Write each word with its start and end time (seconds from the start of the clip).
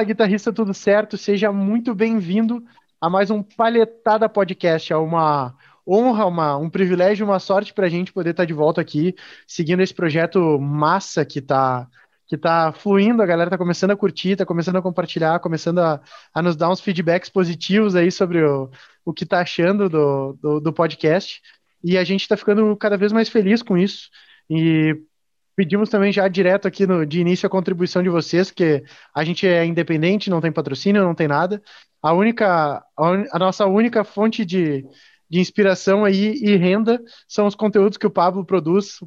Fala, 0.00 0.06
guitarrista, 0.06 0.50
tudo 0.50 0.72
certo? 0.72 1.18
Seja 1.18 1.52
muito 1.52 1.94
bem-vindo 1.94 2.64
a 2.98 3.10
mais 3.10 3.30
um 3.30 3.42
Palhetada 3.42 4.30
Podcast. 4.30 4.90
É 4.90 4.96
uma 4.96 5.54
honra, 5.86 6.24
uma, 6.24 6.56
um 6.56 6.70
privilégio, 6.70 7.26
uma 7.26 7.38
sorte 7.38 7.74
para 7.74 7.84
a 7.84 7.88
gente 7.90 8.10
poder 8.10 8.30
estar 8.30 8.44
tá 8.44 8.46
de 8.46 8.54
volta 8.54 8.80
aqui, 8.80 9.14
seguindo 9.46 9.82
esse 9.82 9.92
projeto 9.92 10.58
massa 10.58 11.22
que 11.22 11.38
está 11.38 11.86
que 12.26 12.38
tá 12.38 12.72
fluindo, 12.72 13.22
a 13.22 13.26
galera 13.26 13.48
está 13.48 13.58
começando 13.58 13.90
a 13.90 13.96
curtir, 13.96 14.30
está 14.30 14.46
começando 14.46 14.76
a 14.76 14.82
compartilhar, 14.82 15.38
começando 15.38 15.80
a, 15.80 16.00
a, 16.32 16.40
nos 16.40 16.56
dar 16.56 16.70
uns 16.70 16.80
feedbacks 16.80 17.28
positivos 17.28 17.94
aí 17.94 18.10
sobre 18.10 18.42
o, 18.42 18.70
o 19.04 19.12
que 19.12 19.24
está 19.24 19.40
achando 19.40 19.86
do, 19.90 20.32
do, 20.40 20.60
do 20.60 20.72
podcast. 20.72 21.42
E 21.84 21.98
a 21.98 22.04
gente 22.04 22.22
está 22.22 22.38
ficando 22.38 22.74
cada 22.74 22.96
vez 22.96 23.12
mais 23.12 23.28
feliz 23.28 23.62
com 23.62 23.76
isso. 23.76 24.08
E 24.48 24.96
Pedimos 25.56 25.90
também 25.90 26.12
já 26.12 26.26
direto 26.28 26.66
aqui 26.66 26.86
no, 26.86 27.04
de 27.04 27.20
início 27.20 27.46
a 27.46 27.50
contribuição 27.50 28.02
de 28.02 28.08
vocês, 28.08 28.50
que 28.50 28.82
a 29.14 29.24
gente 29.24 29.46
é 29.46 29.64
independente, 29.64 30.30
não 30.30 30.40
tem 30.40 30.52
patrocínio, 30.52 31.04
não 31.04 31.14
tem 31.14 31.28
nada. 31.28 31.62
A 32.02 32.12
única, 32.12 32.82
a, 32.96 33.08
a 33.32 33.38
nossa 33.38 33.66
única 33.66 34.04
fonte 34.04 34.44
de, 34.44 34.86
de 35.28 35.40
inspiração 35.40 36.04
aí 36.04 36.34
e 36.34 36.56
renda 36.56 37.00
são 37.28 37.46
os 37.46 37.54
conteúdos 37.54 37.98
que 37.98 38.06
o 38.06 38.10
Pablo 38.10 38.44
produz. 38.44 39.00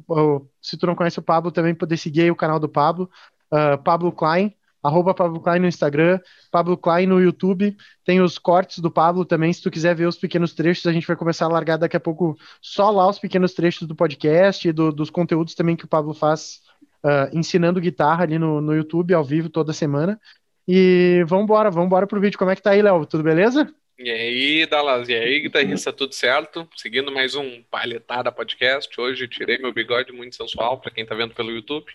Se 0.62 0.76
tu 0.76 0.86
não 0.86 0.94
conhece 0.94 1.18
o 1.18 1.22
Pablo, 1.22 1.50
também 1.50 1.74
poder 1.74 1.96
seguir 1.96 2.30
o 2.30 2.36
canal 2.36 2.60
do 2.60 2.68
Pablo, 2.68 3.10
uh, 3.52 3.82
Pablo 3.82 4.12
Klein 4.12 4.54
arroba 4.84 5.14
Pablo 5.14 5.40
Klein 5.40 5.60
no 5.60 5.66
Instagram, 5.66 6.20
Pablo 6.50 6.76
Klein 6.76 7.06
no 7.06 7.20
YouTube, 7.20 7.74
tem 8.04 8.20
os 8.20 8.38
cortes 8.38 8.80
do 8.80 8.90
Pablo 8.90 9.24
também, 9.24 9.50
se 9.52 9.62
tu 9.62 9.70
quiser 9.70 9.94
ver 9.94 10.06
os 10.06 10.18
pequenos 10.18 10.52
trechos, 10.52 10.86
a 10.86 10.92
gente 10.92 11.06
vai 11.06 11.16
começar 11.16 11.46
a 11.46 11.48
largar 11.48 11.78
daqui 11.78 11.96
a 11.96 12.00
pouco 12.00 12.36
só 12.60 12.90
lá 12.90 13.08
os 13.08 13.18
pequenos 13.18 13.54
trechos 13.54 13.88
do 13.88 13.94
podcast 13.94 14.68
e 14.68 14.72
do, 14.72 14.92
dos 14.92 15.08
conteúdos 15.08 15.54
também 15.54 15.74
que 15.74 15.86
o 15.86 15.88
Pablo 15.88 16.12
faz 16.12 16.60
uh, 17.02 17.36
ensinando 17.36 17.80
guitarra 17.80 18.24
ali 18.24 18.38
no, 18.38 18.60
no 18.60 18.74
YouTube, 18.74 19.14
ao 19.14 19.24
vivo, 19.24 19.48
toda 19.48 19.72
semana. 19.72 20.20
E 20.68 21.24
vamos 21.26 21.44
embora 21.76 22.06
pro 22.06 22.20
vídeo. 22.20 22.38
Como 22.38 22.50
é 22.50 22.56
que 22.56 22.62
tá 22.62 22.70
aí, 22.70 22.80
Léo? 22.80 23.04
Tudo 23.04 23.22
beleza? 23.22 23.72
E 23.98 24.10
aí, 24.10 24.66
Dallas, 24.66 25.08
e 25.08 25.14
aí, 25.14 25.40
guitarrista, 25.40 25.92
tudo 25.92 26.14
certo? 26.14 26.68
Seguindo 26.74 27.12
mais 27.12 27.34
um 27.36 27.62
Palhetada 27.70 28.32
Podcast. 28.32 29.00
Hoje 29.00 29.28
tirei 29.28 29.58
meu 29.58 29.72
bigode 29.72 30.12
muito 30.12 30.34
sensual, 30.34 30.80
para 30.80 30.90
quem 30.90 31.06
tá 31.06 31.14
vendo 31.14 31.34
pelo 31.34 31.50
YouTube. 31.50 31.86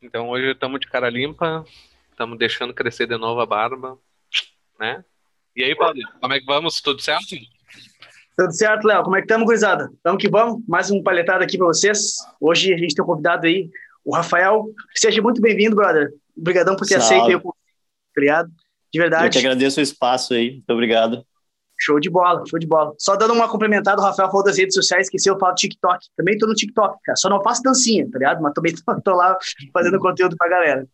Então 0.00 0.28
hoje 0.28 0.52
estamos 0.52 0.78
de 0.78 0.86
cara 0.86 1.10
limpa, 1.10 1.64
Estamos 2.16 2.38
deixando 2.38 2.72
crescer 2.72 3.06
de 3.06 3.18
novo 3.18 3.42
a 3.42 3.44
barba, 3.44 3.98
né? 4.80 5.04
E 5.54 5.62
aí, 5.62 5.76
Paulo, 5.76 6.00
como 6.18 6.32
é 6.32 6.40
que 6.40 6.46
vamos? 6.46 6.80
Tudo 6.80 7.02
certo? 7.02 7.36
Tudo 8.34 8.52
certo, 8.54 8.86
Léo. 8.86 9.02
Como 9.02 9.16
é 9.16 9.18
que 9.18 9.26
estamos, 9.26 9.44
gurizada? 9.44 9.90
Vamos 10.02 10.22
que 10.22 10.30
vamos. 10.30 10.62
Mais 10.66 10.90
um 10.90 11.02
palhetado 11.02 11.44
aqui 11.44 11.58
para 11.58 11.66
vocês. 11.66 12.16
Hoje 12.40 12.72
a 12.72 12.78
gente 12.78 12.94
tem 12.94 13.04
um 13.04 13.06
convidado 13.06 13.46
aí, 13.46 13.68
o 14.02 14.16
Rafael. 14.16 14.64
Seja 14.94 15.20
muito 15.20 15.42
bem-vindo, 15.42 15.76
brother. 15.76 16.10
Obrigadão 16.34 16.74
por 16.74 16.86
ter 16.86 16.98
Salve. 17.02 17.16
aceito 17.16 17.26
aí 17.26 17.36
o 17.36 17.54
Obrigado. 18.12 18.50
De 18.90 18.98
verdade. 18.98 19.26
Eu 19.26 19.30
que 19.30 19.38
agradeço 19.38 19.78
o 19.78 19.82
espaço 19.82 20.32
aí. 20.32 20.52
Muito 20.52 20.70
obrigado. 20.70 21.22
Show 21.78 22.00
de 22.00 22.08
bola, 22.08 22.42
show 22.48 22.58
de 22.58 22.66
bola. 22.66 22.94
Só 22.98 23.14
dando 23.14 23.34
uma 23.34 23.46
complementada, 23.46 24.00
o 24.00 24.04
Rafael 24.04 24.30
falou 24.30 24.42
das 24.42 24.56
redes 24.56 24.74
sociais, 24.74 25.08
esqueceu, 25.08 25.34
eu 25.34 25.38
falo 25.38 25.52
do 25.52 25.56
TikTok. 25.56 26.06
Também 26.16 26.38
tô 26.38 26.46
no 26.46 26.54
TikTok, 26.54 26.98
cara. 27.04 27.16
Só 27.16 27.28
não 27.28 27.42
faço 27.42 27.62
dancinha, 27.62 28.10
tá 28.10 28.18
ligado? 28.18 28.40
Mas 28.40 28.54
também 28.54 28.72
tô, 28.82 29.00
tô 29.02 29.14
lá 29.14 29.36
fazendo 29.70 29.98
conteúdo 29.98 30.34
pra 30.38 30.48
galera. 30.48 30.88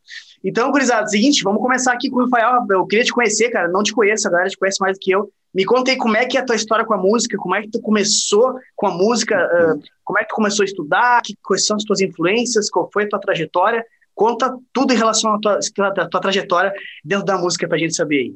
Então, 0.44 0.70
gurizada, 0.70 1.06
seguinte, 1.06 1.42
vamos 1.44 1.62
começar 1.62 1.92
aqui 1.92 2.10
com 2.10 2.18
o 2.18 2.24
Rafael. 2.24 2.66
Eu 2.70 2.86
queria 2.86 3.04
te 3.04 3.12
conhecer, 3.12 3.50
cara. 3.50 3.68
Não 3.68 3.82
te 3.82 3.92
conheço, 3.92 4.26
a 4.26 4.30
galera 4.30 4.50
te 4.50 4.58
conhece 4.58 4.80
mais 4.80 4.96
do 4.96 5.00
que 5.00 5.12
eu. 5.12 5.30
Me 5.54 5.64
conta 5.64 5.90
aí 5.90 5.96
como 5.96 6.16
é 6.16 6.24
que 6.24 6.36
é 6.36 6.40
a 6.40 6.44
tua 6.44 6.56
história 6.56 6.84
com 6.84 6.94
a 6.94 6.98
música, 6.98 7.36
como 7.36 7.54
é 7.54 7.62
que 7.62 7.70
tu 7.70 7.80
começou 7.80 8.54
com 8.74 8.86
a 8.86 8.90
música, 8.90 9.36
uh, 9.36 9.82
como 10.02 10.18
é 10.18 10.22
que 10.22 10.30
tu 10.30 10.34
começou 10.34 10.62
a 10.62 10.66
estudar, 10.66 11.20
que, 11.22 11.36
quais 11.42 11.66
são 11.66 11.76
as 11.76 11.84
tuas 11.84 12.00
influências, 12.00 12.70
qual 12.70 12.90
foi 12.90 13.04
a 13.04 13.08
tua 13.08 13.20
trajetória. 13.20 13.84
Conta 14.14 14.56
tudo 14.72 14.92
em 14.92 14.96
relação 14.96 15.34
à 15.34 15.38
tua, 15.38 15.58
à 15.58 16.08
tua 16.08 16.20
trajetória 16.20 16.72
dentro 17.04 17.24
da 17.24 17.36
música 17.38 17.68
pra 17.68 17.78
gente 17.78 17.94
saber 17.94 18.18
aí. 18.18 18.34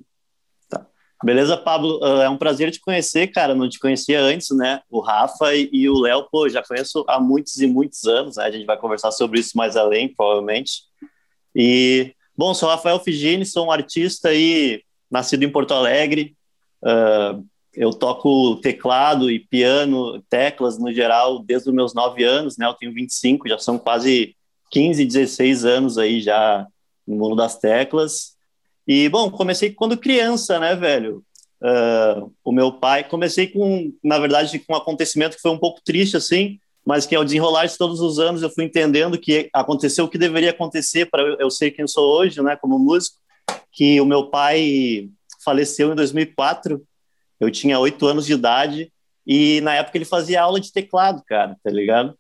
Beleza, 1.25 1.57
Pablo? 1.57 1.99
Uh, 2.03 2.23
é 2.23 2.29
um 2.29 2.37
prazer 2.37 2.71
te 2.71 2.79
conhecer, 2.79 3.29
cara. 3.29 3.55
Não 3.55 3.69
te 3.69 3.79
conhecia 3.79 4.21
antes, 4.21 4.55
né? 4.55 4.81
O 4.91 5.01
Rafa 5.01 5.55
e, 5.55 5.71
e 5.73 5.89
o 5.89 5.99
Léo, 5.99 6.29
pô, 6.31 6.47
já 6.49 6.63
conheço 6.63 7.05
há 7.09 7.19
muitos 7.19 7.57
e 7.61 7.67
muitos 7.67 8.05
anos, 8.05 8.37
né? 8.37 8.45
A 8.45 8.51
gente 8.51 8.67
vai 8.67 8.77
conversar 8.77 9.11
sobre 9.11 9.41
isso 9.41 9.57
mais 9.57 9.77
além, 9.77 10.13
provavelmente. 10.15 10.83
E, 11.59 12.15
bom, 12.37 12.53
sou 12.53 12.69
Rafael 12.69 13.01
Figini, 13.01 13.47
sou 13.47 13.69
um 13.69 13.73
artista 13.73 14.29
aí, 14.29 14.83
nascido 15.11 15.43
em 15.43 15.51
Porto 15.51 15.73
Alegre. 15.73 16.37
Uh, 16.83 17.43
eu 17.73 17.95
toco 17.95 18.57
teclado 18.57 19.31
e 19.31 19.39
piano, 19.39 20.23
teclas 20.29 20.79
no 20.79 20.93
geral, 20.93 21.39
desde 21.39 21.71
os 21.71 21.75
meus 21.75 21.95
nove 21.95 22.25
anos, 22.25 22.59
né? 22.59 22.67
Eu 22.67 22.75
tenho 22.75 22.93
25, 22.93 23.49
já 23.49 23.59
são 23.59 23.79
quase 23.79 24.37
15, 24.71 25.03
16 25.07 25.65
anos 25.65 25.97
aí 25.97 26.21
já 26.21 26.67
no 27.07 27.17
mundo 27.17 27.37
das 27.37 27.59
teclas. 27.59 28.37
E, 28.87 29.09
bom, 29.09 29.31
comecei 29.31 29.73
quando 29.73 29.97
criança, 29.97 30.59
né, 30.59 30.77
velho? 30.77 31.25
Uh, 31.63 32.31
o 32.45 32.53
meu 32.53 32.71
pai, 32.71 33.03
comecei 33.03 33.47
com, 33.47 33.95
na 34.05 34.19
verdade, 34.19 34.59
com 34.59 34.75
um 34.75 34.77
acontecimento 34.77 35.37
que 35.37 35.43
foi 35.43 35.53
um 35.53 35.59
pouco 35.59 35.81
triste, 35.83 36.19
assim, 36.19 36.59
mas 36.87 37.05
que 37.05 37.17
ao 37.17 37.25
desenrolar 37.25 37.67
de 37.67 37.77
todos 37.77 38.01
os 38.01 38.21
anos 38.21 38.43
eu 38.43 38.49
fui 38.49 38.65
entendendo 38.65 39.19
que 39.19 39.51
aconteceu 39.53 40.05
o 40.05 40.09
que 40.09 40.17
deveria 40.17 40.51
acontecer 40.51 41.07
para 41.07 41.23
eu, 41.41 41.51
ser 41.51 41.73
quem 41.73 41.83
eu 41.83 41.89
sou 41.89 42.17
hoje, 42.17 42.41
né, 42.41 42.55
como 42.55 42.79
músico, 42.79 43.17
que 43.73 44.01
o 44.01 44.07
meu 44.07 44.31
pai 44.31 45.11
faleceu 45.45 45.91
em 45.91 45.97
2004, 45.97 46.81
eu 47.41 47.51
tinha 47.51 47.79
oito 47.81 48.07
anos 48.07 48.25
de 48.25 48.35
idade, 48.35 48.93
e 49.27 49.61
na 49.63 49.75
época 49.75 49.99
ele 49.99 50.05
fazia 50.05 50.41
aula 50.41 50.61
de 50.61 50.73
teclado, 50.73 51.23
cara, 51.27 51.57
tá 51.63 51.71
ligado? 51.71 52.17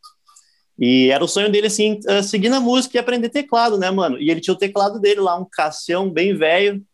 E 0.76 1.10
era 1.10 1.25
o 1.25 1.28
sonho 1.28 1.50
dele, 1.50 1.69
assim, 1.69 2.00
eh, 2.06 2.22
seguir 2.22 2.49
na 2.49 2.60
música 2.60 2.97
e 2.97 3.00
aprender 3.00 3.28
teclado, 3.28 3.78
né, 3.78 3.91
mano? 3.91 4.19
E 4.19 4.31
ele 4.31 4.41
tinha 4.41 4.53
o 4.53 4.59
teclado 4.59 5.00
dele 5.00 5.21
lá, 5.21 5.38
um 5.38 5.47
cassião 5.50 6.10
bem 6.10 6.37
velho, 6.37 6.84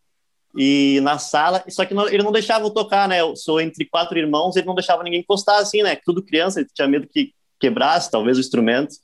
e 0.55 0.99
na 1.01 1.17
sala, 1.17 1.63
só 1.69 1.83
que 1.83 1.95
não, 1.95 2.07
ele 2.07 2.21
não 2.21 2.31
deixava 2.31 2.63
eu 2.63 2.69
tocar, 2.69 3.07
né? 3.07 3.19
Eu 3.19 3.35
sou 3.35 3.59
entre 3.59 3.85
quatro 3.85 4.17
irmãos, 4.17 4.55
ele 4.55 4.67
não 4.67 4.75
deixava 4.75 5.03
ninguém 5.03 5.21
encostar, 5.21 5.59
assim, 5.59 5.81
né? 5.81 5.97
Tudo 6.05 6.23
criança, 6.23 6.59
ele 6.59 6.69
tinha 6.73 6.87
medo 6.87 7.07
que 7.07 7.33
quebrasse, 7.63 8.11
talvez, 8.11 8.37
o 8.37 8.41
instrumento. 8.41 8.95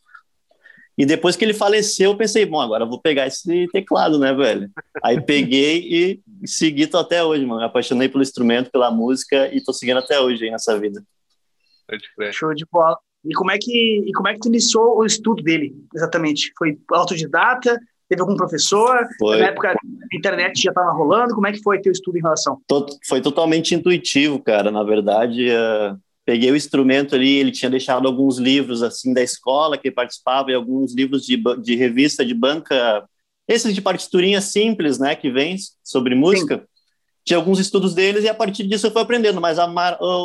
E 0.97 1.05
depois 1.05 1.37
que 1.37 1.45
ele 1.45 1.53
faleceu, 1.53 2.11
eu 2.11 2.17
pensei, 2.17 2.45
bom, 2.45 2.59
agora 2.59 2.83
eu 2.83 2.89
vou 2.89 2.99
pegar 2.99 3.25
esse 3.25 3.69
teclado, 3.71 4.19
né, 4.19 4.33
velho? 4.33 4.69
Aí 5.01 5.21
peguei 5.21 5.79
e 5.89 6.21
segui 6.45 6.87
tô 6.87 6.97
até 6.97 7.23
hoje, 7.23 7.45
mano. 7.45 7.61
Me 7.61 7.65
apaixonei 7.65 8.09
pelo 8.09 8.21
instrumento, 8.21 8.69
pela 8.69 8.91
música 8.91 9.47
e 9.55 9.63
tô 9.63 9.71
seguindo 9.71 9.99
até 9.99 10.19
hoje 10.19 10.43
aí 10.43 10.51
nessa 10.51 10.77
vida. 10.77 11.01
Show 12.33 12.53
de 12.53 12.65
bola. 12.69 12.97
E 13.23 13.33
como 13.33 13.49
é 13.49 13.57
que 13.57 14.03
e 14.05 14.11
como 14.11 14.27
é 14.27 14.33
que 14.33 14.39
tu 14.39 14.49
iniciou 14.49 14.99
o 14.99 15.05
estudo 15.05 15.41
dele, 15.41 15.73
exatamente? 15.95 16.51
Foi 16.57 16.77
autodidata? 16.91 17.79
Teve 18.09 18.21
algum 18.21 18.35
professor? 18.35 19.07
Foi. 19.17 19.39
Na 19.39 19.47
época 19.47 19.71
a 19.71 20.15
internet 20.15 20.61
já 20.61 20.71
estava 20.71 20.91
rolando. 20.91 21.33
Como 21.33 21.47
é 21.47 21.53
que 21.53 21.61
foi 21.61 21.79
teu 21.79 21.93
estudo 21.93 22.17
em 22.17 22.21
relação? 22.21 22.59
Foi 23.07 23.21
totalmente 23.21 23.73
intuitivo, 23.73 24.37
cara. 24.39 24.69
Na 24.69 24.83
verdade, 24.83 25.47
uh, 25.49 25.97
peguei 26.29 26.51
o 26.51 26.55
instrumento 26.55 27.15
ali. 27.15 27.37
Ele 27.37 27.51
tinha 27.51 27.71
deixado 27.71 28.07
alguns 28.07 28.37
livros 28.37 28.83
assim 28.83 29.15
da 29.15 29.23
escola 29.23 29.79
que 29.79 29.89
participava 29.89 30.51
e 30.51 30.53
alguns 30.53 30.93
livros 30.93 31.25
de, 31.25 31.41
de 31.59 31.75
revista 31.75 32.23
de 32.23 32.35
banca, 32.35 33.03
esses 33.47 33.73
de 33.73 33.81
partiturinha 33.81 34.39
simples, 34.39 34.99
né, 34.99 35.15
que 35.15 35.31
vem 35.31 35.55
sobre 35.83 36.13
música. 36.13 36.57
Sim. 36.57 36.63
Tinha 37.25 37.37
alguns 37.37 37.57
estudos 37.59 37.95
deles 37.95 38.23
e 38.23 38.29
a 38.29 38.33
partir 38.35 38.67
disso 38.67 38.85
eu 38.85 38.91
fui 38.91 39.01
aprendendo. 39.01 39.41
Mas 39.41 39.57
a, 39.57 39.67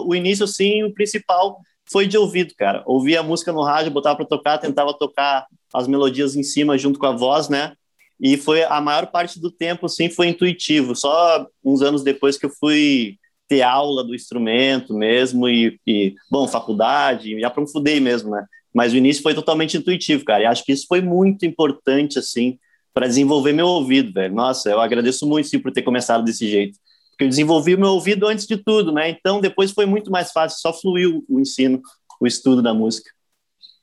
o 0.04 0.14
início, 0.14 0.46
sim, 0.46 0.82
o 0.82 0.92
principal 0.92 1.58
foi 1.90 2.06
de 2.06 2.18
ouvido, 2.18 2.52
cara. 2.54 2.82
Ouvia 2.84 3.20
a 3.20 3.22
música 3.22 3.50
no 3.50 3.62
rádio, 3.62 3.90
botava 3.90 4.16
para 4.16 4.26
tocar, 4.26 4.58
tentava 4.58 4.92
tocar 4.92 5.46
as 5.72 5.88
melodias 5.88 6.36
em 6.36 6.42
cima 6.42 6.76
junto 6.76 6.98
com 6.98 7.06
a 7.06 7.16
voz, 7.16 7.48
né? 7.48 7.72
E 8.20 8.36
foi 8.36 8.62
a 8.62 8.78
maior 8.78 9.06
parte 9.06 9.40
do 9.40 9.50
tempo, 9.50 9.88
sim, 9.88 10.10
foi 10.10 10.28
intuitivo. 10.28 10.94
Só 10.94 11.46
uns 11.64 11.80
anos 11.80 12.02
depois 12.02 12.36
que 12.36 12.44
eu 12.44 12.50
fui 12.50 13.16
ter 13.54 13.62
aula 13.62 14.02
do 14.02 14.14
instrumento 14.14 14.92
mesmo 14.92 15.48
e, 15.48 15.78
e 15.86 16.14
bom, 16.28 16.48
faculdade, 16.48 17.34
me 17.34 17.44
aprofundei 17.44 18.00
mesmo, 18.00 18.30
né? 18.30 18.44
Mas 18.74 18.92
o 18.92 18.96
início 18.96 19.22
foi 19.22 19.34
totalmente 19.34 19.76
intuitivo, 19.76 20.24
cara. 20.24 20.42
E 20.42 20.46
acho 20.46 20.64
que 20.64 20.72
isso 20.72 20.86
foi 20.88 21.00
muito 21.00 21.46
importante, 21.46 22.18
assim, 22.18 22.58
para 22.92 23.06
desenvolver 23.06 23.52
meu 23.52 23.66
ouvido, 23.66 24.12
velho. 24.12 24.34
Nossa, 24.34 24.70
eu 24.70 24.80
agradeço 24.80 25.24
muito, 25.24 25.48
sim, 25.48 25.60
por 25.60 25.70
ter 25.70 25.82
começado 25.82 26.24
desse 26.24 26.48
jeito 26.48 26.78
porque 27.10 27.22
eu 27.22 27.28
desenvolvi 27.28 27.76
o 27.76 27.78
meu 27.78 27.90
ouvido 27.90 28.26
antes 28.26 28.44
de 28.44 28.56
tudo, 28.56 28.90
né? 28.90 29.08
Então 29.08 29.40
depois 29.40 29.70
foi 29.70 29.86
muito 29.86 30.10
mais 30.10 30.32
fácil, 30.32 30.58
só 30.58 30.72
fluiu 30.72 31.24
o 31.28 31.38
ensino, 31.38 31.80
o 32.20 32.26
estudo 32.26 32.60
da 32.60 32.74
música. 32.74 33.08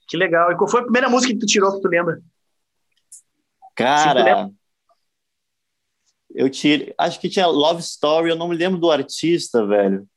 Que 0.09 0.17
legal. 0.17 0.51
E 0.51 0.57
qual 0.57 0.69
foi 0.69 0.81
a 0.81 0.83
primeira 0.83 1.07
música 1.07 1.31
que 1.31 1.39
tu 1.39 1.45
tirou 1.45 1.73
que 1.73 1.81
tu 1.81 1.87
lembra? 1.87 2.19
Cara, 3.73 4.51
eu 6.35 6.49
tirei, 6.49 6.93
acho 6.97 7.19
que 7.19 7.29
tinha 7.29 7.47
Love 7.47 7.81
Story, 7.81 8.29
eu 8.29 8.35
não 8.35 8.47
me 8.47 8.55
lembro 8.55 8.79
do 8.79 8.91
artista, 8.91 9.65
velho. 9.65 10.07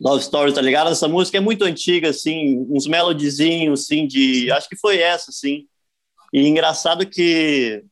Love 0.00 0.22
Story, 0.22 0.54
tá 0.54 0.60
ligado? 0.60 0.90
Essa 0.90 1.08
música 1.08 1.38
é 1.38 1.40
muito 1.40 1.64
antiga, 1.64 2.10
assim, 2.10 2.66
uns 2.70 2.86
melodizinhos, 2.86 3.82
assim, 3.82 4.06
de. 4.06 4.50
Acho 4.52 4.68
que 4.68 4.76
foi 4.76 4.98
essa, 4.98 5.30
assim. 5.30 5.66
E 6.32 6.46
engraçado 6.46 7.08
que 7.08 7.82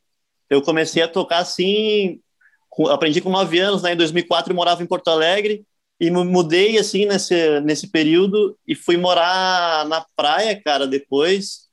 eu 0.49 0.61
comecei 0.61 1.03
a 1.03 1.07
tocar 1.07 1.39
assim, 1.39 2.21
aprendi 2.89 3.21
com 3.21 3.29
nove 3.29 3.59
anos, 3.59 3.81
né? 3.83 3.93
Em 3.93 3.97
2004 3.97 4.51
eu 4.51 4.55
morava 4.55 4.83
em 4.83 4.87
Porto 4.87 5.09
Alegre 5.09 5.65
e 5.99 6.11
me 6.11 6.23
mudei 6.23 6.77
assim 6.77 7.05
nesse 7.05 7.59
nesse 7.61 7.87
período 7.89 8.57
e 8.67 8.75
fui 8.75 8.97
morar 8.97 9.85
na 9.87 10.05
praia, 10.15 10.61
cara. 10.63 10.87
Depois 10.87 11.66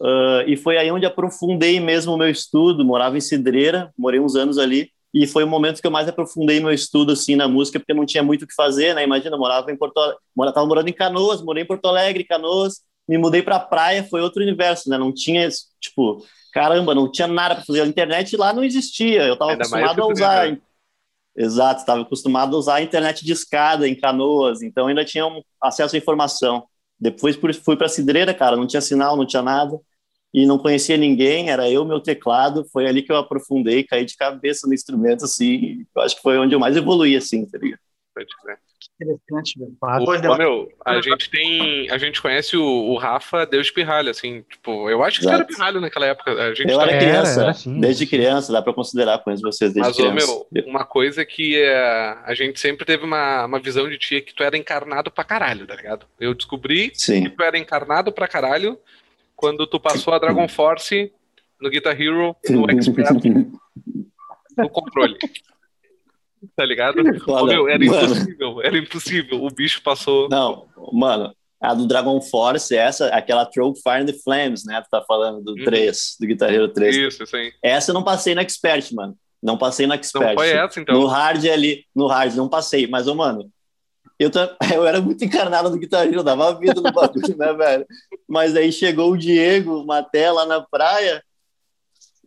Uh, 0.00 0.46
e 0.46 0.56
foi 0.56 0.76
aí 0.76 0.90
onde 0.90 1.06
aprofundei 1.06 1.80
mesmo 1.80 2.12
o 2.12 2.18
meu 2.18 2.28
estudo. 2.28 2.84
Morava 2.84 3.16
em 3.16 3.20
Cidreira, 3.20 3.92
morei 3.96 4.20
uns 4.20 4.36
anos 4.36 4.58
ali. 4.58 4.90
E 5.14 5.26
foi 5.26 5.44
o 5.44 5.46
momento 5.46 5.80
que 5.80 5.86
eu 5.86 5.90
mais 5.90 6.06
aprofundei 6.08 6.60
meu 6.60 6.72
estudo 6.72 7.12
assim 7.12 7.36
na 7.36 7.48
música, 7.48 7.78
porque 7.78 7.94
não 7.94 8.04
tinha 8.04 8.22
muito 8.22 8.42
o 8.42 8.46
que 8.46 8.54
fazer, 8.54 8.94
né? 8.94 9.02
Imagina, 9.02 9.34
eu 9.34 9.40
morava 9.40 9.72
em 9.72 9.76
Porto, 9.76 9.98
morava, 10.34 10.54
tava 10.54 10.66
morando 10.66 10.88
em 10.88 10.92
Canoas, 10.92 11.40
morei 11.42 11.62
em 11.62 11.66
Porto 11.66 11.86
Alegre, 11.86 12.22
Canoas, 12.24 12.82
me 13.08 13.16
mudei 13.16 13.42
para 13.42 13.58
praia, 13.58 14.04
foi 14.04 14.20
outro 14.20 14.42
universo, 14.42 14.90
né? 14.90 14.98
Não 14.98 15.12
tinha 15.12 15.48
tipo, 15.80 16.22
caramba, 16.52 16.94
não 16.94 17.10
tinha 17.10 17.28
nada 17.28 17.54
para 17.54 17.64
fazer. 17.64 17.80
A 17.80 17.86
internet 17.86 18.36
lá 18.36 18.52
não 18.52 18.64
existia. 18.64 19.24
Eu 19.24 19.34
estava 19.34 19.52
acostumado 19.52 20.02
a 20.02 20.06
usar. 20.06 20.50
Né? 20.50 20.58
Exato, 21.34 21.80
estava 21.80 22.02
acostumado 22.02 22.56
a 22.56 22.58
usar 22.58 22.74
a 22.76 22.82
internet 22.82 23.24
de 23.24 23.32
escada 23.32 23.86
em 23.86 23.94
Canoas, 23.94 24.62
então 24.62 24.86
ainda 24.86 25.04
tinha 25.04 25.26
um 25.26 25.42
acesso 25.62 25.94
à 25.94 25.98
informação. 25.98 26.66
Depois 26.98 27.36
fui 27.64 27.76
para 27.76 27.88
Cidreira, 27.88 28.32
cara, 28.34 28.56
não 28.56 28.66
tinha 28.66 28.80
sinal, 28.80 29.16
não 29.16 29.26
tinha 29.26 29.42
nada, 29.42 29.78
e 30.32 30.46
não 30.46 30.58
conhecia 30.58 30.96
ninguém, 30.96 31.50
era 31.50 31.70
eu, 31.70 31.84
meu 31.84 32.00
teclado, 32.00 32.66
foi 32.72 32.86
ali 32.86 33.02
que 33.02 33.12
eu 33.12 33.16
aprofundei, 33.16 33.84
caí 33.84 34.04
de 34.04 34.16
cabeça 34.16 34.66
no 34.66 34.74
instrumento, 34.74 35.24
assim, 35.24 35.86
eu 35.94 36.02
acho 36.02 36.16
que 36.16 36.22
foi 36.22 36.38
onde 36.38 36.54
eu 36.54 36.60
mais 36.60 36.76
evoluí, 36.76 37.16
assim, 37.16 37.46
tá 37.46 37.58
ligado? 37.58 37.80
Interessante, 39.00 39.58
velho. 39.58 39.76
O, 39.80 40.36
meu, 40.36 40.68
a 40.84 41.00
gente 41.00 41.30
tem. 41.30 41.90
A 41.90 41.98
gente 41.98 42.20
conhece 42.20 42.56
o, 42.56 42.64
o 42.64 42.96
Rafa 42.96 43.46
desde 43.46 43.72
pirralho, 43.72 44.10
assim. 44.10 44.42
Tipo, 44.42 44.88
eu 44.90 45.02
acho 45.04 45.18
que 45.18 45.24
Exato. 45.24 45.36
era 45.36 45.44
pirralho 45.44 45.80
naquela 45.80 46.06
época. 46.06 46.32
A 46.32 46.54
gente 46.54 46.70
eu 46.70 46.78
tá... 46.78 46.84
era 46.84 46.98
criança, 46.98 47.32
era, 47.32 47.42
era 47.42 47.50
assim, 47.50 47.80
desde 47.80 48.06
criança, 48.06 48.52
dá 48.52 48.62
pra 48.62 48.72
considerar 48.72 49.18
com 49.18 49.34
vocês 49.36 49.72
desde 49.72 49.80
Mas, 49.80 49.96
criança. 49.96 50.26
Mas, 50.26 50.48
meu, 50.50 50.64
uma 50.66 50.84
coisa 50.84 51.24
que 51.24 51.56
é, 51.60 52.16
a 52.24 52.34
gente 52.34 52.58
sempre 52.58 52.84
teve 52.84 53.04
uma, 53.04 53.44
uma 53.44 53.60
visão 53.60 53.88
de 53.88 53.98
ti 53.98 54.20
que 54.20 54.34
tu 54.34 54.42
era 54.42 54.56
encarnado 54.56 55.10
pra 55.10 55.24
caralho, 55.24 55.66
tá 55.66 55.74
ligado? 55.74 56.06
Eu 56.18 56.34
descobri 56.34 56.90
Sim. 56.94 57.24
que 57.24 57.30
tu 57.30 57.42
era 57.42 57.58
encarnado 57.58 58.12
pra 58.12 58.28
caralho 58.28 58.78
quando 59.34 59.66
tu 59.66 59.78
passou 59.78 60.14
a 60.14 60.18
Dragon 60.18 60.48
Force 60.48 61.12
no 61.60 61.70
Guitar 61.70 62.00
Hero, 62.00 62.36
no 62.48 62.70
Expert, 62.70 63.06
no 64.56 64.68
controle. 64.70 65.16
Tá 66.54 66.64
ligado? 66.64 67.02
Meu, 67.46 67.68
era 67.68 67.84
mano. 67.84 68.04
impossível, 68.04 68.62
era 68.62 68.78
impossível. 68.78 69.44
O 69.44 69.50
bicho 69.50 69.82
passou. 69.82 70.28
Não, 70.28 70.66
mano, 70.92 71.34
a 71.60 71.74
do 71.74 71.86
Dragon 71.86 72.20
Force, 72.20 72.74
essa, 72.76 73.08
aquela 73.08 73.46
Throw 73.46 73.74
Fire 73.74 74.02
in 74.02 74.06
the 74.06 74.12
Flames, 74.12 74.64
né? 74.64 74.80
Tu 74.82 74.88
tá 74.90 75.02
falando 75.02 75.42
do 75.42 75.52
uhum. 75.52 75.64
3, 75.64 76.16
do 76.20 76.26
Guitar 76.26 76.52
Hero 76.52 76.68
3. 76.68 76.96
Isso, 76.96 77.22
isso 77.22 77.36
aí. 77.36 77.52
Essa 77.62 77.90
eu 77.90 77.94
não 77.94 78.02
passei 78.02 78.34
no 78.34 78.40
Expert, 78.40 78.92
mano. 78.92 79.16
Não 79.42 79.56
passei 79.56 79.86
no 79.86 79.94
Expert. 79.94 80.28
Não 80.28 80.34
foi 80.34 80.50
essa, 80.50 80.80
então. 80.80 81.00
No 81.00 81.06
hard 81.06 81.44
ali, 81.46 81.84
no 81.94 82.06
hard, 82.06 82.34
não 82.34 82.48
passei. 82.48 82.86
Mas, 82.86 83.08
ô, 83.08 83.14
mano, 83.14 83.50
eu, 84.18 84.30
eu 84.74 84.86
era 84.86 85.00
muito 85.00 85.24
encarnado 85.24 85.70
no 85.70 85.78
Guitar 85.78 86.06
Hero, 86.06 86.22
dava 86.22 86.58
vida 86.58 86.80
no 86.80 86.92
bagulho, 86.92 87.36
né, 87.36 87.52
velho? 87.52 87.86
Mas 88.28 88.56
aí 88.56 88.72
chegou 88.72 89.12
o 89.12 89.16
Diego 89.16 89.84
Maté 89.84 90.30
lá 90.30 90.44
na 90.46 90.60
praia, 90.60 91.22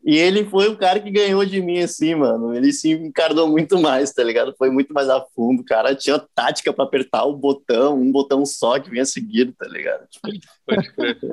e 0.03 0.17
ele 0.17 0.45
foi 0.45 0.69
o 0.69 0.77
cara 0.77 0.99
que 0.99 1.11
ganhou 1.11 1.43
de 1.45 1.61
mim, 1.61 1.79
assim, 1.79 2.15
mano. 2.15 2.55
Ele 2.55 2.71
se 2.71 2.91
encarnou 2.91 3.47
muito 3.47 3.79
mais, 3.79 4.11
tá 4.13 4.23
ligado? 4.23 4.55
Foi 4.57 4.69
muito 4.69 4.93
mais 4.93 5.09
a 5.09 5.23
fundo. 5.35 5.61
O 5.61 5.65
cara 5.65 5.93
tinha 5.93 6.19
tática 6.33 6.71
para 6.71 6.85
apertar 6.85 7.25
o 7.25 7.35
botão, 7.35 7.99
um 7.99 8.11
botão 8.11 8.45
só 8.45 8.79
que 8.79 8.89
vinha 8.89 9.05
seguido, 9.05 9.53
tá 9.57 9.67
ligado? 9.67 10.07
Tipo, 10.07 10.27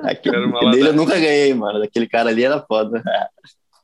aquele, 0.01 0.51
dele 0.71 0.89
eu 0.89 0.93
nunca 0.93 1.13
ganhei, 1.13 1.53
mano. 1.53 1.79
Daquele 1.79 2.07
cara 2.07 2.29
ali 2.29 2.43
era 2.43 2.59
foda. 2.61 3.01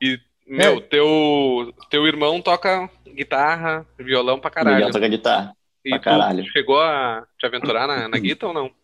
E, 0.02 0.20
meu, 0.46 0.78
é. 0.78 0.82
teu, 0.82 1.74
teu 1.90 2.06
irmão 2.06 2.42
toca 2.42 2.90
guitarra, 3.16 3.86
violão 3.98 4.40
pra 4.40 4.52
caralho. 4.52 4.76
Miguel 4.76 4.92
toca 4.92 5.08
guitarra. 5.08 5.56
E 5.86 5.90
pra 5.92 6.00
caralho. 6.00 6.46
chegou 6.52 6.80
a 6.82 7.26
te 7.40 7.46
aventurar 7.46 7.88
na, 7.88 8.08
na 8.10 8.18
guitarra 8.18 8.52
ou 8.52 8.54
não? 8.54 8.83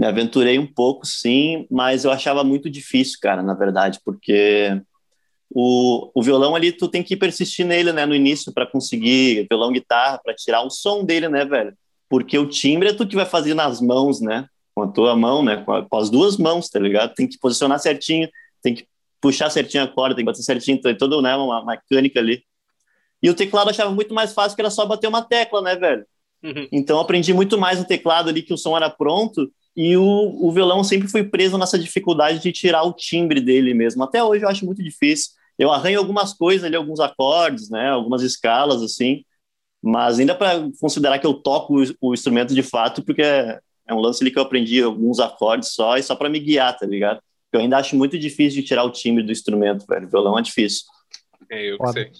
Me 0.00 0.06
aventurei 0.06 0.58
um 0.58 0.66
pouco, 0.66 1.06
sim, 1.06 1.66
mas 1.70 2.06
eu 2.06 2.10
achava 2.10 2.42
muito 2.42 2.70
difícil, 2.70 3.18
cara, 3.20 3.42
na 3.42 3.52
verdade, 3.52 4.00
porque 4.02 4.80
o, 5.50 6.10
o 6.14 6.22
violão 6.22 6.56
ali, 6.56 6.72
tu 6.72 6.88
tem 6.88 7.02
que 7.02 7.14
persistir 7.14 7.66
nele, 7.66 7.92
né, 7.92 8.06
no 8.06 8.14
início, 8.14 8.50
para 8.50 8.66
conseguir 8.66 9.46
violão, 9.50 9.70
guitarra, 9.70 10.18
para 10.24 10.34
tirar 10.34 10.62
o 10.62 10.70
som 10.70 11.04
dele, 11.04 11.28
né, 11.28 11.44
velho? 11.44 11.74
Porque 12.08 12.38
o 12.38 12.48
timbre 12.48 12.88
é 12.88 12.94
tu 12.94 13.06
que 13.06 13.14
vai 13.14 13.26
fazer 13.26 13.52
nas 13.52 13.78
mãos, 13.78 14.22
né? 14.22 14.46
Com 14.74 14.84
a 14.84 14.88
tua 14.88 15.14
mão, 15.14 15.44
né? 15.44 15.58
Com, 15.58 15.72
a, 15.74 15.86
com 15.86 15.96
as 15.98 16.08
duas 16.08 16.38
mãos, 16.38 16.70
tá 16.70 16.80
ligado? 16.80 17.12
Tem 17.12 17.28
que 17.28 17.38
posicionar 17.38 17.78
certinho, 17.78 18.26
tem 18.62 18.74
que 18.74 18.86
puxar 19.20 19.50
certinho 19.50 19.84
a 19.84 19.86
corda, 19.86 20.14
tem 20.14 20.24
que 20.24 20.30
bater 20.30 20.42
certinho, 20.42 20.80
tem 20.80 20.96
toda 20.96 21.20
né, 21.20 21.36
uma 21.36 21.62
mecânica 21.62 22.20
ali. 22.20 22.42
E 23.22 23.28
o 23.28 23.34
teclado 23.34 23.66
eu 23.66 23.72
achava 23.72 23.90
muito 23.90 24.14
mais 24.14 24.32
fácil 24.32 24.56
que 24.56 24.62
era 24.62 24.70
só 24.70 24.86
bater 24.86 25.08
uma 25.08 25.20
tecla, 25.20 25.60
né, 25.60 25.76
velho? 25.76 26.06
Uhum. 26.42 26.66
Então 26.72 26.98
aprendi 26.98 27.34
muito 27.34 27.58
mais 27.58 27.78
no 27.78 27.84
teclado 27.84 28.30
ali 28.30 28.40
que 28.40 28.54
o 28.54 28.56
som 28.56 28.74
era 28.74 28.88
pronto 28.88 29.52
e 29.76 29.96
o, 29.96 30.02
o 30.02 30.52
violão 30.52 30.82
sempre 30.82 31.08
foi 31.08 31.24
preso 31.24 31.56
nessa 31.56 31.78
dificuldade 31.78 32.40
de 32.40 32.52
tirar 32.52 32.82
o 32.82 32.92
timbre 32.92 33.40
dele 33.40 33.72
mesmo. 33.72 34.02
Até 34.02 34.22
hoje 34.22 34.44
eu 34.44 34.48
acho 34.48 34.66
muito 34.66 34.82
difícil. 34.82 35.32
Eu 35.58 35.70
arranho 35.70 35.98
algumas 35.98 36.32
coisas 36.32 36.64
ali, 36.64 36.74
alguns 36.74 37.00
acordes, 37.00 37.70
né, 37.70 37.90
algumas 37.90 38.22
escalas 38.22 38.82
assim, 38.82 39.24
mas 39.82 40.18
ainda 40.18 40.34
para 40.34 40.68
considerar 40.80 41.18
que 41.18 41.26
eu 41.26 41.34
toco 41.34 41.82
o, 41.82 41.84
o, 42.00 42.14
instrumento 42.14 42.54
de 42.54 42.62
fato, 42.62 43.02
porque 43.02 43.22
é, 43.22 43.60
é, 43.86 43.94
um 43.94 44.00
lance 44.00 44.22
ali 44.22 44.30
que 44.30 44.38
eu 44.38 44.42
aprendi 44.42 44.82
alguns 44.82 45.20
acordes 45.20 45.72
só 45.72 45.96
e 45.96 46.02
só 46.02 46.14
para 46.14 46.28
me 46.28 46.40
guiar, 46.40 46.76
tá 46.76 46.86
ligado? 46.86 47.20
Eu 47.52 47.60
ainda 47.60 47.78
acho 47.78 47.96
muito 47.96 48.18
difícil 48.18 48.60
de 48.60 48.66
tirar 48.66 48.84
o 48.84 48.92
timbre 48.92 49.22
do 49.22 49.32
instrumento, 49.32 49.84
velho. 49.86 50.06
O 50.06 50.10
violão 50.10 50.38
é 50.38 50.42
difícil. 50.42 50.84
É, 51.50 51.72
eu 51.72 51.78
que 51.78 51.92
sei. 51.92 52.10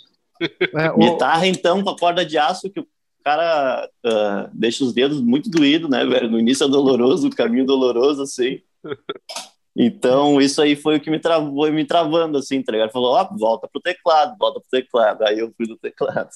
É, 0.75 0.91
o... 0.91 0.97
Guitarra, 1.13 1.47
então, 1.47 1.83
com 1.83 1.91
a 1.91 1.97
corda 1.97 2.25
de 2.25 2.37
aço, 2.37 2.69
que 2.69 2.85
cara 3.23 3.89
uh, 4.05 4.51
deixa 4.53 4.85
os 4.85 4.93
dedos 4.93 5.21
muito 5.21 5.51
doídos, 5.51 5.89
né, 5.89 6.05
velho? 6.05 6.31
No 6.31 6.39
início 6.39 6.65
é 6.65 6.69
doloroso, 6.69 7.29
o 7.29 7.35
caminho 7.35 7.67
doloroso, 7.67 8.23
assim. 8.23 8.61
Então, 9.77 10.41
isso 10.41 10.61
aí 10.61 10.75
foi 10.75 10.97
o 10.97 11.01
que 11.01 11.11
me 11.11 11.19
travou, 11.19 11.71
me 11.73 11.85
travando, 11.85 12.37
assim, 12.39 12.63
tá 12.63 12.73
ligado? 12.73 12.91
Falou, 12.91 13.15
ó, 13.15 13.23
oh, 13.23 13.39
volta 13.39 13.69
pro 13.69 13.81
teclado, 13.81 14.37
volta 14.39 14.61
pro 14.61 14.69
teclado. 14.69 15.23
Aí 15.23 15.39
eu 15.39 15.53
fui 15.57 15.67
do 15.67 15.77
teclado. 15.77 16.29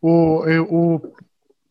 O, 0.00 0.44
o, 0.70 1.12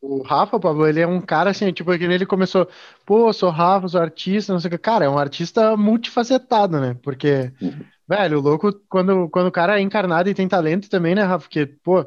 o 0.02 0.22
Rafa, 0.24 0.60
Pablo, 0.60 0.86
ele 0.86 1.00
é 1.00 1.08
um 1.08 1.22
cara 1.22 1.50
assim, 1.50 1.72
tipo, 1.72 1.98
que 1.98 2.04
ele 2.04 2.26
começou, 2.26 2.68
pô, 3.06 3.32
sou 3.34 3.50
Rafa, 3.50 3.88
sou 3.88 4.02
artista, 4.02 4.54
não 4.54 4.60
sei 4.60 4.68
o 4.68 4.72
que. 4.72 4.78
Cara, 4.78 5.06
é 5.06 5.10
um 5.10 5.18
artista 5.18 5.76
multifacetado, 5.76 6.80
né? 6.80 6.96
Porque, 7.02 7.52
uhum. 7.62 7.84
velho, 8.08 8.38
o 8.40 8.42
louco, 8.42 8.74
quando, 8.90 9.30
quando 9.30 9.48
o 9.48 9.52
cara 9.52 9.80
é 9.80 9.82
encarnado 9.82 10.30
e 10.30 10.36
tem 10.36 10.48
talento 10.48 10.90
também, 10.90 11.16
né, 11.16 11.24
Rafa? 11.24 11.46
Porque, 11.46 11.66
pô, 11.66 12.06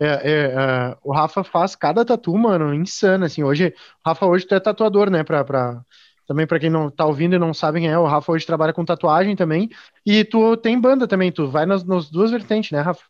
é, 0.00 0.06
é, 0.06 0.32
é, 0.32 0.96
o 1.02 1.12
Rafa 1.12 1.44
faz 1.44 1.76
cada 1.76 2.04
tatu, 2.04 2.36
mano, 2.36 2.74
insano, 2.74 3.24
assim, 3.24 3.42
hoje, 3.42 3.74
o 4.04 4.08
Rafa 4.08 4.26
hoje 4.26 4.46
tu 4.46 4.54
é 4.54 4.60
tatuador, 4.60 5.10
né, 5.10 5.22
pra, 5.22 5.44
pra, 5.44 5.80
também 6.26 6.46
para 6.46 6.58
quem 6.58 6.70
não 6.70 6.90
tá 6.90 7.06
ouvindo 7.06 7.34
e 7.34 7.38
não 7.38 7.54
sabe 7.54 7.80
quem 7.80 7.88
é, 7.88 7.98
o 7.98 8.06
Rafa 8.06 8.32
hoje 8.32 8.46
trabalha 8.46 8.72
com 8.72 8.84
tatuagem 8.84 9.36
também, 9.36 9.70
e 10.04 10.24
tu 10.24 10.56
tem 10.56 10.80
banda 10.80 11.06
também, 11.06 11.30
tu 11.30 11.48
vai 11.48 11.66
nas, 11.66 11.84
nas 11.84 12.10
duas 12.10 12.30
vertentes, 12.30 12.70
né, 12.70 12.80
Rafa? 12.80 13.04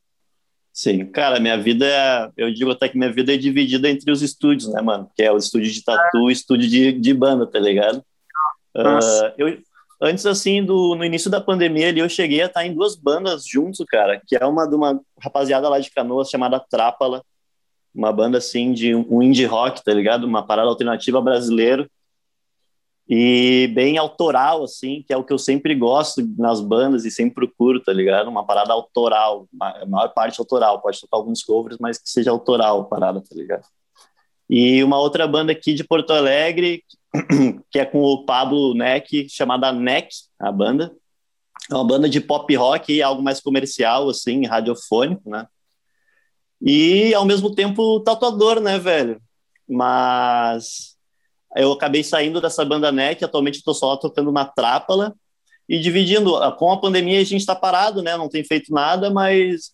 Sim, 0.73 1.05
cara, 1.07 1.39
minha 1.39 1.59
vida 1.59 1.87
é, 1.87 2.31
eu 2.37 2.53
digo 2.53 2.71
até 2.71 2.89
que 2.89 2.97
minha 2.97 3.13
vida 3.13 3.35
é 3.35 3.37
dividida 3.37 3.91
entre 3.91 4.11
os 4.11 4.23
estúdios, 4.23 4.73
né, 4.73 4.81
mano, 4.81 5.11
que 5.15 5.23
é 5.23 5.31
o 5.31 5.37
estúdio 5.37 5.71
de 5.71 5.85
tatu 5.85 6.19
e 6.19 6.27
o 6.27 6.31
estúdio 6.31 6.69
de, 6.69 6.93
de 6.93 7.15
banda, 7.15 7.47
tá 7.47 7.59
ligado? 7.59 8.03
Uh, 8.75 9.33
eu, 9.37 9.59
antes, 10.03 10.27
assim, 10.27 10.65
do, 10.65 10.97
no 10.97 11.05
início 11.05 11.31
da 11.31 11.41
pandemia 11.41 11.89
ali, 11.89 12.01
eu 12.01 12.09
cheguei 12.09 12.43
a 12.43 12.47
estar 12.47 12.67
em 12.67 12.75
duas 12.75 12.97
bandas 12.97 13.47
juntos, 13.47 13.85
cara, 13.89 14.21
que 14.27 14.37
é 14.37 14.45
uma 14.45 14.67
de 14.67 14.75
uma 14.75 15.01
rapaziada 15.19 15.69
lá 15.69 15.79
de 15.79 15.91
Canoas 15.91 16.29
chamada 16.29 16.59
Trápala, 16.59 17.25
uma 17.95 18.13
banda, 18.13 18.39
assim, 18.39 18.73
de 18.73 18.95
um 18.95 19.23
indie 19.23 19.45
rock, 19.45 19.85
tá 19.85 19.95
ligado? 19.95 20.25
Uma 20.25 20.45
parada 20.45 20.69
alternativa 20.69 21.21
brasileira 21.21 21.89
e 23.09 23.71
bem 23.75 23.99
autoral, 23.99 24.65
assim, 24.65 25.05
que 25.07 25.13
é 25.13 25.17
o 25.17 25.23
que 25.23 25.33
eu 25.33 25.39
sempre 25.39 25.75
gosto 25.75 26.27
nas 26.37 26.61
bandas 26.61 27.05
e 27.05 27.11
sempre 27.11 27.35
procuro, 27.35 27.81
tá 27.81 27.93
ligado? 27.93 28.29
Uma 28.29 28.45
parada 28.45 28.73
autoral, 28.73 29.47
a 29.61 29.87
maior 29.87 30.09
parte 30.09 30.41
autoral, 30.41 30.81
pode 30.81 31.01
tocar 31.01 31.19
alguns 31.19 31.45
covers, 31.45 31.79
mas 31.79 31.99
que 31.99 32.09
seja 32.09 32.31
autoral 32.31 32.81
a 32.81 32.85
parada, 32.85 33.21
tá 33.21 33.35
ligado? 33.37 33.65
E 34.49 34.83
uma 34.83 34.99
outra 34.99 35.27
banda 35.29 35.53
aqui 35.53 35.75
de 35.75 35.85
Porto 35.85 36.13
Alegre, 36.13 36.83
que 37.71 37.79
é 37.79 37.85
com 37.85 38.01
o 38.01 38.25
Pablo 38.25 38.75
Neck, 38.75 39.29
chamada 39.29 39.73
Neck, 39.73 40.09
a 40.39 40.51
banda. 40.51 40.95
É 41.71 41.75
uma 41.75 41.87
banda 41.87 42.09
de 42.09 42.21
pop 42.21 42.55
rock, 42.57 43.03
algo 43.03 43.23
mais 43.23 43.41
comercial, 43.41 44.09
assim, 44.09 44.47
radiofônico, 44.47 45.29
né? 45.29 45.47
E, 46.61 47.13
ao 47.15 47.25
mesmo 47.25 47.55
tempo, 47.55 48.01
tatuador, 48.01 48.61
né, 48.61 48.79
velho? 48.79 49.21
Mas 49.69 50.97
eu 51.57 51.73
acabei 51.73 52.03
saindo 52.03 52.41
dessa 52.41 52.65
banda 52.65 52.91
Neck, 52.91 53.25
atualmente 53.25 53.59
estou 53.59 53.75
só 53.75 53.97
tocando 53.97 54.33
na 54.33 54.45
Trápala 54.45 55.15
e 55.69 55.79
dividindo. 55.79 56.33
Com 56.57 56.73
a 56.73 56.81
pandemia 56.81 57.21
a 57.21 57.25
gente 57.25 57.41
está 57.41 57.55
parado, 57.55 58.03
né? 58.03 58.17
Não 58.17 58.29
tem 58.29 58.45
feito 58.45 58.73
nada, 58.73 59.11
mas 59.11 59.73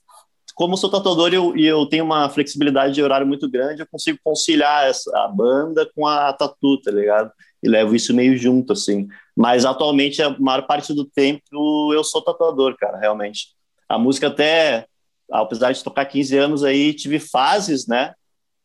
como 0.59 0.77
sou 0.77 0.91
tatuador 0.91 1.33
eu, 1.33 1.57
e 1.57 1.65
eu 1.65 1.87
tenho 1.87 2.05
uma 2.05 2.29
flexibilidade 2.29 2.93
de 2.93 3.00
horário 3.00 3.25
muito 3.25 3.49
grande, 3.49 3.81
eu 3.81 3.87
consigo 3.87 4.19
conciliar 4.25 4.88
essa, 4.88 5.09
a 5.21 5.29
banda 5.29 5.88
com 5.95 6.05
a 6.05 6.33
tatu, 6.33 6.83
tá 6.83 6.91
ligado? 6.91 7.31
E 7.62 7.69
levo 7.69 7.95
isso 7.95 8.12
meio 8.12 8.37
junto, 8.37 8.73
assim. 8.73 9.07
Mas 9.37 9.65
atualmente, 9.65 10.21
a 10.21 10.37
maior 10.37 10.67
parte 10.67 10.93
do 10.93 11.05
tempo, 11.05 11.95
eu 11.95 12.03
sou 12.03 12.21
tatuador, 12.21 12.77
cara, 12.77 12.99
realmente. 12.99 13.50
A 13.88 13.97
música 13.97 14.27
até, 14.27 14.87
apesar 15.31 15.71
de 15.71 15.85
tocar 15.85 16.05
15 16.07 16.37
anos 16.37 16.65
aí, 16.65 16.93
tive 16.93 17.21
fases, 17.21 17.87
né? 17.87 18.12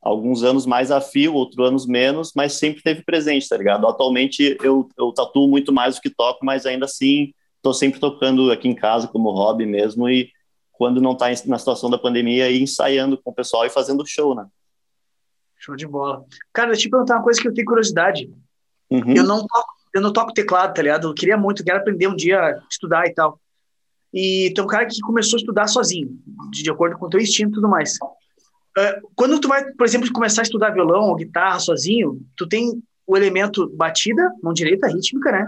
alguns 0.02 0.42
anos 0.42 0.66
mais 0.66 0.90
a 0.90 1.00
fio, 1.00 1.36
outros 1.36 1.66
anos 1.66 1.86
menos, 1.86 2.34
mas 2.36 2.54
sempre 2.54 2.82
teve 2.82 3.04
presente, 3.04 3.48
tá 3.48 3.56
ligado? 3.56 3.88
Atualmente 3.88 4.58
eu, 4.64 4.90
eu 4.98 5.14
tatuo 5.14 5.48
muito 5.48 5.72
mais 5.72 5.96
do 5.96 6.02
que 6.02 6.10
toco, 6.10 6.44
mas 6.44 6.66
ainda 6.66 6.86
assim 6.86 7.32
tô 7.62 7.72
sempre 7.72 8.00
tocando 8.00 8.52
aqui 8.52 8.68
em 8.68 8.76
casa 8.76 9.08
como 9.08 9.32
hobby 9.32 9.66
mesmo 9.68 10.10
e 10.10 10.30
quando 10.84 11.00
não 11.00 11.16
tá 11.16 11.28
na 11.46 11.58
situação 11.58 11.90
da 11.90 11.98
pandemia, 11.98 12.52
ir 12.52 12.62
ensaiando 12.62 13.18
com 13.18 13.32
o 13.32 13.34
pessoal 13.34 13.66
e 13.66 13.70
fazendo 13.70 14.06
show, 14.06 14.36
né? 14.36 14.46
Show 15.58 15.78
de 15.78 15.88
bola. 15.88 16.26
Cara, 16.52 16.72
deixa 16.72 16.82
eu 16.82 16.84
te 16.84 16.90
perguntar 16.90 17.16
uma 17.16 17.24
coisa 17.24 17.42
que 17.42 17.48
eu 17.48 17.54
tenho 17.54 17.66
curiosidade. 17.66 18.30
Uhum. 18.90 19.14
Eu, 19.16 19.24
não 19.24 19.48
toco, 19.48 19.74
eu 19.94 20.02
não 20.02 20.12
toco 20.12 20.34
teclado, 20.34 20.74
tá 20.74 20.82
ligado? 20.82 21.08
Eu 21.08 21.14
queria 21.14 21.38
muito, 21.38 21.64
quero 21.64 21.80
aprender 21.80 22.08
um 22.08 22.16
dia 22.18 22.62
estudar 22.70 23.08
e 23.08 23.14
tal. 23.14 23.40
E 24.14 24.52
tem 24.54 24.62
um 24.62 24.68
cara 24.68 24.86
que 24.86 25.00
começou 25.00 25.38
a 25.38 25.40
estudar 25.40 25.68
sozinho, 25.68 26.20
de, 26.52 26.64
de 26.64 26.70
acordo 26.70 26.98
com 26.98 27.06
o 27.06 27.10
teu 27.10 27.22
instinto 27.22 27.52
e 27.52 27.54
tudo 27.54 27.70
mais. 27.70 27.96
Uh, 27.96 29.08
quando 29.16 29.40
tu 29.40 29.48
vai, 29.48 29.64
por 29.64 29.86
exemplo, 29.86 30.12
começar 30.12 30.42
a 30.42 30.44
estudar 30.44 30.72
violão 30.72 31.04
ou 31.04 31.16
guitarra 31.16 31.60
sozinho, 31.62 32.20
tu 32.36 32.46
tem 32.46 32.84
o 33.08 33.16
elemento 33.16 33.70
batida, 33.74 34.34
mão 34.44 34.52
direita, 34.52 34.90
rítmica, 34.90 35.32
né? 35.32 35.48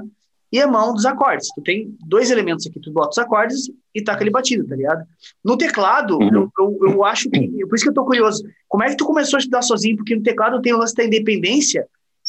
E 0.56 0.62
a 0.62 0.68
mão 0.68 0.94
dos 0.94 1.06
acordes. 1.06 1.50
Tu 1.54 1.62
tem 1.62 1.98
dois 2.08 2.32
elementos 2.32 2.66
aqui, 2.66 2.80
tu 2.80 2.90
bota 2.90 3.10
os 3.10 3.18
acordes 3.18 3.70
e 3.94 4.02
taca 4.02 4.24
ele 4.24 4.32
batido, 4.32 4.66
tá 4.66 4.74
ligado? 4.74 5.04
No 5.44 5.58
teclado, 5.58 6.18
uhum. 6.18 6.34
eu, 6.34 6.52
eu, 6.58 6.80
eu, 6.92 7.04
acho 7.04 7.30
que, 7.30 7.66
por 7.68 7.76
isso 7.76 7.84
que 7.84 7.90
eu 7.90 7.94
tô 7.94 8.06
curioso, 8.06 8.42
como 8.70 8.82
é 8.82 8.88
que 8.88 8.96
tu 8.96 9.04
começou 9.04 9.36
a 9.36 9.40
estudar 9.42 9.62
sozinho? 9.62 9.98
Porque 9.98 10.16
no 10.16 10.24
teclado 10.24 10.62
tem 10.62 10.72
o 10.72 10.78
lance 10.78 10.96
da 10.96 11.04
independência 11.04 11.86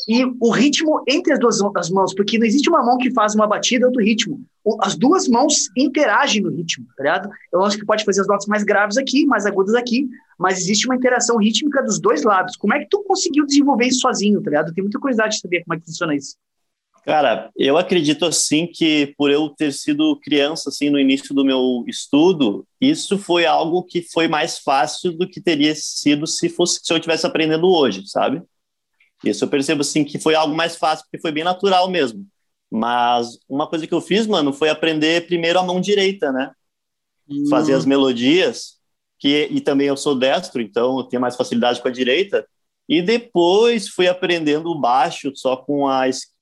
e 0.08 0.24
o 0.40 0.50
ritmo 0.50 1.04
entre 1.06 1.34
as 1.34 1.38
duas 1.38 1.60
as 1.76 1.88
mãos, 1.88 2.12
porque 2.16 2.36
não 2.36 2.44
existe 2.44 2.68
uma 2.68 2.84
mão 2.84 2.98
que 2.98 3.12
faz 3.12 3.36
uma 3.36 3.46
batida 3.46 3.84
e 3.84 3.86
outro 3.86 4.02
ritmo. 4.02 4.40
As 4.80 4.96
duas 4.96 5.28
mãos 5.28 5.68
interagem 5.76 6.42
no 6.42 6.50
ritmo, 6.50 6.84
tá 6.96 7.04
ligado? 7.04 7.30
Eu 7.52 7.62
acho 7.62 7.78
que 7.78 7.86
pode 7.86 8.04
fazer 8.04 8.22
as 8.22 8.26
notas 8.26 8.46
mais 8.46 8.64
graves 8.64 8.96
aqui, 8.96 9.24
mais 9.24 9.46
agudas 9.46 9.76
aqui, 9.76 10.08
mas 10.36 10.58
existe 10.58 10.88
uma 10.88 10.96
interação 10.96 11.36
rítmica 11.36 11.80
dos 11.80 12.00
dois 12.00 12.24
lados. 12.24 12.56
Como 12.56 12.74
é 12.74 12.80
que 12.80 12.88
tu 12.90 13.04
conseguiu 13.04 13.46
desenvolver 13.46 13.86
isso 13.86 14.00
sozinho, 14.00 14.42
tá 14.42 14.50
ligado? 14.50 14.70
Eu 14.70 14.74
tenho 14.74 14.84
muita 14.84 14.98
curiosidade 14.98 15.36
de 15.36 15.40
saber 15.40 15.62
como 15.62 15.76
é 15.76 15.78
que 15.78 15.86
funciona 15.86 16.12
isso. 16.12 16.34
Cara, 17.06 17.52
eu 17.56 17.78
acredito 17.78 18.24
assim 18.24 18.66
que 18.66 19.14
por 19.16 19.30
eu 19.30 19.48
ter 19.48 19.72
sido 19.72 20.18
criança 20.18 20.70
assim 20.70 20.90
no 20.90 20.98
início 20.98 21.32
do 21.32 21.44
meu 21.44 21.84
estudo, 21.86 22.66
isso 22.80 23.16
foi 23.16 23.46
algo 23.46 23.84
que 23.84 24.02
foi 24.02 24.26
mais 24.26 24.58
fácil 24.58 25.12
do 25.12 25.28
que 25.28 25.40
teria 25.40 25.72
sido 25.76 26.26
se 26.26 26.48
fosse 26.48 26.80
se 26.82 26.92
eu 26.92 26.98
tivesse 26.98 27.24
aprendendo 27.24 27.68
hoje, 27.68 28.02
sabe? 28.08 28.42
Isso 29.24 29.44
eu 29.44 29.48
percebo 29.48 29.82
assim 29.82 30.02
que 30.02 30.18
foi 30.18 30.34
algo 30.34 30.52
mais 30.52 30.74
fácil 30.74 31.04
porque 31.04 31.22
foi 31.22 31.30
bem 31.30 31.44
natural 31.44 31.88
mesmo. 31.88 32.26
Mas 32.68 33.38
uma 33.48 33.68
coisa 33.68 33.86
que 33.86 33.94
eu 33.94 34.00
fiz, 34.00 34.26
mano, 34.26 34.52
foi 34.52 34.68
aprender 34.68 35.28
primeiro 35.28 35.60
a 35.60 35.62
mão 35.62 35.80
direita, 35.80 36.32
né? 36.32 36.50
Hum. 37.30 37.44
Fazer 37.48 37.74
as 37.74 37.86
melodias, 37.86 38.78
que 39.20 39.46
e 39.48 39.60
também 39.60 39.86
eu 39.86 39.96
sou 39.96 40.18
destro, 40.18 40.60
então 40.60 40.98
eu 40.98 41.04
tenho 41.04 41.22
mais 41.22 41.36
facilidade 41.36 41.80
com 41.80 41.86
a 41.86 41.92
direita. 41.92 42.44
E 42.88 43.00
depois 43.00 43.88
fui 43.88 44.08
aprendendo 44.08 44.70
o 44.70 44.80
baixo 44.80 45.30
só 45.36 45.56
com 45.56 45.88
a 45.88 46.08
esquerda 46.08 46.35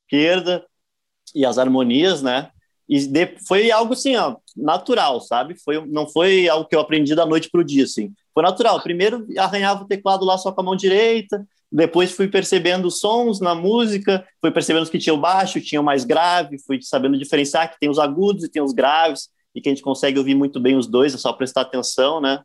e 1.34 1.44
as 1.44 1.58
harmonias, 1.58 2.22
né? 2.22 2.50
E 2.88 3.06
de, 3.06 3.36
foi 3.46 3.70
algo 3.70 3.94
assim, 3.94 4.14
ó, 4.16 4.36
natural, 4.56 5.20
sabe? 5.20 5.54
Foi, 5.64 5.84
não 5.86 6.06
foi 6.06 6.48
algo 6.48 6.68
que 6.68 6.76
eu 6.76 6.80
aprendi 6.80 7.14
da 7.14 7.24
noite 7.24 7.48
para 7.50 7.60
o 7.60 7.64
dia, 7.64 7.84
assim. 7.84 8.12
Foi 8.32 8.42
natural. 8.42 8.80
Primeiro 8.82 9.26
arranhava 9.38 9.84
o 9.84 9.86
teclado 9.86 10.24
lá 10.24 10.36
só 10.36 10.52
com 10.52 10.60
a 10.60 10.64
mão 10.64 10.76
direita, 10.76 11.46
depois 11.72 12.12
fui 12.12 12.28
percebendo 12.28 12.90
sons 12.90 13.40
na 13.40 13.54
música, 13.54 14.24
fui 14.40 14.50
percebendo 14.50 14.88
que 14.88 14.98
tinha 14.98 15.14
o 15.14 15.20
baixo, 15.20 15.60
tinha 15.60 15.80
o 15.80 15.84
mais 15.84 16.04
grave, 16.04 16.58
fui 16.58 16.78
sabendo 16.82 17.18
diferenciar 17.18 17.70
que 17.72 17.80
tem 17.80 17.88
os 17.90 17.98
agudos 17.98 18.44
e 18.44 18.48
tem 18.48 18.62
os 18.62 18.72
graves, 18.72 19.28
e 19.54 19.60
que 19.60 19.68
a 19.68 19.72
gente 19.72 19.82
consegue 19.82 20.18
ouvir 20.18 20.34
muito 20.34 20.60
bem 20.60 20.76
os 20.76 20.86
dois, 20.86 21.14
é 21.14 21.18
só 21.18 21.32
prestar 21.32 21.62
atenção, 21.62 22.20
né? 22.20 22.42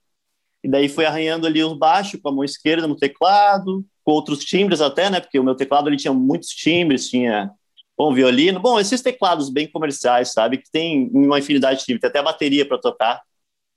E 0.63 0.69
daí 0.69 0.89
fui 0.89 1.05
arranhando 1.05 1.47
ali 1.47 1.63
os 1.63 1.77
baixos 1.77 2.19
com 2.21 2.29
a 2.29 2.31
mão 2.31 2.43
esquerda 2.43 2.87
no 2.87 2.95
teclado, 2.95 3.85
com 4.03 4.11
outros 4.11 4.39
timbres 4.43 4.81
até, 4.81 5.09
né? 5.09 5.19
Porque 5.19 5.39
o 5.39 5.43
meu 5.43 5.55
teclado 5.55 5.89
ele 5.89 5.97
tinha 5.97 6.13
muitos 6.13 6.49
timbres, 6.49 7.09
tinha 7.09 7.51
bom 7.97 8.13
violino, 8.13 8.59
bom 8.59 8.79
esses 8.79 9.01
teclados 9.01 9.49
bem 9.49 9.69
comerciais, 9.69 10.33
sabe? 10.33 10.57
Que 10.57 10.69
tem 10.71 11.09
uma 11.13 11.39
infinidade 11.39 11.79
de 11.79 11.85
timbres, 11.85 12.01
tem 12.01 12.09
até 12.09 12.21
bateria 12.21 12.65
para 12.67 12.77
tocar. 12.77 13.21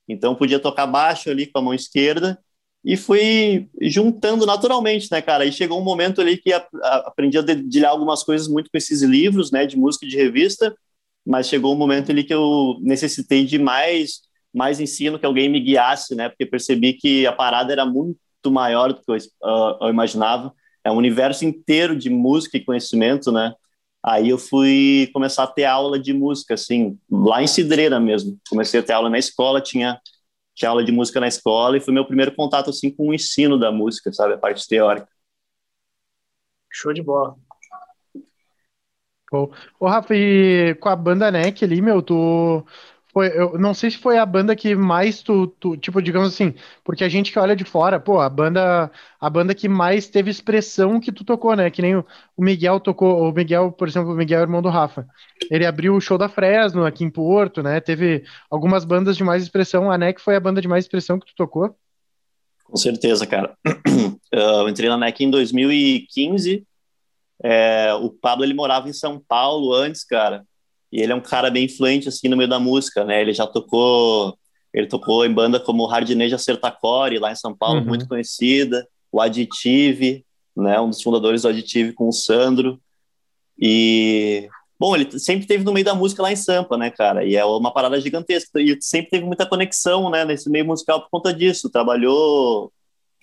Então 0.08 0.34
podia 0.34 0.58
tocar 0.58 0.86
baixo 0.86 1.30
ali 1.30 1.46
com 1.46 1.58
a 1.58 1.62
mão 1.62 1.74
esquerda 1.74 2.38
e 2.84 2.96
fui 2.96 3.68
juntando 3.80 4.44
naturalmente, 4.44 5.08
né, 5.10 5.22
cara? 5.22 5.44
E 5.44 5.52
chegou 5.52 5.80
um 5.80 5.84
momento 5.84 6.20
ali 6.20 6.36
que 6.36 6.52
a, 6.52 6.66
a, 6.82 6.96
aprendi 7.08 7.38
a 7.38 7.42
dedilhar 7.42 7.92
algumas 7.92 8.24
coisas 8.24 8.48
muito 8.48 8.70
com 8.70 8.76
esses 8.76 9.02
livros, 9.02 9.52
né, 9.52 9.66
de 9.66 9.76
música 9.76 10.04
e 10.04 10.08
de 10.08 10.16
revista, 10.16 10.76
mas 11.24 11.48
chegou 11.48 11.72
um 11.72 11.78
momento 11.78 12.10
ali 12.10 12.24
que 12.24 12.34
eu 12.34 12.76
necessitei 12.80 13.44
de 13.44 13.58
mais 13.58 14.22
mais 14.52 14.80
ensino, 14.80 15.18
que 15.18 15.26
alguém 15.26 15.48
me 15.48 15.60
guiasse, 15.60 16.14
né? 16.14 16.28
Porque 16.28 16.46
percebi 16.46 16.94
que 16.94 17.26
a 17.26 17.32
parada 17.32 17.72
era 17.72 17.86
muito 17.86 18.18
maior 18.50 18.92
do 18.92 19.00
que 19.00 19.10
eu, 19.10 19.16
uh, 19.16 19.84
eu 19.84 19.88
imaginava. 19.88 20.52
É 20.84 20.90
um 20.90 20.96
universo 20.96 21.44
inteiro 21.44 21.96
de 21.96 22.10
música 22.10 22.56
e 22.56 22.64
conhecimento, 22.64 23.30
né? 23.32 23.54
Aí 24.04 24.28
eu 24.28 24.38
fui 24.38 25.08
começar 25.12 25.44
a 25.44 25.46
ter 25.46 25.64
aula 25.64 25.98
de 25.98 26.12
música, 26.12 26.54
assim, 26.54 26.98
lá 27.10 27.42
em 27.42 27.46
Cidreira 27.46 28.00
mesmo. 28.00 28.36
Comecei 28.50 28.80
a 28.80 28.82
ter 28.82 28.92
aula 28.92 29.08
na 29.08 29.18
escola, 29.18 29.60
tinha, 29.60 30.00
tinha 30.54 30.70
aula 30.70 30.84
de 30.84 30.90
música 30.90 31.20
na 31.20 31.28
escola 31.28 31.76
e 31.76 31.80
foi 31.80 31.94
meu 31.94 32.04
primeiro 32.04 32.34
contato, 32.34 32.70
assim, 32.70 32.90
com 32.90 33.08
o 33.08 33.14
ensino 33.14 33.58
da 33.58 33.70
música, 33.70 34.12
sabe? 34.12 34.34
A 34.34 34.38
parte 34.38 34.66
teórica. 34.66 35.08
Show 36.68 36.92
de 36.92 37.02
bola. 37.02 37.36
Ô, 39.80 39.86
Rafa, 39.86 40.14
e 40.14 40.74
com 40.74 40.90
a 40.90 40.96
banda 40.96 41.30
NEC 41.30 41.64
ali, 41.64 41.80
meu, 41.80 42.02
tu, 42.02 42.66
foi, 43.12 43.28
eu 43.38 43.58
não 43.58 43.74
sei 43.74 43.90
se 43.90 43.98
foi 43.98 44.16
a 44.16 44.24
banda 44.24 44.56
que 44.56 44.74
mais 44.74 45.22
tu, 45.22 45.46
tu, 45.46 45.76
tipo, 45.76 46.00
digamos 46.00 46.28
assim, 46.28 46.54
porque 46.82 47.04
a 47.04 47.08
gente 47.10 47.30
que 47.30 47.38
olha 47.38 47.54
de 47.54 47.64
fora, 47.64 48.00
pô, 48.00 48.18
a 48.18 48.28
banda, 48.28 48.90
a 49.20 49.30
banda 49.30 49.54
que 49.54 49.68
mais 49.68 50.08
teve 50.08 50.30
expressão 50.30 50.98
que 50.98 51.12
tu 51.12 51.22
tocou, 51.22 51.54
né? 51.54 51.70
Que 51.70 51.82
nem 51.82 51.96
o, 51.96 52.06
o 52.34 52.42
Miguel 52.42 52.80
tocou, 52.80 53.28
o 53.28 53.32
Miguel, 53.32 53.70
por 53.70 53.86
exemplo, 53.86 54.12
o 54.12 54.16
Miguel 54.16 54.40
é 54.40 54.42
irmão 54.42 54.62
do 54.62 54.70
Rafa. 54.70 55.06
Ele 55.50 55.66
abriu 55.66 55.94
o 55.94 56.00
show 56.00 56.16
da 56.16 56.28
Fresno 56.28 56.86
aqui 56.86 57.04
em 57.04 57.10
Porto, 57.10 57.62
né? 57.62 57.80
Teve 57.80 58.24
algumas 58.50 58.84
bandas 58.84 59.14
de 59.14 59.22
mais 59.22 59.42
expressão. 59.42 59.90
A 59.90 59.98
NEC 59.98 60.18
foi 60.18 60.34
a 60.34 60.40
banda 60.40 60.62
de 60.62 60.68
mais 60.68 60.86
expressão 60.86 61.18
que 61.18 61.26
tu 61.26 61.34
tocou? 61.36 61.76
Com 62.64 62.76
certeza, 62.76 63.26
cara. 63.26 63.54
Eu 64.32 64.68
entrei 64.70 64.88
na 64.88 64.96
NEC 64.96 65.24
em 65.24 65.30
2015. 65.30 66.66
É, 67.44 67.92
o 67.92 68.08
Pablo 68.08 68.44
ele 68.44 68.54
morava 68.54 68.88
em 68.88 68.92
São 68.94 69.18
Paulo 69.18 69.74
antes, 69.74 70.02
cara. 70.02 70.46
E 70.92 71.00
ele 71.00 71.12
é 71.12 71.14
um 71.14 71.20
cara 71.20 71.50
bem 71.50 71.64
influente 71.64 72.08
assim 72.08 72.28
no 72.28 72.36
meio 72.36 72.48
da 72.48 72.60
música, 72.60 73.04
né? 73.04 73.20
Ele 73.22 73.32
já 73.32 73.46
tocou, 73.46 74.36
ele 74.74 74.86
tocou 74.86 75.24
em 75.24 75.32
banda 75.32 75.58
como 75.58 75.86
Hardneja 75.86 76.36
Sertacore 76.36 77.18
lá 77.18 77.32
em 77.32 77.36
São 77.36 77.56
Paulo, 77.56 77.80
uhum. 77.80 77.86
muito 77.86 78.06
conhecida, 78.06 78.86
o 79.10 79.20
Additive, 79.20 80.24
né? 80.54 80.78
Um 80.78 80.90
dos 80.90 81.02
fundadores 81.02 81.42
do 81.42 81.48
Additive 81.48 81.92
com 81.92 82.08
o 82.08 82.12
Sandro. 82.12 82.78
E 83.58 84.48
bom, 84.78 84.94
ele 84.94 85.18
sempre 85.18 85.46
teve 85.46 85.64
no 85.64 85.72
meio 85.72 85.86
da 85.86 85.94
música 85.94 86.22
lá 86.22 86.30
em 86.30 86.36
Sampa, 86.36 86.76
né, 86.76 86.90
cara? 86.90 87.24
E 87.24 87.36
é 87.36 87.44
uma 87.44 87.72
parada 87.72 87.98
gigantesca. 88.00 88.60
E 88.60 88.76
sempre 88.80 89.10
teve 89.12 89.24
muita 89.24 89.46
conexão, 89.46 90.10
né, 90.10 90.24
nesse 90.24 90.50
meio 90.50 90.66
musical 90.66 91.00
por 91.00 91.08
conta 91.10 91.32
disso. 91.32 91.70
Trabalhou 91.70 92.70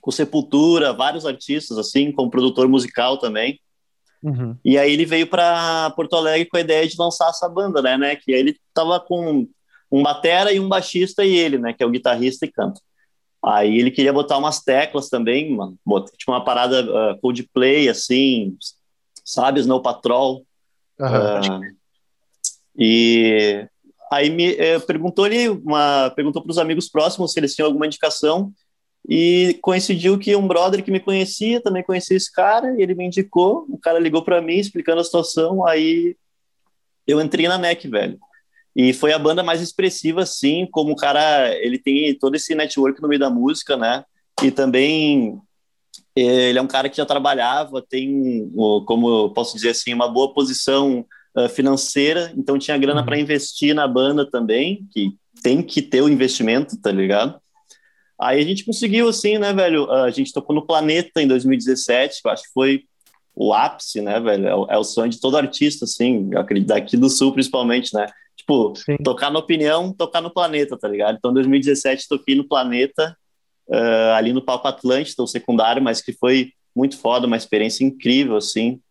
com 0.01 0.11
Sepultura, 0.11 0.93
vários 0.93 1.25
artistas 1.25 1.77
assim, 1.77 2.11
como 2.11 2.31
produtor 2.31 2.67
musical 2.67 3.17
também. 3.17 3.59
Uhum. 4.21 4.55
E 4.63 4.77
aí 4.77 4.91
ele 4.91 5.05
veio 5.05 5.27
para 5.27 5.91
Porto 5.91 6.15
Alegre 6.15 6.47
com 6.47 6.57
a 6.57 6.61
ideia 6.61 6.87
de 6.87 6.95
lançar 6.97 7.29
essa 7.29 7.47
banda, 7.47 7.81
né? 7.81 7.97
né 7.97 8.15
que 8.15 8.31
ele 8.31 8.57
tava 8.73 8.99
com 8.99 9.47
um 9.91 10.03
batera 10.03 10.51
e 10.51 10.59
um 10.59 10.67
baixista 10.67 11.23
e 11.23 11.35
ele, 11.35 11.57
né? 11.57 11.73
Que 11.73 11.83
é 11.83 11.85
o 11.85 11.89
guitarrista 11.89 12.45
e 12.45 12.51
canta. 12.51 12.79
Aí 13.43 13.79
ele 13.79 13.89
queria 13.89 14.11
botar 14.11 14.37
umas 14.37 14.61
teclas 14.61 15.09
também, 15.09 15.55
mano. 15.55 15.77
Tipo 16.17 16.31
uma 16.31 16.43
parada 16.43 16.83
uh, 16.83 17.19
Coldplay, 17.21 17.87
assim, 17.87 18.57
sabe? 19.23 19.61
Snow 19.61 19.81
Patrol. 19.81 20.45
Uhum. 20.99 21.57
Uh, 21.57 21.79
e 22.77 23.67
aí 24.11 24.29
me 24.29 24.55
eh, 24.55 24.79
perguntou 24.79 25.25
ali, 25.25 25.49
uma, 25.49 26.11
perguntou 26.15 26.41
para 26.41 26.51
os 26.51 26.57
amigos 26.57 26.89
próximos 26.89 27.31
se 27.31 27.39
eles 27.39 27.53
tinham 27.53 27.67
alguma 27.67 27.85
indicação 27.85 28.51
e 29.07 29.57
coincidiu 29.61 30.17
que 30.19 30.35
um 30.35 30.47
brother 30.47 30.83
que 30.83 30.91
me 30.91 30.99
conhecia 30.99 31.61
também 31.61 31.83
conhecia 31.83 32.17
esse 32.17 32.31
cara, 32.31 32.75
e 32.77 32.81
ele 32.81 32.95
me 32.95 33.05
indicou. 33.05 33.65
O 33.69 33.77
cara 33.77 33.99
ligou 33.99 34.23
para 34.23 34.41
mim 34.41 34.57
explicando 34.57 35.01
a 35.01 35.03
situação. 35.03 35.65
Aí 35.65 36.15
eu 37.07 37.21
entrei 37.21 37.47
na 37.47 37.57
NEC, 37.57 37.87
velho. 37.87 38.19
E 38.75 38.93
foi 38.93 39.11
a 39.11 39.19
banda 39.19 39.43
mais 39.43 39.61
expressiva, 39.61 40.21
assim, 40.21 40.67
como 40.71 40.93
o 40.93 40.95
cara, 40.95 41.53
ele 41.57 41.79
tem 41.79 42.13
todo 42.17 42.35
esse 42.35 42.53
network 42.53 43.01
no 43.01 43.07
meio 43.07 43.19
da 43.19 43.29
música, 43.29 43.75
né? 43.75 44.03
E 44.43 44.51
também 44.51 45.39
ele 46.15 46.59
é 46.59 46.61
um 46.61 46.67
cara 46.67 46.89
que 46.89 46.97
já 46.97 47.05
trabalhava, 47.05 47.81
tem, 47.81 48.51
como 48.85 49.09
eu 49.09 49.29
posso 49.31 49.55
dizer 49.55 49.69
assim, 49.69 49.93
uma 49.93 50.07
boa 50.07 50.33
posição 50.33 51.05
uh, 51.35 51.49
financeira, 51.49 52.31
então 52.37 52.59
tinha 52.59 52.77
grana 52.77 52.99
uhum. 52.99 53.05
para 53.05 53.19
investir 53.19 53.73
na 53.73 53.87
banda 53.87 54.29
também, 54.29 54.87
que 54.91 55.17
tem 55.41 55.61
que 55.61 55.81
ter 55.81 56.01
o 56.01 56.09
investimento, 56.09 56.79
tá 56.79 56.91
ligado? 56.91 57.39
Aí 58.19 58.39
a 58.41 58.43
gente 58.43 58.65
conseguiu, 58.65 59.07
assim, 59.07 59.37
né, 59.37 59.53
velho? 59.53 59.89
A 59.89 60.09
gente 60.09 60.33
tocou 60.33 60.55
no 60.55 60.65
Planeta 60.65 61.21
em 61.21 61.27
2017, 61.27 62.21
que 62.21 62.27
eu 62.27 62.31
acho 62.31 62.43
que 62.43 62.53
foi 62.53 62.83
o 63.33 63.53
ápice, 63.53 64.01
né, 64.01 64.19
velho? 64.19 64.47
É 64.47 64.55
o, 64.55 64.67
é 64.71 64.77
o 64.77 64.83
sonho 64.83 65.09
de 65.09 65.19
todo 65.19 65.37
artista, 65.37 65.85
assim, 65.85 66.29
daqui 66.65 66.97
do 66.97 67.09
Sul 67.09 67.31
principalmente, 67.31 67.93
né? 67.93 68.05
Tipo, 68.35 68.73
Sim. 68.75 68.97
tocar 68.97 69.31
na 69.31 69.39
opinião, 69.39 69.93
tocar 69.93 70.21
no 70.21 70.29
Planeta, 70.29 70.77
tá 70.77 70.87
ligado? 70.87 71.15
Então, 71.17 71.31
em 71.31 71.35
2017, 71.35 72.07
toquei 72.09 72.35
no 72.35 72.47
Planeta, 72.47 73.15
uh, 73.69 74.13
ali 74.15 74.33
no 74.33 74.41
Palco 74.41 74.67
Atlântida, 74.67 75.23
o 75.23 75.27
secundário, 75.27 75.81
mas 75.81 76.01
que 76.01 76.11
foi 76.11 76.51
muito 76.75 76.97
foda, 76.97 77.27
uma 77.27 77.37
experiência 77.37 77.85
incrível, 77.85 78.35
assim. 78.35 78.81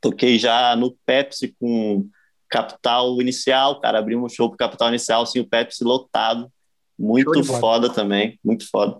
Toquei 0.00 0.38
já 0.38 0.76
no 0.76 0.96
Pepsi 1.06 1.54
com 1.58 2.06
Capital 2.48 3.20
Inicial, 3.20 3.80
cara, 3.80 3.98
abrimos 3.98 4.32
um 4.32 4.34
show 4.34 4.48
pro 4.48 4.58
Capital 4.58 4.88
Inicial, 4.88 5.22
assim, 5.22 5.40
o 5.40 5.48
Pepsi 5.48 5.84
lotado, 5.84 6.50
muito 6.98 7.44
foda 7.44 7.88
também, 7.88 8.38
muito 8.44 8.68
foda. 8.68 8.98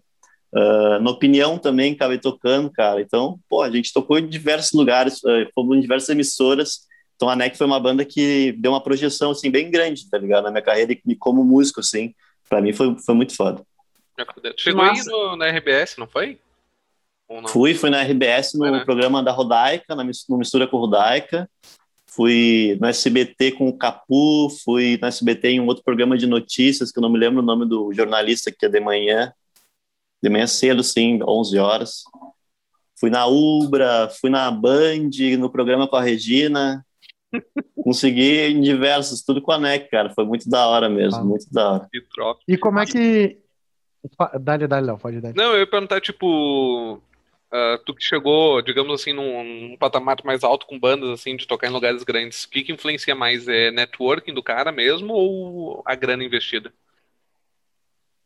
Uh, 0.53 0.99
na 1.01 1.11
opinião 1.11 1.59
também 1.59 1.93
acabei 1.93 2.19
tocando, 2.19 2.71
cara. 2.71 3.01
Então, 3.01 3.39
pô, 3.49 3.63
a 3.63 3.71
gente 3.71 3.93
tocou 3.93 4.19
em 4.19 4.27
diversos 4.27 4.73
lugares, 4.73 5.23
uh, 5.23 5.49
fomos 5.55 5.77
em 5.77 5.81
diversas 5.81 6.09
emissoras. 6.09 6.87
Então, 7.17 7.29
a 7.29 7.37
NEC 7.37 7.57
foi 7.57 7.67
uma 7.67 7.81
banda 7.81 8.05
que 8.05 8.53
deu 8.53 8.73
uma 8.73 8.83
projeção, 8.83 9.33
assim, 9.33 9.51
bem 9.51 9.71
grande, 9.71 10.09
tá 10.09 10.17
ligado? 10.17 10.45
Na 10.45 10.51
minha 10.51 10.63
carreira 10.63 10.93
e 10.93 11.17
como 11.17 11.45
músico, 11.45 11.81
assim. 11.81 12.15
Pra 12.49 12.61
mim 12.61 12.73
foi, 12.73 12.97
foi 13.05 13.15
muito 13.15 13.35
foda. 13.35 13.63
Chegou 14.57 14.83
aí 14.83 15.03
no, 15.05 15.37
na 15.37 15.49
RBS, 15.49 15.97
não 15.99 16.07
foi? 16.07 16.39
Não? 17.29 17.47
Fui, 17.49 17.75
fui 17.75 17.91
na 17.91 18.03
RBS 18.03 18.55
no 18.55 18.71
né? 18.71 18.85
programa 18.85 19.23
da 19.23 19.33
Rodaica, 19.33 19.95
na, 19.95 20.03
no 20.03 20.39
Mistura 20.39 20.67
com 20.67 20.79
Rodaica. 20.79 21.49
Fui 22.11 22.77
no 22.81 22.87
SBT 22.87 23.53
com 23.53 23.69
o 23.69 23.77
Capu, 23.77 24.49
fui 24.65 24.99
no 25.01 25.07
SBT 25.07 25.51
em 25.51 25.61
um 25.61 25.67
outro 25.67 25.85
programa 25.85 26.17
de 26.17 26.27
notícias, 26.27 26.91
que 26.91 26.99
eu 26.99 27.03
não 27.03 27.11
me 27.11 27.19
lembro 27.19 27.41
o 27.41 27.45
nome 27.45 27.67
do 27.67 27.93
jornalista, 27.93 28.51
que 28.51 28.67
é 28.67 28.69
de 28.69 28.81
manhã. 28.81 29.33
De 30.23 30.29
manhã 30.29 30.47
cedo, 30.47 30.83
sim, 30.83 31.21
11 31.23 31.59
horas. 31.59 32.03
Fui 32.99 33.11
na 33.11 33.27
Ubra, 33.27 34.09
fui 34.21 34.31
na 34.31 34.51
Band, 34.51 35.11
no 35.39 35.51
programa 35.51 35.87
com 35.87 35.97
a 35.97 36.03
Regina. 36.03 36.85
Consegui 37.85 38.49
em 38.49 38.61
diversos, 38.61 39.23
tudo 39.23 39.41
com 39.41 39.53
a 39.53 39.59
NEC, 39.59 39.89
cara. 39.91 40.11
Foi 40.11 40.25
muito 40.25 40.49
da 40.49 40.67
hora 40.67 40.89
mesmo, 40.89 41.21
ah. 41.21 41.25
muito 41.25 41.47
da 41.53 41.73
hora. 41.73 41.89
E 42.49 42.57
como 42.57 42.81
é 42.81 42.87
que 42.87 43.39
Dá-lhe, 44.41 44.67
dá-lhe, 44.67 44.87
Léo, 44.87 44.99
pode 44.99 45.21
dar. 45.21 45.35
Não, 45.35 45.53
eu 45.53 45.61
ia 45.61 45.67
perguntar, 45.67 46.01
tipo, 46.01 47.01
uh, 47.53 47.79
tu 47.85 47.95
que 47.95 48.03
chegou, 48.03 48.63
digamos 48.63 49.01
assim, 49.01 49.13
num, 49.13 49.45
num, 49.45 49.77
patamar 49.77 50.17
mais 50.25 50.45
alto 50.45 50.67
com 50.67 50.79
bandas, 50.79 51.11
assim, 51.11 51.37
de 51.37 51.47
tocar 51.47 51.69
em 51.69 51.73
lugares 51.73 52.03
grandes, 52.03 52.45
o 52.45 52.51
que 52.51 52.63
que 52.63 52.73
influencia 52.73 53.15
mais? 53.15 53.49
É 53.49 53.71
networking 53.71 54.35
do 54.35 54.43
cara 54.43 54.73
mesmo 54.73 55.13
ou 55.13 55.83
a 55.85 55.95
grana 55.95 56.25
investida? 56.25 56.73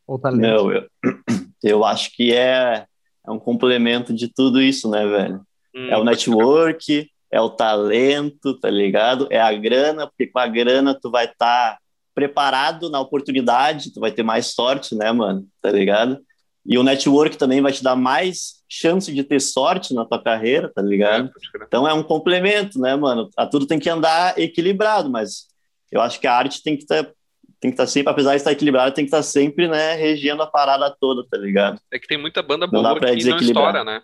Ou 0.07 0.19
talento? 0.19 0.41
Não, 0.41 0.73
eu, 0.73 0.87
eu 1.63 1.85
acho 1.85 2.15
que 2.15 2.33
é, 2.33 2.87
é 3.27 3.31
um 3.31 3.39
complemento 3.39 4.13
de 4.13 4.33
tudo 4.33 4.61
isso, 4.61 4.91
né, 4.91 5.07
velho? 5.07 5.41
Hum, 5.75 5.89
é 5.89 5.97
o 5.97 6.05
network, 6.05 7.11
é 7.31 7.41
o 7.41 7.51
talento, 7.51 8.59
tá 8.59 8.69
ligado? 8.69 9.27
É 9.31 9.41
a 9.41 9.53
grana, 9.53 10.07
porque 10.07 10.27
com 10.27 10.39
a 10.39 10.47
grana 10.47 10.99
tu 11.01 11.11
vai 11.11 11.27
estar... 11.27 11.73
Tá 11.73 11.83
preparado 12.15 12.91
na 12.91 13.01
oportunidade, 13.01 13.93
tu 13.93 14.01
vai 14.01 14.13
ter 14.13 14.23
mais 14.23 14.55
sorte, 14.55 14.95
né, 14.95 15.11
mano? 15.13 15.47
Tá 15.61 15.71
ligado? 15.71 16.21
E 16.65 16.79
o 16.79 16.83
network 16.83 17.37
também 17.37 17.61
vai 17.61 17.73
te 17.73 17.83
dar 17.83 17.97
mais 17.97 18.63
chance 18.69 19.13
de 19.13 19.25
ter 19.25 19.41
sorte 19.41 19.93
na 19.93 20.05
tua 20.05 20.23
carreira, 20.23 20.71
tá 20.73 20.81
ligado? 20.81 21.29
É, 21.29 21.65
então 21.67 21.87
é 21.87 21.93
um 21.93 22.03
complemento, 22.03 22.79
né, 22.79 22.95
mano? 22.95 23.29
A 23.37 23.47
tudo 23.47 23.67
tem 23.67 23.79
que 23.79 23.91
andar 23.91 24.39
equilibrado, 24.39 25.11
mas 25.11 25.49
eu 25.91 26.01
acho 26.01 26.21
que 26.21 26.27
a 26.27 26.35
arte 26.35 26.63
tem 26.63 26.77
que 26.77 26.85
estar 26.85 27.05
tá, 27.05 27.11
tem 27.61 27.71
que 27.71 27.75
estar 27.75 27.85
tá 27.85 27.89
sempre, 27.89 28.11
apesar 28.11 28.31
de 28.31 28.37
estar 28.37 28.53
equilibrada, 28.53 28.93
tem 28.93 29.05
que 29.05 29.09
estar 29.09 29.19
tá 29.19 29.23
sempre, 29.23 29.69
né, 29.69 29.95
regendo 29.95 30.43
a 30.43 30.47
parada 30.47 30.95
toda, 31.01 31.25
tá 31.29 31.37
ligado? 31.37 31.81
É 31.93 31.99
que 31.99 32.07
tem 32.07 32.19
muita 32.19 32.43
banda 32.43 32.67
boa 32.67 32.83
não 32.83 32.95
que 32.99 33.25
não 33.25 33.37
estoura, 33.39 33.85
né? 33.85 34.03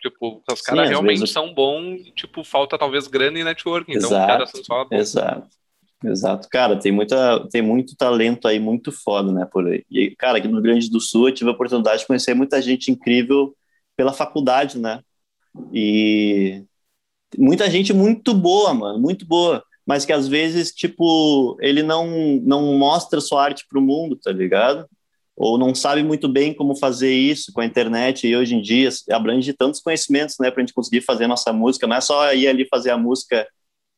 Tipo, 0.00 0.42
os 0.50 0.60
caras 0.60 0.88
realmente 0.88 1.20
vezes... 1.20 1.32
são 1.32 1.54
bons, 1.54 2.02
tipo, 2.16 2.42
falta 2.42 2.76
talvez 2.76 3.06
grana 3.06 3.38
e 3.38 3.44
network, 3.44 3.90
então 3.90 4.08
exato, 4.08 4.22
os 4.22 4.26
caras 4.26 4.50
são 4.50 4.64
só 4.64 4.86
Exato. 4.90 5.48
Exato, 6.04 6.48
cara, 6.50 6.78
tem, 6.78 6.90
muita, 6.90 7.46
tem 7.48 7.62
muito 7.62 7.96
talento 7.96 8.48
aí, 8.48 8.58
muito 8.58 8.90
foda, 8.90 9.30
né, 9.32 9.46
por 9.50 9.66
aí. 9.66 9.84
E, 9.90 10.14
cara, 10.16 10.38
aqui 10.38 10.48
no 10.48 10.54
Rio 10.54 10.62
Grande 10.62 10.90
do 10.90 11.00
Sul 11.00 11.28
eu 11.28 11.34
tive 11.34 11.50
a 11.50 11.52
oportunidade 11.52 12.00
de 12.00 12.06
conhecer 12.06 12.34
muita 12.34 12.60
gente 12.60 12.90
incrível 12.90 13.54
pela 13.96 14.12
faculdade, 14.12 14.78
né, 14.78 15.00
e 15.72 16.64
muita 17.38 17.70
gente 17.70 17.92
muito 17.92 18.34
boa, 18.34 18.74
mano, 18.74 18.98
muito 18.98 19.24
boa, 19.26 19.62
mas 19.86 20.04
que 20.04 20.12
às 20.12 20.28
vezes, 20.28 20.72
tipo, 20.72 21.56
ele 21.60 21.82
não, 21.82 22.06
não 22.42 22.76
mostra 22.78 23.20
sua 23.20 23.44
arte 23.44 23.64
pro 23.68 23.80
mundo, 23.80 24.16
tá 24.16 24.30
ligado? 24.30 24.86
Ou 25.36 25.58
não 25.58 25.74
sabe 25.74 26.02
muito 26.02 26.28
bem 26.28 26.54
como 26.54 26.76
fazer 26.76 27.12
isso 27.12 27.52
com 27.52 27.60
a 27.60 27.66
internet. 27.66 28.26
E 28.26 28.36
hoje 28.36 28.54
em 28.54 28.62
dia 28.62 28.88
abrange 29.10 29.52
tantos 29.52 29.80
conhecimentos, 29.80 30.36
né, 30.40 30.50
pra 30.50 30.62
gente 30.62 30.74
conseguir 30.74 31.00
fazer 31.00 31.26
nossa 31.26 31.52
música, 31.52 31.86
não 31.86 31.96
é 31.96 32.00
só 32.00 32.32
ir 32.32 32.46
ali 32.46 32.66
fazer 32.68 32.90
a 32.90 32.98
música 32.98 33.46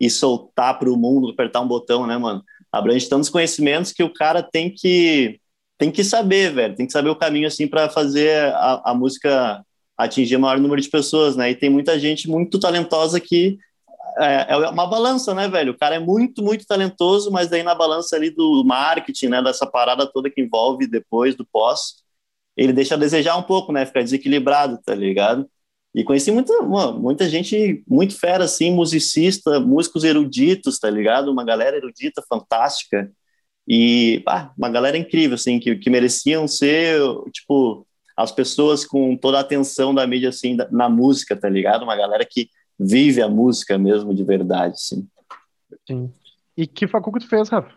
e 0.00 0.11
soltar 0.11 0.78
para 0.78 0.90
o 0.90 0.96
mundo, 0.96 1.30
apertar 1.30 1.61
um 1.61 1.68
botão, 1.68 2.07
né, 2.07 2.16
mano? 2.16 2.42
Abrange 2.72 3.09
tantos 3.09 3.30
conhecimentos 3.30 3.92
que 3.92 4.02
o 4.02 4.12
cara 4.12 4.42
tem 4.42 4.72
que 4.72 5.40
tem 5.76 5.90
que 5.90 6.04
saber, 6.04 6.52
velho, 6.52 6.74
tem 6.76 6.87
que 6.87 6.92
saber 6.92 7.11
o 7.11 7.16
caminho 7.16 7.48
assim 7.48 7.66
para 7.66 7.88
fazer 7.88 8.52
a, 8.54 8.90
a, 8.90 8.94
música 8.94 9.64
atingir 9.98 10.37
o 10.37 10.40
maior 10.40 10.59
número 10.59 10.80
de 10.80 10.88
pessoas, 10.88 11.37
né? 11.37 11.50
E 11.50 11.54
tem 11.54 11.68
muita 11.68 11.98
gente 11.98 12.28
muito 12.28 12.61
talentosa 12.61 13.20
que 13.20 13.59
é, 14.18 14.46
é, 14.52 14.57
uma 14.57 14.87
balança, 14.87 15.35
né, 15.35 15.48
velho? 15.48 15.72
O 15.72 15.78
cara 15.78 15.96
é 15.96 15.98
muito, 15.98 16.42
muito 16.42 16.64
talentoso, 16.66 17.30
mas 17.30 17.48
daí 17.48 17.62
na 17.62 17.74
balança 17.74 18.14
ali 18.16 18.30
do 18.30 18.64
marketing, 18.64 19.28
né, 19.28 19.42
dessa 19.42 19.66
parada 19.66 20.07
toda 20.07 20.30
que 20.30 20.40
envolve 20.40 20.87
depois 20.87 21.35
do 21.35 21.44
pós, 21.44 22.04
ele 22.57 22.72
deixa 22.72 22.94
a 22.94 22.98
desejar 22.98 23.37
um 23.37 23.42
pouco, 23.42 23.72
né? 23.72 23.85
Fica 23.85 24.02
desequilibrado, 24.02 24.78
tá 24.85 24.94
ligado? 24.94 25.48
E 25.94 26.02
conheci 26.02 26.33
muita, 26.33 26.52
muita 26.62 27.28
gente 27.28 27.85
muito 27.87 28.18
fera, 28.18 28.44
assim, 28.44 28.72
musicista, 28.72 29.61
músicos 29.61 30.02
eruditos, 30.02 30.78
tá 30.78 30.90
ligado? 30.90 31.30
Uma 31.30 31.44
galera 31.44 31.76
erudita 31.76 32.22
fantástica. 32.28 33.11
E 33.66 34.22
ah, 34.26 34.52
uma 34.59 34.68
galera 34.68 34.98
incrível, 34.98 35.37
assim, 35.37 35.61
que, 35.61 35.76
que 35.76 35.88
mereciam 35.88 36.48
ser, 36.48 37.00
tipo, 37.33 37.87
as 38.16 38.33
pessoas 38.33 38.85
com 38.85 39.16
toda 39.16 39.38
a 39.38 39.40
atenção 39.40 39.94
da 39.94 40.04
mídia, 40.07 40.30
assim, 40.30 40.57
da, 40.57 40.68
na 40.70 40.88
música, 40.88 41.37
tá 41.37 41.48
ligado? 41.48 41.85
Uma 41.85 41.96
galera 41.96 42.26
que 42.28 42.48
vive 42.78 43.22
a 43.22 43.28
música 43.28 43.78
mesmo 43.78 44.12
de 44.12 44.24
verdade, 44.24 44.74
assim. 44.74 45.07
Sim. 45.87 46.12
E 46.57 46.66
que 46.66 46.88
faculdade 46.88 47.26
tu 47.26 47.28
fez, 47.28 47.48
Rafa? 47.48 47.72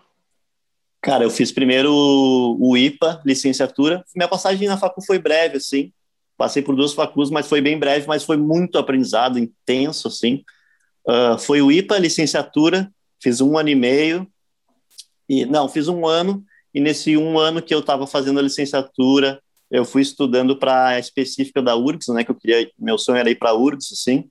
Cara, 1.02 1.24
eu 1.24 1.30
fiz 1.30 1.52
primeiro 1.52 1.94
o 1.94 2.76
IPA, 2.76 3.22
licenciatura. 3.24 4.04
Minha 4.16 4.28
passagem 4.28 4.68
na 4.68 4.78
facu 4.78 5.02
foi 5.06 5.20
breve, 5.20 5.58
assim. 5.58 5.94
Passei 6.38 6.62
por 6.62 6.76
duas 6.76 6.94
faculdades, 6.94 7.32
mas 7.32 7.48
foi 7.48 7.62
bem 7.62 7.80
breve, 7.80 8.08
mas 8.08 8.24
foi 8.24 8.38
muito 8.38 8.78
aprendizado, 8.78 9.40
intenso, 9.40 10.08
assim. 10.08 10.44
Uh, 11.08 11.38
foi 11.40 11.62
o 11.62 11.72
IPA, 11.72 11.98
licenciatura, 11.98 12.92
fiz 13.22 13.42
um 13.42 13.58
ano 13.58 13.70
e 13.70 13.76
meio, 13.76 14.28
e 15.28 15.46
não, 15.46 15.68
fiz 15.68 15.88
um 15.88 16.06
ano, 16.06 16.44
e 16.74 16.80
nesse 16.80 17.18
um 17.18 17.40
ano 17.40 17.62
que 17.62 17.74
eu 17.74 17.80
estava 17.80 18.06
fazendo 18.06 18.40
a 18.40 18.44
licenciatura, 18.44 19.42
eu 19.70 19.84
fui 19.84 20.02
estudando 20.02 20.58
para 20.58 20.90
a 20.90 21.00
específica 21.00 21.62
da 21.62 21.76
URGS, 21.76 22.10
né, 22.14 22.24
que 22.24 22.32
eu 22.32 22.36
queria, 22.36 22.70
meu 22.78 22.98
sonho 22.98 23.18
era 23.18 23.30
ir 23.30 23.36
para 23.36 23.50
a 23.50 23.58
URGS, 23.58 23.94
assim, 23.94 24.30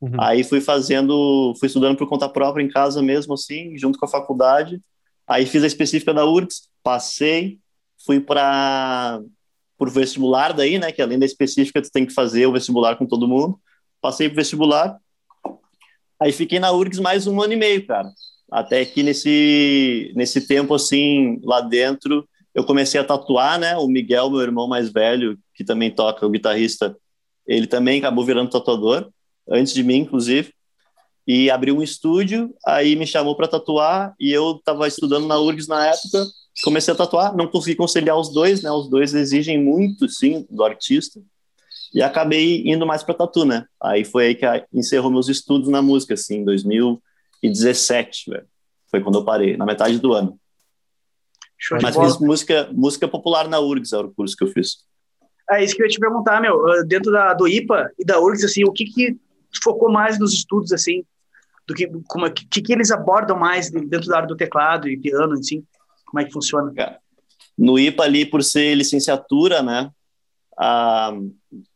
uhum. 0.00 0.20
aí 0.20 0.44
fui 0.44 0.60
fazendo, 0.60 1.54
fui 1.58 1.66
estudando 1.66 1.96
por 1.96 2.08
conta 2.08 2.28
própria 2.28 2.62
em 2.62 2.68
casa 2.68 3.02
mesmo, 3.02 3.34
assim, 3.34 3.76
junto 3.78 3.98
com 3.98 4.04
a 4.04 4.08
faculdade, 4.08 4.80
aí 5.26 5.46
fiz 5.46 5.64
a 5.64 5.66
específica 5.66 6.12
da 6.12 6.24
URGS, 6.24 6.68
passei, 6.82 7.58
fui 8.04 8.20
para 8.20 9.20
por 9.78 9.88
vestibular 9.88 10.52
daí, 10.52 10.78
né, 10.78 10.90
que 10.90 11.00
além 11.00 11.18
da 11.18 11.24
específica 11.24 11.80
tu 11.80 11.90
tem 11.90 12.04
que 12.04 12.12
fazer 12.12 12.46
o 12.46 12.52
vestibular 12.52 12.96
com 12.96 13.06
todo 13.06 13.28
mundo. 13.28 13.58
Passei 14.00 14.28
pro 14.28 14.36
vestibular, 14.36 14.98
aí 16.20 16.32
fiquei 16.32 16.58
na 16.58 16.72
URGS 16.72 16.98
mais 16.98 17.26
um 17.26 17.40
ano 17.40 17.52
e 17.52 17.56
meio, 17.56 17.86
cara. 17.86 18.10
Até 18.50 18.84
que 18.84 19.02
nesse, 19.02 20.12
nesse 20.16 20.46
tempo, 20.46 20.74
assim, 20.74 21.40
lá 21.44 21.60
dentro, 21.60 22.28
eu 22.54 22.64
comecei 22.64 23.00
a 23.00 23.04
tatuar, 23.04 23.58
né, 23.58 23.76
o 23.76 23.86
Miguel, 23.86 24.30
meu 24.30 24.40
irmão 24.40 24.66
mais 24.66 24.90
velho, 24.90 25.38
que 25.54 25.64
também 25.64 25.90
toca, 25.90 26.26
o 26.26 26.30
guitarrista, 26.30 26.96
ele 27.46 27.66
também 27.66 27.98
acabou 27.98 28.24
virando 28.24 28.50
tatuador, 28.50 29.08
antes 29.48 29.72
de 29.72 29.82
mim, 29.82 29.98
inclusive, 29.98 30.52
e 31.26 31.50
abriu 31.50 31.76
um 31.76 31.82
estúdio, 31.82 32.54
aí 32.66 32.96
me 32.96 33.06
chamou 33.06 33.36
para 33.36 33.46
tatuar, 33.46 34.14
e 34.18 34.32
eu 34.32 34.56
estava 34.56 34.88
estudando 34.88 35.26
na 35.26 35.38
URGS 35.38 35.68
na 35.68 35.86
época, 35.86 36.24
comecei 36.62 36.92
a 36.92 36.96
tatuar, 36.96 37.36
não 37.36 37.46
consegui 37.46 37.76
conciliar 37.76 38.18
os 38.18 38.32
dois, 38.32 38.62
né? 38.62 38.70
Os 38.70 38.88
dois 38.88 39.14
exigem 39.14 39.62
muito, 39.62 40.08
sim, 40.08 40.46
do 40.50 40.64
artista. 40.64 41.20
E 41.94 42.02
acabei 42.02 42.62
indo 42.66 42.86
mais 42.86 43.02
para 43.02 43.14
tatu, 43.14 43.44
né? 43.44 43.64
Aí 43.82 44.04
foi 44.04 44.26
aí 44.26 44.34
que 44.34 44.46
encerrou 44.72 45.10
meus 45.10 45.28
estudos 45.28 45.68
na 45.68 45.80
música, 45.80 46.14
assim, 46.14 46.38
em 46.38 46.44
2017, 46.44 48.30
velho. 48.30 48.46
Foi 48.90 49.00
quando 49.00 49.18
eu 49.18 49.24
parei, 49.24 49.56
na 49.56 49.64
metade 49.64 49.98
do 49.98 50.12
ano. 50.12 50.38
Show 51.56 51.78
Mas 51.82 51.96
fiz 51.96 52.18
música, 52.18 52.68
música 52.72 53.08
popular 53.08 53.48
na 53.48 53.58
URGS, 53.58 53.92
era 53.92 54.06
o 54.06 54.14
curso 54.14 54.36
que 54.36 54.44
eu 54.44 54.48
fiz. 54.48 54.84
É 55.50 55.64
isso 55.64 55.74
que 55.74 55.82
eu 55.82 55.86
ia 55.86 55.90
te 55.90 55.98
perguntar, 55.98 56.40
meu. 56.40 56.66
Ah, 56.68 56.82
dentro 56.86 57.10
da, 57.10 57.34
do 57.34 57.48
IPA 57.48 57.90
e 57.98 58.04
da 58.04 58.20
URGS, 58.20 58.44
assim, 58.44 58.64
o 58.64 58.72
que 58.72 58.84
que 58.84 59.16
focou 59.62 59.90
mais 59.90 60.18
nos 60.18 60.32
estudos, 60.32 60.72
assim? 60.72 61.04
Do 61.66 61.74
que, 61.74 61.90
como, 62.06 62.30
que, 62.30 62.62
que 62.62 62.72
eles 62.72 62.90
abordam 62.90 63.36
mais 63.36 63.70
dentro 63.70 64.08
da 64.08 64.16
área 64.16 64.28
do 64.28 64.36
teclado 64.36 64.88
e 64.88 64.96
piano, 64.96 65.32
assim? 65.32 65.64
Como 66.08 66.20
é 66.20 66.24
que 66.24 66.32
funciona? 66.32 66.72
No 67.56 67.78
IPA 67.78 68.04
ali, 68.04 68.24
por 68.24 68.42
ser 68.42 68.74
licenciatura, 68.74 69.62
né, 69.62 69.90
ah, 70.58 71.12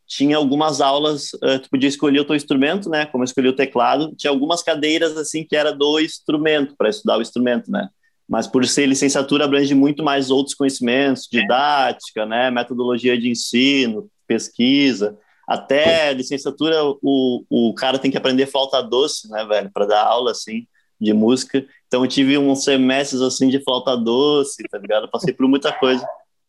tinha 0.06 0.36
algumas 0.36 0.80
aulas, 0.80 1.32
uh, 1.34 1.58
tu 1.62 1.70
podia 1.70 1.88
escolher 1.88 2.20
o 2.20 2.24
teu 2.24 2.36
instrumento, 2.36 2.90
né, 2.90 3.06
como 3.06 3.22
eu 3.22 3.26
escolhi 3.26 3.48
o 3.48 3.56
teclado, 3.56 4.14
tinha 4.16 4.30
algumas 4.30 4.62
cadeiras, 4.62 5.16
assim, 5.16 5.44
que 5.44 5.56
era 5.56 5.72
do 5.72 5.98
instrumento, 6.00 6.74
para 6.76 6.90
estudar 6.90 7.18
o 7.18 7.22
instrumento, 7.22 7.70
né. 7.70 7.88
mas 8.28 8.46
por 8.46 8.66
ser 8.66 8.86
licenciatura 8.86 9.44
abrange 9.44 9.74
muito 9.74 10.02
mais 10.02 10.30
outros 10.30 10.54
conhecimentos, 10.54 11.28
didática, 11.30 12.26
né, 12.26 12.50
metodologia 12.50 13.18
de 13.18 13.28
ensino, 13.28 14.08
pesquisa, 14.26 15.18
até 15.48 16.12
licenciatura 16.12 16.76
o, 17.02 17.44
o 17.50 17.74
cara 17.74 17.98
tem 17.98 18.10
que 18.10 18.16
aprender 18.16 18.46
flauta 18.46 18.82
doce, 18.82 19.30
né, 19.30 19.44
velho, 19.44 19.70
para 19.72 19.86
dar 19.86 20.04
aula 20.04 20.30
assim 20.30 20.66
de 21.00 21.12
música. 21.12 21.66
Então 21.92 22.02
eu 22.02 22.08
tive 22.08 22.38
uns 22.38 22.64
semestres 22.64 23.20
assim 23.20 23.50
de 23.50 23.62
flauta 23.62 23.94
doce, 23.94 24.62
tá 24.70 24.78
ligado? 24.78 25.10
passei 25.10 25.34
por 25.34 25.46
muita 25.46 25.70
coisa. 25.70 26.02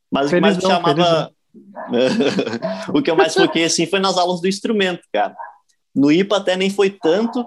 Mas 0.10 0.28
o 0.28 0.30
que 0.30 0.40
mais 0.40 0.56
me 0.56 0.62
chamava 0.62 1.34
o 2.96 3.02
que 3.02 3.12
eu 3.12 3.16
mais 3.18 3.34
foquei 3.34 3.66
assim 3.66 3.86
foi 3.86 4.00
nas 4.00 4.18
aulas 4.18 4.40
do 4.40 4.48
instrumento, 4.48 5.02
cara. 5.12 5.36
No 5.94 6.10
IPA 6.10 6.38
até 6.38 6.56
nem 6.56 6.70
foi 6.70 6.90
tanto, 6.90 7.46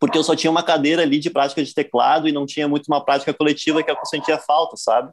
porque 0.00 0.18
eu 0.18 0.24
só 0.24 0.34
tinha 0.34 0.50
uma 0.50 0.64
cadeira 0.64 1.02
ali 1.02 1.20
de 1.20 1.30
prática 1.30 1.62
de 1.62 1.72
teclado 1.72 2.26
e 2.26 2.32
não 2.32 2.46
tinha 2.46 2.66
muito 2.66 2.88
uma 2.88 3.02
prática 3.04 3.32
coletiva 3.32 3.80
que 3.80 3.92
eu 3.92 3.96
sentia 4.06 4.36
falta, 4.36 4.76
sabe? 4.76 5.12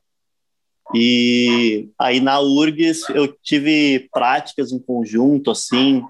E 0.96 1.88
aí 2.00 2.20
na 2.20 2.40
URGS 2.40 3.10
eu 3.10 3.28
tive 3.44 4.10
práticas 4.12 4.72
em 4.72 4.80
conjunto, 4.80 5.52
assim, 5.52 6.04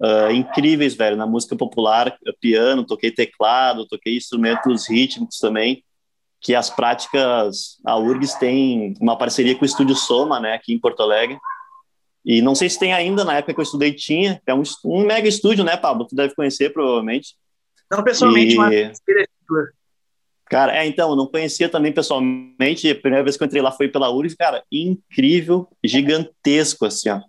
uh, 0.00 0.30
incríveis, 0.30 0.94
velho, 0.94 1.16
na 1.16 1.26
música 1.26 1.56
popular, 1.56 2.16
piano, 2.40 2.84
toquei 2.84 3.10
teclado, 3.10 3.86
toquei 3.86 4.16
instrumentos 4.16 4.88
rítmicos 4.88 5.38
também, 5.38 5.82
que 6.40 6.54
as 6.54 6.70
práticas, 6.70 7.78
a 7.84 7.96
URGS 7.96 8.34
tem 8.34 8.94
uma 9.00 9.16
parceria 9.16 9.54
com 9.54 9.62
o 9.62 9.66
Estúdio 9.66 9.96
Soma, 9.96 10.38
né, 10.38 10.54
aqui 10.54 10.72
em 10.72 10.78
Porto 10.78 11.02
Alegre, 11.02 11.38
e 12.24 12.42
não 12.42 12.56
sei 12.56 12.68
se 12.68 12.78
tem 12.78 12.92
ainda, 12.92 13.24
na 13.24 13.34
época 13.34 13.54
que 13.54 13.60
eu 13.60 13.64
estudei 13.64 13.92
tinha, 13.92 14.42
é 14.44 14.52
um, 14.52 14.62
um 14.84 15.06
mega 15.06 15.28
estúdio, 15.28 15.64
né, 15.64 15.76
Pablo? 15.76 16.06
Tu 16.06 16.16
deve 16.16 16.34
conhecer, 16.34 16.72
provavelmente. 16.72 17.36
Não 17.88 18.02
pessoalmente, 18.02 18.54
e... 18.54 18.56
mas... 18.56 18.98
Cara, 20.46 20.76
é, 20.76 20.86
então, 20.86 21.10
eu 21.10 21.16
não 21.16 21.26
conhecia 21.26 21.68
também 21.68 21.92
pessoalmente, 21.92 22.90
a 22.90 22.94
primeira 22.94 23.22
vez 23.24 23.36
que 23.36 23.42
eu 23.42 23.46
entrei 23.46 23.62
lá 23.62 23.70
foi 23.70 23.88
pela 23.88 24.10
URGS, 24.10 24.34
cara, 24.36 24.64
incrível, 24.70 25.68
gigantesco, 25.84 26.84
assim, 26.84 27.10
ó. 27.10 27.20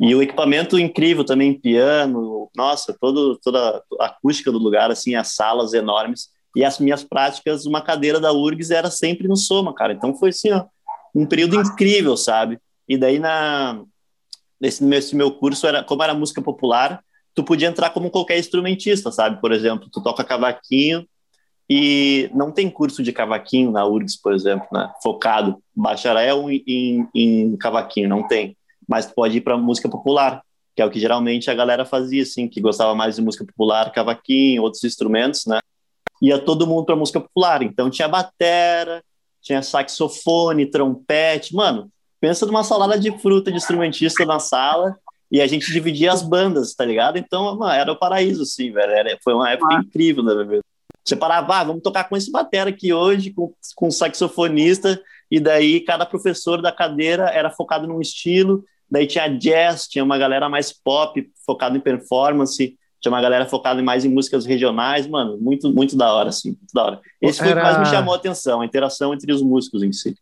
E 0.00 0.14
o 0.14 0.22
equipamento 0.22 0.78
incrível 0.78 1.24
também, 1.24 1.58
piano, 1.58 2.50
nossa, 2.56 2.96
todo, 2.98 3.38
toda 3.42 3.82
a 4.00 4.06
acústica 4.06 4.50
do 4.50 4.58
lugar, 4.58 4.90
assim, 4.90 5.14
as 5.14 5.34
salas 5.34 5.74
enormes. 5.74 6.28
E 6.54 6.64
as 6.64 6.78
minhas 6.78 7.02
práticas, 7.02 7.66
uma 7.66 7.80
cadeira 7.80 8.20
da 8.20 8.32
URGS 8.32 8.70
era 8.70 8.90
sempre 8.90 9.28
no 9.28 9.36
Soma, 9.36 9.74
cara. 9.74 9.92
Então 9.92 10.14
foi 10.14 10.30
assim, 10.30 10.50
ó, 10.50 10.64
um 11.14 11.26
período 11.26 11.60
incrível, 11.60 12.16
sabe? 12.16 12.58
E 12.88 12.96
daí 12.96 13.18
na 13.18 13.82
nesse 14.60 14.84
meu, 14.84 15.00
meu 15.14 15.30
curso 15.32 15.66
era 15.66 15.82
como 15.82 16.04
era 16.04 16.14
música 16.14 16.40
popular, 16.40 17.02
tu 17.34 17.42
podia 17.42 17.66
entrar 17.66 17.90
como 17.90 18.10
qualquer 18.10 18.38
instrumentista, 18.38 19.10
sabe? 19.10 19.40
Por 19.40 19.50
exemplo, 19.50 19.88
tu 19.90 20.00
toca 20.00 20.22
cavaquinho 20.22 21.06
e 21.68 22.30
não 22.34 22.52
tem 22.52 22.70
curso 22.70 23.02
de 23.02 23.12
cavaquinho 23.12 23.70
na 23.70 23.84
URGS, 23.84 24.20
por 24.20 24.32
exemplo, 24.32 24.68
né? 24.72 24.92
Focado 25.02 25.60
bacharel 25.74 26.50
em, 26.50 27.08
em 27.14 27.56
cavaquinho, 27.56 28.08
não 28.08 28.26
tem. 28.26 28.56
Mas 28.88 29.06
tu 29.06 29.14
pode 29.14 29.38
ir 29.38 29.40
para 29.40 29.56
música 29.56 29.88
popular, 29.88 30.42
que 30.74 30.82
é 30.82 30.84
o 30.84 30.90
que 30.90 31.00
geralmente 31.00 31.50
a 31.50 31.54
galera 31.54 31.84
fazia, 31.84 32.22
assim, 32.22 32.48
que 32.48 32.60
gostava 32.60 32.94
mais 32.94 33.16
de 33.16 33.22
música 33.22 33.44
popular, 33.44 33.92
cavaquinho, 33.92 34.62
outros 34.62 34.82
instrumentos, 34.84 35.46
né? 35.46 35.58
Ia 36.20 36.38
todo 36.38 36.66
mundo 36.66 36.84
para 36.84 36.96
música 36.96 37.20
popular. 37.20 37.62
Então 37.62 37.90
tinha 37.90 38.08
batera, 38.08 39.02
tinha 39.40 39.62
saxofone, 39.62 40.66
trompete, 40.66 41.54
mano. 41.54 41.90
Pensa 42.20 42.46
numa 42.46 42.62
salada 42.62 42.98
de 42.98 43.10
fruta 43.18 43.50
de 43.50 43.56
instrumentista 43.56 44.24
na 44.24 44.38
sala 44.38 44.96
e 45.30 45.40
a 45.40 45.46
gente 45.46 45.72
dividia 45.72 46.12
as 46.12 46.22
bandas, 46.22 46.74
tá 46.74 46.84
ligado? 46.84 47.16
Então, 47.16 47.56
mano, 47.56 47.72
era 47.72 47.90
o 47.90 47.98
paraíso, 47.98 48.42
assim, 48.42 48.70
velho. 48.70 48.92
Era, 48.92 49.18
foi 49.24 49.34
uma 49.34 49.50
época 49.50 49.74
ah. 49.74 49.80
incrível, 49.80 50.22
né, 50.22 50.44
velho? 50.44 50.62
Você 51.04 51.16
parava, 51.16 51.56
ah, 51.56 51.64
vamos 51.64 51.82
tocar 51.82 52.04
com 52.04 52.16
esse 52.16 52.30
batera 52.30 52.70
aqui 52.70 52.92
hoje, 52.92 53.32
com, 53.32 53.52
com 53.74 53.90
saxofonista, 53.90 55.02
e 55.30 55.40
daí 55.40 55.80
cada 55.80 56.06
professor 56.06 56.62
da 56.62 56.70
cadeira 56.70 57.28
era 57.30 57.50
focado 57.50 57.88
num 57.88 58.00
estilo, 58.00 58.64
daí 58.92 59.06
tinha 59.06 59.26
jazz, 59.26 59.88
tinha 59.88 60.04
uma 60.04 60.18
galera 60.18 60.50
mais 60.50 60.70
pop, 60.70 61.26
focada 61.46 61.74
em 61.74 61.80
performance, 61.80 62.76
tinha 63.00 63.10
uma 63.10 63.22
galera 63.22 63.46
focada 63.46 63.82
mais 63.82 64.04
em 64.04 64.10
músicas 64.10 64.44
regionais, 64.44 65.06
mano, 65.06 65.38
muito, 65.38 65.72
muito 65.72 65.96
da 65.96 66.12
hora, 66.12 66.28
assim, 66.28 66.50
muito 66.50 66.74
da 66.74 66.84
hora. 66.84 67.00
Esse 67.20 67.38
foi 67.38 67.52
o 67.52 67.56
que 67.56 67.62
mais 67.62 67.78
me 67.78 67.86
chamou 67.86 68.12
a 68.12 68.18
atenção, 68.18 68.60
a 68.60 68.66
interação 68.66 69.14
entre 69.14 69.32
os 69.32 69.40
músicos 69.40 69.82
em 69.82 69.92
si. 69.92 70.14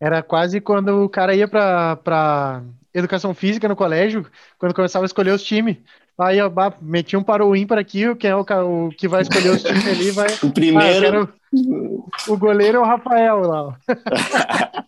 Era 0.00 0.22
quase 0.22 0.60
quando 0.60 1.02
o 1.02 1.08
cara 1.08 1.34
ia 1.34 1.48
para 1.48 2.62
educação 2.94 3.34
física 3.34 3.66
no 3.66 3.74
colégio, 3.74 4.24
quando 4.58 4.74
começava 4.74 5.04
a 5.04 5.06
escolher 5.06 5.32
os 5.32 5.42
times. 5.42 5.78
Aí 6.16 6.38
eu 6.38 6.52
meti 6.80 7.16
um 7.16 7.22
para 7.24 7.44
o 7.44 7.56
ímpar 7.56 7.78
aqui, 7.78 8.14
quem 8.14 8.30
é 8.30 8.36
o, 8.36 8.42
o 8.42 8.90
que 8.90 9.08
vai 9.08 9.22
escolher 9.22 9.50
os 9.50 9.62
times 9.62 9.88
ali 9.88 10.10
vai. 10.12 10.28
O 10.40 10.52
primeiro. 10.52 11.28
Ah, 11.28 12.30
o 12.30 12.36
goleiro 12.36 12.78
é 12.78 12.80
o 12.80 12.84
Rafael 12.84 13.40
lá. 13.40 13.76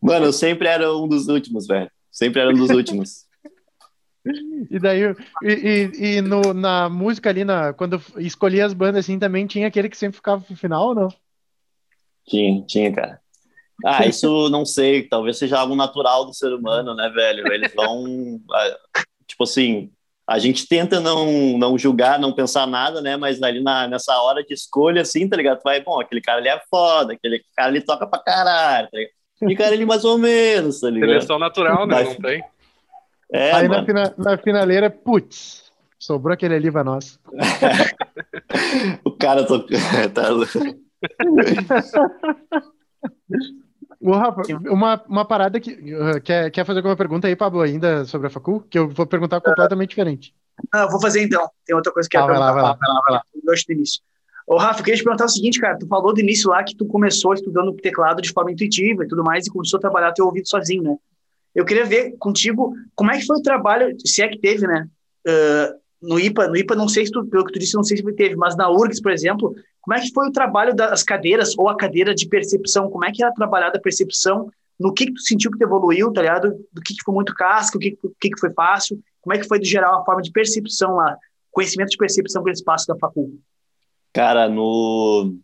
Mano, 0.00 0.26
eu 0.26 0.32
sempre 0.32 0.68
era 0.68 0.94
um 0.94 1.08
dos 1.08 1.26
últimos, 1.28 1.66
velho. 1.66 1.90
Sempre 2.16 2.40
era 2.40 2.50
um 2.50 2.54
dos 2.54 2.70
últimos. 2.70 3.26
E 4.68 4.80
daí, 4.80 5.02
e, 5.40 5.52
e, 5.52 6.16
e 6.16 6.20
no, 6.20 6.52
na 6.52 6.88
música 6.88 7.30
ali, 7.30 7.44
na, 7.44 7.72
quando 7.72 8.02
escolhia 8.16 8.66
as 8.66 8.74
bandas 8.74 9.04
assim, 9.04 9.20
também 9.20 9.46
tinha 9.46 9.68
aquele 9.68 9.88
que 9.88 9.96
sempre 9.96 10.16
ficava 10.16 10.42
pro 10.42 10.56
final 10.56 10.88
ou 10.88 10.94
não? 10.96 11.08
Tinha, 12.26 12.60
tinha, 12.66 12.92
cara. 12.92 13.20
Ah, 13.84 14.02
isso 14.08 14.48
não 14.48 14.66
sei, 14.66 15.06
talvez 15.06 15.38
seja 15.38 15.60
algo 15.60 15.76
natural 15.76 16.24
do 16.24 16.34
ser 16.34 16.52
humano, 16.52 16.92
né, 16.92 17.08
velho? 17.08 17.46
Eles 17.52 17.72
vão. 17.72 18.40
Tipo 19.28 19.44
assim, 19.44 19.92
a 20.28 20.40
gente 20.40 20.66
tenta 20.66 20.98
não, 20.98 21.56
não 21.56 21.78
julgar, 21.78 22.18
não 22.18 22.32
pensar 22.32 22.66
nada, 22.66 23.00
né? 23.00 23.16
Mas 23.16 23.40
ali 23.40 23.62
na, 23.62 23.86
nessa 23.86 24.20
hora 24.22 24.42
de 24.42 24.52
escolha, 24.52 25.02
assim, 25.02 25.28
tá 25.28 25.36
ligado? 25.36 25.60
Tu 25.60 25.62
vai, 25.62 25.80
bom, 25.80 26.00
aquele 26.00 26.20
cara 26.20 26.40
ali 26.40 26.48
é 26.48 26.60
foda, 26.68 27.12
aquele 27.12 27.44
cara 27.56 27.68
ali 27.68 27.80
toca 27.80 28.08
pra 28.08 28.18
caralho, 28.18 28.88
tá 28.90 28.98
ligado? 28.98 29.15
E 29.42 29.56
cara 29.56 29.74
ali 29.74 29.84
mais 29.84 30.04
ou 30.04 30.18
menos, 30.18 30.80
tá 30.80 30.88
ligado? 30.88 31.10
Seleção 31.10 31.38
natural, 31.38 31.86
né? 31.86 32.04
Não 32.04 32.16
tem. 32.16 32.42
É, 33.30 33.52
Aí 33.52 33.68
na, 33.68 33.84
fina, 33.84 34.14
na 34.16 34.38
finaleira, 34.38 34.88
putz, 34.88 35.70
sobrou 35.98 36.32
aquele 36.32 36.54
ali 36.54 36.70
pra 36.70 36.84
nós. 36.84 37.18
o 39.04 39.10
cara 39.10 39.44
tocou. 39.44 39.76
tá... 40.14 40.28
O 44.00 44.12
Rafa, 44.12 44.42
uma, 44.70 45.02
uma 45.08 45.24
parada 45.24 45.58
que. 45.58 45.72
Uh, 45.72 46.20
quer, 46.22 46.50
quer 46.50 46.64
fazer 46.64 46.78
alguma 46.78 46.96
pergunta 46.96 47.26
aí, 47.26 47.34
Pablo, 47.34 47.60
ainda 47.60 48.04
sobre 48.04 48.26
a 48.26 48.30
Facul? 48.30 48.60
Que 48.60 48.78
eu 48.78 48.88
vou 48.88 49.06
perguntar 49.06 49.40
completamente 49.40 49.90
diferente. 49.90 50.34
Não, 50.72 50.82
eu 50.82 50.90
vou 50.90 51.00
fazer 51.00 51.22
então. 51.22 51.48
Tem 51.64 51.74
outra 51.74 51.92
coisa 51.92 52.08
que 52.08 52.16
eu 52.16 52.22
ah, 52.22 52.26
vai 52.26 52.38
lá, 52.38 52.52
vai 52.52 52.62
lá, 52.62 52.72
vai 52.74 52.88
lá, 52.88 53.00
vai 53.00 53.12
lá. 53.14 53.22
Eu 53.34 53.40
gosto 53.44 53.66
do 53.66 53.72
início. 53.72 54.02
Ô, 54.46 54.56
Rafa, 54.56 54.80
eu 54.80 54.84
queria 54.84 54.98
te 54.98 55.02
perguntar 55.02 55.24
o 55.24 55.28
seguinte, 55.28 55.60
cara. 55.60 55.76
Tu 55.76 55.86
falou 55.88 56.14
do 56.14 56.20
início 56.20 56.50
lá 56.50 56.62
que 56.62 56.76
tu 56.76 56.86
começou 56.86 57.34
estudando 57.34 57.74
teclado 57.74 58.22
de 58.22 58.30
forma 58.30 58.52
intuitiva 58.52 59.04
e 59.04 59.08
tudo 59.08 59.24
mais, 59.24 59.46
e 59.46 59.50
começou 59.50 59.78
a 59.78 59.80
trabalhar 59.80 60.12
teu 60.12 60.24
ouvido 60.24 60.48
sozinho, 60.48 60.82
né? 60.84 60.96
Eu 61.54 61.64
queria 61.64 61.84
ver 61.84 62.14
contigo 62.18 62.74
como 62.94 63.10
é 63.10 63.18
que 63.18 63.26
foi 63.26 63.38
o 63.38 63.42
trabalho, 63.42 63.96
se 64.04 64.22
é 64.22 64.28
que 64.28 64.38
teve, 64.38 64.66
né? 64.66 64.86
Uh, 65.26 65.74
no 66.00 66.20
IPA, 66.20 66.48
no 66.48 66.56
IPA 66.56 66.76
não 66.76 66.88
sei 66.88 67.06
se 67.06 67.10
tu, 67.10 67.26
pelo 67.26 67.44
que 67.44 67.52
tu 67.52 67.58
disse, 67.58 67.74
não 67.74 67.82
sei 67.82 67.96
se 67.96 68.12
teve, 68.12 68.36
mas 68.36 68.56
na 68.56 68.70
URGS, 68.70 69.00
por 69.00 69.10
exemplo, 69.10 69.54
como 69.80 69.96
é 69.96 70.00
que 70.00 70.12
foi 70.12 70.28
o 70.28 70.32
trabalho 70.32 70.74
das 70.74 71.02
cadeiras 71.02 71.56
ou 71.56 71.68
a 71.68 71.76
cadeira 71.76 72.14
de 72.14 72.28
percepção? 72.28 72.90
Como 72.90 73.04
é 73.04 73.10
que 73.10 73.22
era 73.22 73.32
trabalhada 73.32 73.78
a 73.78 73.80
percepção? 73.80 74.48
No 74.78 74.92
que, 74.92 75.06
que 75.06 75.14
tu 75.14 75.22
sentiu 75.22 75.50
que 75.50 75.58
tu 75.58 75.64
evoluiu, 75.64 76.12
tá 76.12 76.20
ligado? 76.20 76.50
Do 76.72 76.82
que, 76.82 76.94
que 76.94 77.02
foi 77.02 77.14
muito 77.14 77.34
casca, 77.34 77.78
o 77.78 77.80
que, 77.80 77.98
que, 78.20 78.30
que 78.30 78.38
foi 78.38 78.52
fácil? 78.52 79.00
Como 79.22 79.34
é 79.34 79.38
que 79.38 79.48
foi, 79.48 79.58
do 79.58 79.64
geral, 79.64 80.00
a 80.00 80.04
forma 80.04 80.20
de 80.20 80.30
percepção 80.30 80.96
lá? 80.96 81.16
Conhecimento 81.50 81.90
de 81.90 81.96
percepção 81.96 82.44
que 82.44 82.50
eles 82.50 82.62
passam 82.62 82.94
da 82.94 83.00
facul? 83.00 83.40
Cara, 84.16 84.48
no, 84.48 85.36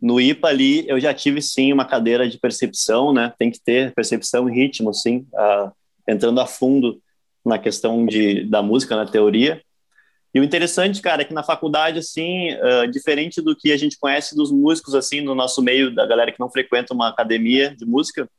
no 0.00 0.20
IPA 0.20 0.48
ali, 0.48 0.88
eu 0.88 1.00
já 1.00 1.12
tive, 1.12 1.42
sim, 1.42 1.72
uma 1.72 1.84
cadeira 1.84 2.28
de 2.28 2.38
percepção, 2.38 3.12
né? 3.12 3.34
Tem 3.36 3.50
que 3.50 3.58
ter 3.58 3.92
percepção 3.92 4.48
e 4.48 4.52
ritmo, 4.52 4.94
sim. 4.94 5.26
Entrando 6.06 6.40
a 6.40 6.46
fundo 6.46 7.02
na 7.44 7.58
questão 7.58 8.06
de, 8.06 8.44
da 8.44 8.62
música, 8.62 8.94
na 8.94 9.04
teoria. 9.04 9.60
E 10.32 10.38
o 10.38 10.44
interessante, 10.44 11.02
cara, 11.02 11.22
é 11.22 11.24
que 11.24 11.34
na 11.34 11.42
faculdade, 11.42 11.98
assim, 11.98 12.52
uh, 12.52 12.88
diferente 12.88 13.42
do 13.42 13.56
que 13.56 13.72
a 13.72 13.76
gente 13.76 13.98
conhece 13.98 14.36
dos 14.36 14.52
músicos, 14.52 14.94
assim, 14.94 15.20
no 15.20 15.34
nosso 15.34 15.60
meio, 15.60 15.92
da 15.92 16.06
galera 16.06 16.30
que 16.30 16.38
não 16.38 16.48
frequenta 16.48 16.94
uma 16.94 17.08
academia 17.08 17.74
de 17.74 17.84
música, 17.84 18.30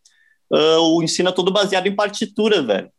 uh, 0.54 0.96
o 0.96 1.04
ensino 1.04 1.28
é 1.28 1.34
todo 1.34 1.52
baseado 1.52 1.88
em 1.88 1.94
partitura, 1.94 2.62
velho. 2.62 2.90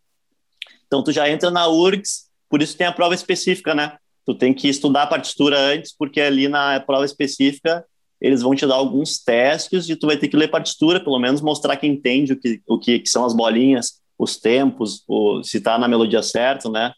Então, 0.86 1.02
tu 1.02 1.10
já 1.10 1.26
entra 1.26 1.50
na 1.50 1.66
URGS, 1.68 2.28
por 2.50 2.60
isso 2.60 2.76
tem 2.76 2.86
a 2.86 2.92
prova 2.92 3.14
específica, 3.14 3.74
né? 3.74 3.96
Tu 4.24 4.34
tem 4.34 4.54
que 4.54 4.68
estudar 4.68 5.02
a 5.04 5.06
partitura 5.06 5.58
antes, 5.58 5.94
porque 5.96 6.20
ali 6.20 6.48
na 6.48 6.78
prova 6.80 7.04
específica 7.04 7.84
eles 8.20 8.40
vão 8.40 8.54
te 8.54 8.64
dar 8.66 8.76
alguns 8.76 9.18
testes 9.18 9.88
e 9.88 9.96
tu 9.96 10.06
vai 10.06 10.16
ter 10.16 10.28
que 10.28 10.36
ler 10.36 10.48
partitura, 10.48 11.00
pelo 11.00 11.18
menos 11.18 11.40
mostrar 11.40 11.76
que 11.76 11.88
entende 11.88 12.34
o 12.34 12.40
que, 12.40 12.62
o 12.68 12.78
que, 12.78 13.00
que 13.00 13.10
são 13.10 13.24
as 13.24 13.34
bolinhas, 13.34 14.00
os 14.16 14.36
tempos, 14.38 15.02
o, 15.08 15.42
se 15.42 15.60
tá 15.60 15.76
na 15.76 15.88
melodia 15.88 16.22
certa, 16.22 16.68
né? 16.70 16.92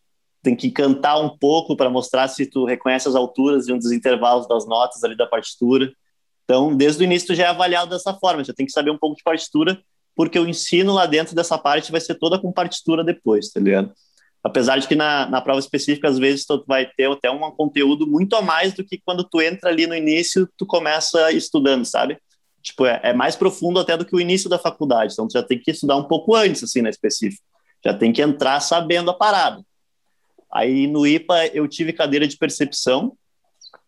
tem 0.45 0.55
que 0.55 0.71
cantar 0.71 1.19
um 1.19 1.31
pouco 1.31 1.75
para 1.75 1.89
mostrar 1.89 2.29
se 2.29 2.45
tu 2.45 2.67
reconhece 2.67 3.09
as 3.09 3.17
alturas 3.17 3.67
e 3.67 3.73
um 3.73 3.79
dos 3.79 3.91
intervalos 3.91 4.47
das 4.47 4.67
notas 4.67 5.03
ali 5.03 5.17
da 5.17 5.27
partitura. 5.27 5.91
Então, 6.45 6.77
desde 6.77 7.03
o 7.03 7.05
início 7.05 7.29
tu 7.29 7.35
já 7.35 7.45
é 7.45 7.47
avaliado 7.47 7.91
dessa 7.91 8.13
forma, 8.13 8.45
já 8.45 8.53
tem 8.53 8.67
que 8.67 8.73
saber 8.73 8.91
um 8.91 8.99
pouco 8.99 9.17
de 9.17 9.23
partitura, 9.23 9.81
porque 10.15 10.39
o 10.39 10.47
ensino 10.47 10.93
lá 10.93 11.07
dentro 11.07 11.35
dessa 11.35 11.57
parte 11.57 11.91
vai 11.91 12.01
ser 12.01 12.17
toda 12.17 12.39
com 12.39 12.53
partitura 12.53 13.03
depois, 13.03 13.49
tá 13.49 13.59
ligado? 13.59 13.91
Apesar 14.45 14.79
de 14.79 14.87
que 14.87 14.95
na, 14.95 15.27
na 15.27 15.41
prova 15.41 15.59
específica, 15.59 16.07
às 16.07 16.19
vezes, 16.19 16.45
tu 16.45 16.63
vai 16.69 16.87
ter 16.97 17.11
até 17.11 17.31
um 17.31 17.51
conteúdo 17.51 18.07
muito 18.07 18.37
a 18.37 18.43
mais 18.43 18.75
do 18.75 18.85
que 18.85 19.01
quando 19.03 19.25
tu 19.25 19.41
entra 19.41 19.71
ali 19.71 19.87
no 19.87 19.95
início, 19.95 20.47
tu 20.57 20.67
começa 20.67 21.33
estudando, 21.33 21.85
sabe? 21.85 22.19
tipo, 22.65 22.87
é, 22.87 22.99
é, 23.03 23.13
mais 23.13 23.37
profundo 23.37 23.79
até 23.79 23.95
do 23.97 24.07
que 24.07 24.17
o 24.17 24.21
início 24.21 24.49
da 24.49 24.59
faculdade. 24.59 25.13
Então, 25.13 25.29
tu 25.29 25.35
já 25.35 25.43
tem 25.43 25.59
que 25.59 25.71
estudar 25.71 25.97
um 25.97 26.05
pouco 26.05 26.35
antes, 26.35 26.65
assim, 26.65 26.81
na 26.81 26.89
específico. 26.89 27.45
Já 27.85 27.93
tem 27.93 28.11
que 28.11 28.23
entrar 28.23 28.59
sabendo 28.61 29.11
a 29.11 29.15
parada. 29.15 29.63
Aí 30.51 30.87
no 30.87 31.07
IPA 31.07 31.49
eu 31.49 31.69
tive 31.69 31.93
cadeira 31.93 32.27
de 32.27 32.39
percepção. 32.39 33.13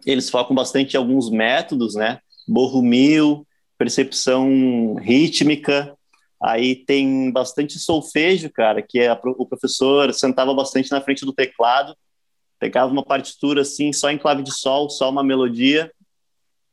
Eles 0.04 0.28
focam 0.28 0.54
bastante 0.54 0.94
em 0.94 0.96
alguns 0.98 1.30
métodos, 1.30 1.94
né? 1.94 2.18
Borromil, 2.46 3.46
percepção 3.78 4.96
rítmica. 4.96 5.96
Aí 6.42 6.76
tem 6.76 7.30
bastante 7.30 7.78
solfejo, 7.78 8.50
cara, 8.50 8.82
que 8.82 8.98
é 8.98 9.08
a, 9.08 9.18
o 9.24 9.46
professor 9.46 10.12
sentava 10.12 10.52
bastante 10.54 10.90
na 10.90 11.00
frente 11.00 11.24
do 11.24 11.32
teclado, 11.32 11.96
pegava 12.58 12.92
uma 12.92 13.04
partitura 13.04 13.62
assim, 13.62 13.92
só 13.92 14.10
em 14.10 14.18
clave 14.18 14.42
de 14.42 14.52
sol, 14.52 14.90
só 14.90 15.08
uma 15.10 15.24
melodia, 15.24 15.90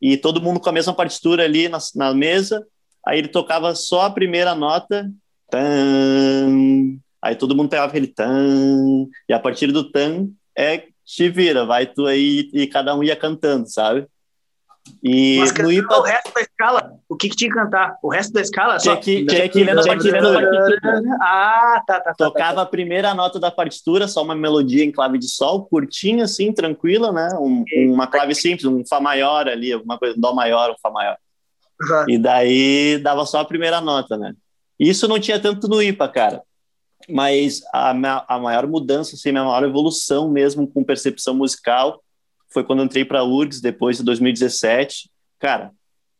e 0.02 0.18
todo 0.18 0.42
mundo 0.42 0.60
com 0.60 0.70
a 0.70 0.74
mesma 0.74 0.94
partitura 0.94 1.44
ali 1.44 1.70
na, 1.70 1.78
na 1.96 2.14
mesa. 2.14 2.66
Aí 3.06 3.20
ele 3.20 3.28
tocava 3.28 3.74
só 3.76 4.02
a 4.02 4.10
primeira 4.10 4.54
nota, 4.54 5.10
tan, 5.50 7.00
Aí 7.24 7.38
todo 7.38 7.56
mundo 7.56 7.70
pegava 7.70 7.88
aquele 7.88 8.08
tan, 8.08 9.08
e 9.30 9.34
a 9.34 9.40
partir 9.40 9.72
do 9.72 9.90
tan 9.90 10.28
é 10.58 10.88
te 11.06 11.30
vira, 11.30 11.66
vai 11.66 11.86
tu 11.86 12.06
aí 12.06 12.50
e 12.54 12.68
cada 12.68 12.94
um 12.94 13.02
ia 13.02 13.16
cantando, 13.16 13.70
sabe? 13.70 14.06
E 15.02 15.38
Mas 15.40 15.54
no 15.54 15.72
IPA... 15.72 15.98
o 15.98 16.02
resto 16.02 16.34
da 16.34 16.42
escala, 16.42 16.94
o 17.08 17.16
que, 17.16 17.30
que 17.30 17.36
tinha 17.36 17.50
que 17.50 17.56
cantar? 17.56 17.98
O 18.02 18.10
resto 18.10 18.34
da 18.34 18.42
escala 18.42 18.78
tinha 18.78 18.96
só... 18.96 19.02
Que, 19.02 19.26
tinha 19.26 19.50
que 19.50 19.64
ler 19.64 19.76
na 19.76 19.84
partitura. 19.84 21.02
Ah, 21.22 21.82
tá, 21.86 22.00
tá, 22.00 22.14
tá. 22.14 22.14
Tocava 22.18 22.50
tá, 22.50 22.56
tá. 22.56 22.62
a 22.62 22.66
primeira 22.66 23.14
nota 23.14 23.40
da 23.40 23.52
partitura, 23.52 24.08
só 24.08 24.22
uma 24.24 24.36
melodia 24.36 24.84
em 24.84 24.92
clave 24.92 25.18
de 25.18 25.30
sol, 25.30 25.66
curtinha 25.66 26.26
assim, 26.26 26.52
tranquila, 26.52 27.12
né? 27.12 27.30
Um, 27.40 27.64
uma 27.94 28.08
clave 28.08 28.36
simples, 28.36 28.66
um 28.66 28.86
Fá 28.86 29.00
maior 29.00 29.48
ali, 29.48 29.72
alguma 29.72 29.98
coisa, 29.98 30.16
Dó 30.18 30.34
maior, 30.34 30.72
um 30.72 30.76
Fá 30.82 30.90
maior. 30.90 31.18
Uhum. 31.82 32.10
E 32.10 32.18
daí 32.18 32.98
dava 33.00 33.26
só 33.26 33.40
a 33.40 33.46
primeira 33.46 33.82
nota, 33.82 34.18
né? 34.18 34.34
Isso 34.80 35.08
não 35.08 35.20
tinha 35.20 35.40
tanto 35.40 35.68
no 35.68 35.82
IPA, 35.82 36.08
cara 36.10 36.42
mas 37.10 37.62
a, 37.74 37.90
a 38.28 38.40
maior 38.40 38.68
mudança, 38.68 39.16
assim, 39.16 39.30
a 39.30 39.44
maior 39.44 39.64
evolução 39.64 40.30
mesmo 40.30 40.68
com 40.68 40.84
percepção 40.84 41.34
musical 41.34 42.02
foi 42.54 42.64
quando 42.64 42.80
eu 42.80 42.86
entrei 42.86 43.04
para 43.04 43.20
a 43.20 43.24
URGS 43.24 43.62
depois 43.62 43.98
de 43.98 44.04
2017. 44.04 45.10
Cara, 45.40 45.72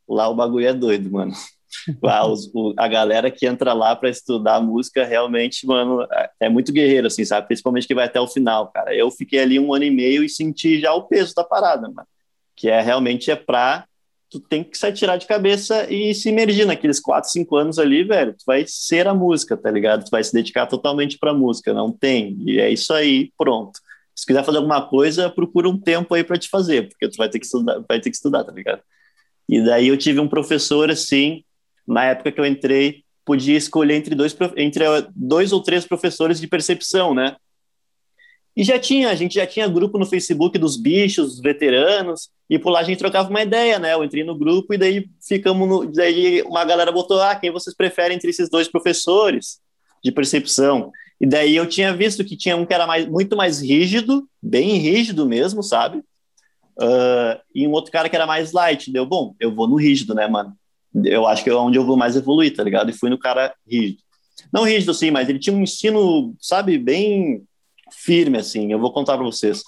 lá 0.08 0.28
o 0.28 0.36
bagulho 0.36 0.68
é 0.68 0.74
doido, 0.74 1.12
mano. 1.12 1.34
Lá 2.04 2.26
os, 2.32 2.52
o, 2.54 2.72
a 2.78 2.88
galera 2.88 3.32
que 3.32 3.48
entra 3.48 3.74
lá 3.74 3.96
para 3.96 4.08
estudar 4.08 4.62
música 4.62 5.04
realmente, 5.04 5.66
mano, 5.66 6.04
é, 6.04 6.30
é 6.42 6.50
muito 6.50 6.72
guerreiro, 6.72 7.08
assim, 7.08 7.26
sabe? 7.26 7.48
Principalmente 7.48 7.88
que 7.88 7.96
vai 7.96 8.06
até 8.06 8.22
o 8.22 8.28
final, 8.28 8.68
cara. 8.72 8.96
Eu 8.96 9.10
fiquei 9.10 9.40
ali 9.40 9.60
um 9.60 9.74
ano 9.74 9.84
e 9.84 9.90
meio 9.90 10.24
e 10.24 10.30
senti 10.30 10.80
já 10.80 10.94
o 10.94 11.08
peso 11.08 11.34
da 11.34 11.44
parada, 11.44 11.90
mano. 11.90 12.08
Que 12.56 12.70
é 12.70 12.80
realmente 12.80 13.32
é 13.32 13.36
para 13.36 13.86
tu 14.34 14.40
tem 14.40 14.64
que 14.64 14.76
se 14.76 14.88
atirar 14.88 15.18
de 15.18 15.28
cabeça 15.28 15.92
e 15.94 16.12
se 16.16 16.30
imergir 16.30 16.66
naqueles 16.66 17.00
4, 17.00 17.30
5 17.30 17.56
anos 17.56 17.78
ali, 17.78 18.04
velho. 18.04 18.34
Tu 18.34 18.44
vai 18.48 18.66
ser 18.68 19.08
a 19.08 19.14
música, 19.14 19.56
tá 19.56 19.70
ligado? 19.70 20.06
Tu 20.06 20.10
vai 20.10 20.24
se 20.24 20.34
dedicar 20.34 20.66
totalmente 20.66 21.20
pra 21.20 21.36
música, 21.36 21.72
não 21.72 21.92
tem. 21.92 22.36
E 22.40 22.60
é 22.60 22.68
isso 22.68 22.92
aí, 22.94 23.32
pronto. 23.38 23.80
Se 24.16 24.26
quiser 24.26 24.44
fazer 24.44 24.58
alguma 24.58 24.88
coisa, 24.88 25.30
procura 25.30 25.68
um 25.70 25.80
tempo 25.80 26.14
aí 26.14 26.24
para 26.24 26.38
te 26.38 26.50
fazer, 26.50 26.88
porque 26.90 27.10
tu 27.10 27.18
vai 27.18 27.30
ter 27.30 27.40
que 27.40 27.46
estudar, 27.46 27.84
vai 27.88 28.00
ter 28.00 28.10
que 28.10 28.16
estudar, 28.16 28.44
tá 28.44 28.52
ligado? 28.52 28.82
E 29.50 29.62
daí 29.64 29.88
eu 29.88 29.98
tive 29.98 30.20
um 30.20 30.28
professor 30.28 30.90
assim, 30.90 31.44
na 31.88 32.06
época 32.06 32.32
que 32.32 32.40
eu 32.40 32.46
entrei, 32.46 33.04
podia 33.26 33.58
escolher 33.58 33.96
entre 33.96 34.16
dois 34.16 34.36
entre 34.58 34.86
dois 35.16 35.52
ou 35.52 35.62
três 35.62 35.86
professores 35.86 36.40
de 36.40 36.48
percepção, 36.48 37.14
né? 37.14 37.36
E 38.56 38.64
já 38.64 38.78
tinha, 38.78 39.10
a 39.10 39.16
gente 39.16 39.36
já 39.36 39.48
tinha 39.48 39.68
grupo 39.68 39.98
no 39.98 40.06
Facebook 40.06 40.60
dos 40.60 40.78
bichos, 40.78 41.28
dos 41.28 41.42
veteranos, 41.42 42.30
e 42.48 42.60
por 42.60 42.70
lá 42.70 42.82
a 42.82 42.84
gente 42.84 43.00
trocava 43.00 43.30
uma 43.30 43.42
ideia, 43.42 43.80
né? 43.80 43.94
Eu 43.94 44.04
entrei 44.04 44.24
no 44.24 44.38
grupo 44.38 44.74
e 44.74 44.78
daí 44.78 45.10
ficamos 45.28 45.68
no. 45.68 45.92
Daí 45.92 46.44
uma 46.44 46.64
galera 46.64 46.92
botou, 46.92 47.20
ah, 47.20 47.36
quem 47.36 47.50
vocês 47.50 47.76
preferem 47.76 48.16
entre 48.16 48.30
esses 48.30 48.50
dois 48.50 48.68
professores 48.68 49.60
de 50.04 50.12
percepção? 50.12 50.92
E 51.24 51.26
daí 51.26 51.56
eu 51.56 51.66
tinha 51.66 51.96
visto 51.96 52.22
que 52.26 52.36
tinha 52.36 52.58
um 52.58 52.66
que 52.66 52.74
era 52.74 52.86
mais, 52.86 53.08
muito 53.08 53.38
mais 53.38 53.62
rígido, 53.62 54.28
bem 54.42 54.76
rígido 54.76 55.26
mesmo, 55.26 55.64
sabe? 55.64 56.00
Uh, 56.78 57.40
e 57.56 57.66
um 57.66 57.72
outro 57.72 57.94
cara 57.94 58.10
que 58.10 58.16
era 58.18 58.28
mais 58.28 58.52
light. 58.52 58.92
Deu, 58.92 59.06
bom, 59.06 59.34
eu 59.40 59.56
vou 59.56 59.66
no 59.66 59.78
rígido, 59.78 60.14
né, 60.14 60.28
mano? 60.28 60.54
Eu 60.94 61.26
acho 61.26 61.42
que 61.42 61.50
é 61.50 61.56
onde 61.56 61.78
eu 61.78 61.86
vou 61.86 61.96
mais 61.96 62.18
evoluir, 62.18 62.54
tá 62.54 62.62
ligado? 62.62 62.90
E 62.90 62.94
fui 62.94 63.10
no 63.10 63.18
cara 63.18 63.56
rígido. 63.66 64.04
Não 64.52 64.66
rígido, 64.66 64.94
sim, 64.94 65.12
mas 65.12 65.30
ele 65.30 65.40
tinha 65.40 65.56
um 65.56 65.62
ensino, 65.62 66.36
sabe, 66.42 66.78
bem 66.78 67.46
firme, 67.90 68.38
assim. 68.38 68.74
Eu 68.74 68.80
vou 68.80 68.92
contar 68.92 69.16
para 69.16 69.26
vocês. 69.26 69.64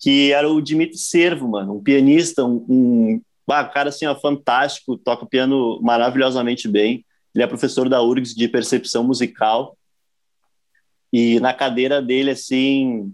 Que 0.00 0.32
era 0.32 0.48
o 0.48 0.58
Dimitri 0.58 0.96
Servo, 0.96 1.48
mano, 1.48 1.76
um 1.76 1.82
pianista, 1.82 2.46
um, 2.46 2.64
um 2.66 3.20
ah, 3.46 3.62
cara 3.62 3.90
assim, 3.90 4.06
ó, 4.06 4.14
fantástico, 4.14 4.96
toca 4.96 5.26
piano 5.26 5.78
maravilhosamente 5.82 6.66
bem. 6.66 7.04
Ele 7.34 7.44
é 7.44 7.46
professor 7.46 7.90
da 7.90 8.00
URGS 8.00 8.34
de 8.34 8.48
percepção 8.48 9.04
musical. 9.04 9.76
E 11.12 11.40
na 11.40 11.54
cadeira 11.54 12.02
dele, 12.02 12.30
assim, 12.30 13.12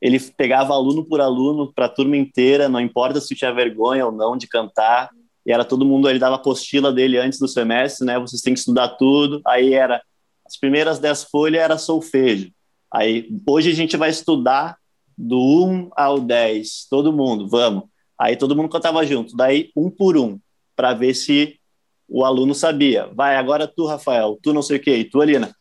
ele 0.00 0.18
pegava 0.18 0.72
aluno 0.74 1.04
por 1.04 1.20
aluno 1.20 1.72
para 1.72 1.86
a 1.86 1.90
turma 1.90 2.16
inteira, 2.16 2.68
não 2.68 2.80
importa 2.80 3.20
se 3.20 3.34
tinha 3.34 3.52
vergonha 3.52 4.06
ou 4.06 4.12
não 4.12 4.36
de 4.36 4.46
cantar. 4.46 5.10
E 5.44 5.52
era 5.52 5.64
todo 5.64 5.86
mundo, 5.86 6.08
ele 6.08 6.18
dava 6.18 6.36
apostila 6.36 6.92
dele 6.92 7.18
antes 7.18 7.38
do 7.38 7.46
semestre, 7.46 8.04
né? 8.04 8.18
Vocês 8.18 8.42
têm 8.42 8.52
que 8.52 8.58
estudar 8.58 8.88
tudo. 8.90 9.40
Aí 9.46 9.74
era 9.74 10.02
as 10.44 10.56
primeiras 10.56 10.98
dez 10.98 11.24
folhas 11.24 11.62
era 11.62 11.78
solfejo. 11.78 12.50
Aí, 12.92 13.28
hoje 13.48 13.70
a 13.70 13.74
gente 13.74 13.96
vai 13.96 14.10
estudar 14.10 14.76
do 15.16 15.38
1 15.66 15.90
ao 15.96 16.20
10, 16.20 16.86
todo 16.88 17.12
mundo, 17.12 17.48
vamos. 17.48 17.84
Aí 18.18 18.36
todo 18.36 18.54
mundo 18.54 18.68
cantava 18.68 19.04
junto, 19.04 19.36
daí 19.36 19.70
um 19.76 19.90
por 19.90 20.16
um, 20.16 20.38
para 20.74 20.94
ver 20.94 21.14
se 21.14 21.58
o 22.08 22.24
aluno 22.24 22.54
sabia. 22.54 23.10
Vai, 23.14 23.36
agora 23.36 23.66
tu, 23.66 23.86
Rafael, 23.86 24.38
tu 24.42 24.52
não 24.52 24.62
sei 24.62 24.76
o 24.76 24.80
quê, 24.80 25.08
tu, 25.10 25.20
Alina. 25.20 25.54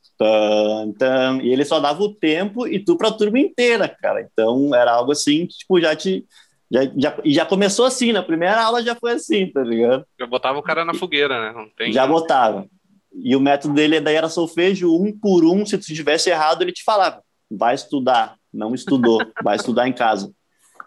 E 1.43 1.49
ele 1.49 1.65
só 1.65 1.79
dava 1.79 2.01
o 2.01 2.13
tempo 2.13 2.67
e 2.67 2.79
tu 2.79 2.97
para 2.97 3.09
a 3.09 3.13
turma 3.13 3.39
inteira, 3.39 3.87
cara. 3.87 4.21
Então 4.21 4.73
era 4.73 4.91
algo 4.91 5.11
assim, 5.11 5.45
tipo, 5.45 5.79
já 5.79 5.95
te. 5.95 6.25
Já, 6.71 6.81
já, 6.97 7.17
já 7.23 7.45
começou 7.45 7.85
assim, 7.85 8.11
na 8.11 8.23
primeira 8.23 8.59
aula 8.63 8.81
já 8.81 8.95
foi 8.95 9.11
assim, 9.11 9.51
tá 9.51 9.61
ligado? 9.61 10.03
Já 10.19 10.25
botava 10.25 10.57
o 10.57 10.63
cara 10.63 10.83
na 10.83 10.95
fogueira, 10.95 11.53
né? 11.53 11.67
Tem... 11.77 11.91
Já 11.91 12.07
botava. 12.07 12.65
E 13.13 13.35
o 13.35 13.39
método 13.39 13.75
dele 13.75 14.01
daí 14.01 14.15
era 14.15 14.27
solfejo 14.29 14.93
um 14.93 15.11
por 15.17 15.45
um. 15.45 15.65
Se 15.65 15.77
tu 15.77 15.85
tivesse 15.85 16.29
errado, 16.29 16.63
ele 16.63 16.71
te 16.71 16.83
falava: 16.83 17.21
vai 17.49 17.75
estudar. 17.75 18.35
Não 18.51 18.73
estudou, 18.73 19.19
vai 19.43 19.55
estudar 19.55 19.87
em 19.87 19.93
casa. 19.93 20.33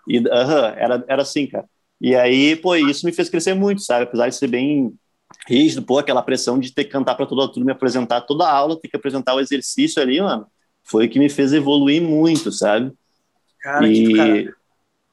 E 0.08 0.18
uh 0.18 0.22
-huh, 0.22 0.74
era, 0.76 1.04
era 1.06 1.22
assim, 1.22 1.46
cara. 1.46 1.66
E 2.00 2.14
aí, 2.14 2.56
pô, 2.56 2.76
isso 2.76 3.04
me 3.04 3.12
fez 3.12 3.28
crescer 3.28 3.54
muito, 3.54 3.82
sabe? 3.82 4.04
Apesar 4.04 4.28
de 4.28 4.34
ser 4.34 4.48
bem 4.48 4.92
rígido, 5.48 5.82
pô, 5.82 5.98
aquela 5.98 6.22
pressão 6.22 6.58
de 6.58 6.70
ter 6.72 6.84
que 6.84 6.90
cantar 6.90 7.14
para 7.14 7.24
toda 7.24 7.46
a 7.46 7.48
turma, 7.48 7.66
me 7.66 7.72
apresentar 7.72 8.20
toda 8.20 8.44
a 8.44 8.52
aula, 8.52 8.78
ter 8.78 8.88
que 8.88 8.96
apresentar 8.96 9.34
o 9.34 9.40
exercício 9.40 10.02
ali, 10.02 10.20
mano, 10.20 10.46
foi 10.84 11.06
o 11.06 11.08
que 11.08 11.18
me 11.18 11.30
fez 11.30 11.54
evoluir 11.54 12.02
muito, 12.02 12.52
sabe? 12.52 12.92
Cara, 13.62 13.88
e 13.88 14.46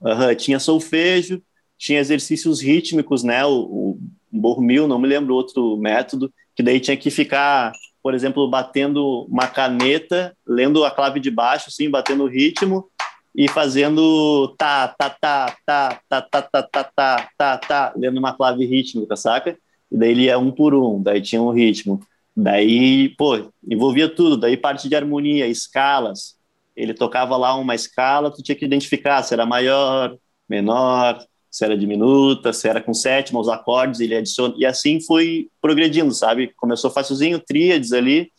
uh 0.02 0.10
-huh, 0.10 0.36
tinha 0.36 0.60
solfejo, 0.60 1.42
tinha 1.78 2.00
exercícios 2.00 2.62
rítmicos, 2.62 3.24
né? 3.24 3.46
O, 3.46 3.52
o 3.52 4.00
Bormil, 4.30 4.90
não 4.90 5.00
me 5.00 5.08
lembro 5.08 5.34
outro 5.34 5.78
método, 5.78 6.32
que 6.54 6.62
daí 6.62 6.82
tinha 6.82 6.98
que 6.98 7.10
ficar, 7.10 7.72
por 8.04 8.14
exemplo, 8.14 8.50
batendo 8.50 9.26
uma 9.30 9.48
caneta, 9.48 10.36
lendo 10.46 10.84
a 10.84 10.92
clave 10.92 11.22
de 11.22 11.32
baixo, 11.32 11.70
assim, 11.70 11.90
batendo 11.90 12.26
o 12.26 12.30
ritmo 12.30 12.90
e 13.34 13.50
fazendo 13.50 14.54
tá, 14.58 14.90
tá, 14.90 15.10
tá, 15.10 15.56
tá, 15.66 16.02
tá, 16.10 16.22
tá, 16.22 16.42
tá, 16.42 16.64
tá, 16.64 16.84
tá, 16.84 17.30
tá, 17.38 17.58
tá, 17.58 17.94
lendo 17.96 18.18
uma 18.18 18.34
clave 18.34 18.66
rítmica, 18.66 19.16
saca? 19.16 19.58
E 19.96 19.98
daí 19.98 20.12
ele 20.12 20.24
ia 20.24 20.38
um 20.38 20.52
por 20.52 20.76
um, 20.76 21.02
daí 21.02 21.22
tinha 21.22 21.42
um 21.42 21.52
ritmo. 21.52 22.02
Daí, 22.36 23.16
pô, 23.16 23.50
envolvia 23.66 24.14
tudo, 24.14 24.36
daí 24.36 24.58
parte 24.58 24.90
de 24.90 24.96
harmonia, 24.96 25.48
escalas. 25.48 26.36
Ele 26.76 26.94
tocava 26.94 27.38
lá 27.38 27.56
uma 27.56 27.74
escala, 27.74 28.30
tu 28.30 28.44
tinha 28.44 28.58
que 28.58 28.66
identificar 28.66 29.24
se 29.24 29.34
era 29.34 29.46
maior, 29.46 30.18
menor, 30.50 31.26
se 31.50 31.64
era 31.64 31.78
diminuta, 31.78 32.52
se 32.52 32.68
era 32.68 32.82
com 32.82 32.94
sétima, 32.94 33.40
os 33.40 33.48
acordes, 33.48 34.02
ele 34.02 34.18
adiciona. 34.18 34.54
E 34.58 34.66
assim 34.66 35.00
foi 35.00 35.48
progredindo, 35.62 36.14
sabe? 36.14 36.52
Começou 36.58 36.92
facilzinho, 36.92 37.40
tríades 37.40 37.94
ali, 37.94 38.30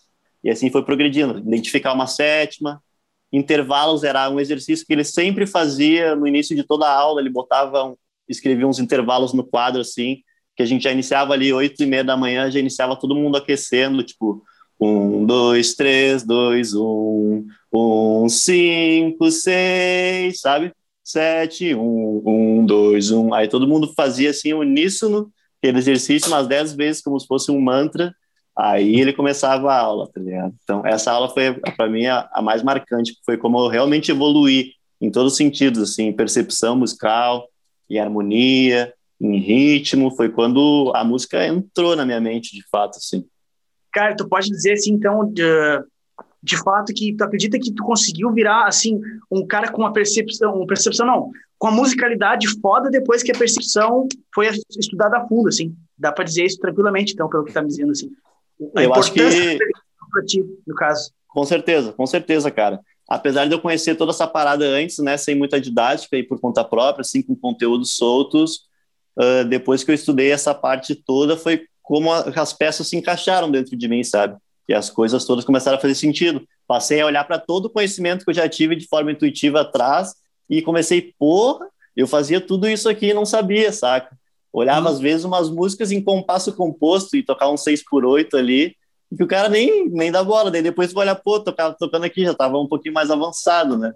e 0.44 0.50
assim 0.50 0.70
foi 0.70 0.84
progredindo. 0.84 1.38
Identificar 1.38 1.94
uma 1.94 2.06
sétima. 2.06 2.82
Intervalos 3.32 4.04
era 4.04 4.28
um 4.28 4.38
exercício 4.38 4.86
que 4.86 4.92
ele 4.92 5.04
sempre 5.04 5.46
fazia 5.46 6.14
no 6.14 6.26
início 6.26 6.54
de 6.54 6.62
toda 6.62 6.86
a 6.86 6.92
aula, 6.94 7.22
ele 7.22 7.30
botava, 7.30 7.96
escrevia 8.28 8.68
uns 8.68 8.78
intervalos 8.78 9.32
no 9.32 9.42
quadro, 9.42 9.80
assim, 9.80 10.22
que 10.56 10.62
a 10.62 10.66
gente 10.66 10.84
já 10.84 10.92
iniciava 10.92 11.32
ali 11.32 11.52
oito 11.52 11.82
e 11.82 11.86
meia 11.86 12.04
da 12.04 12.16
manhã, 12.16 12.50
já 12.50 12.58
iniciava 12.58 12.96
todo 12.96 13.14
mundo 13.14 13.36
aquecendo, 13.36 14.02
tipo, 14.02 14.42
um, 14.80 15.24
dois, 15.24 15.74
três, 15.74 16.24
dois, 16.24 16.74
um, 16.74 17.44
um, 17.72 18.28
cinco, 18.28 19.30
seis, 19.30 20.40
sabe? 20.40 20.72
sete, 21.06 21.72
um, 21.72 22.22
um, 22.26 22.66
dois, 22.66 23.12
um. 23.12 23.32
Aí 23.32 23.46
todo 23.46 23.68
mundo 23.68 23.92
fazia 23.94 24.30
assim, 24.30 24.52
uníssono, 24.52 25.30
aquele 25.62 25.78
exercício 25.78 26.28
umas 26.28 26.48
dez 26.48 26.74
vezes, 26.74 27.00
como 27.00 27.18
se 27.18 27.26
fosse 27.28 27.50
um 27.52 27.60
mantra. 27.60 28.12
Aí 28.58 29.00
ele 29.00 29.12
começava 29.12 29.70
a 29.70 29.78
aula, 29.78 30.10
tá 30.12 30.20
ligado? 30.20 30.52
Então, 30.64 30.84
essa 30.84 31.12
aula 31.12 31.28
foi, 31.28 31.54
para 31.76 31.88
mim, 31.88 32.06
a, 32.06 32.28
a, 32.32 32.42
mais 32.42 32.62
marcante, 32.62 33.16
foi 33.24 33.36
como 33.36 33.58
eu 33.60 33.68
realmente 33.68 34.10
evoluí 34.10 34.72
em 35.00 35.10
todos 35.10 35.32
os 35.32 35.36
sentidos, 35.36 35.80
assim, 35.90 36.12
percepção 36.12 36.74
musical 36.74 37.46
e 37.88 37.98
harmonia, 37.98 38.92
em 39.20 39.38
ritmo, 39.38 40.14
foi 40.14 40.28
quando 40.28 40.92
a 40.94 41.02
música 41.04 41.46
entrou 41.46 41.96
na 41.96 42.04
minha 42.04 42.20
mente, 42.20 42.54
de 42.54 42.62
fato, 42.68 42.98
assim. 42.98 43.24
Cara, 43.92 44.14
tu 44.14 44.28
pode 44.28 44.48
dizer 44.48 44.72
assim, 44.72 44.92
então, 44.92 45.24
de, 45.32 45.42
de 46.42 46.56
fato, 46.58 46.92
que 46.92 47.14
tu 47.14 47.24
acredita 47.24 47.58
que 47.58 47.72
tu 47.72 47.82
conseguiu 47.82 48.30
virar, 48.32 48.66
assim, 48.66 49.00
um 49.30 49.46
cara 49.46 49.72
com 49.72 49.82
uma 49.82 49.92
percepção, 49.92 50.54
uma 50.54 50.66
percepção 50.66 51.06
não, 51.06 51.30
com 51.58 51.68
a 51.68 51.70
musicalidade 51.70 52.46
foda 52.60 52.90
depois 52.90 53.22
que 53.22 53.32
a 53.32 53.38
percepção 53.38 54.06
foi 54.34 54.48
estudada 54.78 55.16
a 55.16 55.26
fundo, 55.26 55.48
assim. 55.48 55.74
Dá 55.96 56.12
para 56.12 56.24
dizer 56.24 56.44
isso 56.44 56.58
tranquilamente, 56.58 57.14
então, 57.14 57.28
pelo 57.28 57.44
que 57.44 57.52
tá 57.52 57.62
me 57.62 57.68
dizendo, 57.68 57.92
assim. 57.92 58.10
A 58.76 58.82
Eu 58.82 58.94
acho 58.94 59.12
que... 59.12 59.58
Pra 60.12 60.24
ti, 60.24 60.42
no 60.66 60.74
caso. 60.74 61.10
Com 61.26 61.44
certeza, 61.44 61.92
com 61.92 62.06
certeza, 62.06 62.50
cara. 62.50 62.80
Apesar 63.08 63.46
de 63.46 63.52
eu 63.52 63.60
conhecer 63.60 63.94
toda 63.94 64.12
essa 64.12 64.26
parada 64.26 64.64
antes, 64.64 64.98
né, 64.98 65.16
sem 65.16 65.34
muita 65.34 65.60
didática 65.60 66.16
e 66.16 66.22
por 66.22 66.40
conta 66.40 66.64
própria, 66.64 67.02
assim, 67.02 67.22
com 67.22 67.34
conteúdos 67.36 67.96
soltos, 67.96 68.66
uh, 69.18 69.44
depois 69.44 69.82
que 69.82 69.90
eu 69.90 69.94
estudei 69.94 70.30
essa 70.30 70.54
parte 70.54 70.94
toda, 70.94 71.36
foi 71.36 71.64
como 71.82 72.12
a, 72.12 72.20
as 72.20 72.52
peças 72.52 72.88
se 72.88 72.96
encaixaram 72.96 73.50
dentro 73.50 73.76
de 73.76 73.88
mim, 73.88 74.02
sabe? 74.02 74.36
E 74.68 74.74
as 74.74 74.90
coisas 74.90 75.24
todas 75.24 75.44
começaram 75.44 75.78
a 75.78 75.80
fazer 75.80 75.94
sentido. 75.94 76.42
Passei 76.66 77.00
a 77.00 77.06
olhar 77.06 77.24
para 77.24 77.38
todo 77.38 77.66
o 77.66 77.70
conhecimento 77.70 78.24
que 78.24 78.30
eu 78.30 78.34
já 78.34 78.48
tive 78.48 78.74
de 78.74 78.86
forma 78.86 79.12
intuitiva 79.12 79.60
atrás 79.60 80.14
e 80.50 80.60
comecei, 80.60 81.14
porra, 81.18 81.66
eu 81.96 82.06
fazia 82.06 82.40
tudo 82.40 82.68
isso 82.68 82.88
aqui 82.88 83.06
e 83.06 83.14
não 83.14 83.24
sabia, 83.24 83.72
saca? 83.72 84.16
Olhava, 84.52 84.88
hum. 84.88 84.92
às 84.92 84.98
vezes, 84.98 85.24
umas 85.24 85.50
músicas 85.50 85.92
em 85.92 86.02
compasso 86.02 86.52
composto 86.52 87.16
e 87.16 87.22
tocar 87.22 87.48
um 87.50 87.56
6 87.56 87.84
por 87.84 88.04
8 88.04 88.36
ali, 88.36 88.74
que 89.16 89.22
o 89.22 89.26
cara 89.26 89.48
nem, 89.48 89.88
nem 89.88 90.10
dá 90.10 90.24
bola. 90.24 90.50
Daí 90.50 90.62
depois 90.62 90.92
tu 90.92 90.98
olha, 90.98 91.14
pô, 91.14 91.38
tocava, 91.38 91.76
tocando 91.78 92.04
aqui, 92.04 92.24
já 92.24 92.34
tava 92.34 92.58
um 92.58 92.66
pouquinho 92.66 92.94
mais 92.94 93.10
avançado, 93.10 93.78
né? 93.78 93.92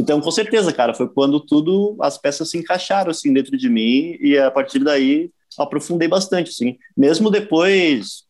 Então, 0.00 0.18
com 0.18 0.30
certeza, 0.30 0.72
cara, 0.72 0.94
foi 0.94 1.06
quando 1.10 1.38
tudo, 1.38 1.94
as 2.00 2.16
peças 2.16 2.48
se 2.48 2.56
encaixaram, 2.56 3.10
assim, 3.10 3.34
dentro 3.34 3.54
de 3.54 3.68
mim, 3.68 4.16
e 4.18 4.38
a 4.38 4.50
partir 4.50 4.78
daí 4.78 5.30
aprofundei 5.58 6.08
bastante, 6.08 6.48
assim. 6.48 6.78
Mesmo 6.96 7.30
depois, 7.30 8.24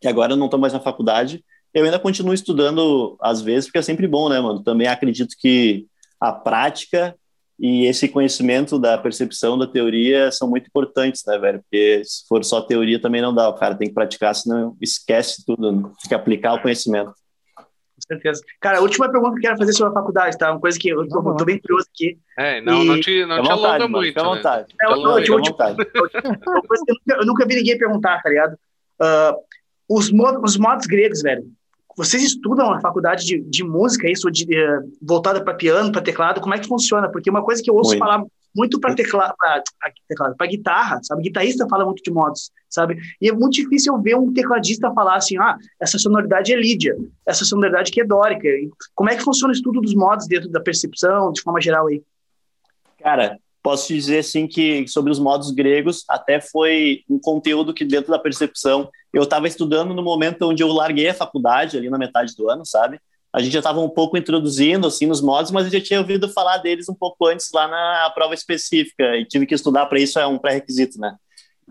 que 0.00 0.08
agora 0.08 0.32
eu 0.32 0.36
não 0.36 0.48
tô 0.48 0.58
mais 0.58 0.72
na 0.72 0.80
faculdade, 0.80 1.44
eu 1.72 1.84
ainda 1.84 1.98
continuo 2.00 2.34
estudando 2.34 3.16
às 3.20 3.40
vezes, 3.40 3.66
porque 3.66 3.78
é 3.78 3.82
sempre 3.82 4.08
bom, 4.08 4.28
né, 4.28 4.40
mano? 4.40 4.64
Também 4.64 4.88
acredito 4.88 5.36
que 5.38 5.86
a 6.20 6.32
prática 6.32 7.14
e 7.56 7.86
esse 7.86 8.08
conhecimento 8.08 8.76
da 8.76 8.98
percepção 8.98 9.56
da 9.56 9.68
teoria 9.68 10.32
são 10.32 10.50
muito 10.50 10.66
importantes, 10.66 11.22
né, 11.24 11.38
velho? 11.38 11.60
Porque 11.60 12.02
se 12.04 12.26
for 12.26 12.44
só 12.44 12.60
teoria 12.60 13.00
também 13.00 13.22
não 13.22 13.32
dá, 13.32 13.48
o 13.48 13.54
cara 13.54 13.76
tem 13.76 13.86
que 13.86 13.94
praticar, 13.94 14.34
senão 14.34 14.76
esquece 14.80 15.44
tudo, 15.46 15.70
né? 15.70 15.82
tem 15.82 16.08
que 16.08 16.14
aplicar 16.16 16.54
o 16.54 16.62
conhecimento 16.62 17.14
certeza. 18.14 18.42
Cara, 18.60 18.78
a 18.78 18.80
última 18.80 19.10
pergunta 19.10 19.32
que 19.32 19.38
eu 19.38 19.42
quero 19.42 19.58
fazer 19.58 19.72
sobre 19.72 19.90
a 19.90 19.94
faculdade, 19.94 20.38
tá? 20.38 20.50
Uma 20.50 20.60
coisa 20.60 20.78
que 20.78 20.88
eu 20.88 21.06
tô, 21.08 21.34
tô 21.34 21.44
bem 21.44 21.58
curioso 21.58 21.86
aqui. 21.92 22.18
É, 22.38 22.60
não, 22.60 22.82
e... 22.82 22.86
não 22.86 23.00
te, 23.00 23.26
não 23.26 23.42
te 23.42 23.48
vontade, 23.48 23.52
alonga 23.52 23.78
mano, 23.78 23.88
muito. 23.90 24.08
Fica 24.08 24.20
à 24.20 24.24
né? 24.24 24.36
vontade. 24.36 24.66
Né? 24.68 24.74
É, 24.80 24.90
não, 24.90 25.02
vontade. 25.02 25.24
Que 25.24 25.32
eu 25.32 25.38
nunca, 25.38 27.14
eu 27.20 27.26
nunca 27.26 27.46
vi 27.46 27.54
ninguém 27.56 27.78
perguntar, 27.78 28.22
tá 28.22 28.28
ligado? 28.28 28.54
Uh, 29.00 29.36
os, 29.88 30.10
modos, 30.10 30.40
os 30.42 30.56
modos 30.56 30.86
gregos, 30.86 31.22
velho. 31.22 31.44
Vocês 31.96 32.22
estudam 32.22 32.70
na 32.70 32.80
faculdade 32.80 33.24
de, 33.26 33.40
de 33.40 33.62
música, 33.62 34.10
isso, 34.10 34.30
de, 34.30 34.44
uh, 34.44 34.80
voltada 35.00 35.42
para 35.44 35.54
piano, 35.54 35.92
para 35.92 36.00
teclado, 36.00 36.40
como 36.40 36.54
é 36.54 36.58
que 36.58 36.68
funciona? 36.68 37.10
Porque 37.10 37.28
uma 37.28 37.42
coisa 37.42 37.62
que 37.62 37.70
eu 37.70 37.74
ouço 37.74 37.90
muito. 37.90 37.98
falar 37.98 38.24
muito 38.54 38.78
para 38.78 38.94
teclado, 38.94 39.34
para 40.36 40.46
guitarra, 40.46 41.00
sabe? 41.02 41.22
Guitarrista 41.22 41.68
fala 41.68 41.84
muito 41.84 42.02
de 42.02 42.10
modos, 42.10 42.50
sabe? 42.68 42.98
E 43.20 43.28
é 43.28 43.32
muito 43.32 43.54
difícil 43.54 43.94
eu 43.94 44.00
ver 44.00 44.16
um 44.16 44.32
tecladista 44.32 44.92
falar 44.92 45.16
assim, 45.16 45.38
ah, 45.38 45.56
essa 45.80 45.98
sonoridade 45.98 46.52
é 46.52 46.56
lídia, 46.56 46.96
essa 47.26 47.44
sonoridade 47.44 47.90
que 47.90 48.00
é 48.00 48.04
dórica. 48.04 48.48
Como 48.94 49.10
é 49.10 49.16
que 49.16 49.22
funciona 49.22 49.52
o 49.52 49.56
estudo 49.56 49.80
dos 49.80 49.94
modos 49.94 50.26
dentro 50.26 50.48
da 50.48 50.60
percepção, 50.60 51.32
de 51.32 51.40
forma 51.40 51.60
geral 51.60 51.86
aí? 51.86 52.02
Cara, 53.02 53.38
posso 53.62 53.86
te 53.86 53.94
dizer 53.94 54.18
assim 54.18 54.46
que 54.46 54.86
sobre 54.88 55.12
os 55.12 55.18
modos 55.18 55.50
gregos 55.50 56.04
até 56.08 56.40
foi 56.40 57.02
um 57.08 57.18
conteúdo 57.18 57.72
que 57.72 57.84
dentro 57.84 58.10
da 58.10 58.18
percepção 58.18 58.90
eu 59.12 59.22
estava 59.22 59.46
estudando 59.46 59.94
no 59.94 60.02
momento 60.02 60.48
onde 60.48 60.62
eu 60.62 60.68
larguei 60.68 61.08
a 61.08 61.14
faculdade 61.14 61.76
ali 61.76 61.88
na 61.88 61.98
metade 61.98 62.34
do 62.36 62.48
ano, 62.50 62.66
sabe? 62.66 62.98
A 63.32 63.40
gente 63.40 63.52
já 63.52 63.60
estava 63.60 63.80
um 63.80 63.88
pouco 63.88 64.16
introduzindo 64.16 64.86
assim 64.86 65.06
nos 65.06 65.22
modos, 65.22 65.50
mas 65.50 65.64
eu 65.64 65.72
já 65.72 65.80
tinha 65.80 66.00
ouvido 66.00 66.28
falar 66.28 66.58
deles 66.58 66.88
um 66.88 66.94
pouco 66.94 67.26
antes 67.26 67.50
lá 67.52 67.66
na 67.66 68.10
prova 68.10 68.34
específica 68.34 69.16
e 69.16 69.24
tive 69.24 69.46
que 69.46 69.54
estudar 69.54 69.86
para 69.86 69.98
isso 69.98 70.18
é 70.18 70.26
um 70.26 70.38
pré-requisito, 70.38 70.98
né? 71.00 71.16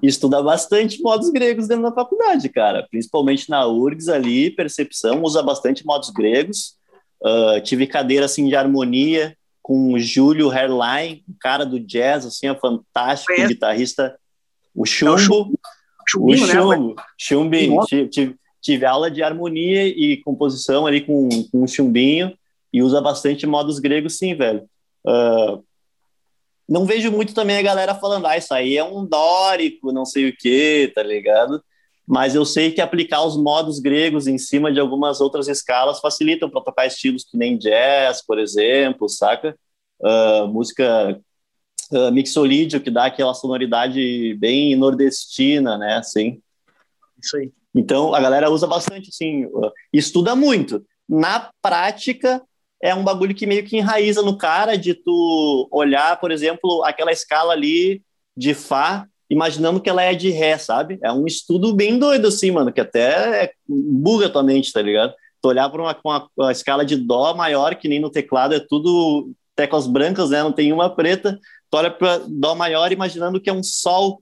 E 0.02 0.08
estudar 0.08 0.41
bastante 0.41 1.00
modos 1.02 1.30
gregos 1.30 1.67
dentro 1.67 1.84
da 1.84 1.93
faculdade, 1.93 2.50
cara, 2.50 2.88
principalmente 2.89 3.47
na 3.50 3.67
URGS 3.67 4.10
ali, 4.10 4.50
percepção 4.50 5.21
usa 5.21 5.43
bastante 5.43 5.86
modos 5.86 6.10
gregos. 6.10 6.76
Uh, 7.24 7.62
tive 7.62 7.86
cadeira 7.86 8.26
assim 8.26 8.47
de 8.47 8.56
harmonia 8.56 9.38
com 9.62 9.93
o 9.93 10.00
Júlio 10.00 10.50
Hairline, 10.50 11.24
um 11.30 11.36
cara 11.39 11.63
do 11.63 11.80
jazz 11.80 12.26
assim, 12.26 12.47
é 12.47 12.56
fantástico, 12.56 13.34
é. 13.34 13.47
guitarrista, 13.47 14.17
o 14.74 14.84
Chumbo, 14.88 15.12
é 15.12 15.13
o 15.13 15.17
Chumbo, 15.19 15.58
o 16.32 16.36
Chumbo, 16.36 16.95
né? 16.95 17.04
Chumbinho, 17.15 17.86
tive, 17.86 18.10
tive 18.10 18.40
aula 18.86 19.10
de 19.10 19.24
harmonia 19.24 19.88
e 19.88 20.17
composição 20.17 20.86
ali 20.86 21.02
com, 21.02 21.30
com 21.52 21.63
um 21.63 21.67
chumbinho 21.67 22.38
e 22.71 22.82
usa 22.82 23.02
bastante 23.02 23.45
modos 23.45 23.80
gregos, 23.80 24.17
sim, 24.17 24.34
velho. 24.36 24.63
Uh, 25.06 25.63
não 26.67 26.86
vejo 26.86 27.12
muito 27.12 27.34
também 27.34 27.58
a 27.58 27.62
galera 27.62 27.95
falando, 27.95 28.28
ah, 28.28 28.38
isso 28.38 28.54
aí 28.54 28.78
é 28.78 28.84
um 28.84 29.06
dórico, 29.06 29.91
não 29.91 30.06
sei 30.06 30.30
o 30.30 30.36
que, 30.36 30.91
tá 30.95 31.04
ligado? 31.04 31.62
Mas 32.08 32.34
eu 32.34 32.45
sei 32.45 32.71
que 32.71 32.82
aplicar 32.82 33.24
os 33.24 33.36
modos 33.36 33.80
gregos 33.80 34.28
em 34.28 34.38
cima 34.38 34.71
de 34.71 34.80
algumas 34.80 35.21
outras 35.21 35.47
escalas 35.47 36.00
facilitam 36.00 36.50
para 36.50 36.62
tocar 36.62 36.86
estilos 36.86 37.24
que 37.24 37.38
nem 37.38 37.58
jazz, 37.58 38.26
por 38.26 38.39
exemplo, 38.39 39.10
saca? 39.10 39.56
Uh, 40.00 40.47
música 40.47 41.19
uh, 41.91 42.12
mixolídio, 42.12 42.82
que 42.82 42.89
dá 42.89 43.06
aquela 43.06 43.34
sonoridade 43.34 44.34
bem 44.36 44.76
nordestina, 44.76 45.78
né, 45.78 45.95
assim. 45.95 46.41
Isso 47.21 47.38
aí. 47.38 47.52
Então, 47.73 48.13
a 48.13 48.19
galera 48.19 48.49
usa 48.49 48.67
bastante, 48.67 49.10
assim, 49.10 49.45
estuda 49.93 50.36
muito. 50.36 50.86
Na 51.07 51.51
prática, 51.62 52.41
é 52.81 52.93
um 52.95 53.03
bagulho 53.03 53.36
que 53.36 53.45
meio 53.45 53.63
que 53.63 53.77
enraiza 53.77 54.21
no 54.21 54.38
cara 54.38 54.77
de 54.77 54.93
tu 54.93 55.69
olhar, 55.71 56.19
por 56.19 56.31
exemplo, 56.31 56.84
aquela 56.84 57.12
escala 57.12 57.53
ali 57.53 58.01
de 58.36 58.53
Fá, 58.53 59.05
imaginando 59.29 59.79
que 59.79 59.89
ela 59.89 60.01
é 60.01 60.13
de 60.13 60.29
Ré, 60.29 60.57
sabe? 60.57 60.99
É 61.01 61.12
um 61.12 61.25
estudo 61.25 61.73
bem 61.73 61.97
doido, 61.97 62.27
assim, 62.27 62.51
mano, 62.51 62.73
que 62.73 62.81
até 62.81 63.45
é, 63.45 63.51
buga 63.67 64.29
tua 64.29 64.43
mente, 64.43 64.73
tá 64.73 64.81
ligado? 64.81 65.13
Tu 65.41 65.47
olhar 65.47 65.69
para 65.69 65.81
uma, 65.81 65.97
uma, 66.03 66.29
uma, 66.36 66.51
escala 66.51 66.84
de 66.84 66.97
Dó 66.97 67.34
maior, 67.34 67.75
que 67.75 67.88
nem 67.88 67.99
no 67.99 68.10
teclado, 68.10 68.53
é 68.53 68.60
tudo 68.60 69.31
teclas 69.55 69.88
brancas, 69.88 70.31
né? 70.31 70.43
Não 70.43 70.51
tem 70.51 70.73
uma 70.73 70.89
preta. 70.93 71.39
Tu 71.69 71.77
olha 71.77 71.89
para 71.89 72.21
Dó 72.27 72.55
maior 72.55 72.91
imaginando 72.91 73.39
que 73.39 73.49
é 73.49 73.53
um 73.53 73.63
Sol 73.63 74.21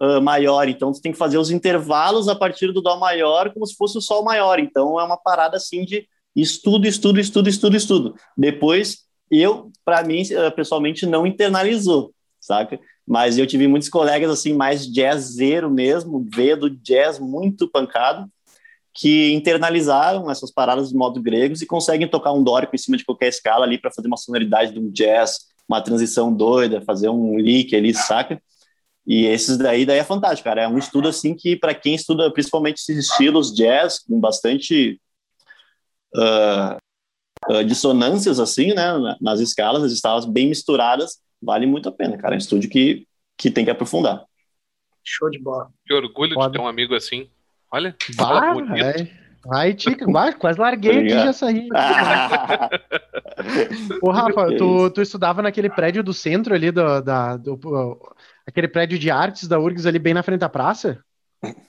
uh, 0.00 0.20
maior. 0.20 0.68
Então, 0.68 0.92
você 0.92 1.00
tem 1.00 1.12
que 1.12 1.18
fazer 1.18 1.38
os 1.38 1.50
intervalos 1.50 2.28
a 2.28 2.34
partir 2.34 2.72
do 2.72 2.82
Dó 2.82 2.96
maior 2.96 3.52
como 3.52 3.66
se 3.66 3.74
fosse 3.74 3.98
o 3.98 4.00
Sol 4.00 4.24
maior. 4.24 4.58
Então, 4.58 4.98
é 5.00 5.04
uma 5.04 5.16
parada 5.16 5.56
assim 5.56 5.84
de 5.84 6.08
estudo, 6.34 6.86
estudo, 6.86 7.18
estudo, 7.18 7.48
estudo, 7.48 7.76
estudo. 7.76 8.14
Depois, 8.36 8.98
eu, 9.30 9.70
para 9.84 10.02
mim, 10.04 10.22
pessoalmente, 10.54 11.06
não 11.06 11.26
internalizou, 11.26 12.12
saca? 12.40 12.78
Mas 13.06 13.38
eu 13.38 13.46
tive 13.46 13.66
muitos 13.68 13.88
colegas, 13.88 14.30
assim, 14.30 14.52
mais 14.52 14.86
jazzeiro 14.86 15.70
mesmo, 15.70 16.26
veio 16.34 16.56
do 16.56 16.70
jazz 16.70 17.18
muito 17.18 17.68
pancado, 17.68 18.28
que 18.92 19.32
internalizaram 19.32 20.30
essas 20.30 20.50
paradas 20.50 20.88
de 20.88 20.96
modo 20.96 21.22
gregos 21.22 21.60
e 21.60 21.66
conseguem 21.66 22.08
tocar 22.08 22.32
um 22.32 22.42
dórico 22.42 22.74
em 22.74 22.78
cima 22.78 22.96
de 22.96 23.04
qualquer 23.04 23.28
escala 23.28 23.64
ali 23.64 23.78
para 23.78 23.90
fazer 23.90 24.08
uma 24.08 24.16
sonoridade 24.16 24.72
de 24.72 24.78
um 24.80 24.90
jazz, 24.90 25.40
uma 25.68 25.82
transição 25.82 26.32
doida, 26.32 26.80
fazer 26.80 27.08
um 27.10 27.38
lick 27.38 27.76
ali, 27.76 27.92
saca? 27.92 28.40
E 29.06 29.26
esses 29.26 29.56
daí, 29.56 29.86
daí 29.86 29.98
é 29.98 30.04
fantástico, 30.04 30.48
cara. 30.48 30.62
É 30.62 30.68
um 30.68 30.78
estudo 30.78 31.08
assim 31.08 31.34
que, 31.34 31.54
para 31.56 31.74
quem 31.74 31.94
estuda 31.94 32.30
principalmente 32.32 32.78
esses 32.78 33.08
estilos 33.08 33.54
jazz, 33.54 34.00
com 34.00 34.18
bastante 34.18 35.00
uh, 36.14 36.76
uh, 37.52 37.64
dissonâncias, 37.64 38.40
assim, 38.40 38.74
né, 38.74 39.16
nas 39.20 39.38
escalas, 39.38 39.84
as 39.84 39.92
escalas 39.92 40.26
bem 40.26 40.48
misturadas, 40.48 41.20
vale 41.40 41.66
muito 41.66 41.88
a 41.88 41.92
pena, 41.92 42.18
cara. 42.18 42.34
É 42.34 42.36
um 42.36 42.38
estúdio 42.38 42.68
que, 42.68 43.06
que 43.36 43.50
tem 43.50 43.64
que 43.64 43.70
aprofundar. 43.70 44.24
Show 45.04 45.30
de 45.30 45.38
bola. 45.38 45.70
Que 45.86 45.94
orgulho 45.94 46.34
Pode. 46.34 46.48
de 46.48 46.58
ter 46.58 46.64
um 46.64 46.66
amigo 46.66 46.94
assim. 46.94 47.30
Olha, 47.70 47.94
bah, 48.16 48.52
bonito. 48.54 49.08
Vai, 49.44 49.72
Tica, 49.74 50.04
quase 50.32 50.58
larguei 50.58 50.98
aqui 50.98 51.06
e 51.06 51.10
já 51.10 51.32
saí. 51.32 51.68
Ô, 54.02 54.10
Rafa, 54.10 54.48
tu, 54.58 54.90
tu 54.90 55.00
estudava 55.00 55.40
naquele 55.40 55.70
prédio 55.70 56.02
do 56.02 56.12
centro 56.12 56.52
ali 56.52 56.72
do, 56.72 57.00
da, 57.00 57.36
do, 57.36 57.56
aquele 58.46 58.68
prédio 58.68 58.98
de 58.98 59.10
artes 59.10 59.48
da 59.48 59.58
URGS 59.58 59.86
ali 59.86 59.98
bem 59.98 60.14
na 60.14 60.22
frente 60.22 60.40
da 60.40 60.48
praça? 60.48 60.98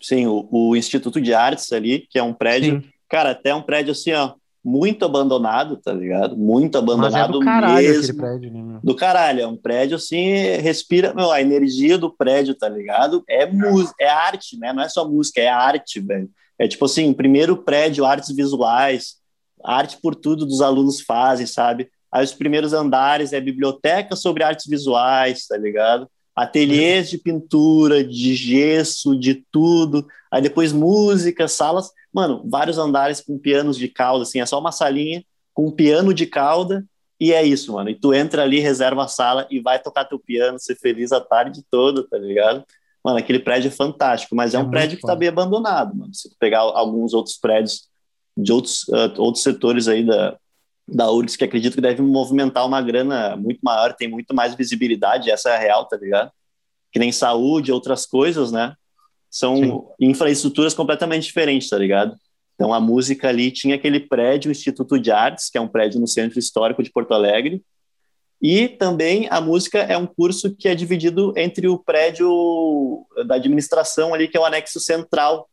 Sim, 0.02 0.28
o, 0.28 0.48
o 0.52 0.76
Instituto 0.76 1.20
de 1.20 1.34
Artes 1.34 1.72
ali, 1.72 2.08
que 2.10 2.18
é 2.18 2.24
um 2.24 2.34
prédio, 2.34 2.82
Sim. 2.82 2.90
cara, 3.10 3.32
até 3.32 3.54
um 3.54 3.62
prédio 3.62 3.92
assim, 3.92 4.14
ó, 4.14 4.34
muito 4.64 5.06
abandonado, 5.06 5.78
tá 5.78 5.94
ligado? 5.94 6.36
Muito 6.36 6.78
abandonado 6.78 7.12
Mas 7.12 7.30
é 7.30 7.32
do 7.32 7.40
caralho 7.40 7.88
mesmo. 7.88 8.04
Aquele 8.04 8.18
prédio, 8.18 8.52
né? 8.52 8.80
Do 8.84 8.96
caralho, 8.96 9.42
é 9.42 9.48
um 9.48 9.56
prédio 9.56 9.96
assim, 9.96 10.34
respira, 10.62 11.14
meu, 11.14 11.32
a 11.32 11.42
energia 11.42 11.98
do 11.98 12.14
prédio, 12.14 12.56
tá 12.56 12.68
ligado? 12.68 13.24
É 13.30 13.46
música, 13.46 13.96
é 14.00 14.10
arte, 14.10 14.58
né? 14.58 14.74
Não 14.74 14.84
é 14.84 14.90
só 14.90 15.08
música, 15.08 15.42
é 15.42 15.48
arte, 15.48 16.00
velho. 16.00 16.30
É 16.60 16.68
tipo 16.68 16.86
assim, 16.86 17.14
primeiro 17.14 17.58
prédio, 17.58 18.04
artes 18.04 18.36
visuais, 18.36 19.16
arte 19.64 19.98
por 20.02 20.16
tudo 20.16 20.46
dos 20.46 20.62
alunos 20.62 21.02
fazem, 21.02 21.46
sabe? 21.46 21.90
Aí 22.12 22.24
os 22.24 22.34
primeiros 22.34 22.74
andares 22.74 23.34
é 23.34 23.40
biblioteca 23.40 24.16
sobre 24.16 24.44
artes 24.44 24.66
visuais, 24.66 25.46
tá 25.46 25.58
ligado? 25.58 26.10
Ateliês 26.38 27.10
de 27.10 27.18
pintura, 27.18 28.04
de 28.04 28.36
gesso, 28.36 29.18
de 29.18 29.44
tudo. 29.52 30.08
Aí 30.32 30.40
depois 30.40 30.72
música, 30.72 31.48
salas. 31.48 31.90
Mano, 32.14 32.44
vários 32.46 32.78
andares 32.78 33.22
com 33.22 33.40
pianos 33.40 33.76
de 33.76 33.88
cauda, 33.88 34.22
assim, 34.22 34.40
é 34.40 34.46
só 34.46 34.60
uma 34.60 34.72
salinha 34.72 35.24
com 35.52 35.68
um 35.68 35.72
piano 35.72 36.14
de 36.14 36.28
cauda 36.28 36.86
e 37.20 37.34
é 37.34 37.44
isso, 37.44 37.74
mano. 37.74 37.90
E 37.90 37.96
tu 37.96 38.14
entra 38.14 38.44
ali, 38.44 38.60
reserva 38.60 39.06
a 39.06 39.08
sala 39.08 39.48
e 39.50 39.60
vai 39.60 39.82
tocar 39.82 40.06
teu 40.06 40.20
piano, 40.20 40.60
ser 40.60 40.76
feliz 40.76 41.12
a 41.12 41.20
tarde 41.20 41.64
toda, 41.72 42.08
tá 42.08 42.20
ligado? 42.20 42.64
Mano, 43.04 43.18
aquele 43.18 43.40
prédio 43.40 43.70
é 43.70 43.72
fantástico, 43.72 44.36
mas 44.36 44.54
é, 44.54 44.58
é 44.58 44.60
um 44.60 44.70
prédio 44.70 44.98
que 44.98 45.08
tá 45.08 45.16
bem 45.16 45.30
abandonado, 45.30 45.96
mano. 45.96 46.14
Se 46.14 46.30
tu 46.30 46.36
pegar 46.40 46.60
alguns 46.60 47.16
outros 47.16 47.36
prédios 47.36 47.88
de 48.38 48.52
outros, 48.52 48.84
uh, 48.90 49.20
outros 49.20 49.42
setores 49.42 49.88
aí 49.88 50.06
da, 50.06 50.38
da 50.88 51.12
URGS, 51.12 51.36
que 51.36 51.44
acredito 51.44 51.76
que 51.76 51.82
deve 51.82 52.02
movimentar 52.02 52.66
uma 52.66 52.82
grana 52.82 53.36
muito 53.36 53.60
maior, 53.62 53.94
tem 53.94 54.08
muito 54.08 54.34
mais 54.34 54.56
visibilidade, 54.56 55.30
essa 55.30 55.50
é 55.50 55.56
a 55.56 55.60
real, 55.60 55.86
tá 55.86 55.98
ligado? 55.98 56.32
Que 56.92 57.00
nem 57.00 57.12
saúde, 57.12 57.72
outras 57.72 58.06
coisas, 58.06 58.52
né? 58.52 58.74
São 59.30 59.58
Sim. 59.58 59.82
infraestruturas 60.00 60.74
completamente 60.74 61.26
diferentes, 61.26 61.70
tá 61.70 61.78
ligado? 61.78 62.16
Então 62.56 62.74
a 62.74 62.80
música 62.80 63.28
ali 63.28 63.52
tinha 63.52 63.76
aquele 63.76 64.00
prédio, 64.00 64.50
o 64.50 64.52
Instituto 64.52 64.98
de 64.98 65.12
Artes, 65.12 65.50
que 65.50 65.58
é 65.58 65.62
um 65.62 65.68
prédio 65.68 66.00
no 66.00 66.08
centro 66.08 66.40
histórico 66.40 66.82
de 66.82 66.90
Porto 66.90 67.14
Alegre, 67.14 67.62
e 68.42 68.68
também 68.70 69.28
a 69.30 69.42
música 69.42 69.80
é 69.80 69.98
um 69.98 70.06
curso 70.06 70.56
que 70.56 70.68
é 70.68 70.76
dividido 70.76 71.34
entre 71.36 71.68
o 71.68 71.78
prédio 71.78 73.06
da 73.26 73.36
administração 73.36 74.14
ali, 74.14 74.28
que 74.28 74.38
é 74.38 74.40
o 74.40 74.46
anexo 74.46 74.80
central, 74.80 75.50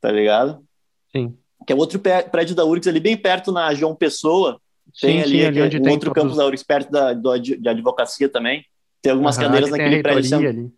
tá 0.00 0.12
ligado? 0.12 0.62
Sim. 1.10 1.36
Que 1.66 1.72
é 1.72 1.76
outro 1.76 1.98
prédio 1.98 2.54
da 2.54 2.64
URGS 2.64 2.88
ali, 2.88 3.00
bem 3.00 3.16
perto 3.16 3.50
na 3.50 3.74
João 3.74 3.94
Pessoa, 3.94 4.60
tem 5.00 5.18
sim, 5.18 5.22
ali, 5.22 5.40
sim, 5.40 5.46
ali 5.46 5.62
onde 5.62 5.78
um 5.78 5.82
tem 5.82 5.92
outro 5.92 6.12
campus 6.12 6.36
da 6.36 6.46
URGS, 6.46 6.62
perto 6.62 6.90
da, 6.90 7.12
do, 7.12 7.38
de 7.38 7.68
advocacia 7.68 8.28
também. 8.28 8.64
Tem 9.02 9.12
algumas 9.12 9.36
uhum, 9.36 9.42
cadeiras 9.44 9.70
naquele 9.70 10.02
prédio. 10.02 10.38
Ali. 10.38 10.72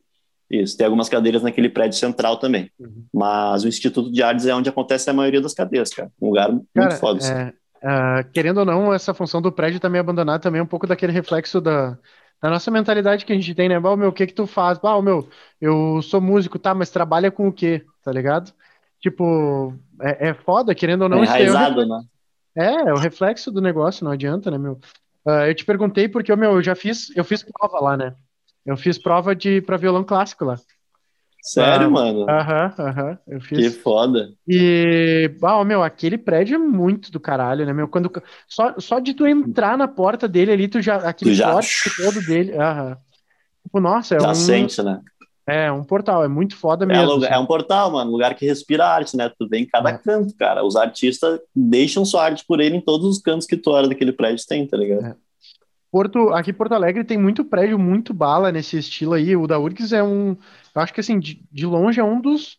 Isso, 0.51 0.77
tem 0.77 0.87
algumas 0.87 1.09
cadeiras 1.09 1.43
naquele 1.43 1.69
prédio 1.69 1.99
central 1.99 2.39
também. 2.39 2.71
Uhum. 2.79 3.05
Mas 3.13 3.65
o 3.65 3.69
Instituto 3.69 4.11
de 4.11 4.23
Artes 4.23 4.47
é 4.47 4.55
onde 4.55 4.69
acontece 4.69 5.09
a 5.11 5.13
maioria 5.13 5.41
das 5.41 5.55
cadeiras, 5.55 5.91
cara. 5.91 6.11
Um 6.21 6.29
lugar 6.29 6.51
muito 6.51 6.67
cara, 6.75 6.91
foda. 6.93 7.19
Assim. 7.19 7.33
É, 7.33 7.53
uh, 7.85 8.31
querendo 8.33 8.59
ou 8.59 8.65
não, 8.65 8.93
essa 8.93 9.13
função 9.13 9.43
do 9.43 9.53
prédio 9.53 9.79
também 9.79 10.01
abandonado 10.01 10.41
também 10.41 10.61
é 10.61 10.63
um 10.63 10.67
pouco 10.67 10.87
daquele 10.87 11.13
reflexo 11.13 11.61
da, 11.61 11.99
da 12.43 12.51
nossa 12.51 12.71
mentalidade 12.71 13.27
que 13.27 13.33
a 13.33 13.37
gente 13.37 13.55
tem, 13.55 13.69
né? 13.69 13.79
Bah, 13.79 13.97
meu, 13.97 14.09
o 14.09 14.13
que 14.13 14.27
que 14.27 14.35
tu 14.35 14.47
faz? 14.47 14.79
Bah, 14.79 15.01
meu, 15.03 15.29
eu 15.61 16.01
sou 16.03 16.21
músico, 16.21 16.59
tá, 16.59 16.75
mas 16.75 16.91
trabalha 16.91 17.31
com 17.31 17.49
o 17.49 17.53
quê? 17.53 17.85
Tá 18.03 18.11
ligado? 18.11 18.53
Tipo, 19.01 19.75
é, 20.01 20.31
é 20.31 20.35
foda, 20.35 20.75
querendo 20.75 21.03
ou 21.03 21.09
não. 21.09 21.19
É 21.19 21.25
enraizado, 21.25 21.87
né? 21.87 22.01
É, 22.59 22.89
é 22.89 22.93
o 22.93 22.99
reflexo 22.99 23.53
do 23.53 23.61
negócio, 23.61 24.05
não 24.05 24.11
adianta, 24.11 24.51
né, 24.51 24.59
meu? 24.59 24.81
Uh, 25.25 25.47
eu 25.47 25.55
te 25.55 25.65
perguntei 25.65 26.09
porque, 26.09 26.35
meu, 26.35 26.55
eu 26.55 26.63
já 26.63 26.75
fiz, 26.75 27.15
eu 27.17 27.23
fiz 27.23 27.45
prova 27.45 27.79
lá, 27.79 27.97
né? 27.97 28.15
Eu 28.67 28.77
fiz 28.77 28.99
prova 28.99 29.35
de 29.35 29.61
para 29.63 29.77
violão 29.77 30.03
clássico 30.03 30.45
lá. 30.45 30.59
Sério, 31.41 31.87
ah, 31.87 31.91
mano? 31.91 32.29
Aham, 32.29 32.75
aham. 32.79 33.19
Eu 33.29 33.41
fiz. 33.41 33.59
Que 33.59 33.81
foda. 33.81 34.33
E, 34.47 35.31
ah, 35.41 35.65
meu, 35.65 35.85
aquele 35.85 36.19
prédio 36.19 36.57
é 36.57 36.59
muito 36.59 37.13
do 37.13 37.21
caralho, 37.21 37.65
né, 37.65 37.73
meu? 37.73 37.87
Quando, 37.87 38.11
só, 38.49 38.75
só 38.79 38.99
de 38.99 39.15
tu 39.15 39.25
entrar 39.25 39.79
na 39.79 39.87
porta 39.87 40.27
dele 40.27 40.53
ali, 40.53 40.67
tu 40.69 40.83
já. 40.83 40.97
Aquele 40.97 41.31
tu 41.31 41.35
já... 41.37 41.59
todo 41.97 42.21
dele. 42.27 42.59
Aham. 42.59 42.99
Tipo, 43.63 43.81
nossa, 43.81 44.17
é 44.17 44.21
já 44.21 44.31
um. 44.31 44.35
sente, 44.35 44.83
né? 44.83 45.01
É, 45.49 45.73
um 45.73 45.83
portal, 45.83 46.23
é 46.23 46.29
muito 46.29 46.57
foda 46.57 46.85
é 46.85 46.87
mesmo. 46.87 47.25
É, 47.25 47.27
assim. 47.27 47.35
é 47.35 47.39
um 47.39 47.47
portal, 47.47 47.91
mano, 47.91 48.11
lugar 48.11 48.35
que 48.35 48.45
respira 48.45 48.87
arte, 48.87 49.17
né? 49.17 49.31
Tu 49.39 49.49
vem 49.49 49.63
em 49.63 49.67
cada 49.67 49.89
é. 49.89 49.97
canto, 49.97 50.35
cara. 50.37 50.63
Os 50.63 50.77
artistas 50.77 51.41
deixam 51.57 52.05
sua 52.05 52.25
arte 52.25 52.45
por 52.47 52.61
ele 52.61 52.77
em 52.77 52.81
todos 52.83 53.07
os 53.07 53.19
cantos 53.19 53.47
que 53.47 53.57
tu 53.57 53.71
olha 53.71 53.89
daquele 53.89 54.13
prédio 54.13 54.45
tem, 54.47 54.67
tá 54.67 54.77
ligado? 54.77 55.07
É. 55.07 55.17
Porto, 55.91 56.29
aqui 56.35 56.51
em 56.51 56.55
Porto 56.55 56.73
Alegre 56.73 57.03
tem 57.03 57.17
muito 57.17 57.47
prédio, 57.47 57.79
muito 57.79 58.13
bala 58.13 58.53
nesse 58.53 58.77
estilo 58.77 59.15
aí. 59.15 59.35
O 59.35 59.47
da 59.47 59.59
URGS 59.59 59.95
é 59.95 60.03
um, 60.03 60.37
eu 60.75 60.83
acho 60.83 60.93
que 60.93 61.01
assim, 61.01 61.19
de, 61.19 61.43
de 61.51 61.65
longe 61.65 61.99
é 61.99 62.05
um 62.05 62.21
dos 62.21 62.59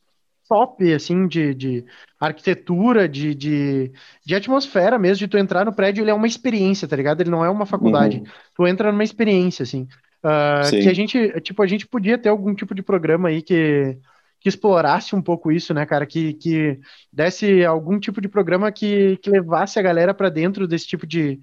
top, 0.49 0.91
assim, 0.91 1.27
de, 1.27 1.53
de 1.53 1.85
arquitetura, 2.19 3.07
de, 3.07 3.35
de, 3.35 3.91
de, 4.25 4.33
atmosfera 4.35 4.97
mesmo, 4.97 5.19
de 5.19 5.27
tu 5.27 5.37
entrar 5.37 5.63
no 5.63 5.71
prédio, 5.71 6.03
ele 6.03 6.09
é 6.09 6.13
uma 6.13 6.25
experiência, 6.25 6.87
tá 6.87 6.95
ligado? 6.95 7.21
Ele 7.21 7.29
não 7.29 7.45
é 7.45 7.49
uma 7.51 7.67
faculdade. 7.67 8.17
Uhum. 8.17 8.23
Tu 8.55 8.67
entra 8.67 8.91
numa 8.91 9.03
experiência, 9.03 9.61
assim. 9.61 9.87
Uh, 10.23 10.69
que 10.69 10.89
a 10.89 10.93
gente, 10.93 11.41
tipo, 11.41 11.63
a 11.63 11.67
gente 11.67 11.87
podia 11.87 12.17
ter 12.17 12.29
algum 12.29 12.53
tipo 12.53 12.75
de 12.75 12.81
programa 12.81 13.29
aí 13.29 13.41
que, 13.41 13.97
que 14.39 14.49
explorasse 14.49 15.15
um 15.15 15.21
pouco 15.21 15.51
isso, 15.51 15.73
né, 15.73 15.85
cara? 15.85 16.05
Que, 16.05 16.33
que 16.33 16.79
desse 17.11 17.63
algum 17.65 17.99
tipo 17.99 18.19
de 18.19 18.27
programa 18.27 18.71
que, 18.71 19.17
que 19.17 19.29
levasse 19.29 19.79
a 19.79 19.81
galera 19.81 20.13
para 20.13 20.29
dentro 20.29 20.67
desse 20.67 20.87
tipo 20.87 21.07
de, 21.07 21.39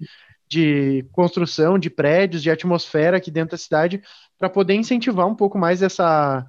de 0.47 1.05
construção 1.11 1.79
de 1.79 1.89
prédios, 1.89 2.43
de 2.43 2.51
atmosfera 2.51 3.17
aqui 3.17 3.31
dentro 3.31 3.51
da 3.51 3.57
cidade, 3.57 4.01
para 4.37 4.49
poder 4.49 4.75
incentivar 4.75 5.27
um 5.27 5.35
pouco 5.35 5.57
mais 5.57 5.81
essa. 5.81 6.45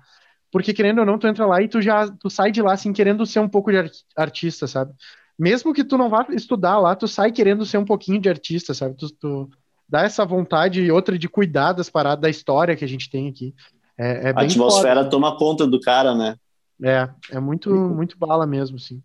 Porque 0.51 0.73
querendo 0.73 1.01
ou 1.01 1.07
não, 1.07 1.19
tu 1.19 1.27
entra 1.27 1.47
lá 1.47 1.63
e 1.63 1.69
tu 1.69 1.81
já 1.81 2.09
tu 2.09 2.31
sai 2.31 2.51
de 2.51 2.63
lá 2.63 2.73
assim 2.73 2.93
querendo 2.93 3.25
ser 3.27 3.41
um 3.41 3.49
pouco 3.49 3.71
de 3.71 3.91
artista, 4.17 4.67
sabe? 4.67 4.93
Mesmo 5.39 5.73
que 5.73 5.85
tu 5.85 5.97
não 5.97 6.09
vá 6.09 6.27
estudar 6.31 6.79
lá, 6.79 6.97
tu 6.97 7.07
sai 7.07 7.31
querendo 7.31 7.65
ser 7.65 7.79
um 7.79 7.85
pouquinho 7.85 8.21
de 8.21 8.29
artista, 8.29 8.75
sabe? 8.75 8.97
Tu, 8.97 9.09
tu 9.15 9.51
dá 9.89 10.03
essa 10.03 10.25
vontade 10.25 10.83
e 10.83 10.91
outra 10.91 11.19
de 11.19 11.29
cuidar 11.29 11.73
das 11.73 11.89
paradas 11.89 12.21
da 12.21 12.29
história 12.29 12.77
que 12.77 12.85
a 12.85 12.89
gente 12.89 13.09
tem 13.09 13.29
aqui. 13.29 13.55
É, 13.97 14.29
é 14.29 14.33
a 14.35 14.43
atmosfera 14.43 15.01
foda. 15.01 15.11
toma 15.11 15.37
conta 15.37 15.67
do 15.67 15.81
cara, 15.81 16.15
né? 16.15 16.37
É, 16.83 17.09
é 17.33 17.41
muito, 17.41 17.71
muito 17.71 18.17
bala 18.17 18.47
mesmo, 18.47 18.79
sim. 18.79 19.03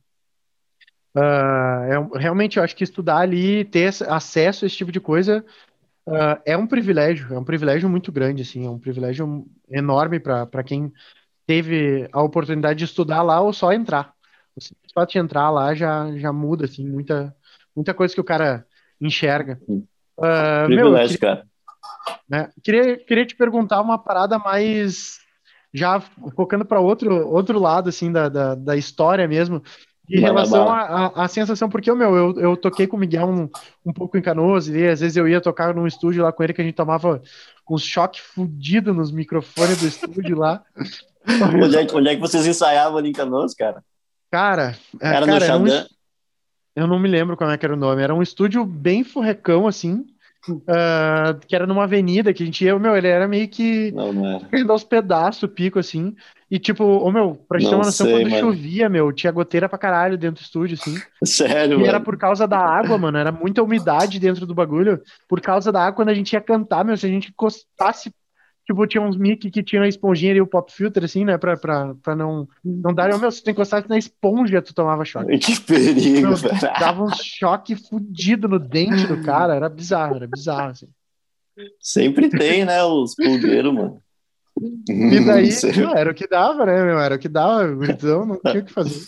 Uh, 1.15 2.15
é, 2.15 2.19
realmente, 2.19 2.57
eu 2.57 2.63
acho 2.63 2.75
que 2.75 2.83
estudar 2.83 3.17
ali, 3.17 3.65
ter 3.65 3.93
acesso 4.07 4.65
a 4.65 4.67
esse 4.67 4.75
tipo 4.75 4.91
de 4.91 4.99
coisa, 4.99 5.45
uh, 6.07 6.41
é 6.45 6.57
um 6.57 6.67
privilégio, 6.67 7.33
é 7.33 7.39
um 7.39 7.43
privilégio 7.43 7.89
muito 7.89 8.11
grande, 8.11 8.41
assim, 8.41 8.65
é 8.65 8.69
um 8.69 8.79
privilégio 8.79 9.45
enorme 9.69 10.19
para 10.19 10.63
quem 10.63 10.91
teve 11.45 12.07
a 12.11 12.21
oportunidade 12.21 12.79
de 12.79 12.85
estudar 12.85 13.21
lá 13.21 13.41
ou 13.41 13.53
só 13.53 13.71
entrar. 13.71 14.13
Só 14.93 15.05
de 15.05 15.17
entrar 15.17 15.49
lá 15.49 15.73
já, 15.73 16.15
já 16.17 16.31
muda, 16.31 16.65
assim, 16.65 16.87
muita, 16.87 17.35
muita 17.75 17.93
coisa 17.93 18.13
que 18.13 18.21
o 18.21 18.23
cara 18.23 18.65
enxerga. 19.01 19.59
Uh, 20.17 20.65
Privilégio, 20.65 21.19
meu, 21.21 21.29
cara. 21.29 21.45
Né, 22.29 22.49
queria, 22.63 22.97
queria 22.97 23.25
te 23.25 23.35
perguntar 23.35 23.81
uma 23.81 23.97
parada 23.97 24.37
mais 24.37 25.19
já 25.73 25.99
focando 26.35 26.63
para 26.63 26.79
outro, 26.79 27.27
outro 27.27 27.59
lado 27.59 27.89
assim 27.89 28.11
da, 28.11 28.29
da, 28.29 28.55
da 28.55 28.77
história 28.77 29.27
mesmo, 29.27 29.63
em 30.09 30.19
relação 30.19 30.67
à 30.69 31.27
sensação, 31.27 31.69
porque 31.69 31.91
meu, 31.93 32.15
eu, 32.15 32.39
eu 32.39 32.57
toquei 32.57 32.85
com 32.85 32.97
o 32.97 32.99
Miguel 32.99 33.27
um, 33.27 33.49
um 33.85 33.93
pouco 33.93 34.17
em 34.17 34.21
Canoas, 34.21 34.67
e 34.67 34.85
às 34.85 34.99
vezes 34.99 35.15
eu 35.15 35.27
ia 35.27 35.39
tocar 35.39 35.73
num 35.73 35.87
estúdio 35.87 36.23
lá 36.23 36.31
com 36.31 36.43
ele 36.43 36.53
que 36.53 36.61
a 36.61 36.63
gente 36.63 36.75
tomava 36.75 37.21
um 37.69 37.77
choque 37.77 38.21
fudido 38.21 38.93
nos 38.93 39.11
microfones 39.11 39.79
do 39.79 39.87
estúdio 39.87 40.37
lá. 40.37 40.61
onde, 41.63 41.77
é, 41.77 41.87
onde 41.93 42.09
é 42.09 42.15
que 42.15 42.21
vocês 42.21 42.45
ensaiavam 42.45 42.97
ali 42.97 43.09
em 43.09 43.13
Canoas, 43.13 43.53
cara? 43.53 43.81
Cara, 44.29 44.75
é, 45.01 45.07
era 45.07 45.25
cara, 45.25 45.39
no 45.39 45.69
Xandã? 45.69 45.87
Eu 46.75 46.87
não 46.87 46.99
me 46.99 47.07
lembro 47.07 47.37
como 47.37 47.51
é 47.51 47.57
que 47.57 47.65
era 47.65 47.73
o 47.73 47.77
nome. 47.77 48.01
Era 48.01 48.13
um 48.15 48.21
estúdio 48.21 48.65
bem 48.65 49.03
furrecão, 49.03 49.67
assim, 49.67 50.05
uh, 50.49 51.39
que 51.47 51.55
era 51.55 51.67
numa 51.67 51.83
avenida 51.83 52.33
que 52.33 52.41
a 52.43 52.45
gente 52.45 52.63
ia. 52.65 52.77
Meu, 52.79 52.95
ele 52.97 53.07
era 53.07 53.27
meio 53.27 53.47
que. 53.47 53.91
Não, 53.91 54.11
não 54.11 54.25
era. 54.51 54.73
Os 54.73 54.83
pedaços, 54.83 55.49
pico, 55.49 55.79
assim. 55.79 56.15
E, 56.49 56.59
tipo, 56.59 56.83
ô, 56.83 57.11
meu, 57.11 57.35
pra 57.47 57.59
gente 57.59 57.69
ter 57.69 57.75
uma 57.75 57.85
noção, 57.85 58.07
quando 58.09 58.29
mano. 58.29 58.39
chovia, 58.39 58.87
meu, 58.89 59.11
tinha 59.11 59.31
goteira 59.31 59.67
pra 59.67 59.77
caralho 59.77 60.17
dentro 60.17 60.41
do 60.41 60.45
estúdio, 60.45 60.77
assim. 60.79 60.95
Sério, 61.23 61.73
E 61.73 61.77
mano? 61.77 61.87
era 61.87 61.99
por 61.99 62.17
causa 62.17 62.47
da 62.47 62.59
água, 62.59 62.97
mano. 62.97 63.17
Era 63.17 63.31
muita 63.31 63.63
umidade 63.63 64.19
dentro 64.19 64.45
do 64.45 64.53
bagulho. 64.53 65.01
Por 65.27 65.41
causa 65.41 65.71
da 65.71 65.81
água, 65.81 65.95
quando 65.95 66.09
a 66.09 66.13
gente 66.13 66.33
ia 66.33 66.41
cantar, 66.41 66.83
meu, 66.85 66.95
se 66.97 67.05
a 67.05 67.09
gente 67.09 67.29
encostasse 67.29 68.11
Tipo, 68.65 68.87
tinha 68.87 69.03
uns 69.03 69.17
mic 69.17 69.51
que 69.51 69.61
tinham 69.61 69.83
a 69.83 69.87
esponjinha 69.87 70.31
ali, 70.31 70.41
o 70.41 70.47
pop 70.47 70.71
filter, 70.71 71.03
assim, 71.03 71.25
né? 71.25 71.37
Pra, 71.37 71.57
pra, 71.57 71.93
pra 71.95 72.15
não, 72.15 72.47
não 72.63 72.93
dar. 72.93 73.17
Meu, 73.19 73.31
se 73.31 73.43
tu 73.43 73.49
encostasse 73.49 73.89
na 73.89 73.97
esponja, 73.97 74.61
tu 74.61 74.73
tomava 74.73 75.03
choque. 75.03 75.37
Que 75.37 75.59
perigo, 75.59 76.29
meu, 76.29 76.37
Dava 76.79 77.03
um 77.03 77.11
choque 77.13 77.75
fudido 77.75 78.47
no 78.47 78.59
dente 78.59 79.05
do 79.05 79.21
cara. 79.21 79.53
Era 79.55 79.67
bizarro, 79.67 80.15
era 80.15 80.27
bizarro, 80.27 80.71
assim. 80.71 80.87
Sempre 81.79 82.29
tem, 82.29 82.63
né? 82.63 82.83
Os 82.83 83.15
pulgueiros, 83.15 83.73
mano. 83.73 84.01
E 84.89 85.19
daí, 85.25 85.49
não, 85.77 85.95
era 85.95 86.11
o 86.11 86.13
que 86.13 86.27
dava, 86.27 86.65
né, 86.65 86.83
meu? 86.83 86.99
Era 86.99 87.15
o 87.15 87.19
que 87.19 87.27
dava, 87.27 87.85
então 87.85 88.25
não 88.25 88.39
tinha 88.39 88.61
o 88.61 88.65
que 88.65 88.71
fazer. 88.71 88.99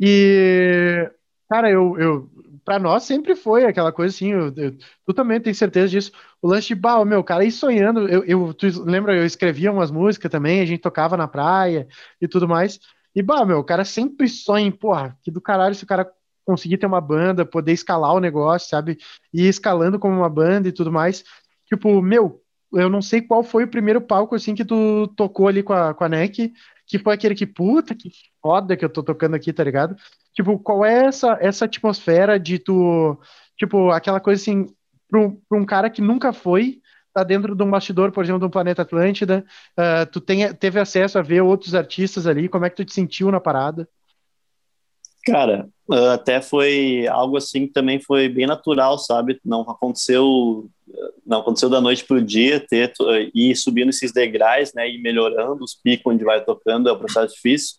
E, 0.00 1.10
cara, 1.48 1.70
eu, 1.70 1.98
eu, 1.98 2.30
para 2.68 2.78
nós 2.78 3.04
sempre 3.04 3.34
foi 3.34 3.64
aquela 3.64 3.90
coisa 3.90 4.14
assim, 4.14 4.30
eu, 4.30 4.52
eu, 4.54 4.76
tu 5.06 5.14
também 5.14 5.40
tem 5.40 5.54
certeza 5.54 5.88
disso. 5.88 6.12
O 6.42 6.48
lance 6.48 6.74
de, 6.74 6.80
meu, 7.06 7.24
cara, 7.24 7.42
ir 7.42 7.50
sonhando, 7.50 8.06
eu, 8.06 8.22
eu, 8.24 8.52
tu 8.52 8.66
lembra, 8.84 9.16
eu 9.16 9.24
escrevia 9.24 9.72
umas 9.72 9.90
músicas 9.90 10.30
também, 10.30 10.60
a 10.60 10.66
gente 10.66 10.82
tocava 10.82 11.16
na 11.16 11.26
praia 11.26 11.88
e 12.20 12.28
tudo 12.28 12.46
mais. 12.46 12.78
E, 13.14 13.22
bah, 13.22 13.46
meu, 13.46 13.58
o 13.60 13.64
cara 13.64 13.86
sempre 13.86 14.28
sonha, 14.28 14.70
porra, 14.70 15.16
que 15.22 15.30
do 15.30 15.40
caralho 15.40 15.74
se 15.74 15.84
o 15.84 15.86
cara 15.86 16.12
conseguir 16.44 16.76
ter 16.76 16.84
uma 16.84 17.00
banda, 17.00 17.46
poder 17.46 17.72
escalar 17.72 18.12
o 18.12 18.20
negócio, 18.20 18.68
sabe? 18.68 18.98
E 19.32 19.48
escalando 19.48 19.98
como 19.98 20.14
uma 20.14 20.28
banda 20.28 20.68
e 20.68 20.72
tudo 20.72 20.92
mais. 20.92 21.24
Tipo, 21.64 22.02
meu, 22.02 22.42
eu 22.74 22.90
não 22.90 23.00
sei 23.00 23.22
qual 23.22 23.42
foi 23.42 23.64
o 23.64 23.68
primeiro 23.68 24.02
palco, 24.02 24.34
assim, 24.34 24.54
que 24.54 24.64
tu 24.64 25.08
tocou 25.16 25.48
ali 25.48 25.62
com 25.62 25.72
a, 25.72 25.94
com 25.94 26.04
a 26.04 26.08
NEC, 26.10 26.52
que 26.88 26.98
foi 26.98 27.14
aquele 27.14 27.34
que, 27.34 27.46
puta, 27.46 27.94
que 27.94 28.10
foda 28.42 28.76
que 28.76 28.84
eu 28.84 28.88
tô 28.88 29.02
tocando 29.02 29.36
aqui, 29.36 29.52
tá 29.52 29.62
ligado? 29.62 29.94
Tipo, 30.32 30.58
qual 30.58 30.84
é 30.84 31.04
essa, 31.04 31.36
essa 31.40 31.66
atmosfera 31.66 32.40
de 32.40 32.58
tu, 32.58 33.18
tipo, 33.58 33.90
aquela 33.90 34.18
coisa 34.18 34.40
assim, 34.40 34.66
pra 35.08 35.20
um, 35.20 35.36
pra 35.48 35.58
um 35.58 35.66
cara 35.66 35.90
que 35.90 36.00
nunca 36.00 36.32
foi, 36.32 36.80
tá 37.12 37.22
dentro 37.22 37.54
de 37.54 37.62
um 37.62 37.70
bastidor, 37.70 38.10
por 38.10 38.24
exemplo, 38.24 38.40
do 38.40 38.50
Planeta 38.50 38.82
Atlântida, 38.82 39.44
uh, 39.78 40.10
tu 40.10 40.20
tem, 40.20 40.52
teve 40.54 40.80
acesso 40.80 41.18
a 41.18 41.22
ver 41.22 41.42
outros 41.42 41.74
artistas 41.74 42.26
ali, 42.26 42.48
como 42.48 42.64
é 42.64 42.70
que 42.70 42.76
tu 42.76 42.84
te 42.84 42.94
sentiu 42.94 43.30
na 43.30 43.38
parada? 43.40 43.86
Cara, 45.26 45.68
até 46.14 46.40
foi 46.40 47.06
algo 47.06 47.36
assim 47.36 47.66
que 47.66 47.72
também 47.74 48.00
foi 48.00 48.30
bem 48.30 48.46
natural, 48.46 48.96
sabe? 48.98 49.38
Não 49.44 49.60
aconteceu, 49.60 50.70
não 51.26 51.40
aconteceu 51.40 51.68
da 51.68 51.80
noite 51.80 52.04
para 52.04 52.16
o 52.16 52.22
dia, 52.22 52.60
ter 52.60 52.92
ir 53.34 53.54
subindo 53.56 53.90
esses 53.90 54.12
degraus, 54.12 54.72
né? 54.74 54.90
E 54.90 54.98
melhorando 54.98 55.62
os 55.62 55.74
picos 55.74 56.12
onde 56.12 56.24
vai 56.24 56.44
tocando 56.44 56.88
é 56.88 56.92
um 56.92 56.98
processo 56.98 57.34
difícil. 57.34 57.76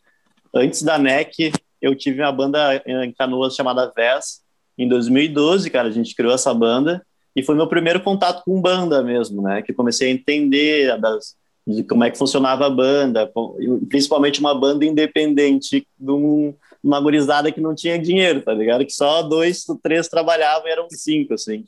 Antes 0.53 0.83
da 0.83 0.97
NEC, 0.97 1.51
eu 1.81 1.95
tive 1.95 2.21
uma 2.21 2.31
banda 2.31 2.81
em 2.85 3.11
Canoas 3.11 3.55
chamada 3.55 3.91
VES. 3.95 4.41
Em 4.77 4.87
2012, 4.87 5.69
cara, 5.69 5.87
a 5.87 5.91
gente 5.91 6.15
criou 6.15 6.33
essa 6.33 6.53
banda 6.53 7.05
e 7.35 7.43
foi 7.43 7.55
meu 7.55 7.67
primeiro 7.67 8.01
contato 8.01 8.43
com 8.43 8.61
banda 8.61 9.03
mesmo, 9.03 9.41
né? 9.41 9.61
Que 9.61 9.73
comecei 9.73 10.09
a 10.09 10.11
entender 10.11 10.97
das, 10.99 11.35
de 11.65 11.83
como 11.83 12.03
é 12.03 12.09
que 12.09 12.17
funcionava 12.17 12.65
a 12.65 12.69
banda, 12.69 13.31
principalmente 13.89 14.39
uma 14.39 14.53
banda 14.53 14.85
independente 14.85 15.87
de 15.97 16.11
um, 16.11 16.53
uma 16.83 16.99
gurizada 16.99 17.51
que 17.51 17.61
não 17.61 17.75
tinha 17.75 17.99
dinheiro, 17.99 18.41
tá 18.41 18.53
ligado? 18.53 18.85
Que 18.85 18.93
só 18.93 19.21
dois, 19.21 19.65
três 19.83 20.07
trabalhavam 20.07 20.67
e 20.67 20.71
eram 20.71 20.87
cinco, 20.89 21.33
assim. 21.33 21.63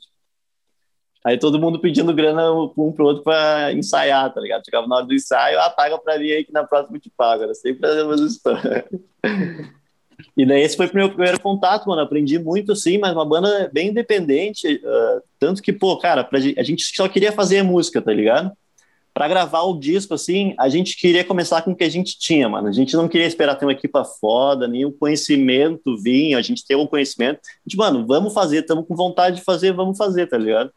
Aí 1.24 1.38
todo 1.38 1.58
mundo 1.58 1.78
pedindo 1.78 2.12
grana 2.12 2.52
um 2.52 2.92
pro 2.92 3.04
outro 3.04 3.22
para 3.22 3.72
ensaiar, 3.72 4.32
tá 4.32 4.40
ligado? 4.40 4.64
Chegava 4.64 4.86
na 4.88 4.96
hora 4.96 5.06
do 5.06 5.14
ensaio, 5.14 5.60
ah, 5.60 5.70
paga 5.70 5.96
pra 5.98 6.18
mim 6.18 6.30
aí 6.30 6.44
que 6.44 6.52
na 6.52 6.64
próxima 6.64 6.96
eu 6.96 7.00
te 7.00 7.10
pago. 7.10 7.44
Era 7.44 7.54
sempre 7.54 7.88
a 7.88 8.04
mesma 8.04 8.26
história. 8.26 8.84
E 10.36 10.46
daí 10.46 10.62
esse 10.62 10.76
foi 10.76 10.86
o 10.86 10.94
meu 10.94 11.08
primeiro 11.08 11.40
contato, 11.40 11.86
mano. 11.88 12.00
Aprendi 12.00 12.38
muito, 12.38 12.72
assim, 12.72 12.98
mas 12.98 13.12
uma 13.12 13.24
banda 13.24 13.70
bem 13.72 13.88
independente. 13.88 14.76
Uh, 14.76 15.22
tanto 15.38 15.62
que, 15.62 15.72
pô, 15.72 15.96
cara, 15.98 16.24
pra, 16.24 16.38
a 16.38 16.62
gente 16.62 16.84
só 16.94 17.08
queria 17.08 17.32
fazer 17.32 17.62
música, 17.62 18.00
tá 18.00 18.12
ligado? 18.12 18.52
Para 19.12 19.28
gravar 19.28 19.62
o 19.62 19.78
disco, 19.78 20.14
assim, 20.14 20.54
a 20.58 20.70
gente 20.70 20.96
queria 20.96 21.22
começar 21.22 21.60
com 21.62 21.72
o 21.72 21.76
que 21.76 21.84
a 21.84 21.90
gente 21.90 22.18
tinha, 22.18 22.48
mano. 22.48 22.68
A 22.68 22.72
gente 22.72 22.96
não 22.96 23.08
queria 23.08 23.26
esperar 23.26 23.56
ter 23.56 23.66
uma 23.66 23.72
equipa 23.72 24.04
foda, 24.04 24.70
o 24.86 24.92
conhecimento 24.92 25.96
vinha, 26.00 26.38
a 26.38 26.42
gente 26.42 26.64
ter 26.66 26.76
um 26.76 26.86
conhecimento. 26.86 27.40
A 27.44 27.68
gente, 27.68 27.76
mano, 27.76 28.06
vamos 28.06 28.32
fazer, 28.32 28.60
estamos 28.60 28.86
com 28.86 28.96
vontade 28.96 29.36
de 29.36 29.42
fazer, 29.42 29.72
vamos 29.72 29.98
fazer, 29.98 30.28
tá 30.28 30.38
ligado? 30.38 30.72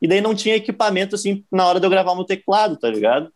E 0.00 0.08
daí 0.08 0.20
não 0.20 0.34
tinha 0.34 0.56
equipamento, 0.56 1.14
assim, 1.14 1.44
na 1.50 1.66
hora 1.66 1.78
de 1.78 1.86
eu 1.86 1.90
gravar 1.90 2.14
no 2.14 2.24
teclado, 2.24 2.76
tá 2.76 2.88
ligado? 2.88 3.30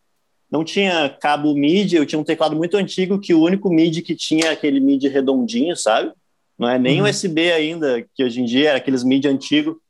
não 0.55 0.63
tinha 0.63 1.09
cabo 1.09 1.53
MIDI, 1.53 1.97
eu 1.97 2.05
tinha 2.05 2.19
um 2.19 2.23
teclado 2.23 2.55
muito 2.55 2.77
antigo 2.77 3.19
que 3.19 3.33
o 3.33 3.41
único 3.41 3.69
MIDI 3.69 4.01
que 4.01 4.15
tinha 4.15 4.51
aquele 4.51 4.79
MIDI 4.79 5.07
redondinho, 5.07 5.75
sabe? 5.75 6.11
Não 6.57 6.69
é 6.69 6.79
nem 6.79 7.01
uhum. 7.01 7.09
USB 7.09 7.51
ainda, 7.51 8.05
que 8.13 8.23
hoje 8.23 8.41
em 8.41 8.45
dia 8.45 8.69
era 8.69 8.77
aqueles 8.77 9.03
MIDI 9.03 9.27
antigo. 9.27 9.81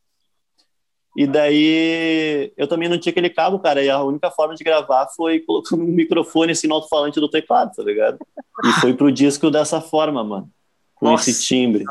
E 1.16 1.26
daí 1.28 2.52
eu 2.58 2.68
também 2.68 2.90
não 2.90 2.98
tinha 2.98 3.12
aquele 3.12 3.30
cabo, 3.30 3.60
cara, 3.60 3.84
e 3.84 3.90
a 3.90 4.02
única 4.04 4.30
forma 4.32 4.56
de 4.56 4.64
gravar 4.64 5.08
foi 5.16 5.40
colocando 5.40 5.84
um 5.84 5.88
microfone 5.88 6.52
assim 6.52 6.68
no 6.68 6.76
alto-falante 6.76 7.20
do 7.20 7.30
teclado, 7.30 7.74
tá 7.76 7.84
ligado? 7.84 8.18
E 8.64 8.82
foi 8.82 8.94
pro 8.94 9.12
disco 9.12 9.52
dessa 9.52 9.80
forma, 9.80 10.24
mano. 10.24 10.50
Com 10.96 11.12
Nossa, 11.12 11.30
esse 11.30 11.46
timbre. 11.46 11.86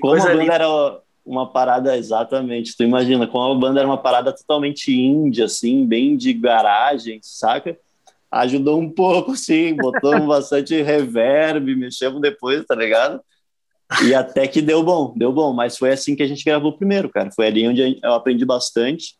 Como 0.00 0.14
a 0.14 0.24
banda 0.24 0.54
era 0.54 1.00
uma 1.28 1.52
parada, 1.52 1.96
exatamente, 1.96 2.76
tu 2.76 2.82
imagina, 2.82 3.26
como 3.26 3.52
a 3.52 3.58
banda 3.58 3.80
era 3.80 3.88
uma 3.88 3.98
parada 3.98 4.32
totalmente 4.32 4.92
índia, 4.92 5.44
assim, 5.44 5.86
bem 5.86 6.16
de 6.16 6.32
garagem, 6.32 7.20
saca? 7.22 7.76
ajudou 8.30 8.78
um 8.78 8.90
pouco, 8.90 9.36
sim, 9.36 9.74
botamos 9.74 10.26
bastante 10.28 10.80
reverb, 10.82 11.74
mexemos 11.74 12.20
depois, 12.20 12.64
tá 12.64 12.74
ligado? 12.74 13.20
E 14.04 14.14
até 14.14 14.46
que 14.46 14.60
deu 14.60 14.82
bom, 14.82 15.14
deu 15.16 15.32
bom, 15.32 15.52
mas 15.52 15.78
foi 15.78 15.90
assim 15.92 16.14
que 16.14 16.22
a 16.22 16.26
gente 16.26 16.44
gravou 16.44 16.76
primeiro, 16.76 17.08
cara. 17.08 17.30
Foi 17.30 17.46
ali 17.46 17.66
onde 17.66 17.98
eu 18.02 18.12
aprendi 18.12 18.44
bastante 18.44 19.16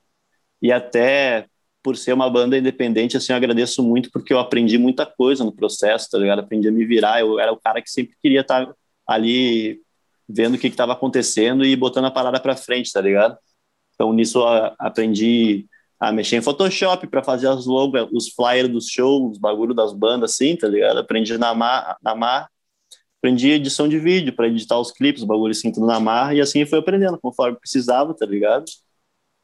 e 0.61 0.71
até 0.71 1.47
por 1.83 1.97
ser 1.97 2.13
uma 2.13 2.29
banda 2.29 2.59
independente, 2.59 3.17
assim, 3.17 3.33
eu 3.33 3.37
agradeço 3.37 3.83
muito 3.83 4.11
porque 4.13 4.33
eu 4.33 4.39
aprendi 4.39 4.77
muita 4.77 5.07
coisa 5.07 5.43
no 5.45 5.53
processo, 5.53 6.11
tá 6.11 6.19
ligado? 6.19 6.41
Aprendi 6.41 6.69
a 6.69 6.73
me 6.73 6.85
virar, 6.85 7.21
eu 7.21 7.41
era 7.41 7.53
o 7.53 7.57
cara 7.57 7.81
que 7.81 7.91
sempre 7.91 8.15
queria 8.21 8.43
estar 8.43 8.71
ali 9.07 9.81
vendo 10.29 10.55
o 10.55 10.59
que 10.59 10.67
estava 10.67 10.93
acontecendo 10.93 11.65
e 11.65 11.75
botando 11.75 12.07
a 12.07 12.11
parada 12.11 12.39
para 12.41 12.57
frente, 12.57 12.93
tá 12.93 13.01
ligado? 13.01 13.37
Então 13.95 14.13
nisso 14.13 14.39
eu 14.39 14.73
aprendi 14.79 15.67
a 15.99 16.13
mexer 16.13 16.37
em 16.37 16.43
Photoshop 16.43 17.07
para 17.09 17.25
fazer 17.25 17.49
as 17.49 17.67
logos, 17.67 18.09
os 18.13 18.29
flyers 18.29 18.69
dos 18.69 18.87
shows, 18.87 19.33
os 19.33 19.39
bagulho 19.39 19.75
das 19.75 19.93
bandas, 19.93 20.33
assim, 20.33 20.57
tá 20.57 20.69
ligado? 20.69 20.99
Aprendi 20.99 21.37
na 21.39 21.55
mar, 21.55 21.97
na 22.03 22.15
mar 22.15 22.49
aprendi 23.19 23.51
edição 23.51 23.89
de 23.89 23.99
vídeo 23.99 24.33
para 24.33 24.47
editar 24.47 24.79
os 24.79 24.93
clipes, 24.93 25.23
os 25.23 25.29
bagulho 25.29 25.51
assim, 25.51 25.73
tudo 25.73 25.87
na 25.87 25.99
mar, 26.01 26.35
e 26.35 26.41
assim 26.41 26.65
foi 26.65 26.79
aprendendo 26.79 27.19
conforme 27.19 27.59
precisava, 27.59 28.15
tá 28.15 28.25
ligado? 28.25 28.65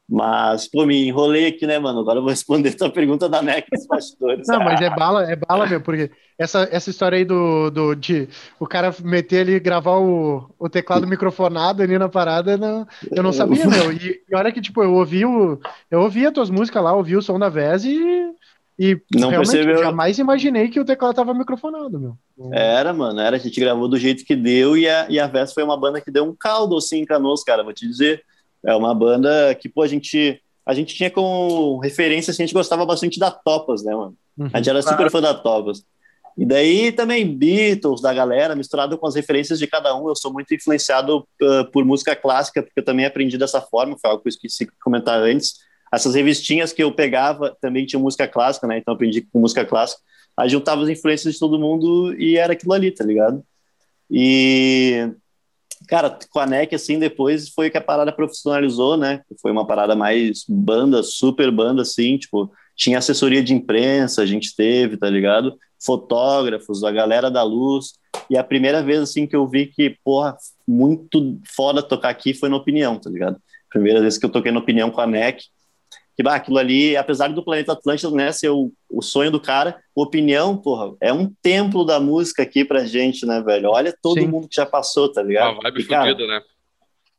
Mas, 0.07 0.67
pô, 0.67 0.85
me 0.85 1.07
enrolei 1.07 1.47
aqui, 1.47 1.65
né, 1.65 1.79
mano? 1.79 1.99
Agora 1.99 2.19
eu 2.19 2.21
vou 2.21 2.29
responder 2.29 2.69
a 2.69 2.77
tua 2.77 2.89
pergunta 2.91 3.27
da 3.27 3.41
NEC 3.41 3.67
dos 3.71 3.87
bastidores. 3.87 4.47
Não, 4.47 4.59
mas 4.59 4.79
é 4.79 4.89
bala, 4.95 5.23
é 5.23 5.35
bala, 5.35 5.65
meu, 5.65 5.81
porque 5.81 6.11
essa, 6.37 6.67
essa 6.71 6.91
história 6.91 7.17
aí 7.17 7.25
do, 7.25 7.71
do 7.71 7.95
de 7.95 8.29
o 8.59 8.67
cara 8.67 8.93
meter 9.03 9.41
ali, 9.41 9.59
gravar 9.59 9.97
o, 9.97 10.47
o 10.59 10.69
teclado 10.69 11.07
microfonado 11.07 11.81
ali 11.81 11.97
na 11.97 12.07
parada, 12.07 12.55
não, 12.55 12.87
eu 13.11 13.23
não 13.23 13.33
sabia, 13.33 13.65
meu. 13.67 13.91
E, 13.91 14.21
e 14.29 14.35
olha 14.35 14.51
que, 14.51 14.61
tipo, 14.61 14.83
eu 14.83 14.93
ouvi 14.93 15.25
o, 15.25 15.59
eu 15.89 16.01
ouvi 16.01 16.25
as 16.27 16.33
tuas 16.33 16.51
músicas 16.51 16.83
lá, 16.83 16.93
ouvi 16.93 17.17
o 17.17 17.21
som 17.21 17.39
da 17.39 17.49
Vez 17.49 17.83
e, 17.83 18.31
e 18.77 19.01
não 19.15 19.31
percebeu. 19.31 19.79
jamais 19.79 20.19
imaginei 20.19 20.67
que 20.67 20.79
o 20.79 20.85
teclado 20.85 21.15
tava 21.15 21.33
microfonado, 21.33 21.99
meu. 21.99 22.15
Era, 22.53 22.93
mano, 22.93 23.19
era, 23.19 23.37
a 23.37 23.39
gente 23.39 23.59
gravou 23.59 23.87
do 23.87 23.97
jeito 23.97 24.23
que 24.23 24.35
deu 24.35 24.77
e 24.77 24.87
a, 24.87 25.07
e 25.09 25.19
a 25.19 25.25
Vez 25.25 25.51
foi 25.51 25.63
uma 25.63 25.79
banda 25.79 25.99
que 25.99 26.11
deu 26.11 26.25
um 26.25 26.35
caldo, 26.37 26.77
assim, 26.77 26.99
em 26.99 27.05
Canoas, 27.05 27.43
cara, 27.43 27.63
vou 27.63 27.73
te 27.73 27.87
dizer 27.87 28.23
é 28.65 28.75
uma 28.75 28.93
banda 28.93 29.53
que, 29.55 29.69
pô, 29.69 29.81
a 29.81 29.87
gente, 29.87 30.41
a 30.65 30.73
gente 30.73 30.95
tinha 30.95 31.11
como 31.11 31.79
referência, 31.79 32.31
assim, 32.31 32.43
a 32.43 32.45
gente 32.45 32.55
gostava 32.55 32.85
bastante 32.85 33.19
da 33.19 33.31
Topas, 33.31 33.83
né, 33.83 33.93
mano? 33.93 34.15
Uhum. 34.37 34.49
A 34.51 34.57
gente 34.57 34.69
era 34.69 34.81
super 34.81 35.09
fã 35.09 35.21
da 35.21 35.33
Topas. 35.33 35.83
E 36.37 36.45
daí 36.45 36.91
também 36.91 37.25
Beatles, 37.25 38.01
da 38.01 38.13
galera, 38.13 38.55
misturado 38.55 38.97
com 38.97 39.07
as 39.07 39.15
referências 39.15 39.57
de 39.57 39.67
cada 39.67 39.95
um. 39.95 40.09
Eu 40.09 40.15
sou 40.15 40.33
muito 40.33 40.53
influenciado 40.53 41.19
uh, 41.19 41.71
por 41.71 41.85
música 41.85 42.13
clássica, 42.15 42.61
porque 42.61 42.79
eu 42.79 42.83
também 42.83 43.05
aprendi 43.05 43.37
dessa 43.37 43.61
forma, 43.61 43.97
foi 43.97 44.09
algo 44.09 44.21
que 44.21 44.27
eu 44.27 44.31
esqueci 44.31 44.65
de 44.65 44.71
comentar 44.83 45.17
antes. 45.17 45.55
Essas 45.93 46.13
revistinhas 46.13 46.73
que 46.73 46.83
eu 46.83 46.91
pegava 46.91 47.55
também 47.61 47.85
tinham 47.85 48.01
música 48.01 48.27
clássica, 48.27 48.67
né? 48.67 48.79
Então 48.79 48.91
eu 48.91 48.95
aprendi 48.95 49.21
com 49.21 49.39
música 49.39 49.63
clássica. 49.63 50.01
Aí 50.37 50.49
juntava 50.49 50.83
as 50.83 50.89
influências 50.89 51.35
de 51.35 51.39
todo 51.39 51.57
mundo 51.57 52.13
e 52.19 52.37
era 52.37 52.51
aquilo 52.51 52.73
ali, 52.73 52.91
tá 52.91 53.05
ligado? 53.05 53.41
E 54.11 55.09
Cara, 55.87 56.17
com 56.29 56.39
a 56.39 56.45
NEC, 56.45 56.75
assim, 56.75 56.99
depois 56.99 57.49
foi 57.49 57.69
que 57.69 57.77
a 57.77 57.81
parada 57.81 58.11
profissionalizou, 58.11 58.97
né? 58.97 59.21
Foi 59.41 59.51
uma 59.51 59.65
parada 59.65 59.95
mais 59.95 60.43
banda, 60.47 61.03
super 61.03 61.51
banda, 61.51 61.81
assim, 61.81 62.17
tipo, 62.17 62.51
tinha 62.75 62.97
assessoria 62.97 63.43
de 63.43 63.53
imprensa, 63.53 64.21
a 64.21 64.25
gente 64.25 64.55
teve, 64.55 64.97
tá 64.97 65.09
ligado? 65.09 65.57
Fotógrafos, 65.83 66.83
a 66.83 66.91
galera 66.91 67.29
da 67.29 67.43
luz. 67.43 67.93
E 68.29 68.37
a 68.37 68.43
primeira 68.43 68.81
vez, 68.81 68.99
assim, 68.99 69.27
que 69.27 69.35
eu 69.35 69.47
vi 69.47 69.67
que, 69.67 69.97
porra, 70.03 70.35
muito 70.67 71.39
foda 71.55 71.83
tocar 71.83 72.09
aqui 72.09 72.33
foi 72.33 72.49
na 72.49 72.57
Opinião, 72.57 72.97
tá 72.97 73.09
ligado? 73.09 73.37
Primeira 73.69 74.01
vez 74.01 74.17
que 74.17 74.25
eu 74.25 74.29
toquei 74.29 74.51
na 74.51 74.59
Opinião 74.59 74.89
com 74.89 75.01
a 75.01 75.07
NEC 75.07 75.43
que 76.15 76.23
bah, 76.23 76.35
aquilo 76.35 76.57
ali, 76.57 76.95
apesar 76.95 77.27
do 77.27 77.43
Planeta 77.43 77.73
Atlântida 77.73 78.09
né, 78.11 78.31
ser 78.31 78.49
o, 78.49 78.71
o 78.89 79.01
sonho 79.01 79.29
do 79.29 79.39
cara, 79.39 79.77
opinião, 79.93 80.55
porra, 80.55 80.95
é 81.01 81.11
um 81.11 81.31
templo 81.41 81.83
da 81.83 81.99
música 81.99 82.43
aqui 82.43 82.63
pra 82.63 82.85
gente, 82.85 83.25
né, 83.25 83.41
velho? 83.41 83.69
Olha 83.69 83.93
todo 84.01 84.21
Sim. 84.21 84.27
mundo 84.27 84.47
que 84.47 84.55
já 84.55 84.65
passou, 84.65 85.11
tá 85.11 85.21
ligado? 85.21 85.53
Uma 85.53 85.63
vibe 85.63 85.81
e, 85.81 85.85
cara, 85.85 86.11
fudida, 86.11 86.27
né? 86.27 86.41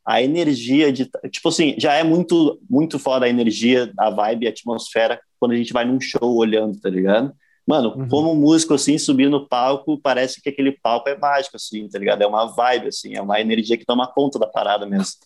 A 0.04 0.22
energia 0.22 0.92
de. 0.92 1.10
Tipo 1.30 1.48
assim, 1.48 1.74
já 1.78 1.92
é 1.94 2.04
muito, 2.04 2.58
muito 2.70 2.98
foda 2.98 3.26
a 3.26 3.28
energia, 3.28 3.92
a 3.98 4.08
vibe, 4.08 4.46
a 4.46 4.50
atmosfera 4.50 5.20
quando 5.38 5.52
a 5.52 5.56
gente 5.56 5.72
vai 5.72 5.84
num 5.84 6.00
show 6.00 6.36
olhando, 6.36 6.80
tá 6.80 6.88
ligado? 6.88 7.34
Mano, 7.66 7.94
uhum. 7.96 8.08
como 8.08 8.34
músico, 8.34 8.74
assim, 8.74 8.96
subir 8.96 9.28
no 9.28 9.46
palco, 9.48 9.98
parece 10.00 10.40
que 10.40 10.48
aquele 10.48 10.70
palco 10.70 11.08
é 11.08 11.18
mágico, 11.18 11.56
assim, 11.56 11.88
tá 11.88 11.98
ligado? 11.98 12.22
É 12.22 12.26
uma 12.26 12.46
vibe, 12.46 12.88
assim, 12.88 13.14
é 13.14 13.20
uma 13.20 13.40
energia 13.40 13.76
que 13.76 13.84
toma 13.84 14.06
conta 14.06 14.38
da 14.38 14.46
parada 14.46 14.86
mesmo. 14.86 15.16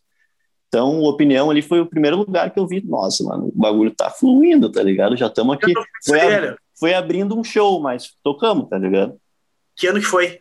Então, 0.70 1.02
opinião 1.02 1.50
ali 1.50 1.62
foi 1.62 1.80
o 1.80 1.86
primeiro 1.86 2.16
lugar 2.16 2.52
que 2.52 2.60
eu 2.60 2.64
vi, 2.64 2.80
nossa, 2.80 3.24
mano, 3.24 3.48
o 3.48 3.52
bagulho 3.52 3.90
tá 3.90 4.08
fluindo, 4.08 4.70
tá 4.70 4.80
ligado? 4.80 5.16
Já 5.16 5.26
estamos 5.26 5.56
aqui. 5.56 5.74
Foi, 6.06 6.20
ab 6.20 6.56
foi, 6.78 6.94
abrindo 6.94 7.36
um 7.36 7.42
show, 7.42 7.80
mas 7.80 8.14
tocamos, 8.22 8.68
tá 8.68 8.78
ligado? 8.78 9.20
Que 9.74 9.88
ano 9.88 9.98
que 9.98 10.06
foi? 10.06 10.38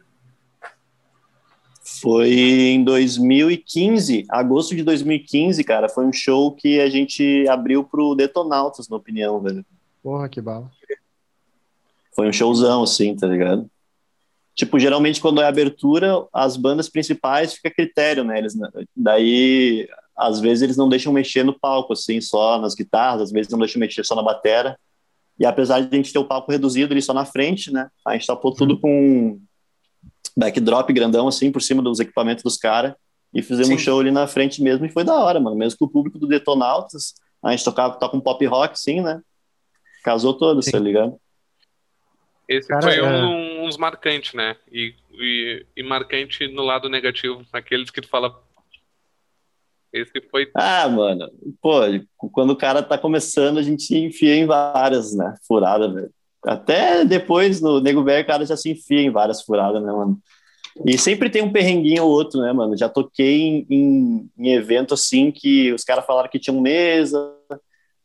Foi 2.00 2.30
em 2.30 2.84
2015, 2.84 4.28
agosto 4.30 4.76
de 4.76 4.84
2015, 4.84 5.64
cara. 5.64 5.90
Foi 5.90 6.06
um 6.06 6.14
show 6.14 6.52
que 6.52 6.80
a 6.80 6.92
gente 6.92 7.48
abriu 7.50 7.84
pro 7.84 8.14
Detonautas, 8.14 8.88
na 8.88 8.98
opinião, 8.98 9.42
velho. 9.42 9.66
Porra, 10.04 10.30
que 10.30 10.40
bala. 10.40 10.70
Foi 12.16 12.30
um 12.30 12.34
showzão, 12.34 12.84
assim, 12.84 13.16
tá 13.16 13.26
ligado? 13.26 13.68
Tipo, 14.54 14.78
geralmente 14.78 15.20
quando 15.20 15.42
é 15.42 15.48
abertura, 15.48 16.28
as 16.32 16.56
bandas 16.56 16.88
principais 16.88 17.54
fica 17.54 17.70
a 17.70 17.74
critério, 17.74 18.24
né? 18.24 18.38
Eles, 18.38 18.54
daí 18.96 19.90
às 20.20 20.40
vezes 20.40 20.62
eles 20.62 20.78
não 20.78 20.90
deixam 20.90 21.14
mexer 21.14 21.44
no 21.44 21.58
palco, 21.58 21.94
assim, 21.94 22.20
só 22.20 22.60
nas 22.60 22.76
guitarras, 22.76 23.22
às 23.24 23.32
vezes 23.32 23.52
não 23.52 23.60
deixam 23.60 23.80
mexer 23.80 24.06
só 24.06 24.16
na 24.16 24.22
batera. 24.22 24.78
E 25.40 25.46
apesar 25.46 25.80
de 25.80 25.88
a 25.88 25.96
gente 25.96 26.12
ter 26.12 26.20
o 26.20 26.26
palco 26.26 26.52
reduzido 26.52 26.94
ali 26.94 27.02
só 27.02 27.14
na 27.14 27.26
frente, 27.26 27.72
né, 27.72 27.90
a 28.06 28.14
gente 28.14 28.28
tapou 28.28 28.54
tudo 28.54 28.74
uhum. 28.74 28.80
com 28.82 29.42
backdrop 30.36 30.92
grandão, 30.92 31.28
assim, 31.28 31.52
por 31.52 31.62
cima 31.62 31.82
dos 31.82 32.00
equipamentos 32.00 32.44
dos 32.44 32.58
caras, 32.58 32.94
e 33.34 33.42
fizemos 33.42 33.68
Sim. 33.68 33.76
um 33.76 33.78
show 33.78 34.00
ali 34.00 34.12
na 34.12 34.28
frente 34.28 34.62
mesmo, 34.62 34.86
e 34.86 34.90
foi 34.90 35.04
da 35.04 35.14
hora, 35.14 35.40
mano. 35.40 35.56
Mesmo 35.56 35.78
que 35.78 35.86
o 35.86 35.90
público 35.90 36.18
do 36.18 36.28
Detonautas 36.28 37.14
A 37.44 37.52
gente 37.52 37.64
tocava, 37.64 37.96
toca 37.96 38.18
um 38.18 38.22
pop 38.22 38.44
rock, 38.46 38.80
sim, 38.80 39.02
né? 39.02 39.22
Casou 40.04 40.34
todos, 40.34 40.66
Sim. 40.66 40.72
tá 40.72 40.80
ligado? 40.80 41.20
Esse 42.48 42.68
Cara, 42.68 42.82
foi 42.82 42.98
é. 42.98 43.04
um, 43.04 43.66
uns 43.66 43.78
marcantes, 43.78 44.34
né? 44.34 44.56
E, 44.72 44.96
e, 45.12 45.66
e 45.78 45.84
marcante 45.84 46.48
no 46.48 46.64
lado 46.64 46.90
negativo, 46.90 47.46
aqueles 47.54 47.92
que 47.92 48.02
tu 48.02 48.08
fala. 48.08 48.42
Esse 49.92 50.22
foi. 50.30 50.48
Ah, 50.56 50.88
mano, 50.88 51.30
pô, 51.62 51.82
quando 52.32 52.52
o 52.52 52.56
cara 52.56 52.84
tá 52.84 52.98
começando, 52.98 53.58
a 53.58 53.64
gente 53.64 53.96
enfia 53.98 54.36
em 54.36 54.46
várias, 54.46 55.16
né? 55.16 55.36
Furadas, 55.48 55.94
velho. 55.94 56.10
Até 56.46 57.04
depois, 57.04 57.60
no 57.60 57.82
Nego 57.82 58.04
Velho, 58.04 58.24
o 58.24 58.28
cara 58.28 58.46
já 58.46 58.56
se 58.56 58.70
enfia 58.70 59.02
em 59.02 59.10
várias 59.10 59.42
furadas, 59.42 59.82
né, 59.84 59.92
mano? 59.92 60.18
E 60.86 60.98
sempre 60.98 61.30
tem 61.30 61.42
um 61.42 61.52
perrenguinho 61.52 62.04
ou 62.04 62.12
outro, 62.12 62.40
né, 62.40 62.54
mano? 62.54 62.78
Já 62.78 62.88
toquei 62.88 63.42
em, 63.42 63.66
em, 63.70 64.30
em 64.38 64.54
evento 64.54 64.94
assim 64.94 65.32
que 65.32 65.74
os 65.74 65.84
caras 65.84 66.06
falaram 66.06 66.30
que 66.30 66.40
tinham 66.40 66.62
mesa. 66.62 67.34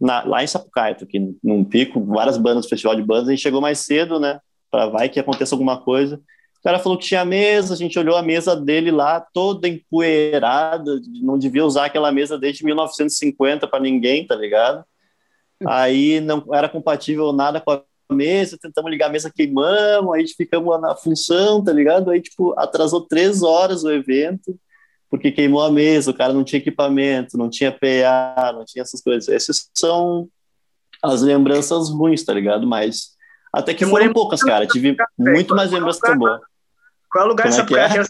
Na- 0.00 0.24
lá 0.24 0.42
em 0.42 0.46
Sapucaia, 0.46 0.94
toquei 0.96 1.34
num 1.42 1.62
pico, 1.64 2.04
várias 2.04 2.36
bandas, 2.36 2.66
festival 2.66 2.96
de 2.96 3.02
bandas, 3.02 3.28
a 3.28 3.30
gente 3.30 3.42
chegou 3.42 3.60
mais 3.60 3.78
cedo, 3.78 4.18
né? 4.18 4.40
Pra 4.70 4.86
vai 4.86 5.08
que 5.08 5.20
aconteça 5.20 5.54
alguma 5.54 5.80
coisa. 5.80 6.20
O 6.64 6.66
cara 6.66 6.78
falou 6.78 6.96
que 6.96 7.04
tinha 7.04 7.26
mesa, 7.26 7.74
a 7.74 7.76
gente 7.76 7.98
olhou 7.98 8.16
a 8.16 8.22
mesa 8.22 8.56
dele 8.56 8.90
lá, 8.90 9.20
toda 9.20 9.68
empoeirada, 9.68 10.98
não 11.20 11.36
devia 11.36 11.62
usar 11.62 11.84
aquela 11.84 12.10
mesa 12.10 12.38
desde 12.38 12.64
1950 12.64 13.68
para 13.68 13.80
ninguém, 13.80 14.26
tá 14.26 14.34
ligado? 14.34 14.82
Aí 15.66 16.22
não 16.22 16.42
era 16.54 16.66
compatível 16.66 17.34
nada 17.34 17.60
com 17.60 17.70
a 17.70 17.82
mesa, 18.10 18.56
tentamos 18.58 18.90
ligar 18.90 19.10
a 19.10 19.12
mesa, 19.12 19.30
queimamos, 19.30 20.14
aí 20.14 20.26
ficamos 20.26 20.80
na 20.80 20.96
função, 20.96 21.62
tá 21.62 21.70
ligado? 21.70 22.10
Aí, 22.10 22.22
tipo, 22.22 22.58
atrasou 22.58 23.02
três 23.02 23.42
horas 23.42 23.84
o 23.84 23.92
evento, 23.92 24.58
porque 25.10 25.30
queimou 25.30 25.62
a 25.62 25.70
mesa, 25.70 26.12
o 26.12 26.14
cara 26.14 26.32
não 26.32 26.44
tinha 26.44 26.60
equipamento, 26.60 27.36
não 27.36 27.50
tinha 27.50 27.70
PA, 27.70 28.54
não 28.54 28.64
tinha 28.64 28.80
essas 28.80 29.02
coisas. 29.02 29.28
Essas 29.28 29.68
são 29.74 30.30
as 31.02 31.20
lembranças 31.20 31.90
ruins, 31.90 32.24
tá 32.24 32.32
ligado? 32.32 32.66
Mas 32.66 33.10
até 33.52 33.74
que 33.74 33.84
foram 33.84 34.14
poucas, 34.14 34.42
cara. 34.42 34.66
Tive 34.66 34.96
muito 35.18 35.54
mais 35.54 35.70
lembranças 35.70 36.00
tão 36.00 36.16
boas. 36.16 36.40
Qual 37.14 37.22
é 37.22 37.26
o 37.26 37.30
lugar 37.30 37.44
Como 37.44 37.54
de 37.54 37.60
é 37.60 37.64
que 37.64 37.74
Sapucaia? 37.74 38.02
é? 38.02 38.04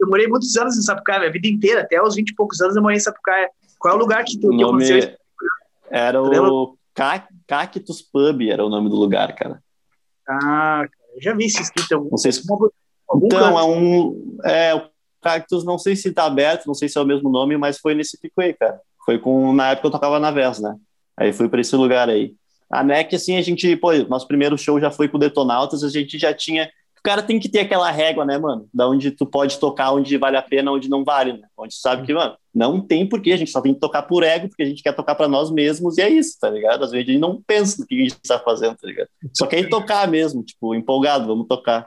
Eu 0.00 0.08
morei 0.08 0.28
muitos 0.28 0.56
anos 0.56 0.78
em 0.78 0.82
Sapucaia, 0.82 1.18
minha 1.18 1.32
vida 1.32 1.48
inteira, 1.48 1.80
até 1.80 2.00
os 2.00 2.14
20 2.14 2.28
e 2.30 2.34
poucos 2.36 2.60
anos 2.60 2.76
eu 2.76 2.82
morei 2.82 2.96
em 2.98 3.00
Sapucaia. 3.00 3.50
Qual 3.80 3.94
é 3.94 3.96
o 3.96 4.00
lugar 4.00 4.22
que, 4.24 4.38
tu, 4.38 4.50
que 4.50 4.56
nome 4.56 4.84
isso? 4.96 5.10
era 5.90 6.22
o 6.22 6.78
Ca- 6.94 7.26
Cactus 7.48 8.00
Pub, 8.00 8.42
era 8.48 8.64
o 8.64 8.68
nome 8.68 8.88
do 8.88 8.94
lugar, 8.94 9.34
cara. 9.34 9.60
Ah, 10.28 10.84
cara, 10.86 10.90
eu 11.16 11.20
já 11.22 11.34
vi 11.34 11.46
isso 11.46 11.60
escrito 11.60 11.90
em 11.90 11.94
algum, 11.96 12.10
Não 12.10 12.16
sei 12.16 12.30
se 12.30 12.42
algum, 12.48 13.26
Então, 13.26 13.58
é 13.58 13.64
um. 13.64 14.38
É, 14.44 14.74
o 14.76 14.88
Cactus, 15.20 15.64
não 15.64 15.76
sei 15.78 15.96
se 15.96 16.12
tá 16.12 16.24
aberto, 16.26 16.66
não 16.66 16.74
sei 16.74 16.88
se 16.88 16.96
é 16.96 17.00
o 17.00 17.04
mesmo 17.06 17.28
nome, 17.28 17.56
mas 17.56 17.78
foi 17.78 17.92
nesse 17.92 18.20
pico 18.20 18.40
aí, 18.40 18.54
cara. 18.54 18.80
Foi 19.04 19.18
com. 19.18 19.52
Na 19.52 19.70
época 19.70 19.88
eu 19.88 19.92
tocava 19.92 20.20
na 20.20 20.30
Vers, 20.30 20.60
né? 20.60 20.76
Aí 21.16 21.32
fui 21.32 21.48
pra 21.48 21.60
esse 21.60 21.74
lugar 21.74 22.08
aí. 22.08 22.34
A 22.70 22.84
NEC, 22.84 23.16
assim, 23.16 23.36
a 23.36 23.42
gente, 23.42 23.74
pô, 23.76 23.92
nosso 24.04 24.28
primeiro 24.28 24.56
show 24.56 24.78
já 24.78 24.90
foi 24.92 25.08
com 25.08 25.16
o 25.16 25.20
Detonautas, 25.20 25.82
a 25.82 25.88
gente 25.88 26.16
já 26.18 26.32
tinha. 26.32 26.70
Cara 27.08 27.22
tem 27.22 27.40
que 27.40 27.48
ter 27.48 27.60
aquela 27.60 27.90
régua, 27.90 28.22
né, 28.22 28.36
mano? 28.36 28.68
Da 28.72 28.86
onde 28.86 29.10
tu 29.10 29.24
pode 29.24 29.58
tocar, 29.58 29.92
onde 29.92 30.18
vale 30.18 30.36
a 30.36 30.42
pena, 30.42 30.70
onde 30.70 30.90
não 30.90 31.02
vale, 31.02 31.32
né? 31.32 31.48
Onde 31.56 31.74
sabe 31.74 32.04
que, 32.04 32.12
mano, 32.12 32.36
não 32.54 32.82
tem 32.82 33.08
porquê, 33.08 33.32
a 33.32 33.36
gente 33.38 33.50
só 33.50 33.62
tem 33.62 33.72
que 33.72 33.80
tocar 33.80 34.02
por 34.02 34.22
ego, 34.22 34.46
porque 34.46 34.62
a 34.62 34.66
gente 34.66 34.82
quer 34.82 34.92
tocar 34.92 35.14
pra 35.14 35.26
nós 35.26 35.50
mesmos, 35.50 35.96
e 35.96 36.02
é 36.02 36.10
isso, 36.10 36.36
tá 36.38 36.50
ligado? 36.50 36.84
Às 36.84 36.90
vezes 36.90 37.08
a 37.08 37.12
gente 37.12 37.18
não 37.18 37.40
pensa 37.40 37.80
no 37.80 37.86
que 37.86 37.94
a 37.94 38.02
gente 38.02 38.16
tá 38.16 38.38
fazendo, 38.38 38.76
tá 38.76 38.86
ligado? 38.86 39.08
Só 39.32 39.46
quer 39.46 39.66
tocar 39.70 40.06
mesmo, 40.06 40.42
tipo, 40.42 40.74
empolgado, 40.74 41.26
vamos 41.26 41.46
tocar. 41.48 41.86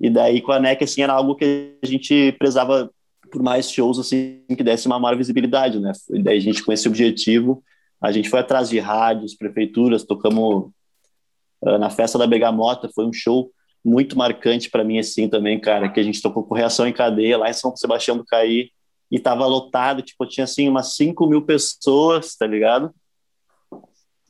E 0.00 0.10
daí 0.10 0.40
com 0.40 0.50
a 0.50 0.58
NEC, 0.58 0.82
assim, 0.82 1.02
era 1.02 1.12
algo 1.12 1.36
que 1.36 1.76
a 1.80 1.86
gente 1.86 2.32
prezava 2.32 2.90
por 3.30 3.44
mais 3.44 3.70
shows, 3.70 4.00
assim, 4.00 4.42
que 4.48 4.64
desse 4.64 4.88
uma 4.88 4.98
maior 4.98 5.16
visibilidade, 5.16 5.78
né? 5.78 5.92
E 6.10 6.20
daí 6.20 6.38
a 6.38 6.40
gente, 6.40 6.64
com 6.64 6.72
esse 6.72 6.88
objetivo, 6.88 7.62
a 8.00 8.10
gente 8.10 8.28
foi 8.28 8.40
atrás 8.40 8.68
de 8.68 8.80
rádios, 8.80 9.36
prefeituras, 9.36 10.02
tocamos 10.02 10.72
ah, 11.64 11.78
na 11.78 11.90
festa 11.90 12.18
da 12.18 12.26
Bergamota, 12.26 12.90
foi 12.92 13.06
um 13.06 13.12
show 13.12 13.52
muito 13.84 14.16
marcante 14.16 14.70
para 14.70 14.84
mim, 14.84 14.98
assim, 14.98 15.28
também, 15.28 15.60
cara, 15.60 15.88
que 15.88 15.98
a 15.98 16.02
gente 16.02 16.22
tocou 16.22 16.44
com 16.44 16.54
Reação 16.54 16.86
em 16.86 16.92
Cadeia, 16.92 17.38
lá 17.38 17.50
em 17.50 17.52
São 17.52 17.74
Sebastião 17.76 18.16
do 18.16 18.24
Caí, 18.24 18.70
e 19.10 19.18
tava 19.18 19.46
lotado, 19.46 20.02
tipo, 20.02 20.24
tinha, 20.26 20.44
assim, 20.44 20.68
umas 20.68 20.94
5 20.94 21.26
mil 21.26 21.42
pessoas, 21.42 22.34
tá 22.36 22.46
ligado? 22.46 22.94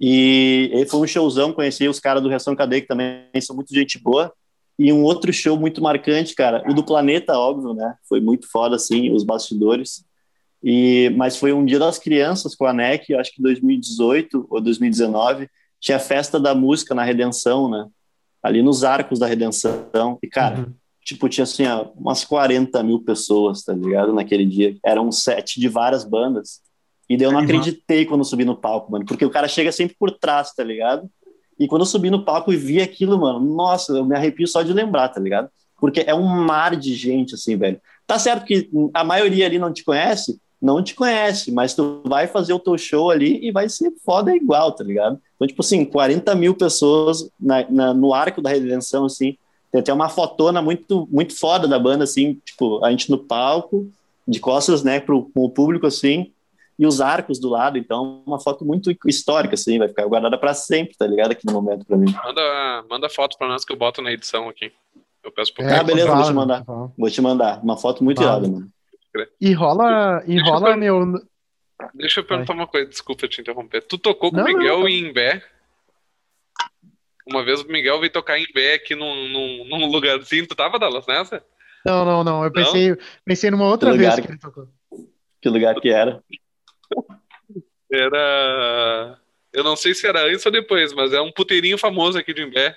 E, 0.01 0.71
e 0.73 0.87
foi 0.87 1.01
um 1.01 1.07
showzão, 1.07 1.53
conheci 1.53 1.87
os 1.87 2.01
caras 2.01 2.23
do 2.23 2.29
Reação 2.29 2.53
em 2.53 2.57
Cadeia, 2.57 2.83
que 2.83 2.89
também 2.89 3.29
são 3.41 3.55
muito 3.55 3.73
gente 3.73 4.03
boa, 4.03 4.33
e 4.79 4.93
um 4.93 5.05
outro 5.05 5.33
show 5.33 5.57
muito 5.57 5.83
marcante, 5.83 6.35
cara, 6.35 6.65
o 6.69 6.75
do 6.75 6.83
Planeta, 6.83 7.39
óbvio, 7.39 7.75
né? 7.75 7.95
Foi 8.09 8.21
muito 8.21 8.51
foda, 8.51 8.77
assim, 8.77 9.13
os 9.13 9.23
bastidores. 9.23 10.05
E, 10.63 11.11
mas 11.17 11.37
foi 11.37 11.53
um 11.53 11.65
dia 11.65 11.79
das 11.79 11.99
crianças 11.99 12.55
com 12.55 12.65
a 12.65 12.73
NEC, 12.73 13.15
acho 13.15 13.33
que 13.33 13.43
2018 13.43 14.47
ou 14.49 14.61
2019, 14.61 15.49
tinha 15.79 15.97
a 15.97 16.01
festa 16.01 16.41
da 16.41 16.55
música 16.55 16.95
na 16.95 17.05
Redenção, 17.05 17.69
né? 17.69 17.87
Ali 18.43 18.63
nos 18.63 18.83
arcos 18.85 19.19
da 19.19 19.27
Redenção. 19.27 20.19
E, 20.23 20.27
cara, 20.29 20.59
Uhum. 20.61 20.73
tipo, 21.05 21.29
tinha 21.29 21.45
assim, 21.45 21.67
ó, 21.67 21.87
umas 21.97 22.25
40 22.25 22.83
mil 22.83 23.01
pessoas, 23.01 23.63
tá 23.63 23.73
ligado? 23.73 24.13
Naquele 24.13 24.45
dia. 24.45 24.77
Era 24.85 25.01
um 25.01 25.13
set 25.13 25.61
de 25.61 25.69
várias 25.69 26.05
bandas. 26.05 26.61
E 27.09 27.17
daí 27.17 27.27
eu 27.27 27.33
não 27.33 27.41
Animal. 27.41 27.61
acreditei 27.61 28.05
quando 28.07 28.21
eu 28.21 28.25
subi 28.25 28.45
no 28.45 28.57
palco, 28.57 28.91
mano, 28.91 29.05
porque 29.05 29.25
o 29.25 29.31
cara 29.31 29.47
chega 29.49 29.71
sempre 29.71 29.95
por 29.99 30.11
trás, 30.11 30.53
tá 30.55 30.65
ligado? 30.65 31.09
E 31.59 31.67
quando 31.69 31.83
eu 31.83 31.87
subi 31.87 32.11
no 32.11 32.25
palco 32.25 32.53
e 32.53 32.57
vi 32.57 32.81
aquilo, 32.81 33.19
mano, 33.21 33.39
nossa, 33.41 33.93
eu 33.93 34.05
me 34.05 34.17
arrepio 34.17 34.47
só 34.49 34.63
de 34.63 34.73
lembrar, 34.73 35.09
tá 35.11 35.21
ligado? 35.21 35.49
Porque 35.79 36.01
é 36.07 36.15
um 36.15 36.25
mar 36.27 36.75
de 36.77 36.95
gente, 36.95 37.35
assim, 37.35 37.57
velho. 37.57 37.81
Tá 38.07 38.19
certo 38.19 38.45
que 38.47 38.71
a 38.95 39.05
maioria 39.05 39.47
ali 39.47 39.59
não 39.59 39.73
te 39.73 39.85
conhece, 39.85 40.41
não 40.63 40.83
te 40.83 40.95
conhece, 40.95 41.51
mas 41.51 41.75
tu 41.75 42.01
vai 42.07 42.27
fazer 42.29 42.53
o 42.53 42.59
teu 42.59 42.79
show 42.79 43.11
ali 43.11 43.45
e 43.45 43.51
vai 43.51 43.69
ser 43.69 43.93
foda 44.05 44.35
igual, 44.35 44.71
tá 44.73 44.85
ligado? 44.85 45.21
Então, 45.35 45.47
tipo 45.49 45.61
assim, 45.61 45.85
40 45.85 46.35
mil 46.37 46.55
pessoas 46.55 47.29
na, 47.39 47.69
na- 47.69 47.93
no 47.95 48.15
arco 48.15 48.41
da 48.41 48.49
redenção, 48.51 49.05
assim. 49.07 49.37
Tem 49.73 49.81
até 49.81 49.93
uma 49.93 50.09
fotona 50.09 50.63
muito, 50.63 51.09
muito 51.11 51.37
foda 51.37 51.67
da 51.67 51.79
banda, 51.79 52.05
assim, 52.05 52.41
tipo, 52.45 52.85
a 52.85 52.91
gente 52.91 53.11
no 53.11 53.19
palco, 53.19 53.91
de 54.29 54.39
costas, 54.39 54.85
né, 54.85 55.01
pro, 55.01 55.25
com 55.35 55.41
o 55.45 55.51
público, 55.51 55.87
assim, 55.87 56.31
e 56.79 56.87
os 56.87 57.01
arcos 57.01 57.39
do 57.41 57.49
lado, 57.49 57.77
então 57.77 58.23
uma 58.27 58.39
foto 58.41 58.65
muito 58.65 58.91
histórica, 59.07 59.55
assim, 59.55 59.79
vai 59.79 59.89
ficar 59.89 60.07
guardada 60.07 60.39
para 60.39 60.55
sempre, 60.55 60.95
tá 60.97 61.07
ligado? 61.07 61.33
Aqui 61.33 61.45
no 61.47 61.53
momento 61.53 61.85
para 61.85 61.97
mim. 61.97 62.13
Manda, 62.25 62.85
manda 62.89 63.09
foto 63.11 63.37
pra 63.37 63.49
nós 63.49 63.65
que 63.65 63.73
eu 63.73 63.77
boto 63.77 64.01
na 64.01 64.13
edição 64.13 64.49
aqui. 64.49 64.71
Eu 65.25 65.33
peço 65.33 65.53
pro 65.55 65.65
É, 65.65 65.77
Ah, 65.79 65.83
beleza, 65.83 66.15
vou 66.15 66.25
te 66.25 66.33
mandar. 66.33 66.65
Vou 66.97 67.11
te 67.11 67.21
mandar 67.21 67.61
uma 67.63 67.77
foto 67.77 68.03
muito 68.05 68.23
irada, 68.23 68.49
mano. 68.49 68.69
E 69.41 69.53
rola, 69.53 70.23
e 70.27 70.35
Deixa 70.35 70.47
eu 70.49 70.53
rola, 70.53 70.67
per- 70.69 70.77
meu. 70.79 71.23
Deixa 71.95 72.21
eu 72.21 72.25
perguntar 72.25 72.53
uma 72.55 72.67
coisa, 72.67 72.89
desculpa 72.89 73.27
te 73.29 73.41
interromper. 73.41 73.83
Tu 73.83 73.99
tocou 73.99 74.31
com 74.31 74.37
Não, 74.37 74.45
o 74.45 74.47
Miguel 74.47 74.79
não, 74.81 74.89
em 74.89 75.09
Imbé? 75.09 75.43
Uma 77.27 77.45
vez 77.45 77.61
o 77.61 77.69
Miguel 77.69 77.99
veio 78.01 78.13
tocar 78.13 78.39
em 78.39 78.45
Imbé 78.49 78.75
aqui 78.75 78.95
num, 78.95 79.29
num, 79.29 79.65
num 79.69 79.87
lugarzinho. 79.91 80.47
Tu 80.47 80.55
tava, 80.55 80.79
Dallas, 80.79 81.07
nessa? 81.07 81.45
Não, 81.85 82.05
não, 82.05 82.25
não. 82.25 82.45
Eu 82.45 82.53
pensei, 82.53 82.97
pensei 83.25 83.51
numa 83.51 83.67
outra 83.67 83.91
Que 83.93 83.99
vez 83.99 84.11
lugar. 84.11 84.25
que 84.27 84.33
ele 84.33 84.39
tocou. 84.39 84.69
Que 85.41 85.49
lugar 85.49 85.75
que 85.81 85.89
era? 85.89 86.23
Era. 87.93 89.19
Eu 89.53 89.63
não 89.65 89.77
sei 89.77 89.95
se 89.95 90.07
era 90.07 90.25
antes 90.27 90.45
ou 90.47 90.53
depois, 90.53 90.93
mas 90.95 91.13
é 91.13 91.21
um 91.21 91.31
puteirinho 91.33 91.77
famoso 91.77 92.19
aqui 92.19 92.33
de 92.33 92.43
Imbé. 92.43 92.77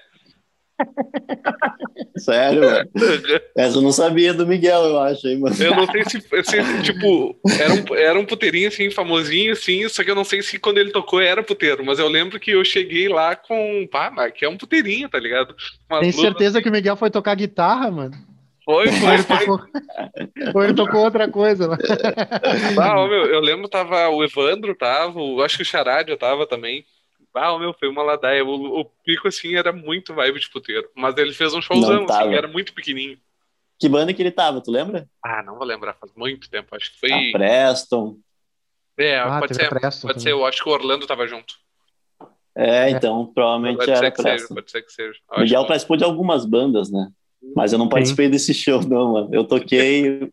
Sério, 2.17 2.61
mano. 2.61 2.89
Essa 3.55 3.77
eu 3.77 3.81
não 3.81 3.91
sabia 3.91 4.33
do 4.33 4.45
Miguel, 4.45 4.83
eu 4.83 4.99
acho, 4.99 5.27
hein, 5.27 5.39
mano. 5.39 5.55
Eu 5.59 5.75
não 5.75 5.85
sei 5.87 6.03
se, 6.03 6.19
se, 6.43 6.81
tipo, 6.81 7.35
era 7.59 7.73
um, 7.73 7.95
era 7.95 8.19
um 8.19 8.25
puteirinho 8.25 8.67
assim, 8.67 8.89
famosinho, 8.89 9.53
assim, 9.53 9.87
só 9.89 10.03
que 10.03 10.11
eu 10.11 10.15
não 10.15 10.23
sei 10.23 10.41
se 10.41 10.59
quando 10.59 10.77
ele 10.77 10.91
tocou 10.91 11.21
era 11.21 11.43
puteiro, 11.43 11.85
mas 11.85 11.99
eu 11.99 12.07
lembro 12.07 12.39
que 12.39 12.51
eu 12.51 12.63
cheguei 12.65 13.07
lá 13.07 13.35
com. 13.35 13.87
Pá, 13.91 14.11
mas 14.11 14.31
que 14.33 14.45
é 14.45 14.49
um 14.49 14.57
puteirinho, 14.57 15.09
tá 15.09 15.19
ligado? 15.19 15.55
Umas 15.89 16.01
Tem 16.01 16.11
certeza 16.11 16.61
que 16.61 16.69
o 16.69 16.71
Miguel 16.71 16.95
foi 16.95 17.09
tocar 17.09 17.35
guitarra, 17.35 17.89
mano? 17.91 18.15
Foi, 18.63 18.87
Ou 18.87 18.93
foi, 18.93 19.13
ele 19.13 19.23
tocou, 19.23 19.59
ou 20.55 20.63
ele 20.63 20.73
tocou 20.73 21.03
outra 21.03 21.27
coisa, 21.29 21.67
mano? 21.67 21.81
Ah, 22.81 23.07
meu, 23.07 23.25
eu 23.27 23.39
lembro 23.39 23.69
tava 23.69 24.09
o 24.09 24.23
Evandro, 24.23 24.75
tava, 24.75 25.19
o- 25.19 25.41
acho 25.43 25.57
que 25.57 25.63
o 25.63 25.65
Charadia 25.65 26.17
tava 26.17 26.47
também. 26.47 26.83
Ah, 27.35 27.57
meu, 27.59 27.73
foi 27.73 27.87
uma 27.89 28.01
ladaia. 28.01 28.43
O, 28.45 28.79
o 28.81 28.85
Pico, 29.03 29.27
assim, 29.27 29.55
era 29.55 29.71
muito 29.73 30.13
vibe 30.13 30.39
de 30.39 30.49
puteiro. 30.49 30.89
Mas 30.95 31.17
ele 31.17 31.33
fez 31.33 31.53
um 31.53 31.61
showzão, 31.61 32.05
assim, 32.09 32.33
era 32.33 32.47
muito 32.47 32.73
pequenininho. 32.73 33.17
Que 33.77 33.89
banda 33.89 34.13
que 34.13 34.21
ele 34.21 34.31
tava, 34.31 34.61
tu 34.61 34.71
lembra? 34.71 35.07
Ah, 35.23 35.43
não 35.43 35.55
vou 35.57 35.65
lembrar, 35.65 35.93
faz 35.95 36.13
muito 36.15 36.49
tempo. 36.49 36.73
Acho 36.75 36.91
que 36.93 36.99
foi. 36.99 37.11
A 37.11 37.31
Preston. 37.33 38.17
É, 38.97 39.19
Ah, 39.19 39.39
pode 39.39 39.53
ser. 39.55 39.67
Preston 39.69 40.07
Pode 40.07 40.21
ser, 40.21 40.29
também. 40.29 40.39
eu 40.41 40.45
acho 40.47 40.63
que 40.63 40.69
o 40.69 40.71
Orlando 40.71 41.05
tava 41.05 41.27
junto. 41.27 41.55
É, 42.57 42.89
então, 42.89 43.25
provavelmente 43.33 43.77
Pode 43.79 43.91
era 43.91 43.99
ser 43.99 44.11
que 44.11 44.17
seja, 44.21 44.29
Preston. 44.35 44.53
pode 44.55 44.71
ser 44.71 44.81
que 44.83 44.91
seja. 44.93 45.19
Eu 45.29 45.33
acho 45.35 45.43
Miguel 45.43 45.61
que- 45.63 45.67
participou 45.67 45.97
de 45.97 46.03
algumas 46.05 46.45
bandas, 46.45 46.89
né? 46.89 47.11
Mas 47.53 47.73
eu 47.73 47.77
não 47.79 47.89
participei 47.89 48.29
desse 48.29 48.53
show, 48.53 48.81
não, 48.87 49.11
mano. 49.11 49.29
Eu 49.33 49.43
toquei. 49.43 50.31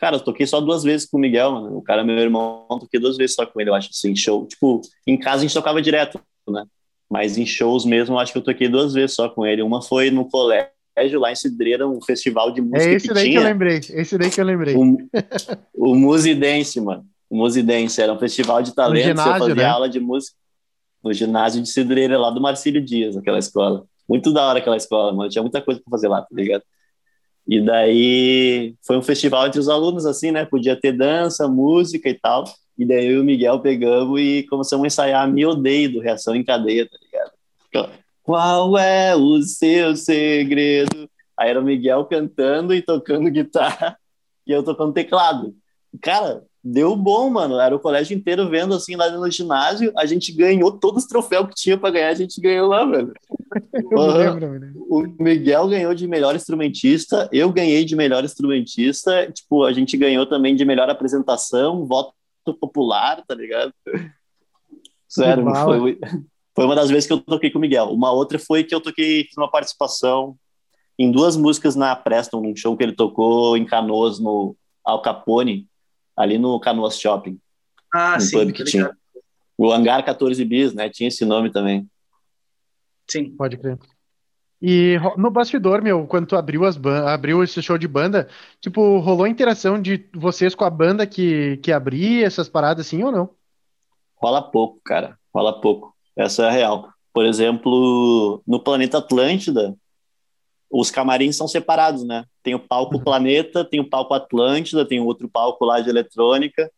Cara, 0.00 0.16
eu 0.16 0.20
toquei 0.20 0.46
só 0.46 0.60
duas 0.60 0.82
vezes 0.82 1.06
com 1.06 1.18
o 1.18 1.20
Miguel, 1.20 1.52
mano. 1.52 1.76
O 1.76 1.82
cara 1.82 2.00
é 2.00 2.04
meu 2.04 2.16
irmão, 2.16 2.66
toquei 2.68 2.98
duas 2.98 3.18
vezes 3.18 3.36
só 3.36 3.44
com 3.44 3.60
ele, 3.60 3.68
eu 3.68 3.74
acho, 3.74 3.90
assim, 3.90 4.16
show. 4.16 4.46
Tipo, 4.46 4.80
em 5.06 5.18
casa 5.18 5.38
a 5.38 5.40
gente 5.42 5.52
tocava 5.52 5.82
direto, 5.82 6.18
né? 6.48 6.64
Mas 7.08 7.36
em 7.36 7.44
shows 7.44 7.84
mesmo, 7.84 8.14
eu 8.14 8.18
acho 8.18 8.32
que 8.32 8.38
eu 8.38 8.42
toquei 8.42 8.68
duas 8.68 8.94
vezes 8.94 9.14
só 9.14 9.28
com 9.28 9.44
ele. 9.44 9.62
Uma 9.62 9.82
foi 9.82 10.10
no 10.10 10.24
colégio, 10.24 11.20
lá 11.20 11.30
em 11.30 11.36
Cidreira, 11.36 11.86
um 11.86 12.00
festival 12.00 12.50
de 12.50 12.62
música 12.62 12.90
É 12.90 12.94
esse 12.94 13.08
que 13.08 13.14
daí 13.14 13.24
que 13.24 13.30
tinha. 13.30 13.40
eu 13.40 13.44
lembrei. 13.44 13.76
Esse 13.76 14.16
daí 14.16 14.30
que 14.30 14.40
eu 14.40 14.44
lembrei. 14.44 14.74
O, 14.74 14.96
o 15.74 15.94
Musidance, 15.94 16.80
mano. 16.80 17.04
Musidense, 17.30 18.02
era 18.02 18.12
um 18.12 18.18
festival 18.18 18.60
de 18.60 18.74
talentos, 18.74 19.08
ginásio, 19.08 19.32
eu 19.32 19.38
fazia 19.38 19.54
né? 19.54 19.64
aula 19.64 19.88
de 19.88 20.00
música 20.00 20.34
no 21.02 21.12
ginásio 21.12 21.62
de 21.62 21.68
Cidreira, 21.68 22.18
lá 22.18 22.30
do 22.30 22.40
Marcílio 22.40 22.84
Dias, 22.84 23.16
aquela 23.16 23.38
escola. 23.38 23.84
Muito 24.08 24.32
da 24.32 24.48
hora 24.48 24.58
aquela 24.58 24.76
escola, 24.76 25.12
mano. 25.12 25.30
Tinha 25.30 25.42
muita 25.42 25.62
coisa 25.62 25.80
para 25.80 25.90
fazer 25.90 26.08
lá, 26.08 26.22
tá 26.22 26.28
ligado? 26.32 26.62
E 27.46 27.60
daí 27.60 28.74
foi 28.86 28.96
um 28.96 29.02
festival 29.02 29.46
entre 29.46 29.58
os 29.58 29.68
alunos, 29.68 30.06
assim, 30.06 30.30
né? 30.30 30.44
Podia 30.44 30.78
ter 30.78 30.92
dança, 30.92 31.48
música 31.48 32.08
e 32.08 32.14
tal. 32.14 32.44
E 32.78 32.84
daí 32.86 33.06
eu 33.06 33.18
e 33.18 33.20
o 33.20 33.24
Miguel 33.24 33.60
pegamos 33.60 34.20
e 34.20 34.46
começamos 34.48 34.84
a 34.84 34.86
ensaiar 34.86 35.30
Me 35.30 35.44
Odeio 35.44 35.92
do 35.92 36.00
Reação 36.00 36.34
em 36.34 36.44
Cadeia, 36.44 36.88
tá 36.88 36.96
ligado? 37.02 37.90
Qual 38.22 38.78
é 38.78 39.14
o 39.16 39.42
seu 39.42 39.96
segredo? 39.96 41.10
Aí 41.36 41.50
era 41.50 41.60
o 41.60 41.64
Miguel 41.64 42.04
cantando 42.04 42.74
e 42.74 42.82
tocando 42.82 43.28
guitarra 43.32 43.98
e 44.46 44.52
eu 44.52 44.62
tocando 44.62 44.92
teclado. 44.92 45.54
Cara, 46.00 46.42
deu 46.62 46.94
bom, 46.94 47.30
mano. 47.30 47.58
Era 47.58 47.74
o 47.74 47.80
colégio 47.80 48.16
inteiro 48.16 48.48
vendo 48.48 48.74
assim 48.74 48.96
lá 48.96 49.10
no 49.10 49.30
ginásio. 49.30 49.92
A 49.96 50.06
gente 50.06 50.32
ganhou 50.32 50.72
todos 50.72 51.04
os 51.04 51.08
troféus 51.08 51.48
que 51.48 51.54
tinha 51.54 51.78
para 51.78 51.90
ganhar, 51.90 52.08
a 52.08 52.14
gente 52.14 52.40
ganhou 52.40 52.68
lá, 52.68 52.84
velho. 52.84 53.12
o 54.88 55.02
Miguel 55.18 55.68
ganhou 55.68 55.94
de 55.94 56.06
melhor 56.06 56.36
instrumentista, 56.36 57.28
eu 57.32 57.50
ganhei 57.52 57.84
de 57.84 57.96
melhor 57.96 58.24
instrumentista. 58.24 59.30
Tipo, 59.32 59.64
a 59.64 59.72
gente 59.72 59.96
ganhou 59.96 60.26
também 60.26 60.54
de 60.54 60.64
melhor 60.64 60.88
apresentação, 60.90 61.86
voto 61.86 62.14
popular, 62.60 63.24
tá 63.26 63.34
ligado? 63.34 63.72
Sério, 65.08 65.44
foi, 65.64 65.98
foi 66.54 66.64
uma 66.64 66.74
das 66.74 66.88
vezes 66.88 67.06
que 67.06 67.12
eu 67.12 67.18
toquei 67.18 67.50
com 67.50 67.58
o 67.58 67.60
Miguel. 67.60 67.86
Uma 67.86 68.12
outra 68.12 68.38
foi 68.38 68.62
que 68.62 68.74
eu 68.74 68.80
toquei, 68.80 69.26
uma 69.36 69.50
participação 69.50 70.36
em 70.98 71.10
duas 71.10 71.36
músicas 71.36 71.74
na 71.74 71.96
Preston, 71.96 72.42
num 72.42 72.54
show 72.54 72.76
que 72.76 72.82
ele 72.82 72.92
tocou 72.92 73.56
em 73.56 73.64
Canoas, 73.64 74.18
no 74.20 74.54
Al 74.84 75.00
Capone, 75.00 75.66
ali 76.16 76.38
no 76.38 76.58
Canoas 76.60 76.98
Shopping. 76.98 77.38
Ah, 77.92 78.16
um 78.16 78.20
sim. 78.20 78.38
Pub 78.38 78.52
que 78.52 78.64
tinha. 78.64 78.90
O 79.56 79.72
Hangar 79.72 80.04
14 80.04 80.44
Bis, 80.44 80.72
né? 80.72 80.88
Tinha 80.88 81.08
esse 81.08 81.24
nome 81.24 81.50
também. 81.50 81.88
Sim. 83.10 83.30
Pode 83.36 83.56
crer. 83.56 83.78
E 84.62 84.98
no 85.16 85.30
bastidor, 85.30 85.82
meu, 85.82 86.06
quando 86.06 86.26
tu 86.26 86.36
abriu, 86.36 86.64
as 86.64 86.78
abriu 87.06 87.42
esse 87.42 87.62
show 87.62 87.78
de 87.78 87.88
banda, 87.88 88.28
tipo, 88.60 88.98
rolou 88.98 89.26
interação 89.26 89.80
de 89.80 90.06
vocês 90.14 90.54
com 90.54 90.64
a 90.64 90.70
banda 90.70 91.06
que, 91.06 91.56
que 91.58 91.72
abria 91.72 92.26
essas 92.26 92.48
paradas 92.48 92.86
assim 92.86 93.02
ou 93.02 93.10
não? 93.10 93.30
Rola 94.16 94.42
pouco, 94.42 94.78
cara. 94.84 95.18
Rola 95.34 95.60
pouco. 95.60 95.94
Essa 96.14 96.44
é 96.44 96.48
a 96.48 96.50
real. 96.50 96.92
Por 97.12 97.24
exemplo, 97.24 98.42
no 98.46 98.60
Planeta 98.60 98.98
Atlântida, 98.98 99.74
os 100.70 100.90
camarins 100.90 101.36
são 101.36 101.48
separados, 101.48 102.04
né? 102.04 102.24
Tem 102.42 102.54
o 102.54 102.60
palco 102.60 102.96
uhum. 102.96 103.02
Planeta, 103.02 103.64
tem 103.64 103.80
o 103.80 103.88
palco 103.88 104.14
Atlântida, 104.14 104.86
tem 104.86 105.00
outro 105.00 105.28
palco 105.28 105.64
lá 105.64 105.80
de 105.80 105.90
eletrônica, 105.90 106.70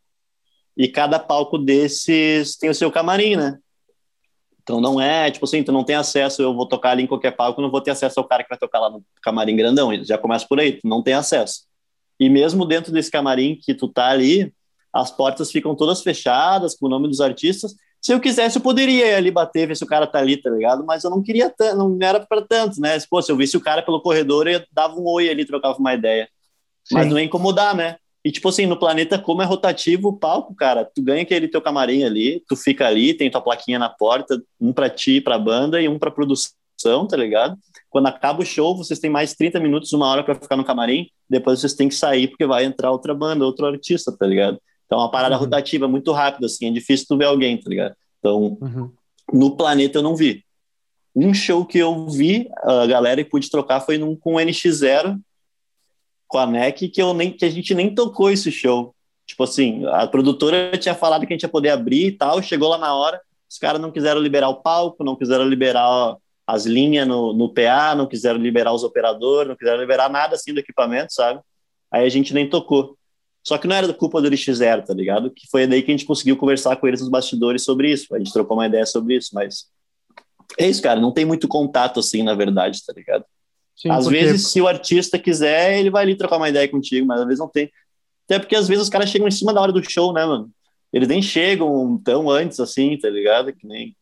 e 0.77 0.89
cada 0.89 1.19
palco 1.19 1.59
desses 1.59 2.57
tem 2.57 2.71
o 2.71 2.75
seu 2.75 2.91
camarim, 2.91 3.37
né? 3.37 3.59
Então 4.63 4.81
não 4.81 5.01
é, 5.01 5.31
tipo 5.31 5.45
assim, 5.45 5.63
tu 5.63 5.73
não 5.73 5.85
tem 5.85 5.97
acesso, 5.97 6.41
eu 6.41 6.55
vou 6.55 6.67
tocar 6.67 6.93
ali 6.93 7.03
em 7.03 7.07
qualquer 7.07 7.33
palco, 7.33 7.61
não 7.61 7.71
vou 7.71 7.81
ter 7.81 7.91
acesso 7.91 8.19
ao 8.21 8.27
cara 8.27 8.43
que 8.43 8.49
vai 8.49 8.59
tocar 8.59 8.81
lá 8.81 8.89
no 8.89 9.05
camarim 9.21 9.57
grandão, 9.57 9.93
já 10.05 10.17
começa 10.17 10.47
por 10.49 10.59
aí, 10.59 10.73
tu 10.73 10.89
não 10.89 11.03
tem 11.03 11.15
acesso. 11.15 11.65
E 12.19 12.29
mesmo 12.31 12.65
dentro 12.65 12.93
desse 12.93 13.11
camarim 13.11 13.59
que 13.61 13.75
tu 13.75 13.89
tá 13.89 14.07
ali, 14.07 14.55
as 14.93 15.11
portas 15.11 15.51
ficam 15.51 15.75
todas 15.75 16.03
fechadas 16.03 16.77
com 16.77 16.87
o 16.87 16.89
nome 16.89 17.09
dos 17.09 17.21
artistas, 17.21 17.75
se 18.03 18.13
eu 18.13 18.19
quisesse, 18.19 18.57
eu 18.59 18.63
poderia 18.63 19.13
ir 19.13 19.15
ali 19.15 19.31
bater, 19.31 19.69
ver 19.69 19.77
se 19.77 19.85
o 19.85 19.87
cara 19.87 20.09
tá 20.09 20.19
ali, 20.19 20.37
tá 20.37 20.51
ligado? 20.51 20.85
Mas 20.85 21.05
eu 21.05 21.11
não 21.11 21.23
queria, 21.23 21.55
não 21.77 21.97
era 22.03 22.19
para 22.19 22.43
tanto, 22.43 22.81
né? 22.81 22.99
Pô, 23.09 23.23
se 23.23 23.31
eu 23.31 23.37
visse 23.37 23.57
o 23.57 23.61
cara 23.61 23.81
pelo 23.81 24.03
corredor, 24.03 24.49
eu 24.49 24.61
dava 24.73 24.97
um 24.97 25.07
oi 25.07 25.31
ali, 25.31 25.45
trocava 25.45 25.79
uma 25.79 25.95
ideia. 25.95 26.29
Sim. 26.85 26.97
Mas 26.97 27.07
não 27.09 27.17
ia 27.17 27.25
incomodar, 27.25 27.77
né? 27.77 27.97
E, 28.25 28.33
tipo 28.33 28.49
assim, 28.49 28.67
no 28.67 28.77
planeta, 28.77 29.21
como 29.21 29.41
é 29.41 29.45
rotativo 29.45 30.09
o 30.09 30.17
palco, 30.17 30.53
cara, 30.53 30.85
tu 30.85 31.01
ganha 31.01 31.23
aquele 31.23 31.47
teu 31.47 31.63
camarim 31.63 32.03
ali, 32.03 32.43
tu 32.49 32.57
fica 32.57 32.89
ali, 32.89 33.15
tem 33.15 33.31
tua 33.31 33.41
plaquinha 33.41 33.79
na 33.79 33.89
porta, 33.89 34.43
um 34.61 34.73
pra 34.73 34.91
ti, 34.91 35.21
pra 35.21 35.39
banda 35.39 35.81
e 35.81 35.89
um 35.89 35.97
pra 35.97 36.11
produção, 36.11 37.07
tá 37.09 37.17
ligado? 37.17 37.57
Quando 37.89 38.09
acaba 38.09 38.43
o 38.43 38.47
show, 38.47 38.77
vocês 38.77 38.99
têm 38.99 39.11
mais 39.11 39.33
30 39.35 39.61
minutos, 39.61 39.93
uma 39.93 40.09
hora 40.09 40.25
para 40.25 40.35
ficar 40.35 40.57
no 40.57 40.65
camarim, 40.65 41.07
depois 41.31 41.61
vocês 41.61 41.75
têm 41.75 41.89
que 41.89 41.95
sair 41.95 42.27
porque 42.27 42.47
vai 42.47 42.65
entrar 42.65 42.91
outra 42.91 43.15
banda, 43.15 43.45
outro 43.45 43.65
artista, 43.65 44.11
tá 44.11 44.27
ligado? 44.27 44.61
Então, 44.93 45.01
é 45.01 45.05
uma 45.05 45.11
parada 45.11 45.37
uhum. 45.37 45.41
rotativa 45.41 45.89
muito 45.89 46.13
rápida, 46.13 46.45
assim, 46.45 46.67
é 46.67 46.71
difícil 46.71 47.07
tu 47.09 47.17
ver 47.17 47.25
alguém, 47.25 47.57
tá 47.57 47.71
ligado? 47.71 47.97
Então, 48.19 48.59
uhum. 48.61 48.93
no 49.33 49.57
planeta 49.57 49.97
eu 49.97 50.03
não 50.03 50.15
vi. 50.15 50.45
Um 51.17 51.33
show 51.33 51.65
que 51.65 51.79
eu 51.79 52.07
vi, 52.11 52.51
a 52.63 52.85
galera 52.85 53.19
e 53.19 53.25
pude 53.25 53.51
trocar 53.51 53.81
foi 53.81 53.97
num, 53.97 54.15
com 54.15 54.35
o 54.35 54.37
NX0, 54.37 55.19
com 56.29 56.37
a 56.37 56.47
NEC, 56.47 56.91
que, 56.91 57.01
eu 57.01 57.15
nem, 57.15 57.33
que 57.33 57.43
a 57.43 57.49
gente 57.49 57.75
nem 57.75 57.95
tocou 57.95 58.31
esse 58.31 58.53
show. 58.53 58.95
Tipo 59.27 59.45
assim, 59.45 59.83
a 59.87 60.07
produtora 60.07 60.77
tinha 60.77 60.95
falado 60.95 61.27
que 61.27 61.33
a 61.33 61.37
gente 61.37 61.45
ia 61.45 61.49
poder 61.49 61.71
abrir 61.71 62.09
e 62.09 62.13
tal, 62.13 62.43
chegou 62.43 62.69
lá 62.69 62.77
na 62.77 62.95
hora, 62.95 63.19
os 63.49 63.57
caras 63.57 63.81
não 63.81 63.91
quiseram 63.91 64.21
liberar 64.21 64.51
o 64.51 64.61
palco, 64.61 65.03
não 65.03 65.17
quiseram 65.17 65.49
liberar 65.49 66.19
as 66.47 66.67
linhas 66.67 67.09
no, 67.09 67.33
no 67.33 67.49
PA, 67.49 67.95
não 67.95 68.07
quiseram 68.07 68.39
liberar 68.39 68.75
os 68.75 68.85
operadores, 68.85 69.49
não 69.49 69.57
quiseram 69.57 69.81
liberar 69.81 70.11
nada 70.11 70.35
assim 70.35 70.53
do 70.53 70.61
equipamento, 70.61 71.15
sabe? 71.15 71.41
Aí 71.91 72.05
a 72.05 72.11
gente 72.11 72.35
nem 72.35 72.47
tocou. 72.47 72.99
Só 73.45 73.59
que 73.59 73.67
não 73.67 73.75
era 73.75 73.93
culpa 73.93 74.23
do 74.23 74.29
LX0, 74.29 74.85
tá 74.85 74.95
ligado? 74.95 75.31
Que 75.31 75.49
foi 75.51 75.67
daí 75.67 75.83
que 75.83 75.91
a 75.91 75.95
gente 75.95 76.07
conseguiu 76.07 76.37
conversar 76.37 76.77
com 76.77 76.87
eles 76.87 77.01
nos 77.01 77.11
bastidores 77.11 77.65
sobre 77.65 77.91
isso. 77.91 78.15
A 78.15 78.19
gente 78.19 78.33
trocou 78.33 78.57
uma 78.57 78.67
ideia 78.67 78.87
sobre 78.87 79.17
isso, 79.17 79.31
mas 79.35 79.67
é 80.59 80.69
isso, 80.69 80.81
cara. 80.81 81.01
Não 81.01 81.13
tem 81.13 81.25
muito 81.25 81.49
contato 81.49 81.99
assim, 81.99 82.23
na 82.23 82.35
verdade, 82.35 82.81
tá 82.87 82.93
ligado? 82.97 83.25
Sim, 83.77 83.91
às 83.91 84.05
porque... 84.05 84.19
vezes, 84.21 84.49
se 84.49 84.61
o 84.61 84.69
artista 84.69 85.19
quiser, 85.19 85.81
ele 85.81 85.91
vai 85.91 86.05
ali 86.05 86.15
trocar 86.15 86.37
uma 86.37 86.49
ideia 86.49 86.69
contigo, 86.69 87.07
mas 87.07 87.21
às 87.21 87.27
vezes 87.27 87.41
não 87.41 87.49
tem. 87.49 87.71
Até 88.27 88.39
porque 88.39 88.55
às 88.55 88.69
vezes 88.69 88.85
os 88.85 88.89
caras 88.89 89.11
chegam 89.11 89.27
em 89.27 89.33
cima 89.33 89.53
da 89.53 89.61
hora 89.61 89.73
do 89.73 89.83
show, 89.83 90.13
né, 90.13 90.25
mano? 90.25 90.49
Eles 90.93 91.09
nem 91.09 91.21
chegam 91.21 92.01
tão 92.05 92.31
antes 92.31 92.61
assim, 92.61 92.97
tá 92.97 93.11
ligado? 93.11 93.53
Que 93.53 93.67
nem. 93.67 93.97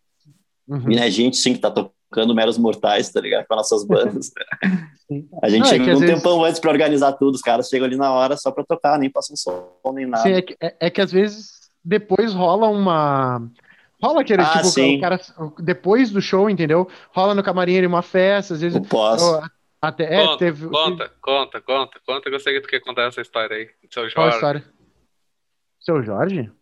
Uhum. 0.68 0.92
E 0.92 0.98
a 0.98 1.08
gente, 1.08 1.36
sim, 1.36 1.54
que 1.54 1.60
tá 1.60 1.70
tocando 1.70 1.94
tocando 2.10 2.34
meros 2.34 2.58
mortais, 2.58 3.10
tá 3.10 3.20
ligado? 3.20 3.46
Com 3.46 3.54
nossas 3.54 3.84
bandas. 3.84 4.32
a 5.42 5.48
gente 5.48 5.60
não, 5.60 5.66
chega 5.66 5.90
é 5.92 5.94
um 5.94 6.00
vezes... 6.00 6.16
tempão 6.16 6.44
antes 6.44 6.60
para 6.60 6.72
organizar 6.72 7.12
tudo, 7.12 7.36
os 7.36 7.40
caras 7.40 7.68
chegam 7.68 7.86
ali 7.86 7.96
na 7.96 8.12
hora 8.12 8.36
só 8.36 8.50
para 8.50 8.64
tocar, 8.64 8.98
nem 8.98 9.08
passam 9.08 9.36
som, 9.36 9.72
nem 9.94 10.06
nada. 10.06 10.24
Sim, 10.24 10.32
é 10.32 10.42
que, 10.42 10.56
é, 10.60 10.76
é 10.80 10.90
que 10.90 11.00
às 11.00 11.12
vezes 11.12 11.70
depois 11.82 12.34
rola 12.34 12.68
uma. 12.68 13.48
Rola 14.02 14.22
aquele 14.22 14.42
ah, 14.42 14.52
tipo, 14.52 14.64
sim. 14.64 14.96
o 14.96 15.00
cara, 15.00 15.20
depois 15.58 16.10
do 16.10 16.20
show, 16.20 16.50
entendeu? 16.50 16.88
Rola 17.14 17.34
no 17.34 17.42
camarim 17.42 17.78
ali 17.78 17.86
uma 17.86 18.02
festa, 18.02 18.54
às 18.54 18.60
vezes. 18.60 18.76
O 18.76 18.82
pós. 18.82 19.22
Até, 19.82 20.14
é, 20.14 20.26
conta, 20.26 20.38
teve, 20.38 20.68
conta, 20.68 21.12
conta, 21.22 21.60
conta, 21.62 22.00
conta, 22.06 22.28
eu 22.28 22.38
sei 22.38 22.52
que 22.52 22.60
tu 22.60 22.68
quer 22.68 22.80
contar 22.80 23.04
essa 23.04 23.22
história 23.22 23.56
aí. 23.56 23.70
Seu 23.90 24.02
Jorge. 24.02 24.14
Qual 24.14 24.28
história? 24.28 24.64
Seu 25.80 26.02
Jorge? 26.02 26.52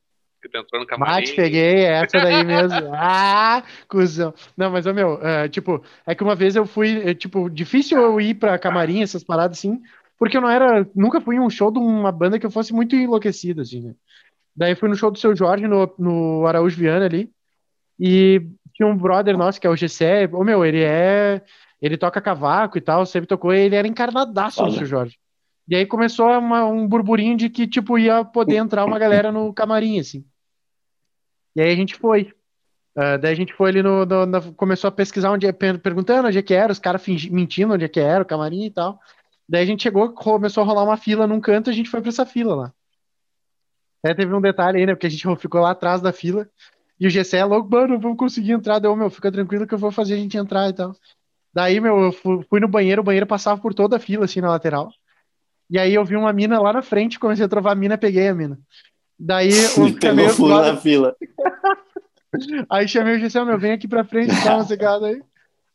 Que 0.40 0.48
tu 0.48 0.58
entrou 0.58 0.80
no 0.80 0.86
camarim. 0.86 1.12
Mate, 1.12 1.34
peguei 1.34 1.84
essa 1.84 2.18
daí 2.18 2.44
mesmo. 2.44 2.90
ah, 2.94 3.62
cuzão. 3.88 4.32
Não, 4.56 4.70
mas, 4.70 4.86
meu, 4.86 5.20
é, 5.22 5.48
tipo, 5.48 5.82
é 6.06 6.14
que 6.14 6.22
uma 6.22 6.34
vez 6.34 6.56
eu 6.56 6.66
fui, 6.66 7.10
é, 7.10 7.14
tipo, 7.14 7.48
difícil 7.48 7.98
eu 7.98 8.20
ir 8.20 8.34
pra 8.34 8.58
camarim, 8.58 9.02
essas 9.02 9.24
paradas 9.24 9.58
assim, 9.58 9.80
porque 10.18 10.36
eu 10.36 10.40
não 10.40 10.50
era, 10.50 10.88
nunca 10.94 11.20
fui 11.20 11.36
em 11.36 11.40
um 11.40 11.50
show 11.50 11.70
de 11.70 11.78
uma 11.78 12.12
banda 12.12 12.38
que 12.38 12.46
eu 12.46 12.50
fosse 12.50 12.72
muito 12.72 12.96
enlouquecido, 12.96 13.62
assim, 13.62 13.80
né? 13.80 13.94
Daí 14.54 14.74
fui 14.74 14.88
no 14.88 14.96
show 14.96 15.10
do 15.10 15.18
Seu 15.18 15.36
Jorge, 15.36 15.68
no, 15.68 15.94
no 15.98 16.46
Araújo 16.46 16.76
Viana 16.76 17.04
ali, 17.04 17.30
e 17.98 18.42
tinha 18.74 18.88
um 18.88 18.96
brother 18.96 19.36
nosso, 19.36 19.60
que 19.60 19.66
é 19.66 19.70
o 19.70 19.76
Gessé, 19.76 20.28
ô, 20.32 20.42
meu, 20.42 20.64
ele 20.64 20.82
é, 20.82 21.42
ele 21.80 21.96
toca 21.96 22.20
cavaco 22.20 22.76
e 22.76 22.80
tal, 22.80 23.06
sempre 23.06 23.28
tocou, 23.28 23.54
e 23.54 23.60
ele 23.60 23.76
era 23.76 23.86
encarnadaço 23.86 24.62
no 24.64 24.72
Seu 24.72 24.86
Jorge. 24.86 25.16
E 25.68 25.76
aí 25.76 25.84
começou 25.84 26.26
uma, 26.38 26.64
um 26.64 26.88
burburinho 26.88 27.36
de 27.36 27.50
que, 27.50 27.66
tipo, 27.66 27.98
ia 27.98 28.24
poder 28.24 28.56
entrar 28.56 28.86
uma 28.86 28.98
galera 28.98 29.30
no 29.30 29.52
camarim, 29.52 30.00
assim. 30.00 30.24
E 31.54 31.60
aí 31.60 31.70
a 31.70 31.76
gente 31.76 31.94
foi. 31.94 32.32
Uh, 32.96 33.18
daí 33.20 33.32
a 33.32 33.36
gente 33.36 33.52
foi 33.52 33.70
ali 33.70 33.82
no, 33.82 34.06
no, 34.06 34.54
Começou 34.54 34.88
a 34.88 34.92
pesquisar 34.92 35.30
onde 35.30 35.46
perguntando 35.52 36.28
onde 36.28 36.38
é 36.38 36.42
que 36.42 36.54
era, 36.54 36.72
os 36.72 36.78
caras 36.78 37.06
mentindo 37.06 37.74
onde 37.74 37.84
é 37.84 37.88
que 37.88 38.00
era, 38.00 38.22
o 38.22 38.26
camarim 38.26 38.64
e 38.64 38.70
tal. 38.70 38.98
Daí 39.48 39.62
a 39.62 39.66
gente 39.66 39.82
chegou, 39.82 40.12
começou 40.12 40.62
a 40.62 40.66
rolar 40.66 40.84
uma 40.84 40.96
fila 40.96 41.26
num 41.26 41.40
canto 41.40 41.68
e 41.68 41.72
a 41.72 41.74
gente 41.74 41.90
foi 41.90 42.00
pra 42.00 42.08
essa 42.08 42.24
fila 42.24 42.54
lá. 42.54 42.74
Aí 44.04 44.14
teve 44.14 44.32
um 44.34 44.40
detalhe 44.40 44.78
aí, 44.78 44.86
né? 44.86 44.94
Porque 44.94 45.06
a 45.06 45.10
gente 45.10 45.24
ficou 45.36 45.60
lá 45.60 45.72
atrás 45.72 46.00
da 46.00 46.12
fila. 46.12 46.48
E 46.98 47.06
o 47.06 47.10
GC 47.10 47.36
é 47.36 47.44
louco, 47.44 47.70
mano, 47.70 48.00
vamos 48.00 48.16
conseguir 48.16 48.52
entrar. 48.52 48.78
Deu, 48.78 48.96
meu, 48.96 49.10
fica 49.10 49.30
tranquilo 49.30 49.66
que 49.66 49.74
eu 49.74 49.78
vou 49.78 49.92
fazer 49.92 50.14
a 50.14 50.16
gente 50.16 50.36
entrar 50.36 50.68
e 50.68 50.72
tal. 50.72 50.96
Daí, 51.52 51.80
meu, 51.80 51.98
eu 52.04 52.12
fui 52.12 52.60
no 52.60 52.68
banheiro, 52.68 53.02
o 53.02 53.04
banheiro 53.04 53.26
passava 53.26 53.60
por 53.60 53.74
toda 53.74 53.96
a 53.96 54.00
fila, 54.00 54.24
assim, 54.24 54.40
na 54.40 54.50
lateral. 54.50 54.90
E 55.70 55.78
aí 55.78 55.94
eu 55.94 56.04
vi 56.04 56.16
uma 56.16 56.32
mina 56.32 56.60
lá 56.60 56.72
na 56.72 56.82
frente, 56.82 57.18
comecei 57.18 57.44
a 57.44 57.48
trovar 57.48 57.72
a 57.72 57.74
mina, 57.74 57.98
peguei 57.98 58.28
a 58.28 58.34
mina. 58.34 58.58
Daí 59.18 59.50
o 59.76 60.00
chamei 60.00 60.28
furo 60.28 60.54
na 60.54 60.76
fila. 60.76 61.16
aí 62.70 62.88
chamei 62.88 63.16
o 63.16 63.18
Gisele, 63.18 63.44
meu, 63.44 63.58
vem 63.58 63.72
aqui 63.72 63.88
pra 63.88 64.04
frente, 64.04 64.34
dá 64.44 64.56
uma 64.56 64.64
cegada 64.64 65.06
aí. 65.06 65.22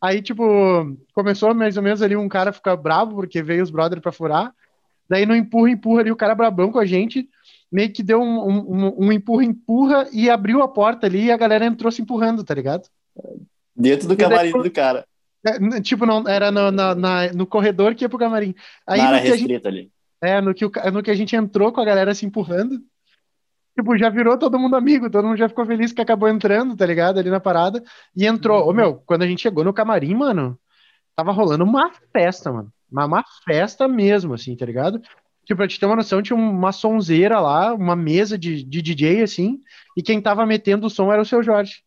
Aí, 0.01 0.21
tipo, 0.21 0.43
começou 1.13 1.53
mais 1.53 1.77
ou 1.77 1.83
menos 1.83 2.01
ali 2.01 2.15
um 2.15 2.27
cara 2.27 2.51
ficar 2.51 2.75
bravo, 2.75 3.15
porque 3.15 3.41
veio 3.41 3.63
os 3.63 3.69
brothers 3.69 4.01
pra 4.01 4.11
furar. 4.11 4.53
Daí 5.09 5.25
no 5.25 5.35
empurra, 5.35 5.69
empurra 5.69 6.01
ali, 6.01 6.11
o 6.11 6.15
cara 6.15 6.35
brabão 6.35 6.71
com 6.71 6.79
a 6.79 6.85
gente, 6.85 7.29
meio 7.71 7.91
que 7.91 8.03
deu 8.03 8.21
um, 8.21 8.49
um, 8.49 9.05
um 9.05 9.11
empurra, 9.11 9.45
empurra 9.45 10.07
e 10.11 10.29
abriu 10.29 10.61
a 10.61 10.67
porta 10.67 11.07
ali 11.07 11.25
e 11.25 11.31
a 11.31 11.37
galera 11.37 11.65
entrou 11.65 11.91
se 11.91 12.01
empurrando, 12.01 12.43
tá 12.43 12.53
ligado? 12.53 12.87
Dentro 13.75 14.07
do 14.07 14.17
camarim 14.17 14.51
do 14.51 14.71
cara. 14.71 15.05
É, 15.45 15.81
tipo, 15.81 16.05
não, 16.05 16.27
era 16.27 16.51
no, 16.51 16.71
na, 16.71 16.95
na, 16.95 17.33
no 17.33 17.45
corredor 17.45 17.93
que 17.93 18.05
ia 18.05 18.09
pro 18.09 18.17
camarim. 18.17 18.55
Aí, 18.87 18.99
na 18.99 19.07
área 19.07 19.19
restrita 19.19 19.69
gente, 19.71 19.81
ali. 19.83 19.91
É, 20.21 20.39
no 20.39 20.53
que, 20.53 20.65
no 20.91 21.03
que 21.03 21.11
a 21.11 21.15
gente 21.15 21.35
entrou 21.35 21.71
com 21.71 21.81
a 21.81 21.85
galera 21.85 22.15
se 22.15 22.25
empurrando. 22.25 22.81
tipo, 23.77 23.97
já 23.97 24.09
virou 24.09 24.37
todo 24.37 24.57
mundo 24.57 24.75
amigo, 24.75 25.09
todo 25.09 25.27
mundo 25.27 25.37
já 25.37 25.49
ficou 25.49 25.65
feliz 25.65 25.91
que 25.91 26.01
acabou 26.01 26.29
entrando, 26.29 26.77
tá 26.77 26.85
ligado? 26.85 27.19
Ali 27.19 27.29
na 27.29 27.41
parada. 27.41 27.83
E 28.15 28.25
entrou. 28.25 28.67
Ô, 28.67 28.73
meu, 28.73 28.95
quando 29.05 29.23
a 29.23 29.27
gente 29.27 29.41
chegou 29.41 29.65
no 29.65 29.73
camarim, 29.73 30.15
mano, 30.15 30.57
tava 31.15 31.33
rolando 31.33 31.65
uma 31.65 31.91
festa, 32.13 32.51
mano. 32.51 32.71
Uma, 32.89 33.05
uma 33.05 33.25
festa 33.43 33.85
mesmo, 33.87 34.33
assim, 34.33 34.55
tá 34.55 34.65
ligado? 34.65 35.01
Tipo, 35.45 35.57
pra 35.57 35.67
te 35.67 35.77
ter 35.77 35.85
uma 35.85 35.97
noção, 35.97 36.21
tinha 36.21 36.37
uma 36.37 36.71
sonzeira 36.71 37.39
lá, 37.41 37.73
uma 37.73 37.97
mesa 37.97 38.37
de, 38.37 38.63
de 38.63 38.81
DJ, 38.81 39.23
assim, 39.23 39.59
e 39.97 40.01
quem 40.01 40.21
tava 40.21 40.45
metendo 40.45 40.87
o 40.87 40.89
som 40.89 41.11
era 41.11 41.21
o 41.21 41.25
seu 41.25 41.43
Jorge. 41.43 41.83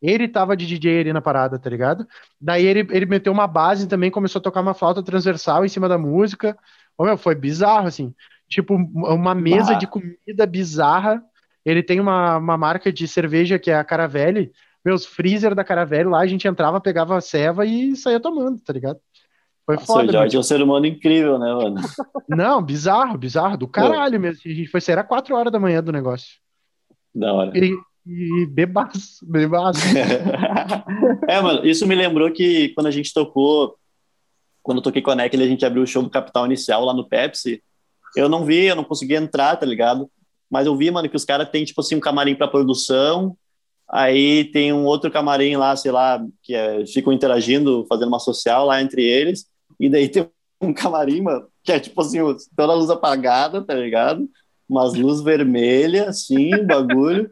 Ele 0.00 0.28
tava 0.28 0.56
de 0.56 0.66
DJ 0.66 1.00
ali 1.00 1.12
na 1.12 1.20
parada, 1.20 1.58
tá 1.58 1.70
ligado? 1.70 2.06
Daí 2.40 2.64
ele, 2.64 2.86
ele 2.90 3.06
meteu 3.06 3.32
uma 3.32 3.46
base 3.46 3.88
também, 3.88 4.10
começou 4.10 4.40
a 4.40 4.42
tocar 4.42 4.60
uma 4.60 4.74
flauta 4.74 5.02
transversal 5.02 5.64
em 5.64 5.68
cima 5.68 5.88
da 5.88 5.96
música. 5.96 6.56
Ô, 6.98 7.04
meu, 7.04 7.16
foi 7.16 7.34
bizarro, 7.34 7.86
assim. 7.86 8.14
Tipo, 8.48 8.74
uma 8.74 9.34
mesa 9.34 9.74
de 9.74 9.86
comida 9.86 10.46
bizarra. 10.46 11.22
Ele 11.64 11.82
tem 11.82 11.98
uma, 11.98 12.36
uma 12.36 12.56
marca 12.56 12.92
de 12.92 13.08
cerveja 13.08 13.58
que 13.58 13.70
é 13.70 13.76
a 13.76 13.84
Caravelle. 13.84 14.52
Meus 14.84 15.04
freezer 15.04 15.54
da 15.54 15.64
Caravelle 15.64 16.08
lá, 16.08 16.20
a 16.20 16.26
gente 16.26 16.46
entrava, 16.46 16.80
pegava 16.80 17.16
a 17.16 17.20
ceva 17.20 17.66
e 17.66 17.96
saía 17.96 18.20
tomando, 18.20 18.60
tá 18.60 18.72
ligado? 18.72 19.00
Foi 19.66 19.74
Nossa, 19.74 19.86
foda. 19.86 20.08
O 20.08 20.12
Jorge 20.12 20.36
é 20.36 20.38
um 20.38 20.44
ser 20.44 20.62
humano 20.62 20.86
incrível, 20.86 21.40
né, 21.40 21.52
mano? 21.52 21.76
Não, 22.28 22.62
bizarro, 22.62 23.18
bizarro, 23.18 23.56
do 23.56 23.66
caralho 23.66 24.20
mesmo. 24.20 24.40
A 24.46 24.48
gente 24.48 24.68
foi 24.68 24.80
sair 24.80 24.98
às 24.98 25.06
4 25.06 25.34
horas 25.34 25.52
da 25.52 25.58
manhã 25.58 25.82
do 25.82 25.90
negócio. 25.90 26.38
Da 27.12 27.32
hora. 27.32 27.58
E, 27.58 27.76
e 28.06 28.46
bebaço, 28.46 29.26
bebaço. 29.26 29.80
é, 31.28 31.40
mano, 31.40 31.66
isso 31.66 31.86
me 31.86 31.94
lembrou 31.94 32.30
que 32.30 32.68
quando 32.70 32.86
a 32.86 32.90
gente 32.90 33.12
tocou, 33.12 33.76
quando 34.62 34.78
eu 34.78 34.82
toquei 34.82 35.02
com 35.02 35.10
a 35.10 35.16
Neckel, 35.16 35.40
a 35.40 35.46
gente 35.46 35.66
abriu 35.66 35.82
o 35.82 35.86
show 35.86 36.02
do 36.02 36.10
Capital 36.10 36.46
Inicial 36.46 36.84
lá 36.84 36.94
no 36.94 37.08
Pepsi. 37.08 37.60
Eu 38.14 38.28
não 38.28 38.44
vi, 38.44 38.66
eu 38.66 38.76
não 38.76 38.84
consegui 38.84 39.16
entrar, 39.16 39.56
tá 39.56 39.66
ligado? 39.66 40.08
Mas 40.48 40.66
eu 40.66 40.76
vi, 40.76 40.88
mano, 40.88 41.08
que 41.08 41.16
os 41.16 41.24
caras 41.24 41.48
têm, 41.48 41.64
tipo 41.64 41.80
assim, 41.80 41.96
um 41.96 42.00
camarim 42.00 42.36
pra 42.36 42.46
produção, 42.46 43.36
aí 43.90 44.44
tem 44.52 44.72
um 44.72 44.84
outro 44.84 45.10
camarim 45.10 45.56
lá, 45.56 45.74
sei 45.74 45.90
lá, 45.90 46.24
que 46.42 46.54
é, 46.54 46.86
ficam 46.86 47.12
interagindo, 47.12 47.84
fazendo 47.88 48.08
uma 48.08 48.20
social 48.20 48.66
lá 48.66 48.80
entre 48.80 49.02
eles, 49.02 49.46
e 49.80 49.90
daí 49.90 50.08
tem 50.08 50.28
um 50.60 50.72
camarim, 50.72 51.22
mano, 51.22 51.48
que 51.64 51.72
é 51.72 51.80
tipo 51.80 52.00
assim, 52.00 52.18
toda 52.56 52.72
a 52.72 52.76
luz 52.76 52.88
apagada, 52.88 53.62
tá 53.62 53.74
ligado? 53.74 54.28
Umas 54.68 54.94
luzes 54.94 55.24
vermelhas, 55.24 56.06
assim, 56.08 56.50
bagulho, 56.64 57.28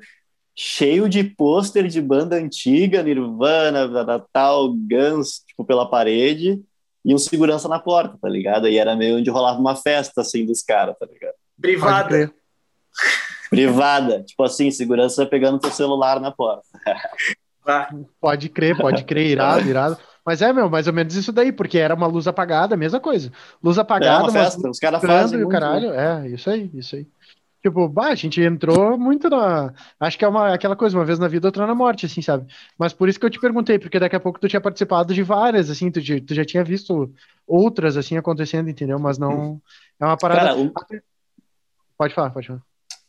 cheio 0.57 1.09
de 1.09 1.25
pôster 1.25 1.87
de 1.89 2.01
banda 2.01 2.37
antiga, 2.37 3.03
Nirvana, 3.03 3.87
Natal, 3.89 4.73
Guns, 4.73 5.43
tipo, 5.47 5.65
pela 5.65 5.89
parede, 5.89 6.63
e 7.05 7.15
um 7.15 7.19
segurança 7.19 7.69
na 7.69 7.79
porta, 7.79 8.17
tá 8.21 8.29
ligado? 8.29 8.69
E 8.69 8.79
era 8.79 8.97
meio 8.97 9.19
onde 9.19 9.29
rolava 9.31 9.59
uma 9.59 9.77
festa, 9.77 10.21
assim, 10.21 10.47
dos 10.47 10.63
caras, 10.63 10.97
tá 10.99 11.07
ligado? 11.07 11.35
Privada. 11.61 12.33
Privada. 13.51 14.23
Tipo 14.23 14.43
assim, 14.45 14.71
segurança 14.71 15.27
pegando 15.27 15.59
teu 15.59 15.71
celular 15.71 16.19
na 16.21 16.31
porta. 16.31 16.65
Pode 18.21 18.49
crer, 18.49 18.77
pode 18.77 19.05
crer, 19.05 19.27
irado, 19.27 19.67
irado. 19.69 19.99
Mas 20.25 20.41
é, 20.41 20.53
meu, 20.53 20.71
mais 20.71 20.87
ou 20.87 20.93
menos 20.93 21.15
isso 21.15 21.31
daí, 21.31 21.53
porque 21.53 21.79
era 21.79 21.95
uma 21.95 22.07
luz 22.07 22.27
apagada, 22.27 22.77
mesma 22.77 22.99
coisa. 22.99 23.31
Luz 23.63 23.79
apagada, 23.79 24.31
é 24.31 24.33
mas 24.33 24.55
festa, 24.55 24.71
os 24.71 24.79
caras 24.79 25.03
fazem 25.03 25.43
o 25.43 25.49
caralho. 25.49 25.93
É, 25.93 26.29
isso 26.29 26.49
aí, 26.49 26.71
isso 26.73 26.97
aí. 26.97 27.07
Tipo, 27.65 27.89
bah, 27.89 28.09
a 28.09 28.15
gente 28.15 28.43
entrou 28.43 28.99
muito 28.99 29.31
na. 29.31 29.73
Acho 29.99 30.19
que 30.19 30.25
é 30.27 30.29
uma, 30.29 30.53
aquela 30.53 30.77
coisa, 30.77 30.99
uma 30.99 31.05
vez 31.05 31.19
na 31.19 31.27
vida, 31.27 31.49
outra 31.49 31.67
na 31.67 31.75
morte, 31.75 32.05
assim, 32.05 32.21
sabe? 32.21 32.47
Mas 32.79 32.93
por 32.93 33.09
isso 33.09 33.19
que 33.19 33.25
eu 33.25 33.31
te 33.31 33.41
perguntei, 33.41 33.79
porque 33.79 33.99
daqui 33.99 34.15
a 34.15 34.21
pouco 34.21 34.39
tu 34.39 34.47
tinha 34.47 34.61
participado 34.61 35.15
de 35.15 35.23
várias, 35.23 35.71
assim, 35.71 35.91
tu, 35.91 35.99
tu 36.21 36.35
já 36.35 36.45
tinha 36.45 36.63
visto 36.63 37.11
outras, 37.47 37.97
assim, 37.97 38.19
acontecendo, 38.19 38.69
entendeu? 38.69 38.99
Mas 38.99 39.17
não. 39.17 39.63
É 39.99 40.05
uma 40.05 40.19
parada. 40.19 40.41
Cara, 40.41 40.57
um... 40.57 40.71
Pode 41.97 42.13
falar, 42.13 42.29
pode 42.29 42.49
falar. 42.49 42.61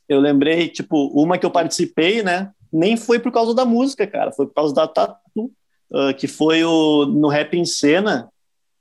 Eu 0.08 0.22
lembrei, 0.22 0.70
tipo, 0.70 1.08
uma 1.08 1.38
que 1.38 1.45
eu 1.45 1.51
participei, 1.51 2.24
né? 2.24 2.49
Nem 2.72 2.95
foi 2.95 3.20
por 3.20 3.34
causa 3.34 3.53
da 3.53 3.66
música, 3.66 4.08
cara, 4.08 4.32
foi 4.32 4.47
por 4.47 4.53
causa 4.53 4.74
da 4.74 4.88
Tatu, 4.88 5.51
uh, 5.91 6.14
que 6.18 6.30
foi 6.30 6.64
o, 6.64 7.06
no 7.06 7.28
Rap 7.28 7.58
em 7.58 7.66
Cena, 7.66 8.30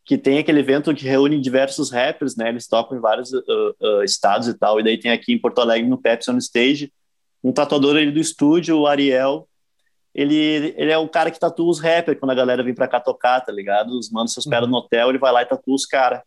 que 0.05 0.19
tem 0.19 0.39
aquele 0.39 0.61
evento 0.61 0.95
que 0.95 1.07
reúne 1.07 1.41
diversos 1.41 1.91
rappers, 1.91 2.37
né? 2.37 2.51
Eles 2.51 2.69
tocam 2.69 2.97
em 2.97 3.01
vários 3.01 3.33
uh, 3.33 3.43
uh, 3.81 4.05
estados 4.05 4.49
e 4.49 4.55
tal. 4.55 4.79
E 4.79 4.85
daí 4.85 4.99
tem 4.99 5.11
aqui 5.11 5.33
em 5.33 5.39
Porto 5.39 5.61
Alegre, 5.61 5.89
no 5.89 5.97
Pepsi 5.97 6.31
on 6.31 6.37
Stage, 6.37 6.93
um 7.43 7.53
tatuador 7.53 7.97
ali 7.97 8.11
do 8.11 8.21
estúdio, 8.21 8.79
o 8.79 8.87
Ariel. 8.87 9.49
Ele, 10.15 10.75
ele 10.77 10.93
é 10.93 10.99
o 10.99 11.09
cara 11.09 11.31
que 11.31 11.41
tatua 11.41 11.71
os 11.71 11.81
rappers 11.81 12.19
quando 12.21 12.31
a 12.31 12.35
galera 12.35 12.63
vem 12.63 12.75
pra 12.75 12.87
cá 12.87 13.01
tocar, 13.01 13.41
tá 13.41 13.51
ligado? 13.51 13.99
Os 13.99 14.11
manos 14.11 14.33
se 14.33 14.39
hospedam 14.39 14.69
no 14.69 14.77
hotel, 14.77 15.09
ele 15.09 15.19
vai 15.19 15.33
lá 15.33 15.43
e 15.43 15.47
tatua 15.47 15.75
os 15.75 15.87
caras. 15.87 16.21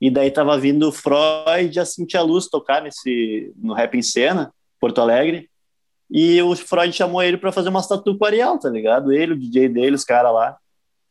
E 0.00 0.10
daí 0.10 0.30
tava 0.30 0.58
vindo 0.58 0.88
o 0.88 0.92
Freud 0.92 1.76
e 1.76 1.78
a 1.78 1.84
Cintia 1.84 2.22
Luz 2.22 2.48
tocar 2.48 2.82
nesse, 2.82 3.52
no 3.56 3.74
Rap 3.74 3.94
em 3.96 4.02
Cena, 4.02 4.52
Porto 4.80 5.00
Alegre. 5.00 5.48
E 6.10 6.40
o 6.42 6.56
Freud 6.56 6.92
chamou 6.92 7.22
ele 7.22 7.36
para 7.36 7.52
fazer 7.52 7.68
uma 7.68 7.86
tatu 7.86 8.16
com 8.16 8.24
o 8.24 8.26
Ariel, 8.26 8.58
tá 8.58 8.70
ligado? 8.70 9.12
Ele, 9.12 9.34
o 9.34 9.38
DJ 9.38 9.68
dele, 9.68 9.94
os 9.94 10.04
caras 10.04 10.32
lá. 10.32 10.56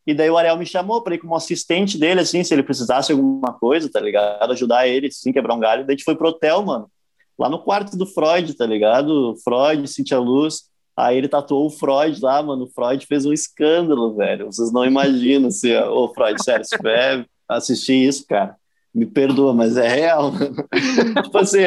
E 0.09 0.13
daí 0.15 0.27
o 0.27 0.37
Ariel 0.37 0.57
me 0.57 0.65
chamou 0.65 1.03
para 1.03 1.13
ir 1.13 1.19
como 1.19 1.35
assistente 1.35 1.95
dele, 1.95 2.21
assim, 2.21 2.43
se 2.43 2.51
ele 2.51 2.63
precisasse 2.63 3.11
alguma 3.11 3.53
coisa, 3.53 3.87
tá 3.91 3.99
ligado? 3.99 4.51
Ajudar 4.51 4.87
ele, 4.87 5.05
assim, 5.05 5.31
quebrar 5.31 5.53
um 5.53 5.59
galho. 5.59 5.85
Daí 5.85 5.93
a 5.93 5.95
gente 5.95 6.03
foi 6.03 6.15
pro 6.15 6.29
hotel, 6.29 6.63
mano. 6.63 6.89
Lá 7.37 7.47
no 7.47 7.59
quarto 7.59 7.95
do 7.95 8.07
Freud, 8.07 8.55
tá 8.55 8.65
ligado? 8.65 9.35
Freud, 9.43 9.87
Cintia 9.87 10.17
Luz. 10.17 10.63
Aí 10.97 11.15
ele 11.15 11.27
tatuou 11.27 11.67
o 11.67 11.69
Freud 11.69 12.19
lá, 12.23 12.41
mano. 12.41 12.63
O 12.63 12.71
Freud 12.71 13.05
fez 13.05 13.23
um 13.23 13.31
escândalo, 13.31 14.15
velho. 14.15 14.47
Vocês 14.47 14.71
não 14.71 14.83
imaginam, 14.83 15.49
assim, 15.49 15.75
ó. 15.75 15.91
Ô, 15.91 16.11
Freud, 16.11 16.43
sério, 16.43 16.65
se 16.65 16.75
tiver 16.75 17.23
assistir 17.47 18.03
isso, 18.03 18.25
cara, 18.27 18.55
me 18.91 19.05
perdoa, 19.05 19.53
mas 19.53 19.77
é 19.77 19.87
real, 19.87 20.31
tipo 21.23 21.37
assim, 21.37 21.59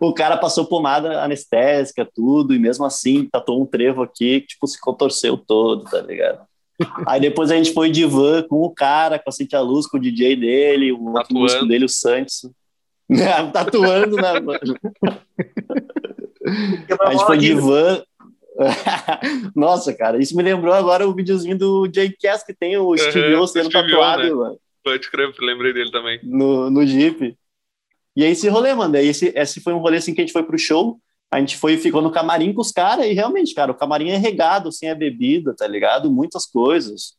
o 0.00 0.12
cara 0.12 0.36
passou 0.36 0.66
pomada 0.66 1.22
anestésica, 1.22 2.04
tudo, 2.04 2.52
e 2.52 2.58
mesmo 2.58 2.84
assim 2.84 3.28
tatuou 3.30 3.62
um 3.62 3.66
trevo 3.66 4.02
aqui 4.02 4.40
que, 4.40 4.48
tipo, 4.48 4.66
se 4.66 4.80
contorceu 4.80 5.36
todo, 5.36 5.84
tá 5.84 6.00
ligado? 6.00 6.44
Aí 7.06 7.20
depois 7.20 7.50
a 7.50 7.56
gente 7.56 7.72
foi 7.72 7.90
de 7.90 8.04
van 8.04 8.42
com 8.42 8.62
o 8.62 8.70
cara, 8.70 9.18
com 9.18 9.30
a 9.30 9.32
Cintia 9.32 9.60
Luz, 9.60 9.86
com 9.86 9.96
o 9.96 10.00
DJ 10.00 10.36
dele, 10.36 10.92
o 10.92 11.12
outro 11.12 11.34
músico 11.34 11.66
dele, 11.66 11.84
o 11.84 11.88
Santos. 11.88 12.50
Tatuando, 13.52 14.16
né, 14.16 14.40
mano? 14.40 14.58
a 17.00 17.12
gente 17.12 17.26
foi 17.26 17.38
de 17.38 17.54
van. 17.54 18.02
Nossa, 19.54 19.92
cara, 19.92 20.18
isso 20.18 20.36
me 20.36 20.42
lembrou 20.42 20.72
agora 20.72 21.06
o 21.06 21.14
videozinho 21.14 21.58
do 21.58 21.88
Jay 21.92 22.14
Cass, 22.20 22.44
que 22.44 22.54
tem 22.54 22.76
o 22.76 22.96
Steve 22.96 23.34
uhum, 23.34 23.46
sendo 23.46 23.70
tatuado, 23.70 24.22
né? 24.22 24.30
mano. 24.30 24.58
Pode 24.82 25.10
crer, 25.10 25.32
lembrei 25.40 25.72
dele 25.72 25.90
também. 25.90 26.20
No, 26.22 26.70
no 26.70 26.86
Jeep. 26.86 27.36
E 28.16 28.24
aí 28.24 28.30
esse 28.30 28.48
rolê, 28.48 28.72
mano, 28.74 28.96
esse, 28.96 29.32
esse 29.34 29.60
foi 29.60 29.72
um 29.72 29.78
rolê 29.78 29.96
assim 29.96 30.14
que 30.14 30.20
a 30.20 30.24
gente 30.24 30.32
foi 30.32 30.44
pro 30.44 30.58
show, 30.58 31.00
a 31.34 31.40
gente 31.40 31.56
foi 31.56 31.76
ficou 31.76 32.00
no 32.00 32.12
camarim 32.12 32.52
com 32.52 32.60
os 32.60 32.70
caras 32.70 33.06
e 33.06 33.12
realmente, 33.12 33.54
cara, 33.54 33.72
o 33.72 33.74
camarim 33.74 34.10
é 34.10 34.16
regado, 34.16 34.68
assim, 34.68 34.86
é 34.86 34.94
bebida, 34.94 35.52
tá 35.52 35.66
ligado? 35.66 36.08
Muitas 36.08 36.46
coisas. 36.46 37.16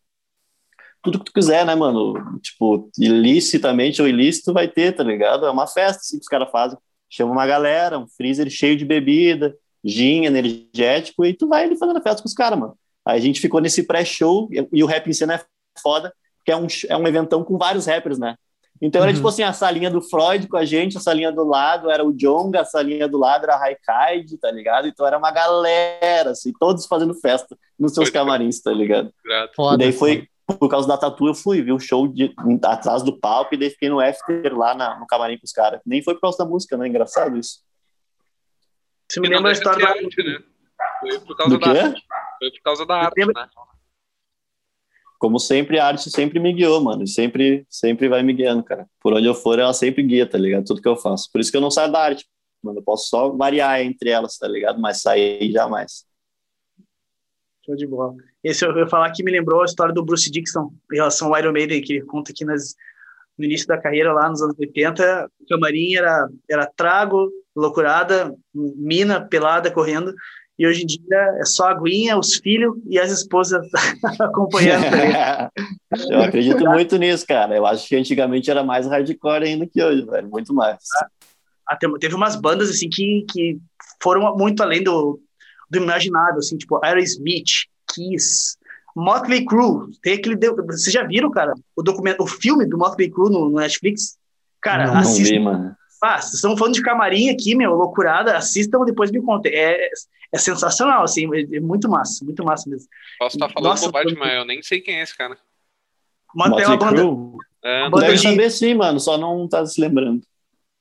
Tudo 1.04 1.20
que 1.20 1.26
tu 1.26 1.34
quiser, 1.34 1.66
né, 1.66 1.76
mano? 1.76 2.14
Tipo, 2.40 2.90
ilicitamente 2.98 4.02
ou 4.02 4.08
ilícito 4.08 4.54
vai 4.54 4.70
ter, 4.70 4.94
tá 4.94 5.04
ligado? 5.04 5.46
É 5.46 5.52
uma 5.52 5.68
festa, 5.68 6.00
assim, 6.00 6.18
que 6.18 6.24
os 6.24 6.30
caras 6.30 6.50
fazem. 6.50 6.78
Chama 7.10 7.34
uma 7.34 7.46
galera, 7.46 8.00
um 8.00 8.08
freezer 8.08 8.50
cheio 8.50 8.78
de 8.78 8.86
bebida, 8.86 9.54
gin, 9.84 10.24
energético, 10.24 11.26
e 11.26 11.34
tu 11.34 11.50
vai 11.50 11.66
ali 11.66 11.78
fazendo 11.78 12.02
festa 12.02 12.22
com 12.22 12.28
os 12.30 12.34
caras, 12.34 12.58
mano. 12.58 12.78
Aí 13.06 13.18
a 13.20 13.22
gente 13.22 13.42
ficou 13.42 13.60
nesse 13.60 13.84
pré-show, 13.84 14.48
e 14.72 14.82
o 14.82 14.88
rap 14.88 15.10
em 15.10 15.14
cena 15.14 15.36
é 15.36 15.46
foda, 15.82 16.14
que 16.46 16.54
é 16.54 16.56
um, 16.56 16.68
é 16.88 16.96
um 16.96 17.06
eventão 17.06 17.44
com 17.44 17.58
vários 17.58 17.86
rappers, 17.86 18.18
né? 18.18 18.38
Então 18.82 19.02
era 19.02 19.10
uhum. 19.10 19.16
tipo 19.16 19.28
assim, 19.28 19.44
a 19.44 19.54
salinha 19.54 19.90
do 19.90 20.02
Freud 20.02 20.48
com 20.48 20.58
a 20.58 20.66
gente, 20.66 20.98
a 20.98 21.00
salinha 21.00 21.32
do 21.32 21.44
lado 21.44 21.90
era 21.90 22.04
o 22.04 22.12
Jonga, 22.12 22.62
a 22.62 22.66
salinha 22.66 23.08
do 23.08 23.18
lado 23.18 23.46
era 23.46 23.56
a 23.56 23.58
Raikide, 23.58 24.38
tá 24.38 24.52
ligado? 24.52 24.88
Então 24.88 25.08
era 25.08 25.18
uma 25.18 25.32
galera, 25.32 26.32
assim, 26.32 26.52
todos 26.60 26.86
fazendo 26.86 27.14
festa 27.14 27.58
nos 27.80 27.94
seus 27.94 28.10
camarins, 28.10 28.62
tá 28.62 28.72
ligado? 28.72 29.14
Foda, 29.56 29.76
e 29.76 29.78
daí 29.78 29.94
foi, 29.94 30.28
por 30.46 30.70
causa 30.70 30.88
da 30.88 30.98
tatu, 30.98 31.28
eu 31.28 31.34
fui, 31.34 31.62
vi 31.62 31.72
o 31.72 31.80
show 31.80 32.08
de, 32.08 32.34
atrás 32.64 33.02
do 33.02 33.18
palco 33.18 33.56
e 33.56 33.58
daí 33.58 33.70
fiquei 33.70 33.90
no 33.90 34.02
after 34.02 34.56
lá 34.56 34.76
na, 34.76 35.00
no 35.00 35.08
camarim 35.08 35.38
com 35.38 35.46
os 35.46 35.54
caras. 35.54 35.80
Nem 35.86 36.04
foi 36.04 36.14
por 36.16 36.22
causa 36.22 36.38
da 36.40 36.46
música, 36.46 36.76
né? 36.76 36.88
Engraçado 36.88 37.38
isso. 37.38 37.64
Você 39.10 39.22
me 39.22 39.30
lembra 39.30 39.52
a 39.52 39.54
história 39.54 39.86
da... 39.86 39.92
Arte, 39.92 40.24
né? 40.24 40.40
Foi 41.00 41.20
por 41.20 41.38
causa 41.38 41.58
do 41.58 41.60
da 41.60 41.70
arte. 41.70 42.04
Foi 42.40 42.52
por 42.52 42.62
causa 42.62 42.86
da 42.86 42.96
arte, 42.96 43.26
né? 43.26 43.34
Como 45.20 45.40
sempre, 45.40 45.80
a 45.80 45.88
arte 45.88 46.10
sempre 46.10 46.40
me 46.40 46.54
guiou, 46.54 46.82
mano. 46.82 47.08
Sempre, 47.08 47.66
sempre 47.70 48.08
vai 48.08 48.24
me 48.24 48.34
guiando, 48.34 48.64
cara. 48.64 48.88
Por 49.02 49.14
onde 49.14 49.26
eu 49.26 49.34
for, 49.34 49.60
ela 49.60 49.74
sempre 49.74 50.04
guia, 50.04 50.28
tá 50.28 50.38
ligado? 50.38 50.66
Tudo 50.66 50.82
que 50.82 50.88
eu 50.88 50.98
faço. 50.98 51.30
Por 51.32 51.42
isso 51.42 51.52
que 51.52 51.58
eu 51.58 51.62
não 51.62 51.72
saio 51.72 51.92
da 51.92 52.00
arte, 52.00 52.26
mano. 52.64 52.80
Eu 52.80 52.84
posso 52.84 53.08
só 53.08 53.30
variar 53.30 53.82
entre 53.82 54.10
elas, 54.10 54.38
tá 54.38 54.48
ligado? 54.48 54.80
Mas 54.80 55.02
sair 55.02 55.52
jamais. 55.52 56.06
Show 57.66 57.76
de 57.76 57.88
bola. 57.88 58.14
Esse 58.44 58.66
eu 58.66 58.78
ia 58.78 58.88
falar 58.88 59.12
que 59.12 59.24
me 59.24 59.32
lembrou 59.32 59.62
a 59.62 59.66
história 59.66 59.94
do 59.94 60.06
Bruce 60.06 60.30
Dixon 60.30 60.72
em 60.92 60.98
relação 60.98 61.34
ao 61.34 61.40
Iron 61.40 61.52
Maiden, 61.52 61.82
que 61.82 61.94
ele 61.94 62.06
conta 62.06 62.32
aqui 62.32 62.46
nas, 62.46 62.76
no 63.38 63.44
início 63.44 63.68
da 63.68 63.78
carreira, 63.78 64.14
lá 64.14 64.30
nos 64.30 64.42
anos 64.42 64.58
80, 64.60 65.32
o 65.40 65.46
camarim 65.48 65.96
era, 65.96 66.30
era 66.50 66.66
trago, 66.68 67.32
loucurada, 67.56 68.36
mina 68.54 69.20
pelada 69.20 69.72
correndo, 69.72 70.14
e 70.58 70.66
hoje 70.66 70.84
em 70.84 70.86
dia 70.86 71.38
é 71.40 71.46
só 71.46 71.68
a 71.68 71.72
aguinha, 71.72 72.18
os 72.18 72.36
filhos 72.36 72.76
e 72.88 72.98
as 72.98 73.12
esposas 73.12 73.68
acompanhando. 74.20 74.86
eu 76.10 76.22
acredito 76.22 76.64
muito 76.66 76.96
nisso, 76.98 77.26
cara. 77.28 77.56
Eu 77.56 77.66
acho 77.66 77.88
que 77.88 77.96
antigamente 77.96 78.50
era 78.50 78.64
mais 78.64 78.88
hardcore 78.88 79.44
ainda 79.44 79.68
que 79.68 79.84
hoje, 79.84 80.06
velho. 80.06 80.30
Muito 80.30 80.54
mais. 80.54 80.78
até, 81.68 81.88
teve 82.00 82.16
umas 82.16 82.38
bandas 82.38 82.70
assim 82.70 82.90
que, 82.90 83.26
que 83.30 83.58
foram 84.02 84.36
muito 84.38 84.64
além 84.64 84.82
do, 84.82 85.20
do 85.70 85.78
imaginado, 85.78 86.40
assim, 86.40 86.58
tipo 86.58 86.80
Aerosmith, 86.84 87.68
Kiss, 87.94 88.58
Motley 88.96 89.44
Crue. 89.46 89.92
Tem 90.02 90.14
aquele, 90.14 90.38
vocês 90.38 90.94
já 90.94 91.04
viram, 91.04 91.30
cara, 91.32 91.54
o 91.76 91.84
documento, 91.84 92.24
o 92.24 92.28
filme 92.28 92.66
do 92.66 92.78
Motley 92.78 93.10
Crue 93.10 93.30
no, 93.30 93.50
no 93.50 93.60
Netflix? 93.60 94.18
Cara, 94.62 94.88
não, 94.88 94.98
assista. 94.98 95.34
Não 95.34 95.40
vi, 95.40 95.40
mano. 95.40 95.76
Ah, 96.02 96.22
vocês 96.22 96.36
estão 96.36 96.56
falando 96.56 96.76
de 96.76 96.82
camarim 96.82 97.30
aqui, 97.30 97.56
meu, 97.56 97.74
loucurada, 97.74 98.38
assistam 98.38 98.86
depois 98.86 99.12
me 99.12 99.22
contem. 99.22 99.52
É, 99.54 99.90
é 100.36 100.38
sensacional, 100.38 101.04
assim, 101.04 101.28
é, 101.34 101.58
é 101.58 101.60
muito 101.60 101.90
massa, 101.90 102.24
muito 102.24 102.44
massa 102.44 102.70
mesmo. 102.70 102.88
Posso 103.18 103.38
estar 103.38 103.50
falando 103.50 103.70
Nossa, 103.70 103.86
bobagem, 103.88 104.18
mas 104.18 104.34
eu 104.34 104.46
nem 104.46 104.62
sei 104.62 104.82
quem 104.82 105.00
é 105.00 105.04
esse 105.04 105.18
cara. 105.18 105.38
Motley 106.36 106.66
uma 106.66 106.78
banda, 106.78 107.02
é, 107.64 107.90
banda 107.90 108.06
deve 108.06 108.18
de... 108.18 108.24
saber 108.24 108.50
sim, 108.50 108.74
mano, 108.74 109.00
só 109.00 109.18
não 109.18 109.48
tá 109.48 109.66
se 109.66 109.80
lembrando 109.80 110.22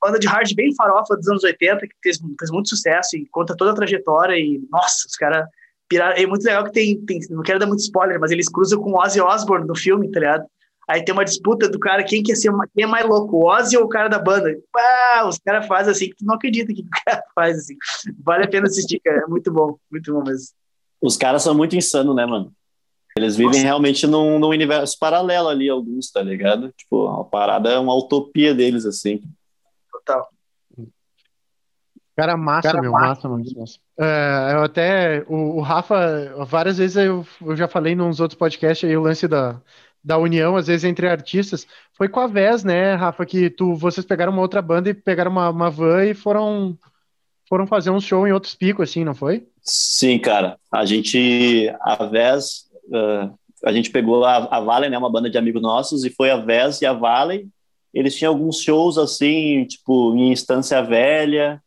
banda 0.04 0.18
de 0.18 0.26
hard 0.26 0.54
bem 0.54 0.74
farofa 0.74 1.16
dos 1.16 1.28
anos 1.28 1.42
80, 1.42 1.80
que 1.80 1.94
fez, 2.02 2.18
fez 2.38 2.50
muito 2.50 2.68
sucesso 2.68 3.16
e 3.16 3.26
conta 3.30 3.56
toda 3.56 3.70
a 3.70 3.74
trajetória. 3.74 4.36
E, 4.36 4.60
nossa, 4.70 5.06
os 5.08 5.16
caras 5.16 5.48
piraram. 5.88 6.14
É 6.16 6.26
muito 6.26 6.44
legal 6.44 6.64
que 6.64 6.72
tem, 6.72 7.00
tem. 7.06 7.20
Não 7.30 7.42
quero 7.42 7.58
dar 7.58 7.66
muito 7.66 7.80
spoiler, 7.80 8.20
mas 8.20 8.30
eles 8.30 8.48
cruzam 8.48 8.80
com 8.82 8.92
o 8.92 9.02
Ozzy 9.02 9.20
Osbourne 9.20 9.66
no 9.66 9.74
filme, 9.74 10.10
tá 10.10 10.20
ligado? 10.20 10.44
Aí 10.88 11.04
tem 11.04 11.12
uma 11.12 11.24
disputa 11.24 11.68
do 11.68 11.78
cara, 11.78 12.04
quem 12.04 12.22
quer 12.22 12.34
ser 12.36 12.52
quem 12.74 12.84
é 12.84 12.86
mais 12.86 13.06
louco, 13.06 13.36
o 13.36 13.46
Ozzy 13.46 13.76
ou 13.76 13.84
o 13.84 13.88
cara 13.88 14.08
da 14.08 14.18
banda? 14.18 14.54
Ah, 14.76 15.26
os 15.26 15.38
caras 15.38 15.66
fazem 15.66 15.92
assim 15.92 16.08
que 16.10 16.16
tu 16.16 16.24
não 16.24 16.34
acredita 16.34 16.72
que 16.72 16.82
o 16.82 16.88
cara 17.04 17.22
faz 17.34 17.58
assim. 17.58 17.76
Vale 18.22 18.44
a 18.44 18.48
pena 18.48 18.66
assistir, 18.66 19.00
cara. 19.00 19.22
É 19.22 19.26
muito 19.26 19.52
bom, 19.52 19.76
muito 19.90 20.12
bom 20.12 20.22
mesmo. 20.22 20.48
Os 21.00 21.16
caras 21.16 21.42
são 21.42 21.54
muito 21.54 21.76
insanos, 21.76 22.14
né, 22.14 22.26
mano? 22.26 22.52
Eles 23.16 23.36
vivem 23.36 23.52
Nossa. 23.52 23.64
realmente 23.64 24.06
num, 24.06 24.38
num 24.38 24.48
universo 24.48 24.98
paralelo 24.98 25.48
ali, 25.48 25.68
alguns, 25.68 26.10
tá 26.10 26.20
ligado? 26.20 26.72
Tipo, 26.76 27.06
a 27.08 27.24
parada 27.24 27.70
é 27.70 27.78
uma 27.78 27.94
utopia 27.94 28.52
deles, 28.52 28.84
assim 28.84 29.22
tal. 30.04 30.28
Cara, 32.16 32.36
massa, 32.36 32.68
Cara, 32.68 32.80
meu, 32.80 32.92
massa, 32.92 33.28
massa, 33.28 33.58
massa. 33.58 33.78
É, 33.98 34.52
eu 34.54 34.62
até, 34.62 35.24
o, 35.26 35.56
o, 35.56 35.60
Rafa, 35.60 36.44
várias 36.46 36.78
vezes 36.78 36.96
eu, 36.96 37.26
eu 37.42 37.56
já 37.56 37.66
falei 37.66 37.96
nos 37.96 38.20
outros 38.20 38.38
podcasts 38.38 38.88
aí 38.88 38.96
o 38.96 39.02
lance 39.02 39.26
da, 39.26 39.60
da 40.04 40.18
união, 40.18 40.56
às 40.56 40.66
vezes, 40.66 40.84
entre 40.84 41.08
artistas. 41.08 41.66
Foi 41.92 42.08
com 42.08 42.20
a 42.20 42.26
Vez, 42.26 42.62
né, 42.62 42.94
Rafa, 42.94 43.24
que 43.24 43.48
tu, 43.48 43.74
vocês 43.74 44.04
pegaram 44.04 44.32
uma 44.32 44.42
outra 44.42 44.60
banda 44.60 44.90
e 44.90 44.94
pegaram 44.94 45.30
uma, 45.30 45.48
uma 45.48 45.70
van 45.70 46.04
e 46.04 46.14
foram, 46.14 46.76
foram 47.48 47.66
fazer 47.66 47.90
um 47.90 48.00
show 48.00 48.26
em 48.26 48.32
outros 48.32 48.54
picos, 48.54 48.90
assim, 48.90 49.04
não 49.04 49.14
foi? 49.14 49.46
Sim, 49.62 50.18
cara. 50.18 50.58
A 50.70 50.84
gente, 50.84 51.72
a 51.80 52.04
Vez, 52.04 52.66
uh, 52.88 53.32
a 53.64 53.72
gente 53.72 53.90
pegou 53.90 54.24
a, 54.24 54.36
a 54.36 54.60
Vale, 54.60 54.90
né, 54.90 54.98
uma 54.98 55.10
banda 55.10 55.30
de 55.30 55.38
amigos 55.38 55.62
nossos, 55.62 56.04
e 56.04 56.10
foi 56.10 56.30
a 56.30 56.36
Vez 56.36 56.82
e 56.82 56.86
a 56.86 56.92
Vale 56.92 57.48
eles 57.94 58.16
tinham 58.16 58.32
alguns 58.32 58.58
shows 58.58 58.98
assim, 58.98 59.64
tipo, 59.66 60.14
em 60.16 60.32
Estância 60.32 60.82
Velha, 60.82 61.62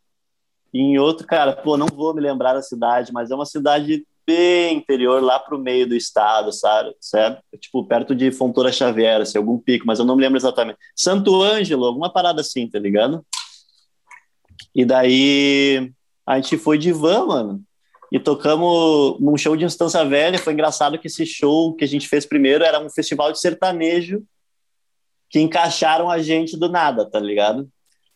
e 0.74 0.80
em 0.80 1.00
outro, 1.00 1.26
cara, 1.26 1.54
pô, 1.54 1.78
não 1.78 1.88
vou 1.88 2.14
me 2.14 2.20
lembrar 2.20 2.54
da 2.54 2.62
cidade, 2.62 3.14
mas 3.14 3.32
é 3.32 3.36
uma 3.36 3.46
cidade 3.46 4.06
bem 4.28 4.78
interior, 4.78 5.24
lá 5.24 5.40
pro 5.40 5.58
meio 5.58 5.88
do 5.88 5.96
estado, 5.96 6.52
sabe? 6.52 6.94
certo? 7.00 7.42
Tipo, 7.60 7.86
perto 7.86 8.14
de 8.14 8.30
Fontoura 8.30 8.72
Xavier, 8.72 9.22
assim, 9.22 9.38
algum 9.38 9.58
pico, 9.58 9.88
mas 9.88 10.00
eu 10.00 10.06
não 10.06 10.18
me 10.18 10.22
lembro 10.22 10.38
exatamente. 10.38 10.78
Santo 10.94 11.42
Ângelo, 11.42 11.86
alguma 11.86 12.12
parada 12.12 12.42
assim, 12.42 12.68
tá 12.70 12.78
ligado? 12.78 13.26
E 14.76 14.84
daí 14.84 15.92
a 16.26 16.36
gente 16.36 16.58
foi 16.58 16.78
de 16.78 16.92
van, 16.92 17.26
mano, 17.26 17.64
e 18.12 18.20
tocamos 18.20 19.20
num 19.20 19.38
show 19.38 19.56
de 19.56 19.66
Estância 19.66 20.04
Velha. 20.04 20.38
Foi 20.38 20.54
engraçado 20.54 21.00
que 21.00 21.08
esse 21.08 21.26
show 21.26 21.74
que 21.74 21.84
a 21.84 21.88
gente 21.88 22.08
fez 22.08 22.26
primeiro 22.26 22.64
era 22.64 22.80
um 22.80 22.90
festival 22.90 23.32
de 23.32 23.40
sertanejo 23.40 24.24
que 25.30 25.40
encaixaram 25.40 26.10
a 26.10 26.20
gente 26.20 26.58
do 26.58 26.70
nada, 26.70 27.10
tá 27.10 27.20
ligado? 27.20 27.68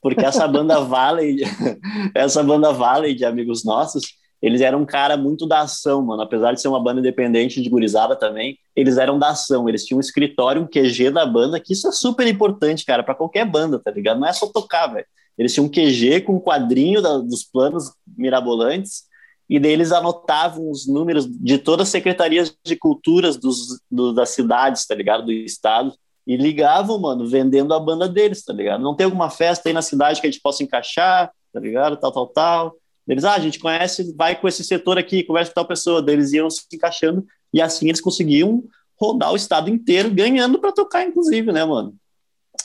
Porque 0.01 0.25
essa 0.25 0.47
banda 0.47 0.79
Valley, 0.83 1.37
essa 2.15 2.43
banda 2.43 2.71
Valley 2.71 3.13
de 3.13 3.25
amigos 3.25 3.65
nossos, 3.65 4.15
eles 4.41 4.61
eram 4.61 4.81
um 4.81 4.85
cara 4.85 5.15
muito 5.15 5.45
da 5.45 5.61
ação, 5.61 6.01
mano. 6.01 6.23
Apesar 6.23 6.53
de 6.53 6.61
ser 6.61 6.67
uma 6.67 6.81
banda 6.81 6.99
independente 6.99 7.61
de 7.61 7.69
gurizada 7.69 8.15
também, 8.15 8.57
eles 8.75 8.97
eram 8.97 9.19
da 9.19 9.29
ação. 9.29 9.69
Eles 9.69 9.85
tinham 9.85 9.97
um 9.97 10.01
escritório, 10.01 10.61
um 10.61 10.67
QG 10.67 11.11
da 11.11 11.25
banda, 11.25 11.59
que 11.59 11.73
isso 11.73 11.87
é 11.87 11.91
super 11.91 12.25
importante, 12.27 12.85
cara, 12.85 13.03
para 13.03 13.13
qualquer 13.13 13.45
banda, 13.45 13.77
tá 13.77 13.91
ligado? 13.91 14.19
Não 14.19 14.27
é 14.27 14.33
só 14.33 14.47
tocar, 14.47 14.87
velho. 14.87 15.05
Eles 15.37 15.53
tinham 15.53 15.67
um 15.67 15.69
QG 15.69 16.21
com 16.21 16.35
um 16.35 16.39
quadrinho 16.39 17.01
da, 17.01 17.17
dos 17.19 17.43
planos 17.43 17.93
mirabolantes, 18.17 19.03
e 19.49 19.59
daí 19.59 19.73
eles 19.73 19.91
anotavam 19.91 20.71
os 20.71 20.87
números 20.87 21.27
de 21.27 21.57
todas 21.57 21.87
as 21.87 21.91
secretarias 21.91 22.55
de 22.65 22.75
culturas 22.75 23.37
dos, 23.37 23.81
do, 23.91 24.13
das 24.13 24.29
cidades, 24.29 24.85
tá 24.85 24.95
ligado? 24.95 25.25
Do 25.25 25.31
estado 25.31 25.93
e 26.25 26.37
ligavam, 26.37 26.99
mano, 26.99 27.27
vendendo 27.27 27.73
a 27.73 27.79
banda 27.79 28.07
deles, 28.07 28.43
tá 28.43 28.53
ligado? 28.53 28.81
Não 28.81 28.95
tem 28.95 29.05
alguma 29.05 29.29
festa 29.29 29.67
aí 29.67 29.73
na 29.73 29.81
cidade 29.81 30.21
que 30.21 30.27
a 30.27 30.31
gente 30.31 30.41
possa 30.41 30.63
encaixar, 30.63 31.31
tá 31.51 31.59
ligado? 31.59 31.97
Tal, 31.97 32.11
tal, 32.11 32.27
tal. 32.27 32.75
Eles, 33.11 33.25
ah, 33.25 33.33
a 33.33 33.39
gente 33.39 33.59
conhece, 33.59 34.15
vai 34.15 34.39
com 34.39 34.47
esse 34.47 34.63
setor 34.63 34.97
aqui, 34.97 35.21
conversa 35.21 35.51
com 35.51 35.55
tal 35.55 35.65
pessoa. 35.65 36.01
Eles 36.07 36.31
iam 36.31 36.49
se 36.49 36.63
encaixando 36.71 37.25
e 37.53 37.61
assim 37.61 37.89
eles 37.89 37.99
conseguiam 37.99 38.63
rodar 38.97 39.33
o 39.33 39.35
estado 39.35 39.69
inteiro, 39.69 40.09
ganhando 40.09 40.57
para 40.59 40.71
tocar, 40.71 41.05
inclusive, 41.05 41.51
né, 41.51 41.65
mano? 41.65 41.93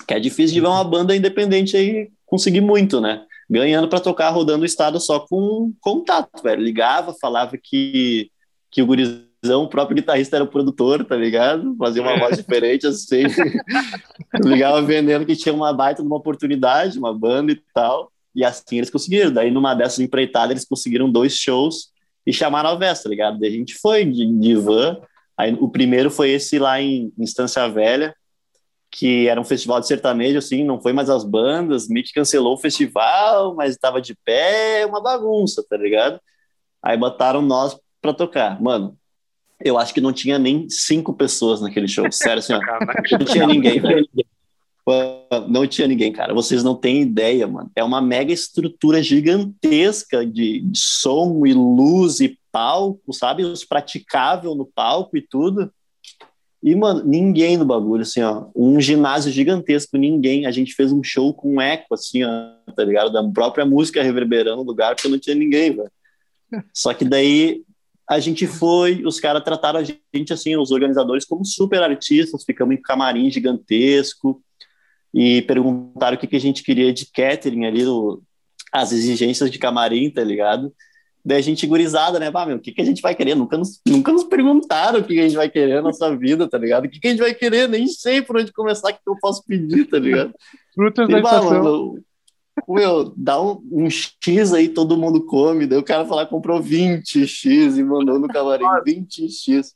Que 0.07 0.15
é 0.15 0.21
difícil 0.21 0.55
de 0.55 0.61
ver 0.61 0.69
uma 0.69 0.85
banda 0.85 1.17
independente 1.17 1.77
aí 1.77 2.11
conseguir 2.25 2.61
muito, 2.61 3.01
né? 3.01 3.25
Ganhando 3.51 3.89
para 3.89 3.99
tocar, 3.99 4.31
rodando 4.31 4.63
o 4.63 4.67
estado 4.67 5.01
só 5.01 5.19
com 5.19 5.73
contato, 5.81 6.41
velho. 6.41 6.63
Ligava, 6.63 7.13
falava 7.13 7.59
que, 7.61 8.31
que 8.71 8.81
o 8.81 8.87
gurizão 8.87 9.27
o 9.65 9.69
próprio 9.69 9.97
guitarrista 9.97 10.37
era 10.37 10.45
o 10.45 10.49
produtor, 10.49 11.05
tá 11.05 11.17
ligado? 11.17 11.75
Fazia 11.77 12.03
uma 12.03 12.19
voz 12.21 12.37
diferente, 12.37 12.87
assim. 12.87 13.25
Ligava 14.45 14.81
vendendo 14.81 15.27
que 15.27 15.35
tinha 15.35 15.53
uma 15.53 15.73
baita 15.73 16.03
de 16.03 16.07
uma 16.07 16.17
oportunidade, 16.17 16.99
uma 17.01 17.13
banda 17.13 17.51
e 17.51 17.61
tal. 17.75 18.13
E 18.37 18.45
assim 18.45 18.76
eles 18.76 18.91
conseguiram. 18.91 19.32
Daí, 19.32 19.51
numa 19.51 19.74
dessas 19.74 19.99
empreitadas, 19.99 20.51
eles 20.51 20.64
conseguiram 20.66 21.11
dois 21.11 21.34
shows 21.34 21.91
e 22.26 22.32
chamaram 22.32 22.68
a 22.68 22.74
Vesta, 22.74 23.05
tá 23.05 23.11
ligado? 23.11 23.39
Daí 23.41 23.49
a 23.49 23.53
gente 23.53 23.74
foi 23.74 24.05
de, 24.05 24.26
de 24.39 24.55
van. 24.55 24.99
Aí, 25.39 25.57
o 25.59 25.68
primeiro 25.68 26.11
foi 26.11 26.30
esse 26.30 26.59
lá 26.59 26.80
em 26.80 27.12
Instância 27.18 27.66
Velha, 27.68 28.14
que 28.91 29.26
era 29.26 29.41
um 29.41 29.45
festival 29.45 29.80
de 29.80 29.87
sertanejo, 29.87 30.39
assim, 30.39 30.64
não 30.64 30.80
foi 30.80 30.93
mais 30.93 31.09
as 31.09 31.24
bandas. 31.24 31.89
Mick 31.89 32.12
cancelou 32.12 32.55
o 32.55 32.59
festival, 32.59 33.55
mas 33.55 33.72
estava 33.72 34.01
de 34.01 34.14
pé, 34.24 34.84
uma 34.87 35.03
bagunça, 35.03 35.64
tá 35.68 35.76
ligado? 35.76 36.20
Aí 36.82 36.97
botaram 36.97 37.41
nós 37.41 37.78
para 38.03 38.12
tocar. 38.12 38.61
Mano, 38.62 38.97
eu 39.64 39.78
acho 39.78 39.95
que 39.95 40.01
não 40.01 40.12
tinha 40.12 40.39
nem 40.39 40.68
cinco 40.68 41.14
pessoas 41.14 41.61
naquele 41.61 41.89
show. 41.89 42.11
Sério, 42.12 42.41
assim, 42.41 42.53
ó, 42.53 42.61
não 43.18 43.26
tinha 43.26 43.47
ninguém, 43.47 43.80
velho. 43.80 44.07
Não 45.49 45.66
tinha 45.66 45.89
ninguém, 45.89 46.12
cara. 46.12 46.32
Vocês 46.32 46.62
não 46.62 46.76
têm 46.76 47.03
ideia, 47.03 47.47
mano. 47.47 47.70
É 47.74 47.82
uma 47.82 48.01
mega 48.01 48.32
estrutura 48.32 49.03
gigantesca 49.03 50.24
de, 50.24 50.61
de 50.61 50.78
som 50.78 51.45
e 51.45 51.53
luz 51.53 52.20
e 52.20 52.39
palco, 52.53 53.12
sabe? 53.12 53.43
Os 53.43 53.64
praticável 53.64 54.55
no 54.55 54.64
palco 54.64 55.16
e 55.16 55.20
tudo. 55.20 55.72
E, 56.62 56.74
mano, 56.74 57.03
ninguém 57.05 57.57
no 57.57 57.64
bagulho, 57.64 58.03
assim, 58.03 58.22
ó. 58.22 58.47
Um 58.55 58.80
ginásio 58.80 59.32
gigantesco, 59.32 59.97
ninguém. 59.97 60.47
A 60.47 60.53
gente 60.53 60.72
fez 60.72 60.93
um 60.93 61.03
show 61.03 61.34
com 61.34 61.61
eco, 61.61 61.93
assim, 61.93 62.22
ó, 62.22 62.72
tá 62.74 62.84
ligado? 62.84 63.12
Da 63.12 63.22
própria 63.24 63.66
música 63.66 64.03
reverberando 64.03 64.59
no 64.59 64.68
lugar, 64.68 64.95
porque 64.95 65.09
não 65.09 65.18
tinha 65.18 65.34
ninguém, 65.34 65.74
velho. 65.74 65.91
Só 66.72 66.95
que 66.95 67.05
daí 67.05 67.62
a 68.09 68.20
gente 68.20 68.47
foi, 68.47 69.05
os 69.05 69.18
caras 69.18 69.43
trataram 69.43 69.80
a 69.80 69.82
gente, 69.82 70.32
assim, 70.32 70.57
os 70.57 70.70
organizadores, 70.70 71.24
como 71.24 71.45
super 71.45 71.82
artistas, 71.82 72.45
ficamos 72.45 72.76
em 72.76 72.80
camarim 72.80 73.28
gigantesco 73.28 74.41
e 75.17 75.41
perguntaram 75.41 76.14
o 76.14 76.21
que, 76.21 76.27
que 76.27 76.37
a 76.37 76.41
gente 76.41 76.62
queria 76.62 76.93
de 76.93 77.07
catering 77.07 77.64
ali, 77.64 77.83
no, 77.83 78.23
as 78.71 78.93
exigências 78.93 79.51
de 79.51 79.59
camarim, 79.59 80.11
tá 80.11 80.23
ligado? 80.23 80.71
Daí 81.25 81.39
a 81.39 81.43
gente 81.43 81.67
gurizada, 81.67 82.21
né? 82.21 82.31
Bah, 82.31 82.45
meu, 82.45 82.59
o 82.59 82.61
que, 82.61 82.71
que 82.71 82.83
a 82.83 82.85
gente 82.85 83.01
vai 83.01 83.14
querer? 83.14 83.35
Nunca 83.35 83.57
nos, 83.57 83.81
nunca 83.89 84.12
nos 84.12 84.25
perguntaram 84.25 85.01
o 85.01 85.03
que, 85.03 85.14
que 85.14 85.21
a 85.21 85.23
gente 85.23 85.37
vai 85.37 85.49
querer 85.49 85.77
na 85.77 85.83
nossa 85.83 86.14
vida, 86.14 86.47
tá 86.47 86.59
ligado? 86.59 86.85
O 86.85 86.91
que, 86.91 87.01
que 87.01 87.09
a 87.09 87.11
gente 87.11 87.21
vai 87.21 87.33
querer? 87.33 87.67
Nem 87.67 87.87
sei 87.87 88.21
por 88.21 88.37
onde 88.37 88.53
começar, 88.53 88.91
o 88.91 88.93
que 88.93 89.01
eu 89.07 89.17
posso 89.19 89.43
pedir, 89.45 89.87
tá 89.87 89.99
ligado? 89.99 90.35
Frutas 90.75 91.09
da 91.09 91.19
estação 91.19 91.97
meu, 92.69 93.12
dá 93.17 93.41
um, 93.41 93.61
um, 93.71 93.91
X 93.91 94.55
aí, 94.55 94.69
todo 94.69 94.97
mundo 94.97 95.25
come. 95.27 95.67
Daí 95.67 95.79
o 95.79 95.85
cara 95.85 96.07
falar 96.07 96.27
comprou 96.27 96.62
20X 96.62 97.77
e 97.77 97.83
mandou 97.83 98.19
no 98.19 98.29
camarim 98.29 98.64
20X. 98.87 99.73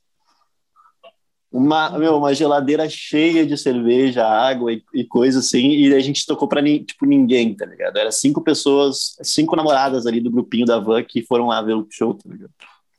Uma, 1.52 1.98
meu, 1.98 2.16
uma 2.16 2.32
geladeira 2.32 2.88
cheia 2.88 3.44
de 3.44 3.56
cerveja, 3.56 4.24
água 4.24 4.72
e, 4.72 4.84
e 4.94 5.04
coisa 5.04 5.40
assim, 5.40 5.70
e 5.70 5.92
a 5.92 5.98
gente 5.98 6.24
tocou 6.24 6.46
pra 6.46 6.62
tipo, 6.62 7.04
ninguém, 7.04 7.54
tá 7.54 7.66
ligado? 7.66 7.96
Era 7.96 8.12
cinco 8.12 8.40
pessoas, 8.40 9.16
cinco 9.22 9.56
namoradas 9.56 10.06
ali 10.06 10.20
do 10.20 10.30
grupinho 10.30 10.64
da 10.64 10.78
van 10.78 11.02
que 11.02 11.22
foram 11.22 11.48
lá 11.48 11.60
ver 11.60 11.74
o 11.74 11.86
show, 11.90 12.14
tá 12.14 12.22
ligado? 12.30 12.52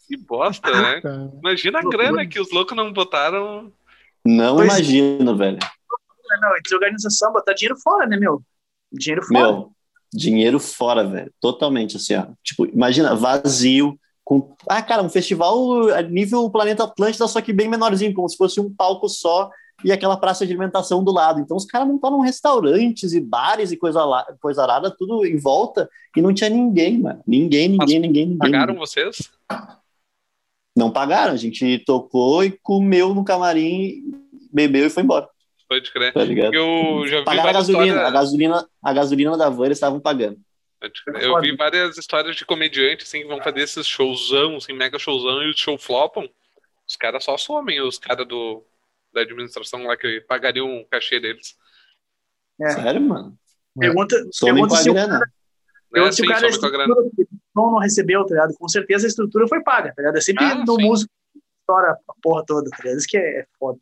Que 0.05 0.17
bosta, 0.17 0.69
né? 0.69 1.01
Imagina 1.39 1.79
a 1.79 1.81
grana 1.81 2.27
que 2.27 2.41
os 2.41 2.51
loucos 2.51 2.75
não 2.75 2.91
botaram. 2.91 3.71
Não 4.25 4.57
pois 4.57 4.67
imagino, 4.67 5.37
velho. 5.37 5.57
Não, 6.41 6.51
desorganização, 6.61 7.31
botar 7.31 7.53
dinheiro 7.53 7.79
fora, 7.79 8.05
né, 8.05 8.17
meu? 8.17 8.43
Dinheiro 8.91 9.25
fora. 9.25 9.39
Meu, 9.39 9.71
dinheiro 10.13 10.59
fora, 10.59 11.05
velho. 11.05 11.31
Totalmente, 11.39 11.95
assim, 11.95 12.15
ó. 12.15 12.27
Tipo, 12.43 12.65
imagina, 12.65 13.15
vazio, 13.15 13.97
com... 14.31 14.55
Ah, 14.65 14.81
cara, 14.81 15.03
um 15.03 15.09
festival 15.09 15.89
a 15.89 16.01
nível 16.01 16.49
Planeta 16.49 16.85
Atlântida, 16.85 17.27
só 17.27 17.41
que 17.41 17.51
bem 17.51 17.67
menorzinho, 17.67 18.13
como 18.13 18.29
se 18.29 18.37
fosse 18.37 18.61
um 18.61 18.73
palco 18.73 19.09
só, 19.09 19.49
e 19.83 19.91
aquela 19.91 20.15
praça 20.15 20.45
de 20.45 20.53
alimentação 20.53 21.03
do 21.03 21.11
lado. 21.11 21.41
Então 21.41 21.57
os 21.57 21.65
caras 21.65 21.85
montaram 21.85 22.21
restaurantes 22.21 23.11
e 23.11 23.19
bares 23.19 23.73
e 23.73 23.77
coisa, 23.77 24.05
lá, 24.05 24.25
coisa 24.39 24.63
arada, 24.63 24.89
tudo 24.89 25.25
em 25.25 25.37
volta, 25.37 25.89
e 26.15 26.21
não 26.21 26.33
tinha 26.33 26.49
ninguém, 26.49 26.97
mano. 26.97 27.21
Ninguém, 27.27 27.67
ninguém, 27.67 27.77
Mas 27.77 27.91
ninguém, 27.91 28.25
ninguém. 28.27 28.37
Pagaram 28.37 28.75
vocês? 28.75 29.29
Não 30.77 30.89
pagaram, 30.89 31.33
a 31.33 31.37
gente 31.37 31.79
tocou 31.79 32.41
e 32.41 32.51
comeu 32.63 33.13
no 33.13 33.25
camarim, 33.25 34.17
bebeu 34.49 34.87
e 34.87 34.89
foi 34.89 35.03
embora. 35.03 35.27
Pode 35.67 35.91
crer. 35.91 36.13
Tá 36.13 36.21
Eu 36.23 37.05
já 37.05 37.19
vi 37.19 37.25
Pagaram 37.25 37.49
a 37.49 37.53
gasolina, 37.53 37.85
histórias... 37.85 38.07
a 38.07 38.11
gasolina, 38.11 38.69
a 38.81 38.93
gasolina 38.93 39.37
da 39.37 39.49
van 39.49 39.65
eles 39.65 39.77
estavam 39.77 39.99
pagando. 39.99 40.39
Eu 41.19 41.39
vi 41.39 41.55
várias 41.55 41.97
histórias 41.97 42.35
de 42.35 42.45
comediantes 42.45 43.07
assim, 43.07 43.21
que 43.21 43.27
vão 43.27 43.41
fazer 43.41 43.61
esses 43.61 43.85
showzão, 43.85 44.57
assim, 44.57 44.73
mega 44.73 44.97
showzão, 44.97 45.43
e 45.43 45.51
o 45.51 45.57
show 45.57 45.77
flopam. 45.77 46.27
Os 46.87 46.95
caras 46.95 47.23
só 47.23 47.37
somem, 47.37 47.79
os 47.81 47.99
caras 47.99 48.27
do, 48.27 48.65
da 49.13 49.21
administração 49.21 49.83
lá 49.83 49.95
que 49.95 50.21
pagariam 50.21 50.81
o 50.81 50.85
cachê 50.85 51.19
deles. 51.19 51.55
É. 52.59 52.69
Sério, 52.71 53.01
mano? 53.01 53.37
Pergunta, 53.77 54.15
pergunta 54.41 54.75
se 54.75 54.89
o 54.89 54.93
cara, 54.93 55.21
é, 55.95 56.11
se 56.11 56.25
o 56.25 56.27
cara 56.27 56.47
não 57.55 57.77
recebeu, 57.77 58.25
tá 58.25 58.33
ligado? 58.33 58.53
Com 58.55 58.67
certeza 58.67 59.07
a 59.07 59.09
estrutura 59.09 59.47
foi 59.47 59.61
paga, 59.61 59.93
tá 59.95 60.01
ligado? 60.01 60.17
É 60.17 60.21
sempre 60.21 60.43
ah, 60.43 60.55
no 60.55 60.75
sim. 60.75 60.83
músico 60.83 61.11
estoura 61.61 61.97
a 62.07 62.13
porra 62.21 62.43
toda, 62.45 62.69
tá 62.69 62.77
ligado? 62.83 62.97
Isso 62.97 63.07
que 63.07 63.17
é 63.17 63.45
foda. 63.57 63.79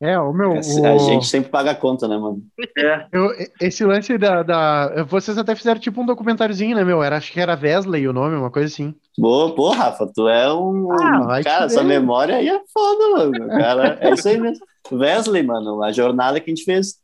É, 0.00 0.18
o 0.18 0.32
meu. 0.32 0.52
A 0.52 0.94
o... 0.94 0.98
gente 1.00 1.26
sempre 1.26 1.50
paga 1.50 1.72
a 1.72 1.74
conta, 1.74 2.06
né, 2.06 2.16
mano? 2.16 2.40
É. 2.78 3.06
Eu, 3.10 3.30
esse 3.60 3.84
lance 3.84 4.16
da, 4.16 4.44
da. 4.44 5.04
Vocês 5.04 5.36
até 5.36 5.56
fizeram 5.56 5.80
tipo 5.80 6.00
um 6.00 6.06
documentáriozinho, 6.06 6.76
né, 6.76 6.84
meu? 6.84 7.02
Era, 7.02 7.16
acho 7.16 7.32
que 7.32 7.40
era 7.40 7.58
Wesley 7.60 8.06
o 8.06 8.12
nome, 8.12 8.36
uma 8.36 8.50
coisa 8.50 8.72
assim. 8.72 8.94
Boa, 9.18 9.52
pô, 9.54 9.70
Rafa, 9.70 10.08
tu 10.14 10.28
é 10.28 10.52
um. 10.52 10.92
Ah, 10.92 11.42
cara, 11.42 11.64
essa 11.64 11.82
memória 11.82 12.36
aí 12.36 12.48
é 12.48 12.60
foda, 12.72 13.08
mano. 13.16 13.48
Cara, 13.48 13.98
é 14.00 14.14
isso 14.14 14.28
aí 14.28 14.38
mesmo. 14.38 14.64
Wesley, 14.92 15.42
mano, 15.42 15.82
a 15.82 15.90
jornada 15.90 16.38
que 16.38 16.50
a 16.50 16.54
gente 16.54 16.64
fez. 16.64 16.96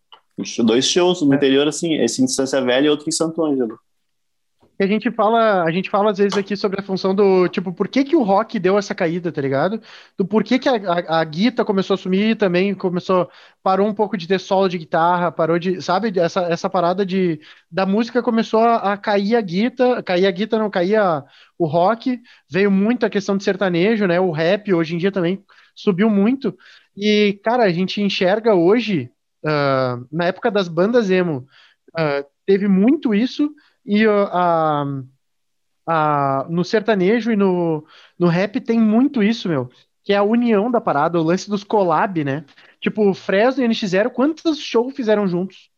Dois 0.64 0.84
shows 0.84 1.22
no 1.22 1.32
é. 1.32 1.36
interior, 1.36 1.66
assim, 1.66 1.94
esse 1.94 2.20
em 2.20 2.26
Distância 2.26 2.60
Velha 2.60 2.86
e 2.86 2.90
outro 2.90 3.08
em 3.08 3.12
Santo 3.12 3.44
Ângelo 3.44 3.78
a 4.78 4.86
gente 4.86 5.10
fala, 5.10 5.62
a 5.62 5.70
gente 5.70 5.88
fala 5.88 6.10
às 6.10 6.18
vezes 6.18 6.36
aqui 6.36 6.56
sobre 6.56 6.80
a 6.80 6.82
função 6.82 7.14
do, 7.14 7.48
tipo, 7.48 7.72
por 7.72 7.86
que 7.86 8.02
que 8.04 8.16
o 8.16 8.22
rock 8.22 8.58
deu 8.58 8.76
essa 8.76 8.94
caída, 8.94 9.30
tá 9.30 9.40
ligado? 9.40 9.80
Do 10.18 10.26
porquê 10.26 10.58
que 10.58 10.68
a, 10.68 10.74
a, 10.74 11.20
a 11.20 11.24
guitarra 11.24 11.64
começou 11.66 11.94
a 11.94 11.96
sumir 11.96 12.36
também, 12.36 12.74
começou, 12.74 13.30
parou 13.62 13.86
um 13.86 13.94
pouco 13.94 14.16
de 14.16 14.26
ter 14.26 14.40
solo 14.40 14.68
de 14.68 14.78
guitarra, 14.78 15.30
parou 15.30 15.58
de, 15.58 15.80
sabe, 15.80 16.12
essa, 16.18 16.40
essa 16.42 16.68
parada 16.68 17.06
de, 17.06 17.40
da 17.70 17.86
música 17.86 18.22
começou 18.22 18.60
a, 18.60 18.92
a 18.92 18.96
cair 18.96 19.36
a 19.36 19.40
guitarra, 19.40 20.02
cair 20.02 20.26
a 20.26 20.30
guitarra, 20.30 20.62
não, 20.64 20.70
caía 20.70 21.22
o 21.58 21.66
rock, 21.66 22.20
veio 22.50 22.70
muito 22.70 23.06
a 23.06 23.10
questão 23.10 23.36
de 23.36 23.44
sertanejo, 23.44 24.06
né, 24.06 24.18
o 24.18 24.30
rap 24.32 24.72
hoje 24.72 24.94
em 24.94 24.98
dia 24.98 25.12
também 25.12 25.42
subiu 25.74 26.10
muito, 26.10 26.56
e, 26.96 27.38
cara, 27.42 27.64
a 27.64 27.70
gente 27.70 28.00
enxerga 28.00 28.54
hoje, 28.54 29.10
uh, 29.44 30.06
na 30.12 30.26
época 30.26 30.50
das 30.50 30.68
bandas 30.68 31.10
emo, 31.10 31.46
uh, 31.98 32.24
teve 32.46 32.68
muito 32.68 33.14
isso, 33.14 33.50
e 33.84 34.06
a, 34.06 34.84
a, 35.86 36.46
no 36.48 36.64
sertanejo 36.64 37.30
e 37.30 37.36
no, 37.36 37.84
no 38.18 38.26
rap 38.26 38.60
tem 38.60 38.80
muito 38.80 39.22
isso, 39.22 39.48
meu. 39.48 39.70
Que 40.02 40.12
é 40.12 40.16
a 40.16 40.22
união 40.22 40.70
da 40.70 40.80
parada, 40.80 41.18
o 41.18 41.22
lance 41.22 41.48
dos 41.48 41.64
collab, 41.64 42.24
né? 42.24 42.44
Tipo, 42.80 43.14
Fresno 43.14 43.64
e 43.64 43.68
NX0, 43.68 44.10
quantos 44.10 44.58
shows 44.58 44.94
fizeram 44.94 45.26
juntos? 45.26 45.70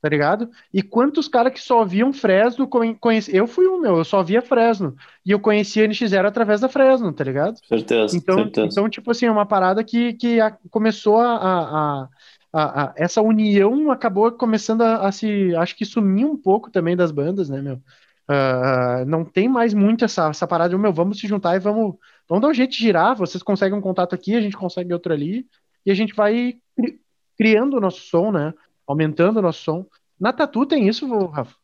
Tá 0.00 0.08
ligado? 0.08 0.50
E 0.74 0.82
quantos 0.82 1.28
caras 1.28 1.52
que 1.52 1.60
só 1.60 1.84
viam 1.84 2.12
Fresno 2.12 2.66
conheciam. 2.66 3.36
Eu 3.36 3.46
fui 3.46 3.68
um, 3.68 3.80
meu, 3.80 3.98
eu 3.98 4.04
só 4.04 4.20
via 4.20 4.42
Fresno. 4.42 4.96
E 5.24 5.30
eu 5.30 5.38
conhecia 5.38 5.86
NX0 5.86 6.26
através 6.26 6.60
da 6.60 6.68
Fresno, 6.68 7.12
tá 7.12 7.22
ligado? 7.22 7.56
Certeza. 7.64 8.16
Então, 8.16 8.34
certeza. 8.38 8.66
então 8.66 8.88
tipo 8.88 9.12
assim, 9.12 9.26
é 9.26 9.30
uma 9.30 9.46
parada 9.46 9.84
que, 9.84 10.14
que 10.14 10.40
a, 10.40 10.50
começou 10.70 11.20
a, 11.20 11.36
a 11.36 12.08
a, 12.52 12.84
a, 12.84 12.94
essa 12.96 13.22
união 13.22 13.90
acabou 13.90 14.30
começando 14.32 14.82
a, 14.82 15.06
a, 15.06 15.12
se, 15.12 15.54
acho 15.56 15.76
que 15.76 15.84
sumir 15.84 16.26
um 16.26 16.36
pouco 16.36 16.70
também 16.70 16.94
das 16.94 17.10
bandas, 17.10 17.48
né, 17.48 17.62
meu? 17.62 17.80
Uh, 18.30 19.04
não 19.06 19.24
tem 19.24 19.48
mais 19.48 19.74
muito 19.74 20.04
essa, 20.04 20.28
essa 20.28 20.46
parada 20.46 20.70
de, 20.70 20.80
meu, 20.80 20.92
vamos 20.92 21.18
se 21.18 21.26
juntar 21.26 21.56
e 21.56 21.58
vamos, 21.58 21.96
vamos 22.28 22.42
dar 22.42 22.48
um 22.48 22.54
jeito 22.54 22.72
de 22.72 22.78
girar, 22.78 23.16
vocês 23.16 23.42
conseguem 23.42 23.76
um 23.76 23.82
contato 23.82 24.14
aqui, 24.14 24.36
a 24.36 24.40
gente 24.40 24.56
consegue 24.56 24.92
outro 24.92 25.12
ali, 25.12 25.46
e 25.84 25.90
a 25.90 25.94
gente 25.94 26.14
vai 26.14 26.56
cri 26.76 27.00
criando 27.36 27.76
o 27.76 27.80
nosso 27.80 28.02
som, 28.02 28.30
né? 28.30 28.54
Aumentando 28.86 29.38
o 29.38 29.42
nosso 29.42 29.62
som. 29.64 29.86
Na 30.20 30.32
Tatu 30.32 30.64
tem 30.64 30.86
isso, 30.86 31.08
Rafa? 31.26 31.56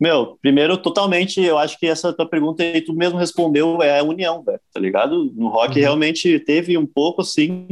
Meu, 0.00 0.38
primeiro, 0.40 0.78
totalmente, 0.78 1.42
eu 1.42 1.58
acho 1.58 1.78
que 1.78 1.86
essa 1.86 2.10
tua 2.10 2.26
pergunta 2.26 2.62
aí 2.62 2.80
tu 2.80 2.94
mesmo 2.94 3.18
respondeu, 3.18 3.82
é 3.82 3.98
a 3.98 4.02
união, 4.02 4.42
velho, 4.42 4.60
tá 4.72 4.80
ligado? 4.80 5.30
No 5.34 5.48
rock 5.48 5.74
uhum. 5.74 5.80
realmente 5.82 6.40
teve 6.40 6.78
um 6.78 6.86
pouco, 6.86 7.20
assim, 7.20 7.68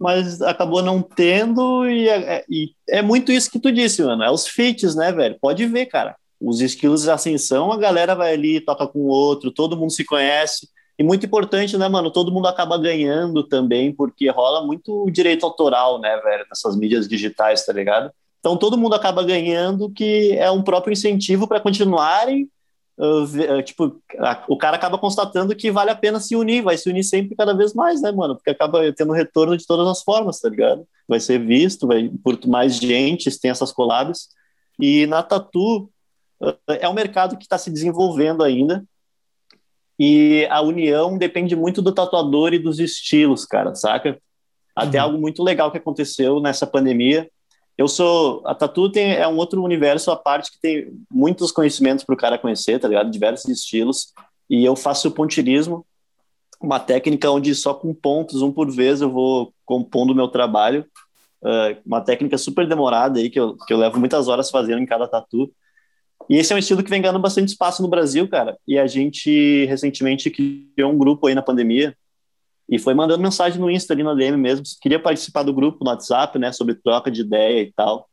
mas 0.00 0.40
acabou 0.40 0.82
não 0.82 1.02
tendo, 1.02 1.86
e 1.86 2.08
é, 2.08 2.36
é, 2.36 2.44
e 2.48 2.72
é, 2.88 3.02
muito 3.02 3.30
isso 3.30 3.50
que 3.50 3.60
tu 3.60 3.70
disse, 3.70 4.02
mano. 4.02 4.22
É 4.24 4.30
os 4.30 4.46
feats, 4.46 4.94
né, 4.94 5.12
velho? 5.12 5.36
Pode 5.38 5.66
ver, 5.66 5.86
cara. 5.86 6.16
Os 6.40 6.62
estilos 6.62 7.02
de 7.02 7.10
ascensão, 7.10 7.70
a 7.70 7.76
galera 7.76 8.14
vai 8.14 8.32
ali, 8.32 8.62
toca 8.62 8.86
com 8.86 9.00
o 9.00 9.08
outro, 9.08 9.50
todo 9.52 9.76
mundo 9.76 9.92
se 9.92 10.02
conhece. 10.04 10.68
E 10.98 11.02
muito 11.02 11.26
importante, 11.26 11.76
né, 11.76 11.86
mano? 11.86 12.10
Todo 12.10 12.32
mundo 12.32 12.48
acaba 12.48 12.78
ganhando 12.78 13.44
também, 13.44 13.94
porque 13.94 14.30
rola 14.30 14.66
muito 14.66 15.06
direito 15.10 15.44
autoral, 15.44 16.00
né, 16.00 16.16
velho, 16.24 16.46
nessas 16.48 16.74
mídias 16.76 17.06
digitais, 17.06 17.66
tá 17.66 17.72
ligado? 17.72 18.10
Então 18.38 18.56
todo 18.56 18.78
mundo 18.78 18.94
acaba 18.94 19.22
ganhando, 19.22 19.90
que 19.90 20.32
é 20.38 20.50
um 20.50 20.62
próprio 20.62 20.92
incentivo 20.94 21.46
para 21.46 21.60
continuarem 21.60 22.48
tipo, 23.64 23.98
o 24.46 24.56
cara 24.58 24.76
acaba 24.76 24.98
constatando 24.98 25.56
que 25.56 25.70
vale 25.70 25.90
a 25.90 25.96
pena 25.96 26.20
se 26.20 26.36
unir, 26.36 26.62
vai 26.62 26.76
se 26.76 26.90
unir 26.90 27.02
sempre 27.02 27.34
cada 27.34 27.54
vez 27.54 27.72
mais, 27.72 28.02
né, 28.02 28.12
mano? 28.12 28.36
Porque 28.36 28.50
acaba 28.50 28.92
tendo 28.92 29.12
retorno 29.12 29.56
de 29.56 29.66
todas 29.66 29.88
as 29.88 30.02
formas, 30.02 30.38
tá 30.38 30.48
ligado? 30.50 30.86
Vai 31.08 31.18
ser 31.18 31.38
visto, 31.38 31.86
vai 31.86 32.10
por 32.22 32.38
mais 32.46 32.76
gente, 32.76 33.30
tem 33.40 33.50
essas 33.50 33.72
collabs. 33.72 34.28
E 34.78 35.06
na 35.06 35.22
Tatu 35.22 35.90
uh, 36.42 36.54
é 36.68 36.88
um 36.88 36.92
mercado 36.92 37.38
que 37.38 37.44
está 37.44 37.56
se 37.56 37.70
desenvolvendo 37.70 38.42
ainda. 38.42 38.84
E 39.98 40.46
a 40.50 40.60
união 40.60 41.16
depende 41.16 41.56
muito 41.56 41.80
do 41.80 41.92
tatuador 41.92 42.52
e 42.52 42.58
dos 42.58 42.78
estilos, 42.78 43.46
cara, 43.46 43.74
saca? 43.74 44.18
Até 44.76 44.98
uhum. 44.98 45.04
algo 45.04 45.18
muito 45.18 45.42
legal 45.42 45.70
que 45.70 45.78
aconteceu 45.78 46.40
nessa 46.40 46.66
pandemia 46.66 47.30
eu 47.80 47.88
sou. 47.88 48.42
A 48.44 48.54
Tatu 48.54 48.92
tem, 48.92 49.14
é 49.14 49.26
um 49.26 49.38
outro 49.38 49.62
universo 49.62 50.10
à 50.10 50.16
parte 50.16 50.52
que 50.52 50.60
tem 50.60 50.92
muitos 51.10 51.50
conhecimentos 51.50 52.04
para 52.04 52.14
o 52.14 52.18
cara 52.18 52.36
conhecer, 52.36 52.78
tá 52.78 52.86
ligado? 52.86 53.10
Diversos 53.10 53.48
estilos. 53.48 54.12
E 54.50 54.62
eu 54.62 54.76
faço 54.76 55.10
pontilhismo, 55.10 55.86
uma 56.60 56.78
técnica 56.78 57.30
onde 57.30 57.54
só 57.54 57.72
com 57.72 57.94
pontos, 57.94 58.42
um 58.42 58.52
por 58.52 58.70
vez, 58.70 59.00
eu 59.00 59.10
vou 59.10 59.54
compondo 59.64 60.10
o 60.10 60.14
meu 60.14 60.28
trabalho. 60.28 60.84
Uh, 61.42 61.80
uma 61.86 62.02
técnica 62.02 62.36
super 62.36 62.68
demorada 62.68 63.18
aí, 63.18 63.30
que 63.30 63.40
eu, 63.40 63.56
que 63.56 63.72
eu 63.72 63.78
levo 63.78 63.98
muitas 63.98 64.28
horas 64.28 64.50
fazendo 64.50 64.82
em 64.82 64.86
cada 64.86 65.08
tatu. 65.08 65.50
E 66.28 66.36
esse 66.36 66.52
é 66.52 66.56
um 66.56 66.58
estilo 66.58 66.82
que 66.82 66.90
vem 66.90 67.00
ganhando 67.00 67.18
bastante 67.18 67.48
espaço 67.48 67.80
no 67.80 67.88
Brasil, 67.88 68.28
cara. 68.28 68.58
E 68.68 68.78
a 68.78 68.86
gente 68.86 69.64
recentemente 69.64 70.28
criou 70.28 70.92
um 70.92 70.98
grupo 70.98 71.28
aí 71.28 71.34
na 71.34 71.40
pandemia, 71.40 71.96
e 72.70 72.78
foi 72.78 72.94
mandando 72.94 73.20
mensagem 73.20 73.60
no 73.60 73.68
Insta 73.68 73.92
ali 73.92 74.04
na 74.04 74.14
DM 74.14 74.36
mesmo, 74.36 74.64
queria 74.80 75.00
participar 75.00 75.42
do 75.42 75.52
grupo 75.52 75.84
no 75.84 75.90
WhatsApp, 75.90 76.38
né, 76.38 76.52
sobre 76.52 76.76
troca 76.76 77.10
de 77.10 77.22
ideia 77.22 77.62
e 77.62 77.72
tal. 77.72 78.08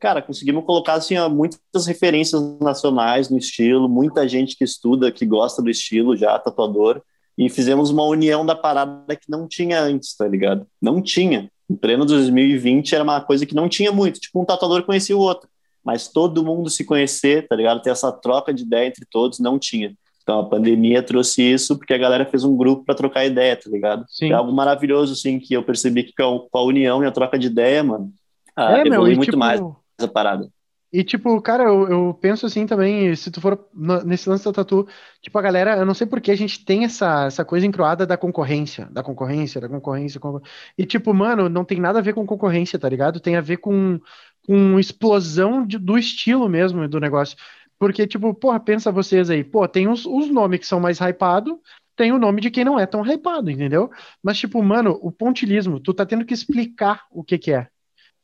Cara, 0.00 0.20
conseguimos 0.20 0.64
colocar 0.64 0.94
assim 0.94 1.14
muitas 1.28 1.86
referências 1.86 2.42
nacionais 2.60 3.30
no 3.30 3.38
estilo, 3.38 3.88
muita 3.88 4.26
gente 4.26 4.56
que 4.56 4.64
estuda, 4.64 5.12
que 5.12 5.24
gosta 5.24 5.62
do 5.62 5.70
estilo 5.70 6.16
já, 6.16 6.36
tatuador, 6.38 7.00
e 7.38 7.48
fizemos 7.48 7.90
uma 7.90 8.02
união 8.02 8.44
da 8.44 8.56
parada 8.56 9.14
que 9.14 9.30
não 9.30 9.46
tinha 9.46 9.80
antes, 9.80 10.16
tá 10.16 10.26
ligado? 10.26 10.66
Não 10.82 11.00
tinha. 11.00 11.48
Em 11.70 11.76
pleno 11.76 12.04
2020 12.04 12.94
era 12.94 13.04
uma 13.04 13.20
coisa 13.20 13.46
que 13.46 13.54
não 13.54 13.68
tinha 13.68 13.92
muito, 13.92 14.18
tipo 14.18 14.40
um 14.40 14.44
tatuador 14.44 14.82
conhecia 14.82 15.16
o 15.16 15.20
outro, 15.20 15.48
mas 15.84 16.08
todo 16.08 16.44
mundo 16.44 16.68
se 16.68 16.84
conhecer, 16.84 17.46
tá 17.46 17.54
ligado? 17.54 17.80
Ter 17.80 17.90
essa 17.90 18.10
troca 18.10 18.52
de 18.52 18.64
ideia 18.64 18.88
entre 18.88 19.06
todos 19.08 19.38
não 19.38 19.56
tinha. 19.56 19.94
Então 20.22 20.40
a 20.40 20.48
pandemia 20.48 21.02
trouxe 21.02 21.42
isso 21.42 21.76
porque 21.76 21.94
a 21.94 21.98
galera 21.98 22.26
fez 22.26 22.44
um 22.44 22.56
grupo 22.56 22.84
para 22.84 22.94
trocar 22.94 23.24
ideia, 23.24 23.56
tá 23.56 23.70
ligado? 23.70 24.04
Sim. 24.08 24.30
É 24.30 24.34
algo 24.34 24.52
maravilhoso, 24.52 25.14
assim, 25.14 25.38
que 25.38 25.54
eu 25.54 25.62
percebi 25.62 26.04
que 26.04 26.12
com 26.14 26.48
a 26.52 26.62
união 26.62 27.02
e 27.02 27.06
a 27.06 27.10
troca 27.10 27.38
de 27.38 27.46
ideia, 27.46 27.82
mano, 27.82 28.12
ah, 28.54 28.78
é, 28.78 28.80
evolui 28.86 29.10
meu, 29.10 29.16
muito 29.16 29.24
tipo... 29.24 29.38
mais 29.38 29.60
essa 29.98 30.08
parada. 30.08 30.48
E, 30.92 31.04
tipo, 31.04 31.40
cara, 31.40 31.64
eu, 31.64 31.88
eu, 31.88 32.18
penso 32.20 32.46
assim 32.46 32.66
também, 32.66 33.14
se 33.14 33.30
tu 33.30 33.40
for 33.40 33.68
nesse 34.04 34.28
lance 34.28 34.44
da 34.44 34.52
tatu, 34.52 34.88
tipo, 35.22 35.38
a 35.38 35.42
galera, 35.42 35.76
eu 35.76 35.86
não 35.86 35.94
sei 35.94 36.04
por 36.04 36.20
que 36.20 36.32
a 36.32 36.36
gente 36.36 36.64
tem 36.64 36.84
essa, 36.84 37.26
essa 37.26 37.44
coisa 37.44 37.64
encruada 37.64 38.04
da 38.04 38.16
concorrência, 38.16 38.86
da 38.90 39.00
concorrência, 39.00 39.60
da 39.60 39.68
concorrência, 39.68 40.20
e, 40.76 40.84
tipo, 40.84 41.14
mano, 41.14 41.48
não 41.48 41.64
tem 41.64 41.78
nada 41.78 42.00
a 42.00 42.02
ver 42.02 42.12
com 42.12 42.26
concorrência, 42.26 42.76
tá 42.76 42.88
ligado? 42.88 43.20
Tem 43.20 43.36
a 43.36 43.40
ver 43.40 43.58
com, 43.58 44.00
com 44.44 44.80
explosão 44.80 45.64
de, 45.64 45.78
do 45.78 45.96
estilo 45.96 46.48
mesmo 46.48 46.88
do 46.88 46.98
negócio. 46.98 47.36
Porque, 47.80 48.06
tipo, 48.06 48.34
porra, 48.34 48.60
pensa 48.60 48.92
vocês 48.92 49.30
aí, 49.30 49.42
pô, 49.42 49.66
tem 49.66 49.88
os, 49.88 50.04
os 50.04 50.28
nomes 50.28 50.60
que 50.60 50.66
são 50.66 50.78
mais 50.78 51.00
hypados, 51.00 51.54
tem 51.96 52.12
o 52.12 52.18
nome 52.18 52.42
de 52.42 52.50
quem 52.50 52.62
não 52.62 52.78
é 52.78 52.84
tão 52.84 53.02
hypado, 53.02 53.50
entendeu? 53.50 53.90
Mas, 54.22 54.38
tipo, 54.38 54.62
mano, 54.62 54.98
o 55.00 55.10
pontilismo, 55.10 55.80
tu 55.80 55.94
tá 55.94 56.04
tendo 56.04 56.26
que 56.26 56.34
explicar 56.34 57.06
o 57.10 57.24
que 57.24 57.38
que 57.38 57.52
é. 57.52 57.68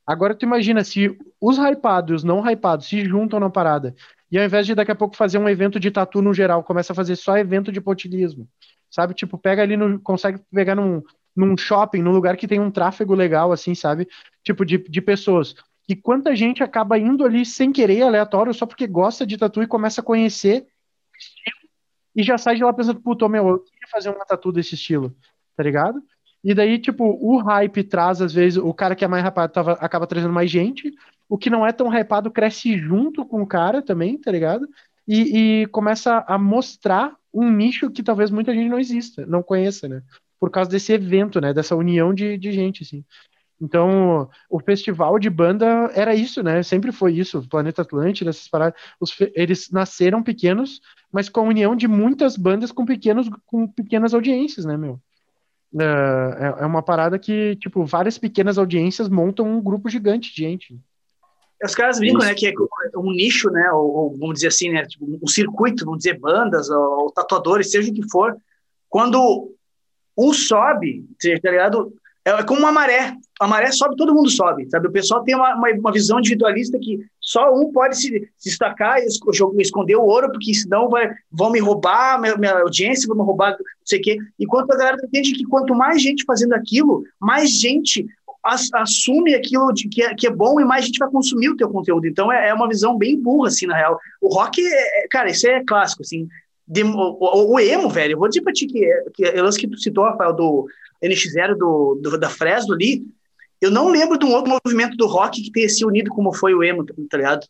Agora 0.07 0.35
tu 0.35 0.45
imagina 0.45 0.85
se 0.85 1.19
os 1.41 1.57
hypados 1.57 2.13
e 2.13 2.15
os 2.17 2.23
não 2.23 2.47
hypados 2.47 2.87
se 2.87 3.03
juntam 3.07 3.41
na 3.41 3.49
parada, 3.49 3.95
e 4.31 4.39
ao 4.39 4.45
invés 4.45 4.67
de 4.67 4.75
daqui 4.75 4.93
a 4.93 4.95
pouco 4.95 5.17
fazer 5.17 5.39
um 5.39 5.49
evento 5.49 5.81
de 5.81 5.91
tatu 5.91 6.21
no 6.21 6.35
geral, 6.35 6.63
começa 6.63 6.93
a 6.93 6.97
fazer 6.97 7.17
só 7.17 7.39
evento 7.39 7.73
de 7.73 7.81
pontilismo, 7.81 8.47
sabe? 8.91 9.15
Tipo, 9.15 9.39
pega 9.39 9.63
ali 9.63 9.75
no. 9.75 9.99
consegue 10.01 10.39
pegar 10.53 10.75
num, 10.75 11.03
num 11.35 11.57
shopping, 11.57 12.03
num 12.03 12.13
lugar 12.13 12.37
que 12.37 12.47
tem 12.47 12.61
um 12.61 12.71
tráfego 12.71 13.15
legal, 13.15 13.53
assim, 13.53 13.75
sabe? 13.75 14.07
Tipo, 14.45 14.67
de, 14.67 14.77
de 14.77 15.01
pessoas. 15.01 15.55
E 15.89 15.95
quanta 15.95 16.35
gente 16.35 16.63
acaba 16.63 16.99
indo 16.99 17.25
ali 17.25 17.45
sem 17.45 17.73
querer, 17.73 18.03
aleatório, 18.03 18.53
só 18.53 18.67
porque 18.67 18.87
gosta 18.87 19.27
de 19.27 19.37
tatu 19.37 19.63
e 19.63 19.67
começa 19.67 20.01
a 20.01 20.05
conhecer 20.05 20.67
e 22.17 22.23
já 22.23 22.39
sai 22.39 22.57
de 22.57 22.65
lá 22.65 22.73
pensando, 22.73 23.01
puto, 23.01 23.29
meu, 23.29 23.47
eu 23.47 23.59
queria 23.59 23.89
fazer 23.91 24.09
uma 24.09 24.25
tatu 24.25 24.51
desse 24.51 24.75
estilo, 24.75 25.15
tá 25.55 25.63
ligado? 25.63 26.03
E 26.43 26.55
daí, 26.55 26.79
tipo, 26.79 27.05
o 27.05 27.37
hype 27.39 27.85
traz, 27.85 28.23
às 28.23 28.33
vezes, 28.33 28.57
o 28.57 28.73
cara 28.73 28.97
que 28.97 29.05
é 29.05 29.09
mais 29.09 29.25
hypado 29.25 29.53
tava, 29.53 29.73
acaba 29.73 30.07
trazendo 30.07 30.33
mais 30.33 30.51
gente, 30.51 30.95
o 31.29 31.37
que 31.37 31.51
não 31.51 31.67
é 31.67 31.73
tão 31.73 31.93
hypado 31.93 32.31
cresce 32.31 32.79
junto 32.79 33.27
com 33.27 33.43
o 33.43 33.47
cara 33.47 33.83
também, 33.83 34.17
tá 34.17 34.31
ligado? 34.31 34.67
E, 35.07 35.63
e 35.63 35.67
começa 35.67 36.25
a 36.27 36.39
mostrar 36.39 37.15
um 37.35 37.51
nicho 37.51 37.91
que 37.91 38.03
talvez 38.03 38.31
muita 38.31 38.55
gente 38.55 38.71
não 38.71 38.79
exista, 38.79 39.27
não 39.27 39.43
conheça, 39.43 39.87
né? 39.87 40.03
Por 40.41 40.51
causa 40.51 40.71
desse 40.71 40.93
evento, 40.93 41.41
né? 41.41 41.53
Dessa 41.53 41.77
união 41.77 42.15
de, 42.15 42.39
de 42.39 42.51
gente, 42.51 42.83
assim. 42.83 43.05
Então, 43.61 44.29
o 44.51 44.61
festival 44.61 45.19
de 45.19 45.31
banda 45.31 45.91
era 45.95 46.15
isso, 46.15 46.43
né? 46.43 46.63
Sempre 46.63 46.93
foi 46.93 47.15
isso. 47.15 47.39
O 47.39 47.49
Planeta 47.49 47.83
Atlântida, 47.83 48.31
essas 48.31 48.49
paradas. 48.49 48.79
Os, 49.01 49.17
eles 49.35 49.71
nasceram 49.71 50.23
pequenos, 50.23 50.81
mas 51.11 51.29
com 51.29 51.41
a 51.41 51.45
união 51.45 51.75
de 51.75 51.89
muitas 51.89 52.37
bandas 52.37 52.71
com, 52.71 52.85
pequenos, 52.85 53.29
com 53.47 53.67
pequenas 53.67 54.13
audiências, 54.13 54.67
né, 54.67 54.77
meu? 54.77 55.01
É, 55.79 56.63
é 56.63 56.67
uma 56.67 56.83
parada 56.83 57.19
que, 57.19 57.57
tipo, 57.57 57.85
várias 57.85 58.19
pequenas 58.19 58.59
audiências 58.59 59.09
montam 59.09 59.47
um 59.47 59.61
grupo 59.61 59.89
gigante 59.89 60.35
de 60.35 60.43
gente. 60.43 60.79
Os 61.63 61.75
caras 61.75 61.99
brincam, 61.99 62.21
né, 62.21 62.35
que 62.35 62.49
é 62.49 62.53
um 62.99 63.11
nicho, 63.11 63.51
né, 63.51 63.71
ou, 63.73 63.91
ou, 63.91 64.19
vamos 64.19 64.35
dizer 64.35 64.49
assim, 64.49 64.71
né, 64.71 64.85
tipo, 64.85 65.07
um 65.23 65.27
circuito, 65.27 65.87
vamos 65.87 65.99
dizer, 65.99 66.19
bandas 66.19 66.69
ou, 66.69 67.05
ou 67.05 67.11
tatuadores, 67.11 67.71
seja 67.71 67.91
o 67.91 67.95
que 67.95 68.09
for, 68.11 68.37
quando 68.91 69.55
um 70.17 70.33
sobe, 70.33 71.07
tá 71.43 71.51
ligado? 71.51 71.93
É 72.27 72.43
como 72.43 72.59
uma 72.59 72.73
maré. 72.73 73.17
A 73.39 73.47
maré 73.47 73.71
sobe, 73.71 73.95
todo 73.95 74.13
mundo 74.13 74.29
sobe, 74.29 74.69
sabe? 74.69 74.89
O 74.89 74.93
pessoal 74.93 75.23
tem 75.23 75.37
uma, 75.37 75.55
uma, 75.55 75.69
uma 75.71 75.93
visão 75.93 76.19
individualista 76.19 76.77
que 76.77 76.99
só 77.21 77.55
um 77.55 77.71
pode 77.71 77.97
se, 77.97 78.29
se 78.37 78.49
destacar 78.49 78.99
e 78.99 79.07
esconder 79.63 79.95
o 79.95 80.03
ouro, 80.03 80.33
porque 80.33 80.53
senão 80.53 80.89
vai, 80.89 81.15
vão 81.31 81.51
me 81.53 81.61
roubar, 81.61 82.21
minha, 82.21 82.37
minha 82.37 82.59
audiência 82.59 83.07
vão 83.07 83.17
me 83.17 83.23
roubar, 83.23 83.51
não 83.51 83.59
sei 83.85 84.01
o 84.01 84.03
quê. 84.03 84.19
Enquanto 84.41 84.73
a 84.73 84.77
galera 84.77 84.97
entende 85.05 85.35
que 85.35 85.45
quanto 85.45 85.73
mais 85.73 86.03
gente 86.03 86.25
fazendo 86.25 86.55
aquilo, 86.55 87.05
mais 87.21 87.49
gente 87.61 88.05
assume 88.75 89.35
aquilo 89.35 89.73
de, 89.73 89.89
que, 89.89 90.03
é, 90.03 90.13
que 90.13 90.27
é 90.27 90.31
bom 90.31 90.61
e 90.61 90.65
mais 90.65 90.85
gente 90.85 90.99
vai 90.99 91.11
consumir 91.11 91.51
o 91.51 91.57
teu 91.57 91.69
conteúdo. 91.69 92.09
Então 92.09 92.33
é, 92.33 92.49
é 92.49 92.55
uma 92.55 92.69
visão 92.69 92.99
bem 92.99 93.21
burra, 93.21 93.49
assim, 93.49 93.67
na 93.67 93.77
real. 93.77 94.01
O 94.21 94.35
rock, 94.35 94.61
é, 94.61 95.05
é 95.05 95.09
cara, 95.09 95.31
isso 95.31 95.47
é 95.47 95.63
clássico, 95.65 96.03
assim. 96.03 96.27
De, 96.67 96.83
o, 96.83 97.17
o, 97.21 97.53
o, 97.55 97.61
emo, 97.61 97.89
velho, 97.89 98.15
eu 98.15 98.19
vou 98.19 98.29
dizer 98.29 98.43
pra 98.43 98.53
ti 98.53 98.67
que, 98.67 98.85
que 99.15 99.25
é 99.25 99.41
lance 99.41 99.59
que 99.59 99.69
tu 99.69 99.79
citou, 99.79 100.05
Rafael, 100.05 100.33
do 100.33 100.67
NX0 101.03 101.57
do, 101.57 102.01
do, 102.03 102.19
da 102.19 102.29
Fresno 102.29 102.75
ali, 102.75 103.05
eu 103.61 103.71
não 103.71 103.89
lembro 103.89 104.19
de 104.19 104.25
um 104.25 104.33
outro 104.33 104.59
movimento 104.65 104.97
do 104.97 105.07
rock 105.07 105.43
que 105.43 105.51
tenha 105.51 105.69
se 105.69 105.85
unido 105.85 106.11
como 106.11 106.35
foi 106.35 106.55
o 106.55 106.63
emo, 106.63 106.85
tá 106.85 107.17
ligado? 107.17 107.47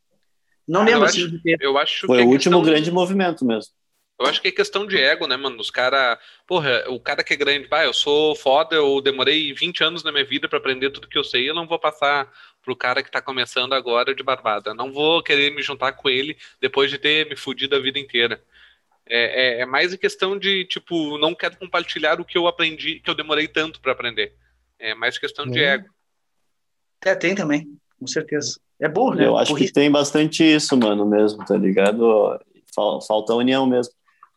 Não 0.67 0.83
ah, 0.83 0.85
lembro 0.85 1.01
eu 1.01 1.05
assim. 1.05 1.25
Acho, 1.25 1.57
eu 1.61 1.79
acho 1.79 2.07
foi 2.07 2.23
o 2.23 2.29
último 2.29 2.63
grande 2.63 2.91
movimento 2.91 3.45
mesmo. 3.45 3.73
Eu 4.19 4.27
acho 4.27 4.41
que 4.41 4.49
é 4.49 4.53
questão 4.53 4.87
de 4.87 4.97
ego, 4.97 5.27
né, 5.27 5.37
mano? 5.37 5.61
Os 5.61 5.71
caras. 5.71 6.19
Porra, 6.47 6.85
o 6.89 6.99
cara 6.99 7.23
que 7.23 7.35
é 7.35 7.37
grande, 7.37 7.69
pá, 7.69 7.85
eu 7.85 7.93
sou 7.93 8.35
foda, 8.35 8.75
eu 8.75 9.01
demorei 9.03 9.53
20 9.53 9.85
anos 9.85 10.03
na 10.03 10.11
minha 10.11 10.25
vida 10.25 10.49
para 10.49 10.59
aprender 10.59 10.91
tudo 10.91 11.09
que 11.09 11.19
eu 11.19 11.25
sei, 11.25 11.49
eu 11.49 11.55
não 11.55 11.67
vou 11.67 11.79
passar 11.79 12.33
pro 12.63 12.75
cara 12.75 13.03
que 13.03 13.11
tá 13.11 13.21
começando 13.21 13.75
agora 13.75 14.15
de 14.15 14.23
barbada. 14.23 14.73
Não 14.73 14.91
vou 14.91 15.23
querer 15.23 15.55
me 15.55 15.63
juntar 15.63 15.93
com 15.93 16.09
ele 16.09 16.37
depois 16.61 16.91
de 16.91 16.99
ter 16.99 17.29
me 17.29 17.37
fudido 17.37 17.77
a 17.77 17.79
vida 17.79 17.99
inteira. 17.99 18.43
É, 19.09 19.59
é, 19.59 19.61
é 19.61 19.67
mais 19.67 19.93
em 19.93 19.97
questão 19.97 20.39
de, 20.39 20.65
tipo, 20.65 21.17
não 21.19 21.35
quero 21.35 21.57
compartilhar 21.57 22.21
o 22.21 22.25
que 22.25 22.37
eu 22.37 22.47
aprendi, 22.47 23.01
que 23.01 23.09
eu 23.09 23.15
demorei 23.15 23.47
tanto 23.47 23.81
para 23.81 23.93
aprender. 23.93 24.35
É 24.79 24.95
mais 24.95 25.19
questão 25.19 25.45
é. 25.47 25.51
de 25.51 25.61
ego. 25.61 25.89
É, 27.05 27.15
tem 27.15 27.35
também, 27.35 27.69
com 27.99 28.07
certeza. 28.07 28.59
É 28.81 28.89
burro, 28.89 29.15
né? 29.15 29.27
Eu 29.27 29.37
acho 29.37 29.55
que 29.55 29.73
tem 29.73 29.91
bastante 29.91 30.43
isso, 30.43 30.77
mano, 30.77 31.07
mesmo, 31.07 31.45
tá 31.45 31.57
ligado? 31.57 32.39
Falta 32.75 33.33
a 33.33 33.37
união 33.37 33.67
mesmo. 33.67 33.93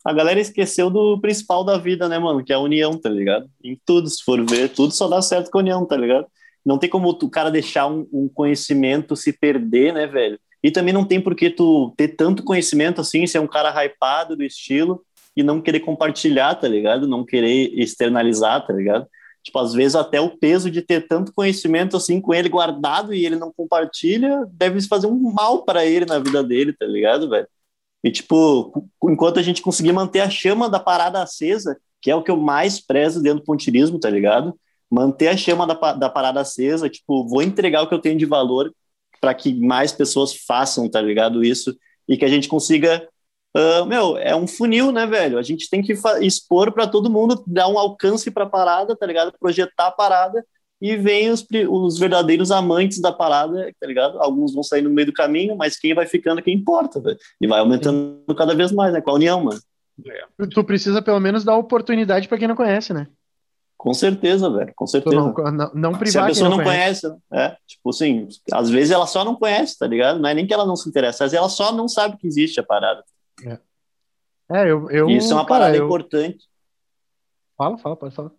A 0.05 0.13
galera 0.13 0.39
esqueceu 0.39 0.89
do 0.89 1.19
principal 1.19 1.63
da 1.63 1.77
vida, 1.77 2.07
né, 2.07 2.17
mano? 2.17 2.43
Que 2.43 2.53
é 2.53 2.55
a 2.55 2.59
união, 2.59 2.97
tá 2.97 3.09
ligado? 3.09 3.49
Em 3.61 3.79
tudo, 3.85 4.09
se 4.09 4.23
for 4.23 4.43
ver, 4.45 4.69
tudo 4.69 4.93
só 4.93 5.07
dá 5.09 5.21
certo 5.21 5.51
com 5.51 5.57
a 5.57 5.61
união, 5.61 5.85
tá 5.85 5.97
ligado? 5.97 6.25
Não 6.65 6.77
tem 6.77 6.89
como 6.89 7.09
o 7.09 7.29
cara 7.29 7.51
deixar 7.51 7.87
um, 7.87 8.07
um 8.13 8.29
conhecimento 8.29 9.15
se 9.15 9.33
perder, 9.33 9.93
né, 9.93 10.07
velho? 10.07 10.39
E 10.63 10.71
também 10.71 10.93
não 10.93 11.05
tem 11.05 11.21
por 11.21 11.35
que 11.35 11.49
tu 11.49 11.93
ter 11.95 12.09
tanto 12.09 12.43
conhecimento 12.43 12.99
assim, 13.01 13.25
ser 13.25 13.39
um 13.39 13.47
cara 13.47 13.71
hypado 13.83 14.35
do 14.35 14.43
estilo 14.43 15.03
e 15.35 15.43
não 15.43 15.61
querer 15.61 15.79
compartilhar, 15.79 16.55
tá 16.55 16.67
ligado? 16.67 17.07
Não 17.07 17.25
querer 17.25 17.71
externalizar, 17.79 18.65
tá 18.65 18.73
ligado? 18.73 19.07
Tipo, 19.41 19.59
às 19.59 19.73
vezes 19.73 19.95
até 19.95 20.19
o 20.19 20.37
peso 20.37 20.69
de 20.69 20.81
ter 20.81 21.07
tanto 21.07 21.33
conhecimento 21.33 21.95
assim 21.95 22.19
com 22.19 22.33
ele 22.33 22.49
guardado 22.49 23.13
e 23.13 23.25
ele 23.25 23.37
não 23.37 23.53
compartilha 23.53 24.45
deve 24.51 24.81
fazer 24.81 25.07
um 25.07 25.31
mal 25.31 25.63
para 25.63 25.85
ele 25.85 26.05
na 26.05 26.19
vida 26.19 26.43
dele, 26.43 26.73
tá 26.73 26.85
ligado, 26.85 27.29
velho? 27.29 27.47
E 28.03 28.11
tipo, 28.11 28.89
enquanto 29.03 29.39
a 29.39 29.41
gente 29.41 29.61
conseguir 29.61 29.91
manter 29.93 30.21
a 30.21 30.29
chama 30.29 30.69
da 30.69 30.79
parada 30.79 31.21
acesa, 31.21 31.77
que 32.01 32.11
é 32.11 32.15
o 32.15 32.23
que 32.23 32.31
eu 32.31 32.37
mais 32.37 32.79
prezo 32.79 33.21
dentro 33.21 33.39
do 33.39 33.45
pontilismo, 33.45 33.99
tá 33.99 34.09
ligado? 34.09 34.57
Manter 34.89 35.29
a 35.29 35.37
chama 35.37 35.67
da, 35.67 35.93
da 35.93 36.09
parada 36.09 36.41
acesa, 36.41 36.89
tipo, 36.89 37.27
vou 37.27 37.41
entregar 37.41 37.81
o 37.81 37.87
que 37.87 37.93
eu 37.93 37.99
tenho 37.99 38.17
de 38.17 38.25
valor 38.25 38.73
para 39.19 39.33
que 39.33 39.53
mais 39.53 39.91
pessoas 39.91 40.33
façam, 40.33 40.89
tá 40.89 41.01
ligado? 41.01 41.43
Isso 41.43 41.75
e 42.07 42.17
que 42.17 42.25
a 42.25 42.29
gente 42.29 42.47
consiga. 42.47 43.07
Uh, 43.55 43.85
meu, 43.85 44.17
é 44.17 44.35
um 44.35 44.47
funil, 44.47 44.91
né, 44.91 45.05
velho? 45.05 45.37
A 45.37 45.41
gente 45.41 45.69
tem 45.69 45.81
que 45.81 45.95
expor 46.21 46.71
para 46.71 46.87
todo 46.87 47.09
mundo, 47.09 47.43
dar 47.47 47.67
um 47.67 47.77
alcance 47.77 48.29
para 48.31 48.43
a 48.43 48.49
parada, 48.49 48.95
tá 48.95 49.05
ligado? 49.05 49.33
Projetar 49.39 49.87
a 49.87 49.91
parada 49.91 50.45
e 50.81 50.95
vem 50.95 51.29
os, 51.29 51.45
os 51.69 51.97
verdadeiros 51.97 52.51
amantes 52.51 53.01
da 53.01 53.11
parada, 53.11 53.71
tá 53.79 53.87
ligado? 53.87 54.19
Alguns 54.19 54.53
vão 54.53 54.63
sair 54.63 54.81
no 54.81 54.89
meio 54.89 55.07
do 55.07 55.13
caminho, 55.13 55.55
mas 55.55 55.77
quem 55.77 55.93
vai 55.93 56.05
ficando, 56.05 56.41
quem 56.41 56.55
importa, 56.55 56.99
velho. 56.99 57.17
E 57.41 57.47
vai 57.47 57.59
aumentando 57.59 58.23
cada 58.35 58.55
vez 58.55 58.71
mais, 58.71 58.93
né? 58.93 59.01
Com 59.01 59.11
a 59.11 59.15
união, 59.15 59.43
mano. 59.43 59.59
É. 60.07 60.47
Tu 60.47 60.63
precisa 60.63 61.01
pelo 61.01 61.19
menos 61.19 61.43
dar 61.43 61.57
oportunidade 61.57 62.27
para 62.27 62.37
quem 62.37 62.47
não 62.47 62.55
conhece, 62.55 62.93
né? 62.93 63.07
Com 63.79 63.93
certeza, 63.93 64.49
velho, 64.49 64.73
com 64.75 64.85
certeza. 64.85 65.15
Não, 65.15 65.33
não, 65.33 65.71
não 65.73 65.91
privar 65.93 66.11
Se 66.11 66.17
a 66.17 66.25
pessoa 66.25 66.49
não, 66.49 66.57
conhece, 66.57 67.07
conhece, 67.07 67.23
é, 67.31 67.55
tipo 67.65 67.89
assim, 67.89 68.27
às 68.51 68.69
vezes 68.69 68.91
ela 68.91 69.07
só 69.07 69.23
não 69.23 69.37
conhece, 69.37 69.79
tá 69.79 69.87
ligado? 69.87 70.19
Não 70.19 70.27
é 70.27 70.33
nem 70.33 70.45
que 70.45 70.53
ela 70.53 70.65
não 70.65 70.75
se 70.75 70.89
interessa, 70.89 71.23
às 71.23 71.31
vezes 71.31 71.39
ela 71.39 71.47
só 71.47 71.71
não 71.71 71.87
sabe 71.87 72.17
que 72.17 72.27
existe 72.27 72.59
a 72.59 72.63
parada. 72.63 73.01
É, 73.41 73.57
é 74.51 74.69
eu, 74.69 74.91
eu. 74.91 75.09
Isso 75.09 75.31
é 75.31 75.35
uma 75.35 75.45
cara, 75.45 75.61
parada 75.61 75.77
eu... 75.77 75.85
importante. 75.85 76.45
Fala, 77.57 77.77
fala, 77.77 77.95
pode 77.95 78.13
falar. 78.13 78.31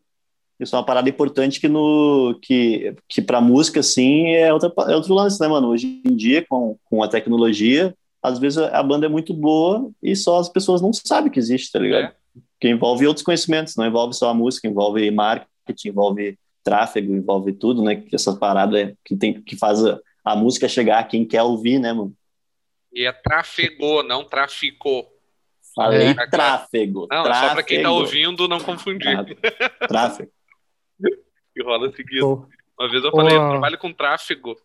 Isso 0.61 0.77
é 0.77 0.79
uma 0.79 0.85
parada 0.85 1.09
importante 1.09 1.59
que 1.59 1.69
no 1.69 2.39
que, 2.43 2.95
que 3.09 3.23
para 3.23 3.41
música 3.41 3.81
assim 3.81 4.33
é, 4.33 4.53
outra, 4.53 4.71
é 4.91 4.95
outro 4.95 5.15
lance, 5.15 5.41
né, 5.41 5.49
mano? 5.49 5.69
Hoje 5.69 6.03
em 6.05 6.15
dia 6.15 6.45
com, 6.47 6.77
com 6.85 7.03
a 7.03 7.09
tecnologia, 7.09 7.97
às 8.23 8.39
vezes 8.39 8.59
a 8.59 8.83
banda 8.83 9.07
é 9.07 9.09
muito 9.09 9.33
boa 9.33 9.91
e 10.03 10.15
só 10.15 10.39
as 10.39 10.51
pessoas 10.51 10.83
não 10.83 10.93
sabem 10.93 11.33
que 11.33 11.39
existe, 11.39 11.73
tá 11.73 11.79
ligado? 11.79 12.05
É 12.09 12.20
que 12.61 12.69
envolve 12.69 13.07
outros 13.07 13.25
conhecimentos, 13.25 13.75
não 13.77 13.87
envolve 13.87 14.15
só 14.15 14.31
a 14.31 14.35
música, 14.35 14.69
envolve 14.69 15.11
marketing, 15.11 15.89
envolve 15.89 16.39
tráfego, 16.63 17.15
envolve 17.15 17.53
tudo, 17.53 17.83
né? 17.83 17.97
Que 17.97 18.15
essa 18.15 18.37
parada 18.37 18.95
que 19.05 19.17
tem 19.17 19.41
que 19.41 19.57
faz 19.57 19.85
a, 19.85 19.99
a 20.25 20.37
música 20.37 20.69
chegar 20.69 20.99
a 20.99 21.05
quem 21.05 21.25
quer 21.25 21.43
ouvir, 21.43 21.79
né, 21.79 21.93
mano? 21.93 22.15
E 22.93 23.07
é 23.07 23.13
trafegou, 23.13 24.03
não 24.03 24.25
traficou. 24.25 25.09
Falei 25.75 26.09
é, 26.09 26.27
tráfego. 26.27 27.07
Não, 27.11 27.23
tráfego. 27.23 27.49
só 27.49 27.55
para 27.55 27.63
quem 27.63 27.83
tá 27.83 27.91
ouvindo 27.91 28.49
não 28.49 28.61
confundir. 28.61 29.17
Tráfego. 29.89 30.31
e 31.57 31.63
rola 31.63 31.91
seguido. 31.93 32.27
Oh. 32.27 32.61
Uma 32.79 32.91
vez 32.91 33.05
eu 33.05 33.11
falei, 33.11 33.37
oh. 33.37 33.43
eu 33.43 33.51
trabalho 33.51 33.79
com 33.79 33.93
tráfego. 33.93 34.57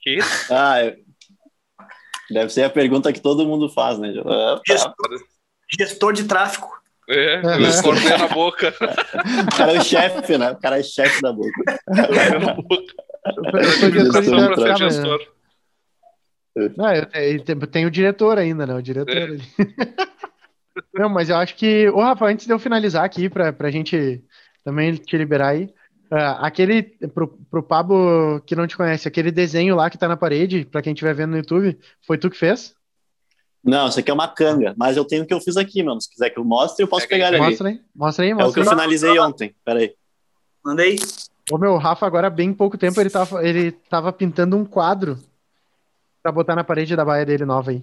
Que? 0.00 0.18
Ah, 0.50 0.80
é... 0.80 0.98
deve 2.30 2.50
ser 2.50 2.64
a 2.64 2.70
pergunta 2.70 3.12
que 3.12 3.20
todo 3.20 3.46
mundo 3.46 3.68
faz, 3.70 3.98
né? 3.98 4.12
Tá. 4.12 4.60
Gestor 5.78 6.12
de 6.12 6.24
tráfego. 6.24 6.83
É, 7.08 7.34
é. 7.34 7.82
cortei 7.82 8.16
na 8.16 8.28
boca. 8.28 8.74
O 8.78 9.56
cara 9.56 9.72
é 9.74 9.78
o 9.78 9.84
chefe, 9.84 10.38
né? 10.38 10.50
O 10.52 10.56
cara 10.56 10.78
é 10.78 10.82
chefe 10.82 11.20
da 11.20 11.32
boca. 11.32 11.50
Cortei 11.86 12.38
na 12.38 12.54
boca. 12.54 12.94
Eu 14.60 14.76
gestor. 14.76 15.34
Não, 16.76 16.86
tem, 17.06 17.58
tem 17.66 17.86
o 17.86 17.90
diretor 17.90 18.38
ainda, 18.38 18.66
né? 18.66 18.74
O 18.74 18.82
diretor 18.82 19.16
é. 19.16 19.22
ali. 19.24 19.42
Não, 20.94 21.08
mas 21.08 21.28
eu 21.28 21.36
acho 21.36 21.56
que. 21.56 21.88
Ô, 21.90 22.00
Rafa, 22.00 22.26
antes 22.26 22.46
de 22.46 22.52
eu 22.52 22.58
finalizar 22.58 23.04
aqui, 23.04 23.28
pra, 23.28 23.52
pra 23.52 23.70
gente 23.70 24.22
também 24.64 24.94
te 24.94 25.16
liberar 25.16 25.48
aí, 25.48 25.64
uh, 26.10 26.38
aquele. 26.40 26.82
Pro, 27.12 27.28
pro 27.50 27.62
Pablo 27.62 28.40
que 28.46 28.56
não 28.56 28.66
te 28.66 28.76
conhece, 28.76 29.06
aquele 29.06 29.30
desenho 29.30 29.76
lá 29.76 29.90
que 29.90 29.98
tá 29.98 30.08
na 30.08 30.16
parede, 30.16 30.64
pra 30.64 30.82
quem 30.82 30.92
estiver 30.92 31.14
vendo 31.14 31.32
no 31.32 31.36
YouTube, 31.38 31.78
foi 32.06 32.18
tu 32.18 32.30
que 32.30 32.36
fez? 32.36 32.74
Não, 33.64 33.88
isso 33.88 33.98
aqui 33.98 34.10
é 34.10 34.14
uma 34.14 34.28
canga, 34.28 34.74
mas 34.76 34.96
eu 34.96 35.04
tenho 35.06 35.22
o 35.24 35.26
que 35.26 35.32
eu 35.32 35.40
fiz 35.40 35.56
aqui, 35.56 35.82
mano. 35.82 36.00
Se 36.00 36.10
quiser 36.10 36.28
que 36.30 36.38
eu 36.38 36.44
mostre, 36.44 36.84
eu 36.84 36.88
posso 36.88 37.06
é 37.06 37.08
pegar 37.08 37.28
ele. 37.32 37.38
Mostra 37.38 37.68
aí, 37.70 37.80
mostra 37.94 38.24
aí, 38.24 38.34
mostra 38.34 38.46
É 38.46 38.50
o 38.50 38.52
que 38.52 38.60
eu 38.60 38.64
finalizei 38.70 39.18
ontem. 39.18 39.54
Pera 39.64 39.78
aí. 39.80 39.94
Mandei. 40.62 40.96
Ô 41.50 41.56
meu, 41.58 41.72
o 41.72 41.78
Rafa 41.78 42.06
agora, 42.06 42.28
bem 42.28 42.52
pouco 42.52 42.76
tempo, 42.76 43.00
ele 43.00 43.08
tava, 43.10 43.46
ele 43.46 43.72
tava 43.72 44.12
pintando 44.12 44.56
um 44.56 44.64
quadro 44.66 45.18
pra 46.22 46.30
botar 46.30 46.54
na 46.54 46.64
parede 46.64 46.94
da 46.94 47.04
baia 47.04 47.24
dele 47.24 47.44
nova 47.46 47.70
aí. 47.70 47.82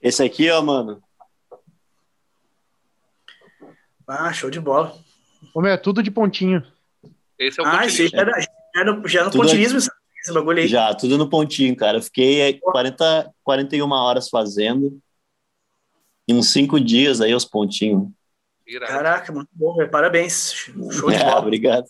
Esse 0.00 0.22
aqui, 0.22 0.50
ó, 0.50 0.62
mano. 0.62 1.02
Ah, 4.08 4.32
show 4.32 4.50
de 4.50 4.60
bola. 4.60 4.94
Ô 5.54 5.60
meu, 5.60 5.72
é 5.72 5.76
tudo 5.76 6.02
de 6.02 6.10
pontinho. 6.10 6.62
Esse 7.38 7.60
é 7.60 7.62
o 7.62 7.66
Ah, 7.66 7.86
esse 7.86 8.08
pontilhismo. 8.08 8.16
já, 8.16 8.22
era- 8.22 8.40
já, 8.74 8.84
no, 8.84 9.08
já 9.08 9.24
no 9.24 9.30
Tudo 9.30 9.42
pontilismo, 9.42 9.78
esse- 9.78 9.90
esse 10.22 10.32
bagulho 10.32 10.58
aí. 10.60 10.68
Já, 10.68 10.94
tudo 10.94 11.18
no 11.18 11.28
pontinho, 11.28 11.74
cara. 11.76 11.98
Eu 11.98 12.02
fiquei 12.02 12.42
aí 12.42 12.58
40, 12.60 13.32
41 13.44 13.90
horas 13.90 14.28
fazendo. 14.28 14.98
Em 16.28 16.34
uns 16.34 16.48
cinco 16.50 16.78
dias 16.80 17.20
aí, 17.20 17.34
os 17.34 17.44
pontinhos. 17.44 18.08
Caraca, 18.86 19.32
muito 19.32 19.48
bom, 19.52 19.74
velho. 19.76 19.90
Parabéns. 19.90 20.52
Show 20.52 21.10
de 21.10 21.16
É, 21.16 21.24
bola. 21.24 21.38
obrigado. 21.40 21.84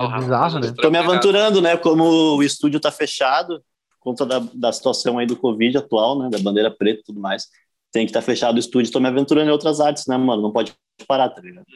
Rafa, 0.00 0.18
bizarro, 0.18 0.58
né? 0.60 0.72
Tô 0.80 0.90
me 0.90 0.96
aventurando, 0.98 1.60
né? 1.60 1.76
Como 1.76 2.04
o 2.36 2.42
estúdio 2.42 2.80
tá 2.80 2.90
fechado, 2.90 3.58
por 3.90 3.98
conta 4.00 4.24
da, 4.24 4.38
da 4.54 4.72
situação 4.72 5.18
aí 5.18 5.26
do 5.26 5.36
Covid 5.36 5.76
atual, 5.76 6.18
né? 6.18 6.28
Da 6.30 6.38
bandeira 6.38 6.70
preta 6.70 7.00
e 7.00 7.04
tudo 7.04 7.20
mais. 7.20 7.48
Tem 7.92 8.06
que 8.06 8.10
estar 8.10 8.22
fechado 8.22 8.56
o 8.56 8.58
estúdio. 8.60 8.92
Tô 8.92 9.00
me 9.00 9.08
aventurando 9.08 9.48
em 9.50 9.52
outras 9.52 9.80
artes, 9.80 10.06
né, 10.06 10.16
mano? 10.16 10.40
Não 10.40 10.52
pode 10.52 10.72
parar, 11.06 11.28
tá 11.28 11.42
ligado? 11.42 11.66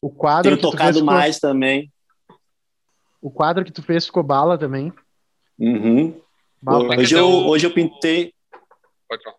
O 0.00 0.08
quadro 0.08 0.44
Tenho 0.52 0.56
que 0.56 0.62
tu 0.62 0.70
tocado 0.70 1.04
mais 1.04 1.40
também. 1.40 1.92
o 3.20 3.30
quadro 3.30 3.64
que 3.64 3.72
tu 3.72 3.82
fez 3.82 4.06
ficou 4.06 4.22
bala 4.22 4.56
também. 4.56 4.92
Uhum. 5.58 6.20
É 6.66 6.70
Hoje, 7.00 7.14
eu, 7.14 7.18
deu- 7.28 7.46
hoje 7.48 7.66
eu 7.66 7.70
pintei. 7.72 8.32
Pode 9.08 9.22
falar. 9.22 9.36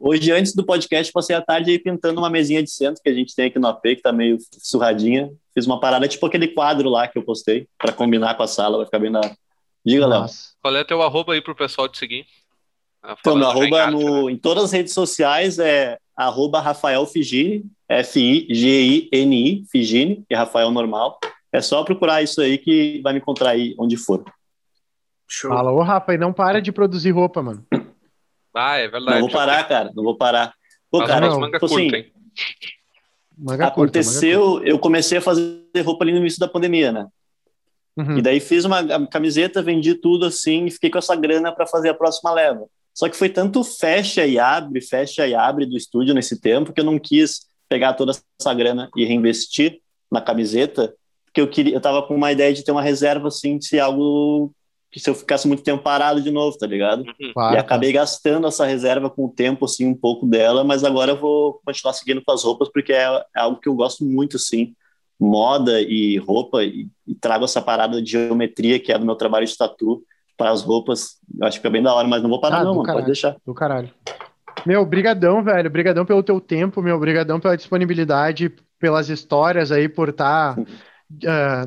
Hoje, 0.00 0.30
antes 0.30 0.54
do 0.54 0.64
podcast, 0.64 1.12
passei 1.12 1.34
a 1.34 1.42
tarde 1.42 1.70
aí 1.72 1.78
pintando 1.78 2.20
uma 2.20 2.30
mesinha 2.30 2.62
de 2.62 2.70
centro 2.70 3.02
que 3.02 3.08
a 3.08 3.14
gente 3.14 3.34
tem 3.34 3.46
aqui 3.46 3.58
no 3.58 3.66
AP, 3.66 3.82
que 3.96 4.02
tá 4.02 4.12
meio 4.12 4.38
surradinha. 4.58 5.28
Fiz 5.54 5.66
uma 5.66 5.80
parada 5.80 6.06
tipo 6.06 6.24
aquele 6.24 6.48
quadro 6.48 6.88
lá 6.88 7.08
que 7.08 7.18
eu 7.18 7.22
postei, 7.24 7.66
pra 7.76 7.92
combinar 7.92 8.36
com 8.36 8.42
a 8.44 8.46
sala, 8.46 8.76
vai 8.76 8.86
ficar 8.86 9.00
bem 9.00 9.10
da. 9.10 9.20
Diga, 9.84 10.06
Léo. 10.06 10.26
Qual 10.62 10.76
é 10.76 10.84
teu 10.84 11.02
arroba 11.02 11.32
aí 11.32 11.40
pro 11.40 11.54
pessoal 11.56 11.88
te 11.88 11.98
seguir? 11.98 12.26
Ah, 13.02 13.16
Então, 13.18 13.34
meu 13.36 13.48
arroba 13.48 13.82
arte, 13.82 13.96
né? 13.96 14.04
no, 14.04 14.30
em 14.30 14.36
todas 14.36 14.64
as 14.64 14.72
redes 14.72 14.92
sociais 14.92 15.58
é 15.58 15.98
arroba 16.16 16.60
Rafael 16.60 17.04
Figini, 17.06 17.64
F-I-G-I-N-I, 17.88 19.64
Figini, 19.70 20.24
e 20.28 20.34
Rafael 20.34 20.70
normal. 20.70 21.18
É 21.52 21.60
só 21.60 21.82
procurar 21.82 22.22
isso 22.22 22.40
aí 22.40 22.58
que 22.58 23.00
vai 23.02 23.12
me 23.14 23.18
encontrar 23.18 23.50
aí 23.50 23.74
onde 23.78 23.96
for. 23.96 24.22
Show. 25.28 25.50
Fala, 25.50 25.70
ô 25.70 25.82
Rafa, 25.82 26.14
e 26.14 26.18
não 26.18 26.32
para 26.32 26.60
de 26.60 26.72
produzir 26.72 27.10
roupa, 27.10 27.42
mano. 27.42 27.64
Ah, 28.54 28.78
é 28.78 28.88
verdade. 28.88 29.20
Não 29.20 29.20
vou 29.20 29.30
parar, 29.30 29.68
cara, 29.68 29.92
não 29.94 30.02
vou 30.02 30.16
parar. 30.16 30.54
Pô, 30.90 30.98
Faz 30.98 31.10
cara, 31.10 31.28
não, 31.28 31.40
manga 31.40 31.58
tipo 31.58 31.66
assim, 31.66 31.82
curta, 31.82 31.96
hein? 31.98 32.12
Manga 32.12 32.20
curta, 33.36 33.46
manga 33.46 33.66
aconteceu, 33.66 34.64
eu 34.64 34.78
comecei 34.78 35.18
a 35.18 35.20
fazer 35.20 35.62
roupa 35.84 36.02
ali 36.04 36.12
no 36.12 36.18
início 36.18 36.40
da 36.40 36.48
pandemia, 36.48 36.90
né? 36.90 37.06
curta. 37.98 38.12
Uhum. 38.12 38.18
E 38.18 38.22
daí 38.22 38.40
fiz 38.40 38.64
uma 38.64 39.06
camiseta, 39.08 39.62
vendi 39.62 39.94
tudo 39.94 40.26
assim 40.26 40.66
e 40.66 40.70
fiquei 40.70 40.90
com 40.90 40.98
essa 40.98 41.16
grana 41.16 41.52
para 41.52 41.66
fazer 41.66 41.88
a 41.88 41.94
próxima 41.94 42.32
leva. 42.32 42.66
Só 42.94 43.08
que 43.08 43.16
foi 43.16 43.28
tanto 43.28 43.62
fecha 43.62 44.26
e 44.26 44.38
abre, 44.38 44.80
fecha 44.80 45.26
e 45.26 45.34
abre 45.34 45.66
do 45.66 45.76
estúdio 45.76 46.14
nesse 46.14 46.40
tempo 46.40 46.72
que 46.72 46.80
eu 46.80 46.84
não 46.84 46.98
quis 46.98 47.46
pegar 47.68 47.92
toda 47.94 48.12
essa 48.12 48.54
grana 48.54 48.88
e 48.96 49.04
reinvestir 49.04 49.80
na 50.10 50.20
camiseta, 50.20 50.94
porque 51.26 51.40
eu 51.40 51.48
queria, 51.48 51.74
eu 51.74 51.80
tava 51.80 52.02
com 52.02 52.14
uma 52.14 52.32
ideia 52.32 52.52
de 52.52 52.64
ter 52.64 52.72
uma 52.72 52.82
reserva 52.82 53.28
assim, 53.28 53.60
se 53.60 53.78
algo 53.78 54.52
que 54.90 54.98
se 54.98 55.10
eu 55.10 55.14
ficasse 55.14 55.46
muito 55.46 55.62
tempo 55.62 55.82
parado 55.82 56.20
de 56.20 56.30
novo, 56.30 56.56
tá 56.56 56.66
ligado? 56.66 57.00
Uhum. 57.00 57.32
Claro, 57.32 57.54
e 57.54 57.58
acabei 57.58 57.92
gastando 57.92 58.46
essa 58.46 58.64
reserva 58.64 59.10
com 59.10 59.26
o 59.26 59.28
tempo, 59.28 59.64
assim, 59.64 59.86
um 59.86 59.94
pouco 59.94 60.26
dela, 60.26 60.64
mas 60.64 60.82
agora 60.82 61.12
eu 61.12 61.16
vou 61.18 61.60
continuar 61.64 61.92
seguindo 61.92 62.22
com 62.24 62.32
as 62.32 62.42
roupas, 62.42 62.68
porque 62.72 62.92
é, 62.92 63.04
é 63.36 63.40
algo 63.40 63.60
que 63.60 63.68
eu 63.68 63.74
gosto 63.74 64.04
muito, 64.04 64.36
assim, 64.36 64.74
moda 65.20 65.80
e 65.80 66.16
roupa, 66.18 66.62
e, 66.64 66.88
e 67.06 67.14
trago 67.14 67.44
essa 67.44 67.60
parada 67.60 68.00
de 68.00 68.12
geometria, 68.12 68.80
que 68.80 68.92
é 68.92 68.98
do 68.98 69.04
meu 69.04 69.16
trabalho 69.16 69.46
de 69.46 69.56
tatu, 69.56 70.02
para 70.36 70.50
as 70.50 70.62
roupas, 70.62 71.16
eu 71.38 71.46
acho 71.46 71.56
que 71.56 71.62
fica 71.62 71.70
bem 71.70 71.82
da 71.82 71.92
hora, 71.92 72.06
mas 72.06 72.22
não 72.22 72.30
vou 72.30 72.40
parar 72.40 72.58
Ah, 72.58 72.64
não, 72.64 72.70
mano, 72.70 72.84
caralho. 72.84 73.02
pode 73.02 73.12
deixar. 73.12 73.36
Do 73.44 73.52
caralho. 73.52 73.90
Meu, 74.64 74.84
brigadão, 74.86 75.42
velho. 75.42 75.68
Brigadão 75.70 76.06
pelo 76.06 76.22
teu 76.22 76.40
tempo, 76.40 76.80
meu. 76.80 76.98
Brigadão 76.98 77.40
pela 77.40 77.56
disponibilidade, 77.56 78.54
pelas 78.78 79.08
histórias 79.08 79.72
aí, 79.72 79.88
por 79.88 80.10
estar 80.10 80.56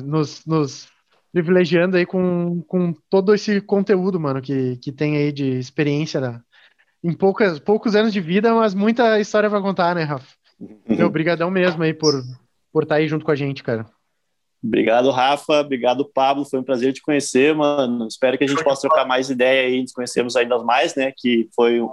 nos, 0.02 0.44
nos 0.46 0.88
privilegiando 1.32 1.96
aí 1.96 2.04
com, 2.06 2.62
com 2.62 2.92
todo 3.08 3.34
esse 3.34 3.60
conteúdo, 3.60 4.20
mano, 4.20 4.40
que, 4.42 4.76
que 4.76 4.92
tem 4.92 5.16
aí 5.16 5.32
de 5.32 5.58
experiência 5.58 6.20
da, 6.20 6.40
em 7.02 7.12
poucas, 7.14 7.58
poucos 7.58 7.96
anos 7.96 8.12
de 8.12 8.20
vida, 8.20 8.54
mas 8.54 8.74
muita 8.74 9.18
história 9.18 9.48
pra 9.48 9.60
contar, 9.62 9.94
né, 9.94 10.02
Rafa? 10.02 10.26
Meu, 10.86 11.10
brigadão 11.10 11.50
mesmo 11.50 11.82
aí 11.82 11.94
por 11.94 12.14
por 12.72 12.84
estar 12.84 12.94
aí 12.94 13.06
junto 13.06 13.22
com 13.24 13.30
a 13.30 13.36
gente, 13.36 13.62
cara. 13.62 13.84
Obrigado, 14.64 15.10
Rafa. 15.10 15.60
Obrigado, 15.60 16.04
Pablo. 16.08 16.44
Foi 16.48 16.58
um 16.58 16.62
prazer 16.62 16.92
te 16.94 17.02
conhecer, 17.02 17.54
mano. 17.54 18.06
Espero 18.06 18.38
que 18.38 18.44
a 18.44 18.46
gente 18.46 18.62
possa 18.64 18.82
trocar 18.88 19.04
mais 19.04 19.28
ideia 19.28 19.66
aí, 19.68 19.82
nos 19.82 19.92
conhecermos 19.92 20.36
ainda 20.36 20.56
mais, 20.62 20.94
né? 20.94 21.12
Que 21.14 21.50
foi, 21.54 21.82
um- 21.82 21.90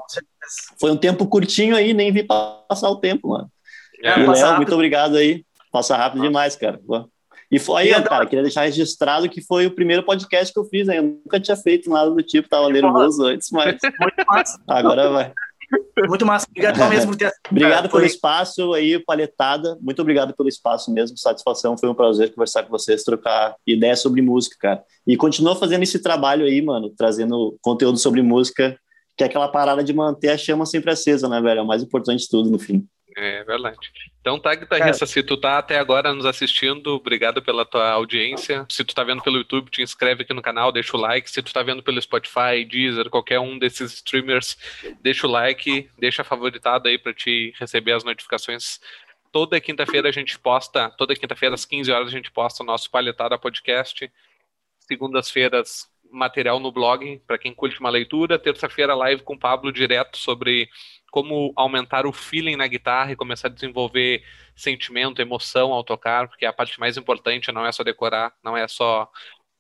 foi 0.79 0.91
um 0.91 0.95
tempo 0.95 1.27
curtinho 1.27 1.75
aí, 1.75 1.93
nem 1.93 2.13
vi 2.13 2.23
passar 2.23 2.89
o 2.89 2.95
tempo, 2.97 3.29
mano. 3.29 3.51
É, 4.01 4.19
E 4.19 4.25
Léo, 4.27 4.55
muito 4.55 4.73
obrigado 4.73 5.17
aí. 5.17 5.43
Passa 5.69 5.97
rápido 5.97 6.21
demais, 6.21 6.55
cara. 6.55 6.79
E 7.51 7.57
foi 7.57 7.91
aí, 7.91 8.03
cara, 8.03 8.25
queria 8.25 8.43
deixar 8.43 8.61
registrado 8.61 9.27
que 9.27 9.41
foi 9.41 9.65
o 9.65 9.71
primeiro 9.71 10.03
podcast 10.03 10.53
que 10.53 10.59
eu 10.59 10.65
fiz, 10.65 10.85
né? 10.87 10.99
Eu 10.99 11.03
nunca 11.03 11.39
tinha 11.39 11.57
feito 11.57 11.89
nada 11.89 12.11
do 12.11 12.21
tipo, 12.21 12.47
tava 12.47 12.69
nervoso 12.69 13.23
antes, 13.25 13.49
mas 13.51 13.75
Muito 13.99 14.25
massa. 14.27 14.59
agora 14.67 15.09
vai. 15.09 15.33
Muito 16.07 16.25
massa. 16.25 16.47
Obrigado 16.49 16.89
mesmo 16.89 17.11
por 17.11 17.17
ter 17.17 17.31
Obrigado 17.49 17.71
Cara, 17.71 17.89
pelo 17.89 17.99
foi- 18.01 18.05
espaço 18.07 18.73
aí, 18.73 19.03
palhetada. 19.03 19.77
Muito 19.81 20.01
obrigado 20.01 20.33
pelo 20.35 20.49
espaço 20.49 20.91
mesmo. 20.91 21.17
Satisfação, 21.17 21.77
foi 21.77 21.89
um 21.89 21.93
prazer 21.93 22.33
conversar 22.33 22.63
com 22.63 22.69
vocês, 22.69 23.03
trocar 23.03 23.55
ideias 23.67 23.99
sobre 23.99 24.21
música, 24.21 24.55
cara. 24.59 24.83
E 25.05 25.15
continua 25.17 25.55
fazendo 25.55 25.83
esse 25.83 25.99
trabalho 26.01 26.45
aí, 26.45 26.61
mano, 26.61 26.91
trazendo 26.97 27.57
conteúdo 27.61 27.97
sobre 27.97 28.21
música, 28.21 28.77
que 29.17 29.23
é 29.23 29.27
aquela 29.27 29.47
parada 29.47 29.83
de 29.83 29.93
manter 29.93 30.29
a 30.29 30.37
chama 30.37 30.65
sempre 30.65 30.91
acesa, 30.91 31.27
né, 31.27 31.39
velho? 31.41 31.59
É 31.59 31.63
o 31.63 31.67
mais 31.67 31.83
importante 31.83 32.21
de 32.21 32.29
tudo 32.29 32.49
no 32.49 32.57
fim. 32.57 32.85
É 33.15 33.43
verdade. 33.43 33.91
Então 34.21 34.39
tá, 34.39 34.53
guitarrista, 34.53 35.05
se 35.05 35.23
tu 35.23 35.35
tá 35.35 35.57
até 35.57 35.79
agora 35.79 36.13
nos 36.13 36.25
assistindo, 36.25 36.95
obrigado 36.95 37.41
pela 37.41 37.65
tua 37.65 37.89
audiência. 37.91 38.65
Se 38.69 38.83
tu 38.83 38.93
tá 38.93 39.03
vendo 39.03 39.23
pelo 39.23 39.37
YouTube, 39.37 39.71
te 39.71 39.81
inscreve 39.81 40.23
aqui 40.23 40.33
no 40.33 40.41
canal, 40.41 40.71
deixa 40.71 40.95
o 40.95 40.99
like. 40.99 41.29
Se 41.29 41.41
tu 41.41 41.51
tá 41.51 41.63
vendo 41.63 41.81
pelo 41.81 42.01
Spotify, 42.01 42.63
Deezer, 42.69 43.09
qualquer 43.09 43.39
um 43.39 43.57
desses 43.57 43.93
streamers, 43.93 44.57
deixa 45.01 45.25
o 45.25 45.29
like, 45.29 45.89
deixa 45.97 46.23
favoritado 46.23 46.87
aí 46.87 46.97
pra 46.97 47.13
te 47.13 47.53
receber 47.59 47.93
as 47.93 48.03
notificações. 48.03 48.79
Toda 49.31 49.59
quinta-feira 49.59 50.09
a 50.09 50.11
gente 50.11 50.37
posta, 50.37 50.89
toda 50.91 51.15
quinta-feira 51.15 51.55
às 51.55 51.65
15 51.65 51.91
horas 51.91 52.07
a 52.07 52.11
gente 52.11 52.31
posta 52.31 52.63
o 52.63 52.65
nosso 52.65 52.89
Palhetada 52.89 53.37
Podcast. 53.37 54.11
Segundas-feiras, 54.79 55.87
material 56.11 56.59
no 56.59 56.71
blog, 56.71 57.21
para 57.25 57.37
quem 57.37 57.53
curte 57.53 57.79
uma 57.79 57.89
leitura. 57.89 58.39
Terça-feira, 58.39 58.95
live 58.95 59.23
com 59.23 59.33
o 59.33 59.39
Pablo 59.39 59.71
direto 59.71 60.17
sobre 60.17 60.69
como 61.11 61.53
aumentar 61.55 62.05
o 62.05 62.13
feeling 62.13 62.55
na 62.55 62.67
guitarra 62.67 63.11
e 63.11 63.15
começar 63.15 63.47
a 63.47 63.51
desenvolver 63.51 64.23
sentimento, 64.55 65.21
emoção 65.21 65.71
ao 65.71 65.83
tocar, 65.83 66.27
porque 66.27 66.45
a 66.45 66.53
parte 66.53 66.79
mais 66.79 66.97
importante 66.97 67.51
não 67.51 67.65
é 67.65 67.71
só 67.71 67.83
decorar, 67.83 68.33
não 68.43 68.55
é 68.55 68.67
só 68.67 69.09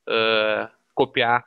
uh, 0.07 0.69
copiar 0.93 1.43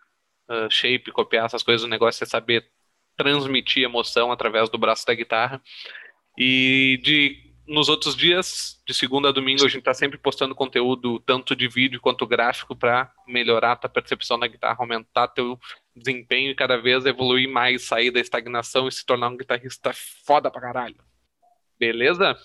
uh, 0.48 0.70
shape, 0.70 1.12
copiar 1.12 1.46
essas 1.46 1.62
coisas, 1.62 1.84
o 1.84 1.88
negócio 1.88 2.24
é 2.24 2.26
saber 2.26 2.68
transmitir 3.16 3.84
emoção 3.84 4.32
através 4.32 4.68
do 4.70 4.78
braço 4.78 5.06
da 5.06 5.14
guitarra. 5.14 5.62
E 6.36 6.98
de 7.02 7.51
nos 7.66 7.88
outros 7.88 8.16
dias, 8.16 8.80
de 8.86 8.92
segunda 8.92 9.28
a 9.28 9.32
domingo, 9.32 9.64
a 9.64 9.68
gente 9.68 9.78
está 9.78 9.94
sempre 9.94 10.18
postando 10.18 10.54
conteúdo, 10.54 11.20
tanto 11.20 11.54
de 11.54 11.68
vídeo 11.68 12.00
quanto 12.00 12.26
gráfico, 12.26 12.74
para 12.74 13.12
melhorar 13.26 13.72
a 13.72 13.76
tua 13.76 13.90
percepção 13.90 14.38
da 14.38 14.46
guitarra, 14.46 14.76
aumentar 14.80 15.28
teu 15.28 15.58
desempenho 15.94 16.50
e 16.50 16.54
cada 16.54 16.76
vez 16.76 17.06
evoluir 17.06 17.48
mais, 17.48 17.82
sair 17.84 18.10
da 18.10 18.20
estagnação 18.20 18.88
e 18.88 18.92
se 18.92 19.04
tornar 19.06 19.28
um 19.28 19.36
guitarrista 19.36 19.92
foda 20.26 20.50
pra 20.50 20.60
caralho. 20.60 20.96
Beleza? 21.78 22.36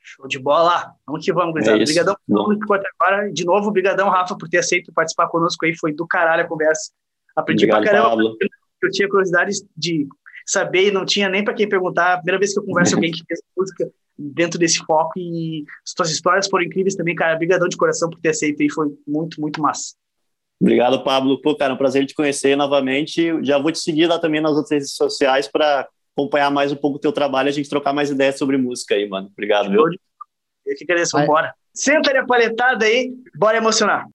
Show 0.00 0.28
de 0.28 0.38
bola. 0.38 0.94
Vamos 1.06 1.24
que 1.24 1.32
vamos, 1.32 1.52
gurizada. 1.52 1.78
É. 1.78 1.82
Obrigadão 1.82 2.14
por 2.14 2.20
Bom. 2.28 2.36
todo 2.36 2.46
mundo 2.48 2.58
que 2.58 2.62
ficou 2.62 2.76
até 2.76 2.88
agora. 3.00 3.32
De 3.32 3.44
novo, 3.44 3.68
obrigadão, 3.68 4.10
Rafa, 4.10 4.36
por 4.36 4.48
ter 4.48 4.58
aceito 4.58 4.92
participar 4.92 5.28
conosco 5.28 5.64
aí. 5.64 5.74
Foi 5.76 5.94
do 5.94 6.06
caralho 6.06 6.42
a 6.42 6.46
conversa. 6.46 6.92
Aprendi 7.34 7.64
Obrigado, 7.64 7.82
pra 7.82 7.92
caramba. 7.92 8.10
Pablo. 8.10 8.36
Eu 8.82 8.90
tinha 8.90 9.08
curiosidade 9.08 9.52
de 9.74 10.06
saber 10.44 10.88
e 10.88 10.90
não 10.90 11.04
tinha 11.04 11.28
nem 11.28 11.44
pra 11.44 11.54
quem 11.54 11.68
perguntar. 11.68 12.16
Primeira 12.18 12.38
vez 12.38 12.52
que 12.52 12.60
eu 12.60 12.64
converso 12.64 12.92
com 12.92 12.98
alguém 12.98 13.12
que 13.12 13.24
fez 13.26 13.40
música 13.56 13.90
dentro 14.16 14.58
desse 14.58 14.78
foco 14.78 15.12
e 15.16 15.64
as 15.84 15.92
tuas 15.92 16.10
histórias 16.10 16.48
foram 16.48 16.64
incríveis 16.64 16.94
também, 16.94 17.14
cara. 17.14 17.34
Obrigadão 17.34 17.68
de 17.68 17.76
coração 17.76 18.08
por 18.08 18.20
ter 18.20 18.30
aceito 18.30 18.62
aí. 18.62 18.70
Foi 18.70 18.88
muito, 19.06 19.40
muito 19.40 19.60
massa. 19.60 19.94
Obrigado, 20.60 21.02
Pablo. 21.02 21.40
Pô, 21.42 21.56
cara, 21.56 21.72
é 21.72 21.74
um 21.74 21.78
prazer 21.78 22.06
te 22.06 22.14
conhecer 22.14 22.56
novamente. 22.56 23.42
Já 23.42 23.58
vou 23.58 23.72
te 23.72 23.78
seguir 23.78 24.06
lá 24.06 24.18
também 24.18 24.40
nas 24.40 24.52
outras 24.52 24.70
redes 24.70 24.94
sociais 24.94 25.48
para 25.48 25.88
acompanhar 26.16 26.50
mais 26.50 26.70
um 26.72 26.76
pouco 26.76 26.96
o 26.96 27.00
teu 27.00 27.12
trabalho 27.12 27.48
e 27.48 27.50
a 27.50 27.52
gente 27.52 27.68
trocar 27.68 27.92
mais 27.92 28.10
ideias 28.10 28.38
sobre 28.38 28.56
música 28.56 28.94
aí, 28.94 29.08
mano. 29.08 29.28
Obrigado, 29.32 29.68
viu? 29.68 29.82
Eu 30.64 30.76
que 30.76 30.84
agradeço. 30.84 31.12
Vai. 31.12 31.26
Vambora. 31.26 31.54
Senta 31.72 32.10
ali 32.10 32.18
a 32.18 32.24
palhetada 32.24 32.86
aí. 32.86 33.12
Bora 33.36 33.56
emocionar. 33.56 34.06